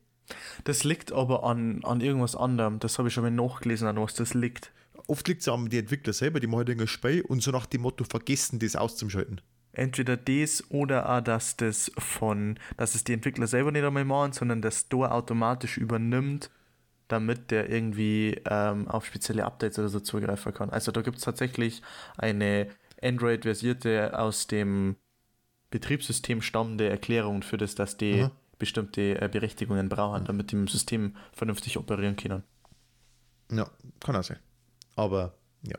Das 0.63 0.84
liegt 0.84 1.11
aber 1.11 1.43
an, 1.43 1.84
an 1.84 2.01
irgendwas 2.01 2.36
anderem. 2.36 2.80
Das 2.80 2.97
habe 2.97 3.07
ich 3.07 3.13
schon 3.13 3.24
mal 3.24 3.32
nachgelesen, 3.32 3.88
an 3.88 3.97
was 3.97 4.13
das 4.13 4.34
liegt. 4.34 4.71
Oft 5.07 5.28
liegt 5.28 5.41
es 5.41 5.47
an 5.47 5.69
die 5.69 5.80
Entwickler 5.80 6.13
selber, 6.13 6.39
die 6.39 6.47
machen 6.47 6.80
ein 6.80 6.88
Spiel 6.88 7.21
und 7.21 7.41
so 7.41 7.51
nach 7.51 7.65
dem 7.65 7.82
Motto 7.82 8.05
vergessen, 8.05 8.59
das 8.59 8.76
auszuschalten. 8.76 9.41
Entweder 9.74 10.15
das 10.17 10.63
oder 10.69 11.09
auch, 11.09 11.21
dass 11.21 11.57
das 11.57 11.91
von, 11.97 12.59
dass 12.78 12.95
es 12.95 13.03
die 13.03 13.13
Entwickler 13.13 13.47
selber 13.47 13.71
nicht 13.71 13.84
einmal 13.84 14.05
machen, 14.05 14.32
sondern 14.32 14.61
das 14.61 14.82
Store 14.82 15.11
automatisch 15.11 15.78
übernimmt, 15.78 16.51
damit 17.07 17.51
der 17.51 17.69
irgendwie 17.69 18.39
ähm, 18.49 18.88
auf 18.88 19.05
spezielle 19.05 19.45
Updates 19.45 19.80
oder 19.80 19.89
so 19.89 19.99
zugreifen 19.99 20.53
kann. 20.53 20.69
Also 20.69 20.91
da 20.91 21.01
gibt 21.01 21.17
es 21.17 21.24
tatsächlich 21.24 21.82
eine 22.17 22.67
Android-versierte 23.01 24.17
aus 24.17 24.47
dem 24.47 24.95
Betriebssystem 25.71 26.43
stammende 26.43 26.88
Erklärung 26.88 27.41
für 27.41 27.57
das, 27.57 27.74
dass 27.76 27.97
die 27.97 28.21
Aha. 28.21 28.32
Bestimmte 28.64 29.22
äh, 29.22 29.30
Berechtigungen 29.30 29.89
brauchen, 29.89 30.24
damit 30.24 30.51
die 30.51 30.55
im 30.55 30.68
System 30.70 31.16
vernünftig 31.34 31.78
operieren 31.78 32.16
können. 32.16 32.43
Ja, 33.51 33.70
kann 33.99 34.16
auch 34.16 34.24
sein. 34.24 34.39
Aber 34.95 35.38
ja. 35.64 35.78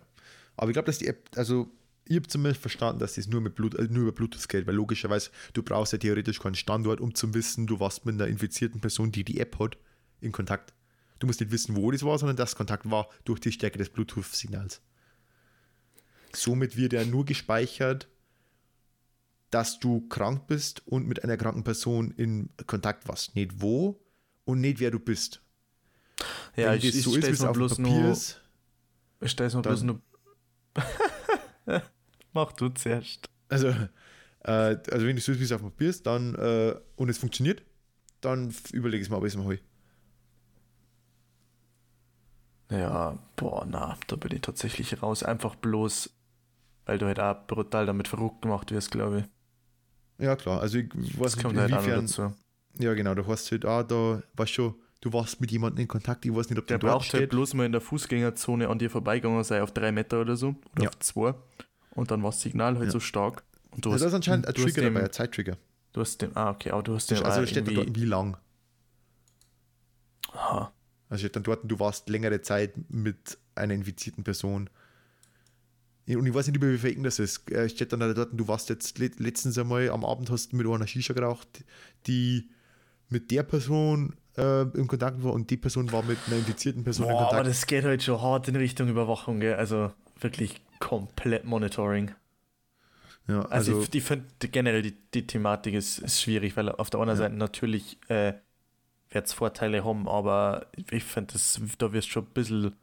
Aber 0.56 0.68
ich 0.70 0.74
glaube, 0.74 0.86
dass 0.86 0.98
die 0.98 1.08
App, 1.08 1.30
also 1.34 1.70
ich 2.04 2.16
habe 2.16 2.28
zumindest 2.28 2.60
verstanden, 2.60 3.00
dass 3.00 3.14
das 3.14 3.26
nur, 3.26 3.40
mit 3.40 3.54
Blut, 3.54 3.74
äh, 3.74 3.84
nur 3.84 4.02
über 4.02 4.12
Bluetooth 4.12 4.48
geht, 4.48 4.66
weil 4.66 4.74
logischerweise 4.74 5.30
du 5.54 5.62
brauchst 5.62 5.92
ja 5.94 5.98
theoretisch 5.98 6.40
keinen 6.40 6.54
Standort, 6.54 7.00
um 7.00 7.14
zu 7.14 7.32
wissen, 7.32 7.66
du 7.66 7.80
warst 7.80 8.04
mit 8.04 8.16
einer 8.16 8.26
infizierten 8.26 8.80
Person, 8.82 9.10
die 9.10 9.24
die 9.24 9.40
App 9.40 9.58
hat, 9.58 9.78
in 10.20 10.30
Kontakt. 10.30 10.74
Du 11.18 11.26
musst 11.26 11.40
nicht 11.40 11.52
wissen, 11.52 11.74
wo 11.76 11.90
das 11.90 12.02
war, 12.02 12.18
sondern 12.18 12.36
das 12.36 12.54
Kontakt 12.54 12.90
war 12.90 13.08
durch 13.24 13.40
die 13.40 13.52
Stärke 13.52 13.78
des 13.78 13.88
Bluetooth-Signals. 13.88 14.82
Somit 16.34 16.76
wird 16.76 16.92
ja 16.92 17.04
nur 17.04 17.24
gespeichert, 17.24 18.08
dass 19.54 19.78
du 19.78 20.00
krank 20.08 20.48
bist 20.48 20.84
und 20.84 21.06
mit 21.06 21.22
einer 21.22 21.36
kranken 21.36 21.62
Person 21.62 22.10
in 22.10 22.50
Kontakt 22.66 23.06
warst. 23.06 23.36
Nicht 23.36 23.60
wo 23.62 24.00
und 24.44 24.60
nicht 24.60 24.80
wer 24.80 24.90
du 24.90 24.98
bist. 24.98 25.42
Ja, 26.56 26.70
Wenn 26.72 26.78
ich, 26.78 26.86
das 26.86 26.94
ich 26.96 27.02
so 27.04 27.14
ist, 27.14 27.28
es 27.28 27.40
mir 27.40 27.50
auf 27.50 27.56
bloß 27.56 27.76
Papier 27.76 28.00
nur, 28.00 28.10
ist, 28.10 28.40
ich 29.20 29.30
stell's 29.30 29.54
mir 29.54 29.62
bloß 29.62 29.84
nur. 29.84 30.00
Mach 32.32 32.50
du 32.50 32.68
zuerst. 32.70 33.30
Also, 33.48 33.68
äh, 33.68 34.50
also 34.50 35.06
wenn 35.06 35.16
ich 35.16 35.24
so 35.24 35.30
ist, 35.30 35.38
wie 35.38 35.44
es 35.44 35.52
auf 35.52 35.60
dem 35.60 35.70
Papier 35.70 35.90
ist, 35.90 36.04
dann 36.04 36.34
äh, 36.34 36.74
und 36.96 37.08
es 37.08 37.18
funktioniert, 37.18 37.62
dann 38.20 38.52
überlege 38.72 39.02
ich 39.02 39.06
es 39.06 39.10
mir, 39.10 39.18
ob 39.18 39.24
ich 39.24 39.34
es 39.34 39.36
mal 39.36 39.44
hole. 39.44 39.60
Ja, 42.72 43.20
boah, 43.36 43.64
na, 43.70 43.96
da 44.08 44.16
bin 44.16 44.34
ich 44.34 44.40
tatsächlich 44.40 45.00
raus. 45.00 45.22
Einfach 45.22 45.54
bloß, 45.54 46.10
weil 46.86 46.98
du 46.98 47.06
halt 47.06 47.20
auch 47.20 47.46
brutal 47.46 47.86
damit 47.86 48.08
verrückt 48.08 48.42
gemacht 48.42 48.72
wirst, 48.72 48.90
glaube 48.90 49.20
ich. 49.20 49.24
Ja, 50.18 50.36
klar. 50.36 50.60
Also 50.60 50.78
ich 50.78 50.90
weiß 50.94 51.34
Das 51.34 51.44
nicht, 51.44 51.56
halt 51.56 51.70
inwiefern. 51.70 52.06
dazu. 52.06 52.32
Ja, 52.78 52.94
genau. 52.94 53.14
Du 53.14 53.26
hast 53.26 53.50
halt 53.50 53.64
auch 53.66 53.82
da, 53.82 54.22
weißt 54.34 54.52
schon, 54.52 54.74
du 55.00 55.12
warst 55.12 55.40
mit 55.40 55.50
jemandem 55.50 55.82
in 55.82 55.88
Kontakt. 55.88 56.24
Ich 56.24 56.34
weiß 56.34 56.50
nicht, 56.50 56.58
ob 56.58 56.66
Der 56.66 56.78
der 56.78 56.88
braucht 56.88 57.12
halt 57.12 57.30
bloß 57.30 57.54
mal 57.54 57.66
in 57.66 57.72
der 57.72 57.80
Fußgängerzone 57.80 58.68
an 58.68 58.78
dir 58.78 58.90
vorbeigegangen 58.90 59.44
sein, 59.44 59.62
auf 59.62 59.72
drei 59.72 59.92
Meter 59.92 60.20
oder 60.20 60.36
so, 60.36 60.54
oder 60.72 60.84
Ja. 60.84 60.88
auf 60.88 60.98
zwei. 61.00 61.34
Und 61.90 62.10
dann 62.10 62.22
war 62.22 62.30
das 62.30 62.40
Signal 62.40 62.76
halt 62.76 62.86
Ja. 62.86 62.90
so 62.92 63.00
stark. 63.00 63.44
Und 63.70 63.84
du 63.84 63.90
Also 63.90 64.04
hast, 64.06 64.12
das 64.12 64.12
ist 64.12 64.14
anscheinend 64.16 64.46
ein 64.48 64.54
Trigger 64.54 64.82
dem, 64.82 64.94
dabei, 64.94 65.06
ein 65.06 65.12
Zeittrigger. 65.12 65.56
Du 65.92 66.00
hast 66.00 66.22
dem, 66.22 66.36
ah, 66.36 66.50
okay, 66.50 66.70
aber 66.70 66.82
du 66.82 66.94
hast 66.94 67.10
dem 67.10 67.22
Also 67.22 67.42
auch 67.42 67.46
steht 67.46 67.68
da 67.68 67.72
dort, 67.72 67.94
wie 67.94 68.04
lang. 68.04 68.36
aha, 70.32 70.72
Also 71.08 71.20
steht 71.20 71.36
dann 71.36 71.42
dort, 71.44 71.60
du 71.64 71.78
warst 71.78 72.08
längere 72.08 72.40
Zeit 72.42 72.74
mit 72.88 73.38
einer 73.54 73.74
infizierten 73.74 74.24
Person. 74.24 74.70
Und 76.08 76.26
ich 76.26 76.34
weiß 76.34 76.46
nicht, 76.48 76.56
über 76.56 76.70
wie 76.70 76.78
viel 76.78 77.02
das 77.02 77.18
ist. 77.18 77.50
Äh, 77.50 77.68
Steht 77.68 77.92
dann 77.92 78.00
dort, 78.14 78.30
du 78.32 78.46
warst 78.48 78.68
jetzt 78.68 78.98
le- 78.98 79.10
letztens 79.18 79.56
einmal 79.58 79.88
am 79.90 80.04
Abend, 80.04 80.30
hast 80.30 80.52
mit 80.52 80.66
einer 80.66 80.86
Shisha 80.86 81.14
geraucht, 81.14 81.64
die 82.06 82.50
mit 83.08 83.30
der 83.30 83.42
Person 83.42 84.14
äh, 84.36 84.62
in 84.62 84.86
Kontakt 84.86 85.22
war 85.24 85.32
und 85.32 85.50
die 85.50 85.56
Person 85.56 85.92
war 85.92 86.02
mit 86.02 86.18
einer 86.26 86.36
infizierten 86.36 86.84
Person 86.84 87.06
in 87.10 87.12
Boah, 87.12 87.20
aber 87.28 87.30
Kontakt. 87.30 87.46
das 87.48 87.66
geht 87.66 87.84
halt 87.84 88.02
schon 88.02 88.20
hart 88.20 88.48
in 88.48 88.56
Richtung 88.56 88.88
Überwachung, 88.88 89.40
gell? 89.40 89.54
Also 89.54 89.92
wirklich 90.20 90.60
komplett 90.80 91.44
Monitoring. 91.44 92.12
Ja, 93.28 93.40
Also, 93.50 93.72
also, 93.72 93.82
ich, 93.82 93.94
ich 93.94 94.02
finde 94.04 94.26
generell 94.40 94.82
die, 94.82 94.96
die 95.14 95.26
Thematik 95.26 95.74
ist, 95.74 95.98
ist 95.98 96.20
schwierig, 96.20 96.56
weil 96.56 96.68
auf 96.70 96.90
der 96.90 97.00
anderen 97.00 97.18
Ja. 97.18 97.24
Seite 97.24 97.36
natürlich 97.36 97.98
äh, 98.08 98.34
wird 99.10 99.26
es 99.26 99.32
Vorteile 99.34 99.84
haben, 99.84 100.08
aber 100.08 100.66
ich 100.90 101.04
finde, 101.04 101.34
da 101.78 101.92
wirst 101.92 102.08
du 102.08 102.12
schon 102.12 102.24
ein 102.26 102.34
bisschen 102.34 102.76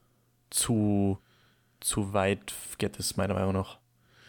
zu, 0.50 1.20
zu 1.82 2.14
weit, 2.14 2.54
geht 2.78 3.00
es 3.00 3.18
meiner 3.18 3.34
Meinung 3.34 3.54
nach. 3.54 3.80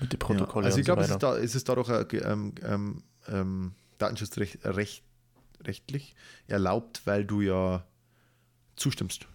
Mit 0.01 0.13
den 0.13 0.19
ja, 0.19 0.27
Protokollen 0.27 0.67
also 0.67 0.79
ich 0.79 0.81
und 0.81 0.85
so 0.85 0.95
glaube, 0.95 1.03
es 1.05 1.19
da, 1.19 1.37
es 1.39 1.55
ist 1.55 1.69
dadurch 1.69 1.89
äh, 1.89 2.17
ähm, 2.19 2.55
ähm, 2.63 3.03
ähm, 3.29 3.73
datenschutzrechtlich 3.99 4.65
recht, 4.65 5.05
rechtlich 5.65 6.15
erlaubt, 6.49 7.03
weil 7.07 7.25
du 7.25 7.41
ja 7.41 7.87
zustimmst. 8.77 9.27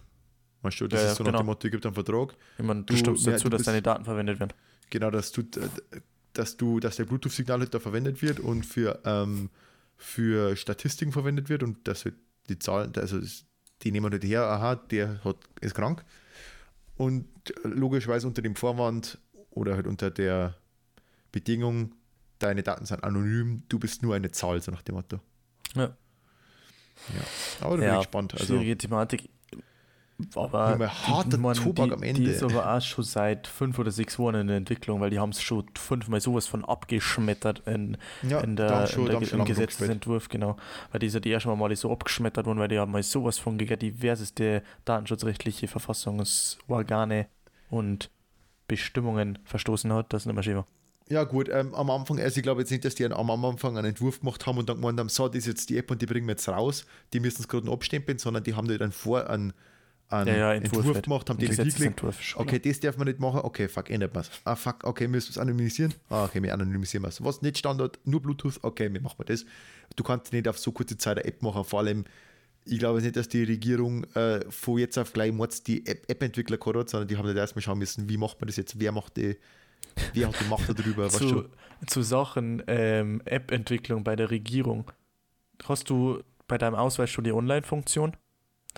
Weißt 0.62 0.80
du, 0.80 0.88
das 0.88 1.00
Ja, 1.00 1.06
ja, 1.06 1.12
ist 1.12 1.18
so 1.18 1.24
nach 1.24 1.32
genau. 1.32 1.38
dem 1.42 1.46
Motto, 1.46 1.68
es 1.68 1.72
gibt 1.72 1.86
einen 1.86 1.94
Vertrag, 1.94 2.34
ich 2.58 2.64
meine, 2.64 2.82
du 2.82 2.94
du- 2.94 2.96
stimmst 2.96 3.26
ja, 3.26 3.32
dazu, 3.32 3.48
du 3.48 3.50
dass 3.50 3.62
deine 3.62 3.82
Daten 3.82 4.04
verwendet 4.04 4.40
werden. 4.40 4.52
genau, 4.90 5.10
dass 5.10 5.32
du, 5.32 5.42
dass 6.32 6.56
du, 6.56 6.80
dass 6.80 6.96
der 6.96 7.04
Bluetooth-Signal 7.04 7.66
da 7.66 7.80
verwendet 7.80 8.22
wird 8.22 8.40
und 8.40 8.64
für, 8.66 9.00
ähm, 9.04 9.50
für 9.96 10.56
Statistiken 10.56 11.12
verwendet 11.12 11.48
wird 11.48 11.62
und 11.62 11.86
dass 11.88 12.04
halt 12.04 12.14
die 12.48 12.58
Zahlen, 12.58 12.92
also 12.96 13.20
die 13.82 13.92
nehmen 13.92 14.10
halt 14.12 14.24
her, 14.24 14.44
aha, 14.44 14.76
der 14.76 15.22
hat, 15.24 15.36
ist 15.60 15.74
krank. 15.74 16.04
Und 16.98 17.26
logischerweise 17.62 18.26
unter 18.26 18.42
dem 18.42 18.54
Vorwand 18.56 19.18
oder 19.50 19.74
halt 19.74 19.86
unter 19.86 20.10
der 20.10 20.56
Bedingung, 21.32 21.94
deine 22.38 22.62
Daten 22.62 22.84
sind 22.86 23.02
anonym, 23.04 23.62
du 23.68 23.78
bist 23.78 24.02
nur 24.02 24.14
eine 24.14 24.30
Zahl, 24.30 24.60
so 24.60 24.70
nach 24.70 24.82
dem 24.82 24.96
Motto. 24.96 25.20
Ja. 25.74 25.84
Ja. 25.84 27.24
Aber 27.60 27.76
da 27.76 27.80
bin 27.80 27.84
Ja, 27.84 27.94
ich 27.94 28.06
gespannt. 28.06 28.34
Also, 28.34 28.46
Schwierige 28.46 28.76
Thematik. 28.76 29.30
Aber 30.34 30.72
Junge, 30.72 30.90
harter 31.08 31.38
man, 31.38 31.54
Tobak 31.54 31.86
die, 31.86 31.92
am 31.92 32.00
Die 32.00 32.08
Ende. 32.08 32.30
ist 32.30 32.42
aber 32.42 32.74
auch 32.74 32.80
schon 32.80 33.04
seit 33.04 33.46
fünf 33.46 33.78
oder 33.78 33.92
sechs 33.92 34.18
Wochen 34.18 34.34
in 34.34 34.46
der 34.48 34.56
Entwicklung, 34.56 35.00
weil 35.00 35.10
die 35.10 35.18
haben 35.20 35.30
es 35.30 35.40
schon 35.40 35.64
fünfmal 35.76 36.20
sowas 36.20 36.46
von 36.48 36.64
abgeschmettert 36.64 37.62
in, 37.66 37.96
ja, 38.28 38.40
in 38.40 38.56
der, 38.56 38.86
schon, 38.88 39.06
in 39.06 39.20
der 39.20 39.26
schon 39.26 39.38
im. 39.40 39.44
Gesetzesentwurf, 39.44 40.28
genau. 40.28 40.56
Weil 40.90 40.98
die 41.00 41.06
ist 41.06 41.14
ja 41.14 41.20
die 41.20 41.30
erste 41.30 41.54
Mal 41.54 41.76
so 41.76 41.92
abgeschmettert 41.92 42.46
worden, 42.46 42.58
weil 42.58 42.68
die 42.68 42.78
haben 42.80 42.90
mal 42.90 43.02
sowas 43.02 43.38
von 43.38 43.58
gegen 43.58 43.78
diverseste 43.78 44.62
datenschutzrechtliche 44.84 45.68
Verfassungsorgane 45.68 47.26
und 47.70 48.10
Bestimmungen 48.66 49.38
verstoßen 49.44 49.92
hat, 49.92 50.12
das 50.12 50.22
ist 50.22 50.26
nicht 50.26 50.34
mehr 50.34 50.42
schön. 50.42 50.64
Ja, 51.10 51.24
gut, 51.24 51.48
ähm, 51.48 51.74
am 51.74 51.88
Anfang, 51.90 52.18
also 52.20 52.36
ich 52.36 52.42
glaube 52.42 52.60
jetzt 52.60 52.70
nicht, 52.70 52.84
dass 52.84 52.94
die 52.94 53.04
einen- 53.04 53.14
am 53.14 53.30
Anfang 53.44 53.78
einen 53.78 53.88
Entwurf 53.88 54.20
gemacht 54.20 54.46
haben 54.46 54.58
und 54.58 54.68
dann 54.68 54.76
gemeint 54.76 55.00
haben, 55.00 55.08
so, 55.08 55.26
das 55.28 55.38
ist 55.38 55.46
jetzt 55.46 55.70
die 55.70 55.78
App 55.78 55.90
und 55.90 56.02
die 56.02 56.06
bringen 56.06 56.26
wir 56.26 56.32
jetzt 56.32 56.48
raus, 56.48 56.84
die 57.14 57.20
müssen 57.20 57.40
es 57.40 57.48
gerade 57.48 57.70
abstempeln, 57.70 58.18
sondern 58.18 58.44
die 58.44 58.54
haben 58.54 58.68
da 58.68 58.76
dann 58.76 58.92
vor 58.92 59.30
einen, 59.30 59.54
einen 60.08 60.28
Ja, 60.28 60.36
ja, 60.36 60.54
Entwurf, 60.54 60.86
Entwurf, 60.86 61.02
gemacht, 61.02 61.30
haben 61.30 61.38
den 61.38 61.54
geklickt. 61.54 62.02
Okay, 62.36 62.58
das 62.58 62.80
darf 62.80 62.96
man 62.96 63.08
nicht 63.08 63.20
machen. 63.20 63.40
Okay, 63.42 63.68
fuck, 63.68 63.90
ändert 63.90 64.14
man 64.14 64.22
es. 64.22 64.30
Ah, 64.44 64.56
fuck, 64.56 64.84
okay, 64.84 65.06
müssen 65.06 65.28
wir 65.28 65.30
es 65.32 65.38
anonymisieren. 65.38 65.94
Ah, 66.08 66.24
okay, 66.24 66.42
wir 66.42 66.52
anonymisieren 66.54 67.04
es. 67.06 67.22
Was 67.22 67.42
nicht 67.42 67.58
Standard, 67.58 67.98
nur 68.04 68.22
Bluetooth, 68.22 68.58
okay, 68.62 68.92
wir 68.92 69.00
machen 69.00 69.24
das. 69.26 69.44
Du 69.96 70.02
kannst 70.04 70.32
nicht 70.32 70.48
auf 70.48 70.58
so 70.58 70.72
kurze 70.72 70.96
Zeit 70.96 71.18
eine 71.18 71.26
App 71.26 71.42
machen, 71.42 71.64
vor 71.64 71.80
allem, 71.80 72.04
ich 72.64 72.78
glaube 72.78 73.00
nicht, 73.00 73.16
dass 73.16 73.28
die 73.28 73.44
Regierung 73.44 74.04
äh, 74.14 74.40
von 74.50 74.78
jetzt 74.78 74.98
auf 74.98 75.12
gleich 75.12 75.32
Mords 75.32 75.62
die 75.62 75.86
App- 75.86 76.04
App-Entwickler 76.08 76.58
gehabt 76.58 76.76
hat, 76.76 76.90
sondern 76.90 77.08
die 77.08 77.16
haben 77.16 77.26
nicht 77.26 77.36
erstmal 77.36 77.62
schauen 77.62 77.78
müssen, 77.78 78.08
wie 78.08 78.16
macht 78.18 78.40
man 78.40 78.46
das 78.46 78.56
jetzt, 78.56 78.78
wer 78.78 78.92
macht 78.92 79.16
die, 79.16 79.36
wer 80.12 80.28
hat 80.28 80.34
die 80.40 80.44
Macht 80.44 80.68
darüber, 80.68 81.08
zu, 81.08 81.42
du? 81.42 81.48
zu 81.86 82.02
Sachen 82.02 82.62
ähm, 82.66 83.22
App-Entwicklung 83.24 84.04
bei 84.04 84.16
der 84.16 84.30
Regierung. 84.30 84.90
Hast 85.64 85.88
du 85.88 86.22
bei 86.46 86.58
deinem 86.58 86.74
Ausweis 86.74 87.10
schon 87.10 87.24
die 87.24 87.32
Online-Funktion? 87.32 88.16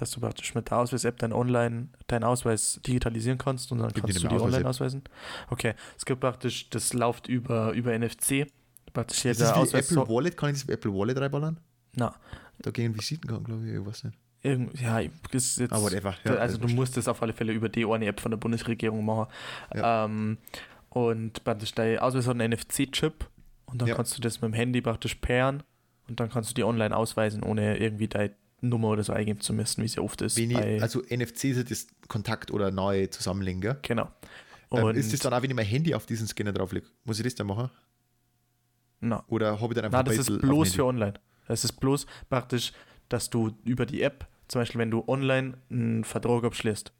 Dass 0.00 0.10
du 0.12 0.20
praktisch 0.20 0.54
mit 0.54 0.70
der 0.70 0.78
Ausweis-App 0.78 1.18
deinen 1.18 1.34
Online, 1.34 1.88
deinen 2.06 2.24
Ausweis 2.24 2.80
digitalisieren 2.86 3.36
kannst 3.36 3.70
und 3.70 3.78
dann 3.80 3.92
kannst 3.92 4.22
du 4.24 4.28
die 4.28 4.34
online 4.34 4.66
ausweisen? 4.66 5.02
Okay, 5.50 5.74
es 5.94 6.06
gibt 6.06 6.20
praktisch, 6.20 6.70
das 6.70 6.94
läuft 6.94 7.28
über, 7.28 7.72
über 7.72 7.96
NFC. 7.96 8.46
Praktisch 8.94 9.18
Ist 9.18 9.24
jeder 9.24 9.38
das 9.50 9.54
wie 9.56 9.60
Ausweis. 9.60 9.90
Apple 9.92 10.08
Wallet? 10.08 10.36
Kann 10.38 10.54
ich 10.54 10.60
das 10.64 10.68
Apple 10.70 10.90
Wallet 10.94 11.18
reinballern? 11.20 11.60
na, 11.96 12.14
Da 12.62 12.70
gehen 12.70 12.94
Visitenkarten, 12.94 13.44
glaube 13.44 13.68
ich, 13.68 13.86
weiß 13.86 14.04
nicht. 14.04 14.16
irgend, 14.42 14.80
ja, 14.80 15.00
ist 15.32 15.58
jetzt. 15.58 15.70
Aber 15.72 15.82
whatever. 15.82 16.14
Ja, 16.24 16.36
also 16.36 16.56
ist 16.56 16.64
du 16.64 16.68
musst 16.74 16.96
das 16.96 17.06
auf 17.06 17.20
alle 17.22 17.34
Fälle 17.34 17.52
über 17.52 17.68
die 17.68 17.84
eine 17.84 18.06
App 18.06 18.20
von 18.20 18.30
der 18.30 18.38
Bundesregierung 18.38 19.04
machen. 19.04 19.26
Ja. 19.74 20.06
Ähm, 20.06 20.38
und 20.88 21.44
praktisch 21.44 21.72
dein 21.74 21.98
Ausweis 21.98 22.26
hat 22.26 22.40
einen 22.40 22.52
NFC-Chip 22.54 23.28
und 23.66 23.82
dann 23.82 23.88
Ja. 23.88 23.94
kannst 23.96 24.16
du 24.16 24.22
das 24.22 24.40
mit 24.40 24.50
dem 24.50 24.54
Handy 24.54 24.80
praktisch 24.80 25.14
pairen 25.16 25.62
und 26.08 26.18
dann 26.20 26.30
kannst 26.30 26.50
du 26.50 26.54
die 26.54 26.64
online 26.64 26.96
ausweisen, 26.96 27.42
ohne 27.42 27.76
irgendwie 27.76 28.08
deine 28.08 28.32
Nummer 28.60 28.88
oder 28.88 29.02
so 29.04 29.12
eingeben 29.12 29.40
zu 29.40 29.52
müssen, 29.52 29.82
wie 29.82 29.86
es 29.86 29.94
ja 29.96 30.02
oft 30.02 30.20
ist. 30.22 30.38
Ich, 30.38 30.56
also 30.82 31.00
NFC 31.08 31.44
ist 31.44 31.70
das 31.70 31.86
Kontakt 32.08 32.50
oder 32.50 32.70
neue 32.70 33.08
Zusammenlegen, 33.10 33.60
gell? 33.60 33.78
genau. 33.82 34.10
Ähm, 34.72 34.84
Und 34.84 34.96
ist 34.96 35.12
das 35.12 35.20
dann 35.20 35.32
auch, 35.34 35.42
wenn 35.42 35.50
ich 35.50 35.56
mein 35.56 35.66
Handy 35.66 35.94
auf 35.94 36.06
diesen 36.06 36.26
Scanner 36.28 36.52
drauflege? 36.52 36.86
Muss 37.04 37.18
ich 37.18 37.24
das 37.24 37.34
dann 37.34 37.46
machen? 37.48 37.70
na, 39.00 39.24
Oder 39.28 39.60
habe 39.60 39.72
ich 39.72 39.74
dann 39.76 39.86
einfach 39.86 39.98
na, 39.98 40.02
das 40.02 40.18
ist 40.18 40.40
bloß 40.40 40.74
für 40.74 40.84
online. 40.84 41.14
Das 41.48 41.64
ist 41.64 41.72
bloß 41.72 42.06
praktisch, 42.28 42.72
dass 43.08 43.30
du 43.30 43.50
über 43.64 43.86
die 43.86 44.02
App, 44.02 44.26
zum 44.48 44.60
Beispiel 44.60 44.78
wenn 44.80 44.90
du 44.90 45.04
online 45.08 45.54
einen 45.70 46.04
Vertrag 46.04 46.44
abschließt, 46.44 46.92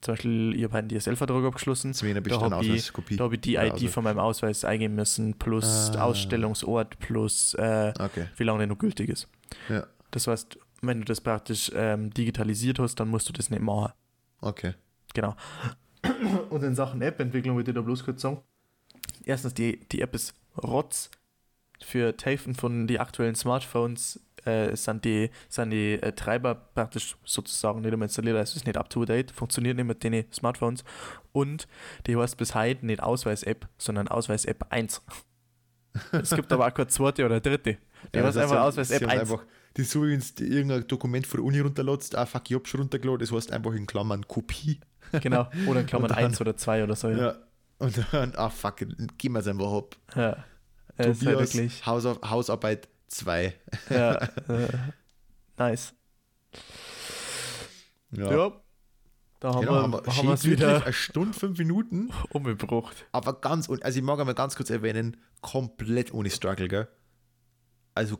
zum 0.00 0.14
Beispiel 0.14 0.54
ich 0.56 0.64
habe 0.64 0.78
einen 0.78 0.88
DSL-Vertrag 0.88 1.44
abgeschlossen, 1.44 1.92
Da 1.92 2.20
bestimmten 2.20 2.54
hab 2.54 2.62
ich-. 2.62 2.92
Da 3.16 3.24
habe 3.24 3.34
ich 3.34 3.40
die 3.42 3.56
ID 3.56 3.72
also- 3.72 3.88
von 3.88 4.04
meinem 4.04 4.18
Ausweis 4.20 4.64
eingeben 4.64 4.94
müssen, 4.94 5.34
plus 5.34 5.90
Ah. 5.94 6.04
Ausstellungsort, 6.04 6.98
plus 7.00 7.52
äh, 7.54 7.92
Okay, 7.98 8.26
wie 8.36 8.44
lange 8.44 8.60
der 8.60 8.68
noch 8.68 8.78
gültig 8.78 9.10
ist. 9.10 9.28
ja, 9.68 9.86
Das 10.12 10.26
heißt, 10.26 10.56
wenn 10.82 11.00
du 11.00 11.04
das 11.04 11.20
praktisch 11.20 11.70
ähm, 11.74 12.12
digitalisiert 12.12 12.78
hast, 12.78 12.96
dann 12.96 13.08
musst 13.08 13.28
du 13.28 13.32
das 13.32 13.50
nicht 13.50 13.62
machen. 13.62 13.92
okay. 14.40 14.74
Genau. 15.12 15.34
Und 16.50 16.62
in 16.62 16.74
Sachen 16.74 17.02
App-Entwicklung 17.02 17.56
würde 17.56 17.72
ich 17.72 17.74
da 17.74 17.80
bloß 17.82 18.04
kurz 18.04 18.22
sagen. 18.22 18.40
Erstens, 19.24 19.54
die, 19.54 19.80
die 19.88 20.00
App 20.00 20.14
ist 20.14 20.34
Rotz. 20.62 21.10
Für 21.82 22.14
Hälfte 22.22 22.54
von 22.54 22.86
den 22.86 22.98
aktuellen 22.98 23.34
Smartphones 23.34 24.20
äh, 24.44 24.76
sind 24.76 25.04
die, 25.04 25.30
sind 25.48 25.70
die 25.70 25.94
äh, 25.94 26.12
Treiber 26.12 26.54
praktisch 26.54 27.16
sozusagen 27.24 27.80
nicht 27.80 27.92
einmal 27.92 28.06
installiert, 28.06 28.36
also 28.36 28.56
ist 28.56 28.66
nicht 28.66 28.76
up 28.76 28.90
to 28.90 29.04
date, 29.04 29.30
funktioniert 29.30 29.76
nicht 29.76 29.86
mit 29.86 30.04
den 30.04 30.24
Smartphones. 30.32 30.84
Und 31.32 31.66
die 32.06 32.16
heißt 32.16 32.36
bis 32.36 32.54
heute 32.54 32.84
nicht 32.86 33.02
Ausweis-App, 33.02 33.68
sondern 33.78 34.08
Ausweis-App 34.08 34.66
1. 34.70 35.02
es 36.12 36.30
gibt 36.34 36.52
aber 36.52 36.66
auch 36.66 36.74
keine 36.74 36.88
zweite 36.88 37.24
oder 37.24 37.40
dritte. 37.40 37.78
Die 38.14 38.18
Ja, 38.18 38.24
heißt 38.24 38.38
einfach 38.38 38.60
Ausweis-App 38.60 38.98
sie 39.00 39.04
haben 39.06 39.10
1. 39.10 39.20
Einfach, 39.22 39.44
die 39.76 39.84
so 39.84 40.02
wenn 40.02 40.22
du 40.36 40.44
irgendein 40.44 40.86
Dokument 40.88 41.26
von 41.26 41.38
der 41.38 41.44
Uni 41.46 41.60
runterlädst, 41.60 42.14
ah 42.16 42.26
fuck, 42.26 42.50
ich 42.50 42.56
hab's 42.56 42.70
schon 42.70 42.80
runtergeladen, 42.80 43.20
das 43.20 43.32
heißt 43.32 43.52
einfach 43.52 43.72
in 43.72 43.86
Klammern 43.86 44.26
Kopie. 44.26 44.80
Genau. 45.12 45.48
Oder 45.66 45.80
in 45.80 45.86
Klammern 45.86 46.10
Und 46.10 46.16
dann- 46.16 46.24
1 46.26 46.40
oder 46.40 46.56
2 46.56 46.84
oder 46.84 46.94
so. 46.96 47.08
Ja. 47.08 47.18
Ja. 47.18 47.34
Und 47.78 48.00
dann, 48.12 48.34
ah 48.36 48.50
fuck, 48.50 48.76
gehen 49.18 49.32
wir 49.32 49.38
es 49.40 49.46
einfach 49.46 49.72
ab. 49.72 49.96
ja. 50.16 50.44
Halt 50.98 51.18
Tobias, 51.18 51.54
wirklich. 51.54 51.86
Hausauf 51.86 52.18
Hausarbeit 52.28 52.88
2. 53.08 53.54
Ja, 53.88 54.16
äh, 54.16 54.68
nice. 55.56 55.94
Ja. 58.12 58.52
Da 59.40 59.54
haben 59.54 59.60
Genau, 59.62 59.72
wir 59.72 59.82
haben 59.82 59.92
wir, 59.92 60.16
haben 60.16 60.28
wir 60.28 60.42
wieder 60.44 60.82
eine 60.84 60.92
Stunde, 60.92 61.32
fünf 61.38 61.58
Minuten, 61.58 62.10
umgebracht. 62.30 63.06
aber 63.12 63.40
ganz, 63.40 63.70
also 63.70 63.98
ich 63.98 64.04
mag 64.04 64.20
einmal 64.20 64.34
ganz 64.34 64.54
kurz 64.56 64.68
erwähnen, 64.68 65.16
komplett 65.40 66.12
ohne 66.12 66.28
Struggle, 66.28 66.68
gell? 66.68 66.88
Also, 67.94 68.18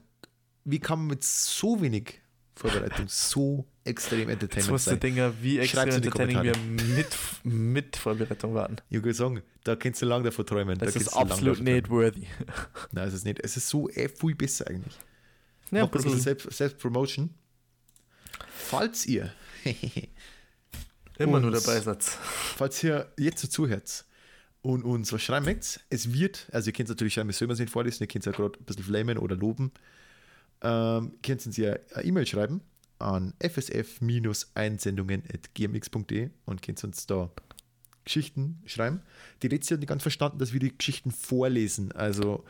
wie 0.65 0.79
kann 0.79 0.99
man 1.01 1.09
mit 1.09 1.25
so 1.25 1.81
wenig 1.81 2.21
Vorbereitung 2.55 3.07
so 3.09 3.67
extrem 3.85 4.21
Jetzt 4.21 4.31
Entertainment 4.31 4.71
musst 4.71 4.87
du 4.87 4.91
sein? 4.91 5.01
Dinger, 5.01 5.33
wie 5.41 5.59
extrem 5.59 5.89
entertaining 5.89 6.43
wir 6.43 6.57
mit, 6.59 7.09
mit 7.45 7.97
Vorbereitung 7.97 8.55
warten. 8.55 8.77
Ich 8.91 8.97
würde 9.03 9.15
sagen, 9.15 9.43
da 9.65 9.77
kannst 9.77 10.03
du 10.03 10.07
lange 10.07 10.25
davon 10.25 10.45
träumen. 10.47 10.79
Das 10.79 10.93
da 10.95 11.01
ist 11.01 11.13
du 11.13 11.17
absolut 11.17 11.61
nicht 11.61 11.89
worthy. 11.89 12.27
Nein, 12.93 13.09
es 13.09 13.15
ist 13.15 13.25
nicht. 13.25 13.41
Es 13.43 13.57
ist 13.57 13.69
so 13.69 13.89
eh 13.89 14.09
viel 14.09 14.35
besser 14.35 14.67
eigentlich. 14.69 14.95
Ja, 15.71 15.83
Macht 15.85 15.95
ein 15.95 16.03
bisschen 16.03 16.21
Selbst- 16.21 16.53
Selbstpromotion. 16.53 17.31
Falls 18.53 19.07
ihr, 19.07 19.33
immer 21.19 21.41
nur 21.41 21.51
dabei 21.51 21.81
seid. 21.81 22.03
falls 22.03 22.83
ihr 22.83 23.13
jetzt 23.19 23.41
so 23.41 23.49
zuhört 23.49 24.05
und 24.63 24.85
uns 24.85 25.13
was 25.13 25.23
schreiben 25.23 25.47
möchtet. 25.47 25.81
Es 25.91 26.13
wird, 26.13 26.47
also 26.53 26.69
ihr 26.69 26.73
könnt 26.73 26.89
es 26.89 26.95
natürlich 26.95 27.15
schreiben, 27.15 27.29
wir 27.29 27.35
sollen 27.35 27.51
es 27.51 27.59
nicht 27.59 27.71
vorlesen, 27.73 28.03
ihr 28.03 28.07
könnt 28.09 28.27
es 28.27 28.27
ja 28.27 28.33
gerade 28.33 28.59
ein 28.59 28.65
bisschen 28.65 28.85
flamen 28.85 29.19
oder 29.19 29.37
loben. 29.37 29.73
Ähm, 30.63 31.13
könnt 31.23 31.47
uns 31.47 31.57
ja 31.57 31.75
eine 31.95 32.05
E-Mail 32.05 32.27
schreiben 32.27 32.61
an 32.99 33.33
fsf-einsendungen.gmx.de 33.41 36.31
und 36.47 36.63
könnt 36.63 36.85
uns 36.85 37.07
da 37.07 37.31
Geschichten 38.05 38.63
schreiben. 38.67 39.03
Die 39.43 39.49
letzte 39.49 39.75
hat 39.75 39.81
nicht 39.81 39.89
ganz 39.89 40.03
verstanden, 40.03 40.39
dass 40.39 40.53
wir 40.53 40.61
die 40.61 40.77
Geschichten 40.77 41.11
vorlesen. 41.11 41.93
Also 41.93 42.45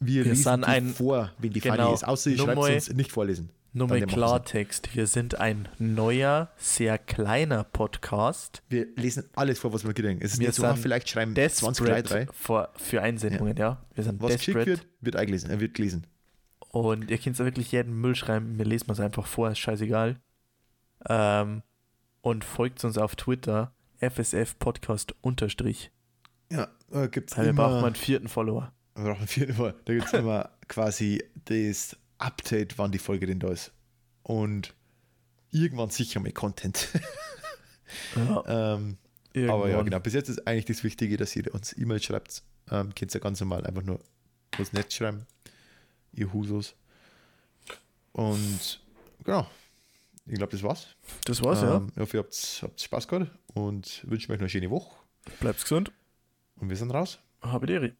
wir, 0.00 0.24
Wir 0.24 0.32
lesen 0.32 0.64
ein- 0.64 0.88
vor, 0.88 1.32
wenn 1.38 1.52
die 1.52 1.60
genau. 1.60 1.76
funny 1.84 1.94
ist. 1.94 2.06
Außer 2.06 2.30
ihr 2.30 2.38
schreibt 2.38 2.58
uns 2.58 2.92
nicht 2.92 3.12
vorlesen. 3.12 3.50
Nur 3.74 3.86
mal. 3.86 4.00
Klartext. 4.06 4.94
Wir 4.94 5.06
sind 5.06 5.34
ein 5.34 5.68
neuer, 5.78 6.50
sehr 6.56 6.96
kleiner 6.96 7.64
Podcast. 7.64 8.62
Wir 8.70 8.86
lesen 8.96 9.24
alles 9.34 9.58
vor, 9.58 9.72
was 9.74 9.86
wir 9.86 9.92
kriegen. 9.92 10.20
Es 10.22 10.32
ist 10.32 10.40
Wir 10.40 10.48
nicht 10.48 10.56
so, 10.56 10.64
ah, 10.64 10.74
vielleicht 10.74 11.08
schreiben 11.08 11.34
20, 11.36 11.86
3, 11.86 12.02
3. 12.02 12.24
Desperate 12.24 12.82
für, 12.82 13.02
Einsendungen, 13.02 13.56
ja. 13.56 13.84
Wir 13.94 14.04
sind 14.04 14.22
Was 14.22 14.32
geschickt 14.32 14.56
desperate. 14.56 14.70
wird, 14.70 14.86
wird 15.02 15.16
eingelesen. 15.16 15.50
Er 15.50 15.60
wird 15.60 15.74
gelesen. 15.74 16.06
Und 16.68 17.10
ihr 17.10 17.18
könnt 17.18 17.38
da 17.38 17.44
wirklich 17.44 17.72
jeden 17.72 17.98
Müll 18.00 18.14
schreiben. 18.14 18.58
Wir 18.58 18.64
lesen 18.64 18.90
es 18.90 19.00
einfach 19.00 19.26
vor, 19.26 19.50
ist 19.50 19.58
scheißegal. 19.58 20.20
Ähm, 21.08 21.62
und 22.20 22.44
folgt 22.44 22.84
uns 22.84 22.98
auf 22.98 23.16
Twitter, 23.16 23.72
FSF 24.00 24.58
Podcast 24.58 25.14
unterstrich. 25.22 25.90
Ja, 26.50 26.68
äh, 26.92 27.08
gibt 27.08 27.30
es 27.30 27.38
Weil 27.38 27.46
wir 27.46 27.50
immer... 27.50 27.68
brauchen 27.68 27.84
einen 27.84 27.94
vierten 27.94 28.28
Follower. 28.28 28.72
Wir 28.94 29.04
brauchen 29.04 29.26
vier 29.26 29.54
Mal. 29.54 29.74
Da 29.84 29.94
gibt 29.94 30.06
es 30.06 30.12
immer 30.12 30.50
quasi 30.68 31.24
das 31.44 31.96
Update, 32.18 32.78
wann 32.78 32.92
die 32.92 32.98
Folge 32.98 33.26
denn 33.26 33.40
da 33.40 33.48
ist. 33.48 33.72
Und 34.22 34.74
irgendwann 35.50 35.90
sicher 35.90 36.20
mal 36.20 36.32
Content. 36.32 36.88
Ja, 38.14 38.74
ähm, 38.74 38.98
aber 39.48 39.70
ja, 39.70 39.80
genau. 39.80 39.98
Bis 40.00 40.12
jetzt 40.12 40.28
ist 40.28 40.46
eigentlich 40.46 40.66
das 40.66 40.84
Wichtige, 40.84 41.16
dass 41.16 41.34
ihr 41.34 41.52
uns 41.54 41.76
E-Mail 41.76 42.02
schreibt. 42.02 42.42
Ähm, 42.70 42.94
könnt 42.94 43.14
ihr 43.14 43.20
ganz 43.20 43.40
normal 43.40 43.66
einfach 43.66 43.82
nur 43.82 44.00
was 44.58 44.72
nett 44.72 44.92
schreiben. 44.92 45.26
Ihr 46.18 46.32
Husos. 46.32 46.74
Und 48.12 48.80
genau. 49.24 49.46
Ich 50.26 50.34
glaube, 50.34 50.52
das 50.52 50.62
war's. 50.62 50.88
Das 51.24 51.42
war's, 51.42 51.62
ähm, 51.62 51.88
Ich 51.94 52.00
hoffe, 52.00 52.16
ihr 52.18 52.22
habt, 52.22 52.60
habt 52.62 52.80
Spaß 52.80 53.08
gehabt 53.08 53.30
und 53.54 54.04
wünsche 54.08 54.30
euch 54.30 54.38
noch 54.38 54.42
eine 54.42 54.48
schöne 54.48 54.70
Woche. 54.70 54.94
ja. 55.26 55.32
Bleibt 55.40 55.62
gesund. 55.62 55.92
Und 56.56 56.68
wir 56.68 56.76
sind 56.76 56.90
raus. 56.90 57.18
Habe 57.40 57.70
Ehre. 57.72 57.92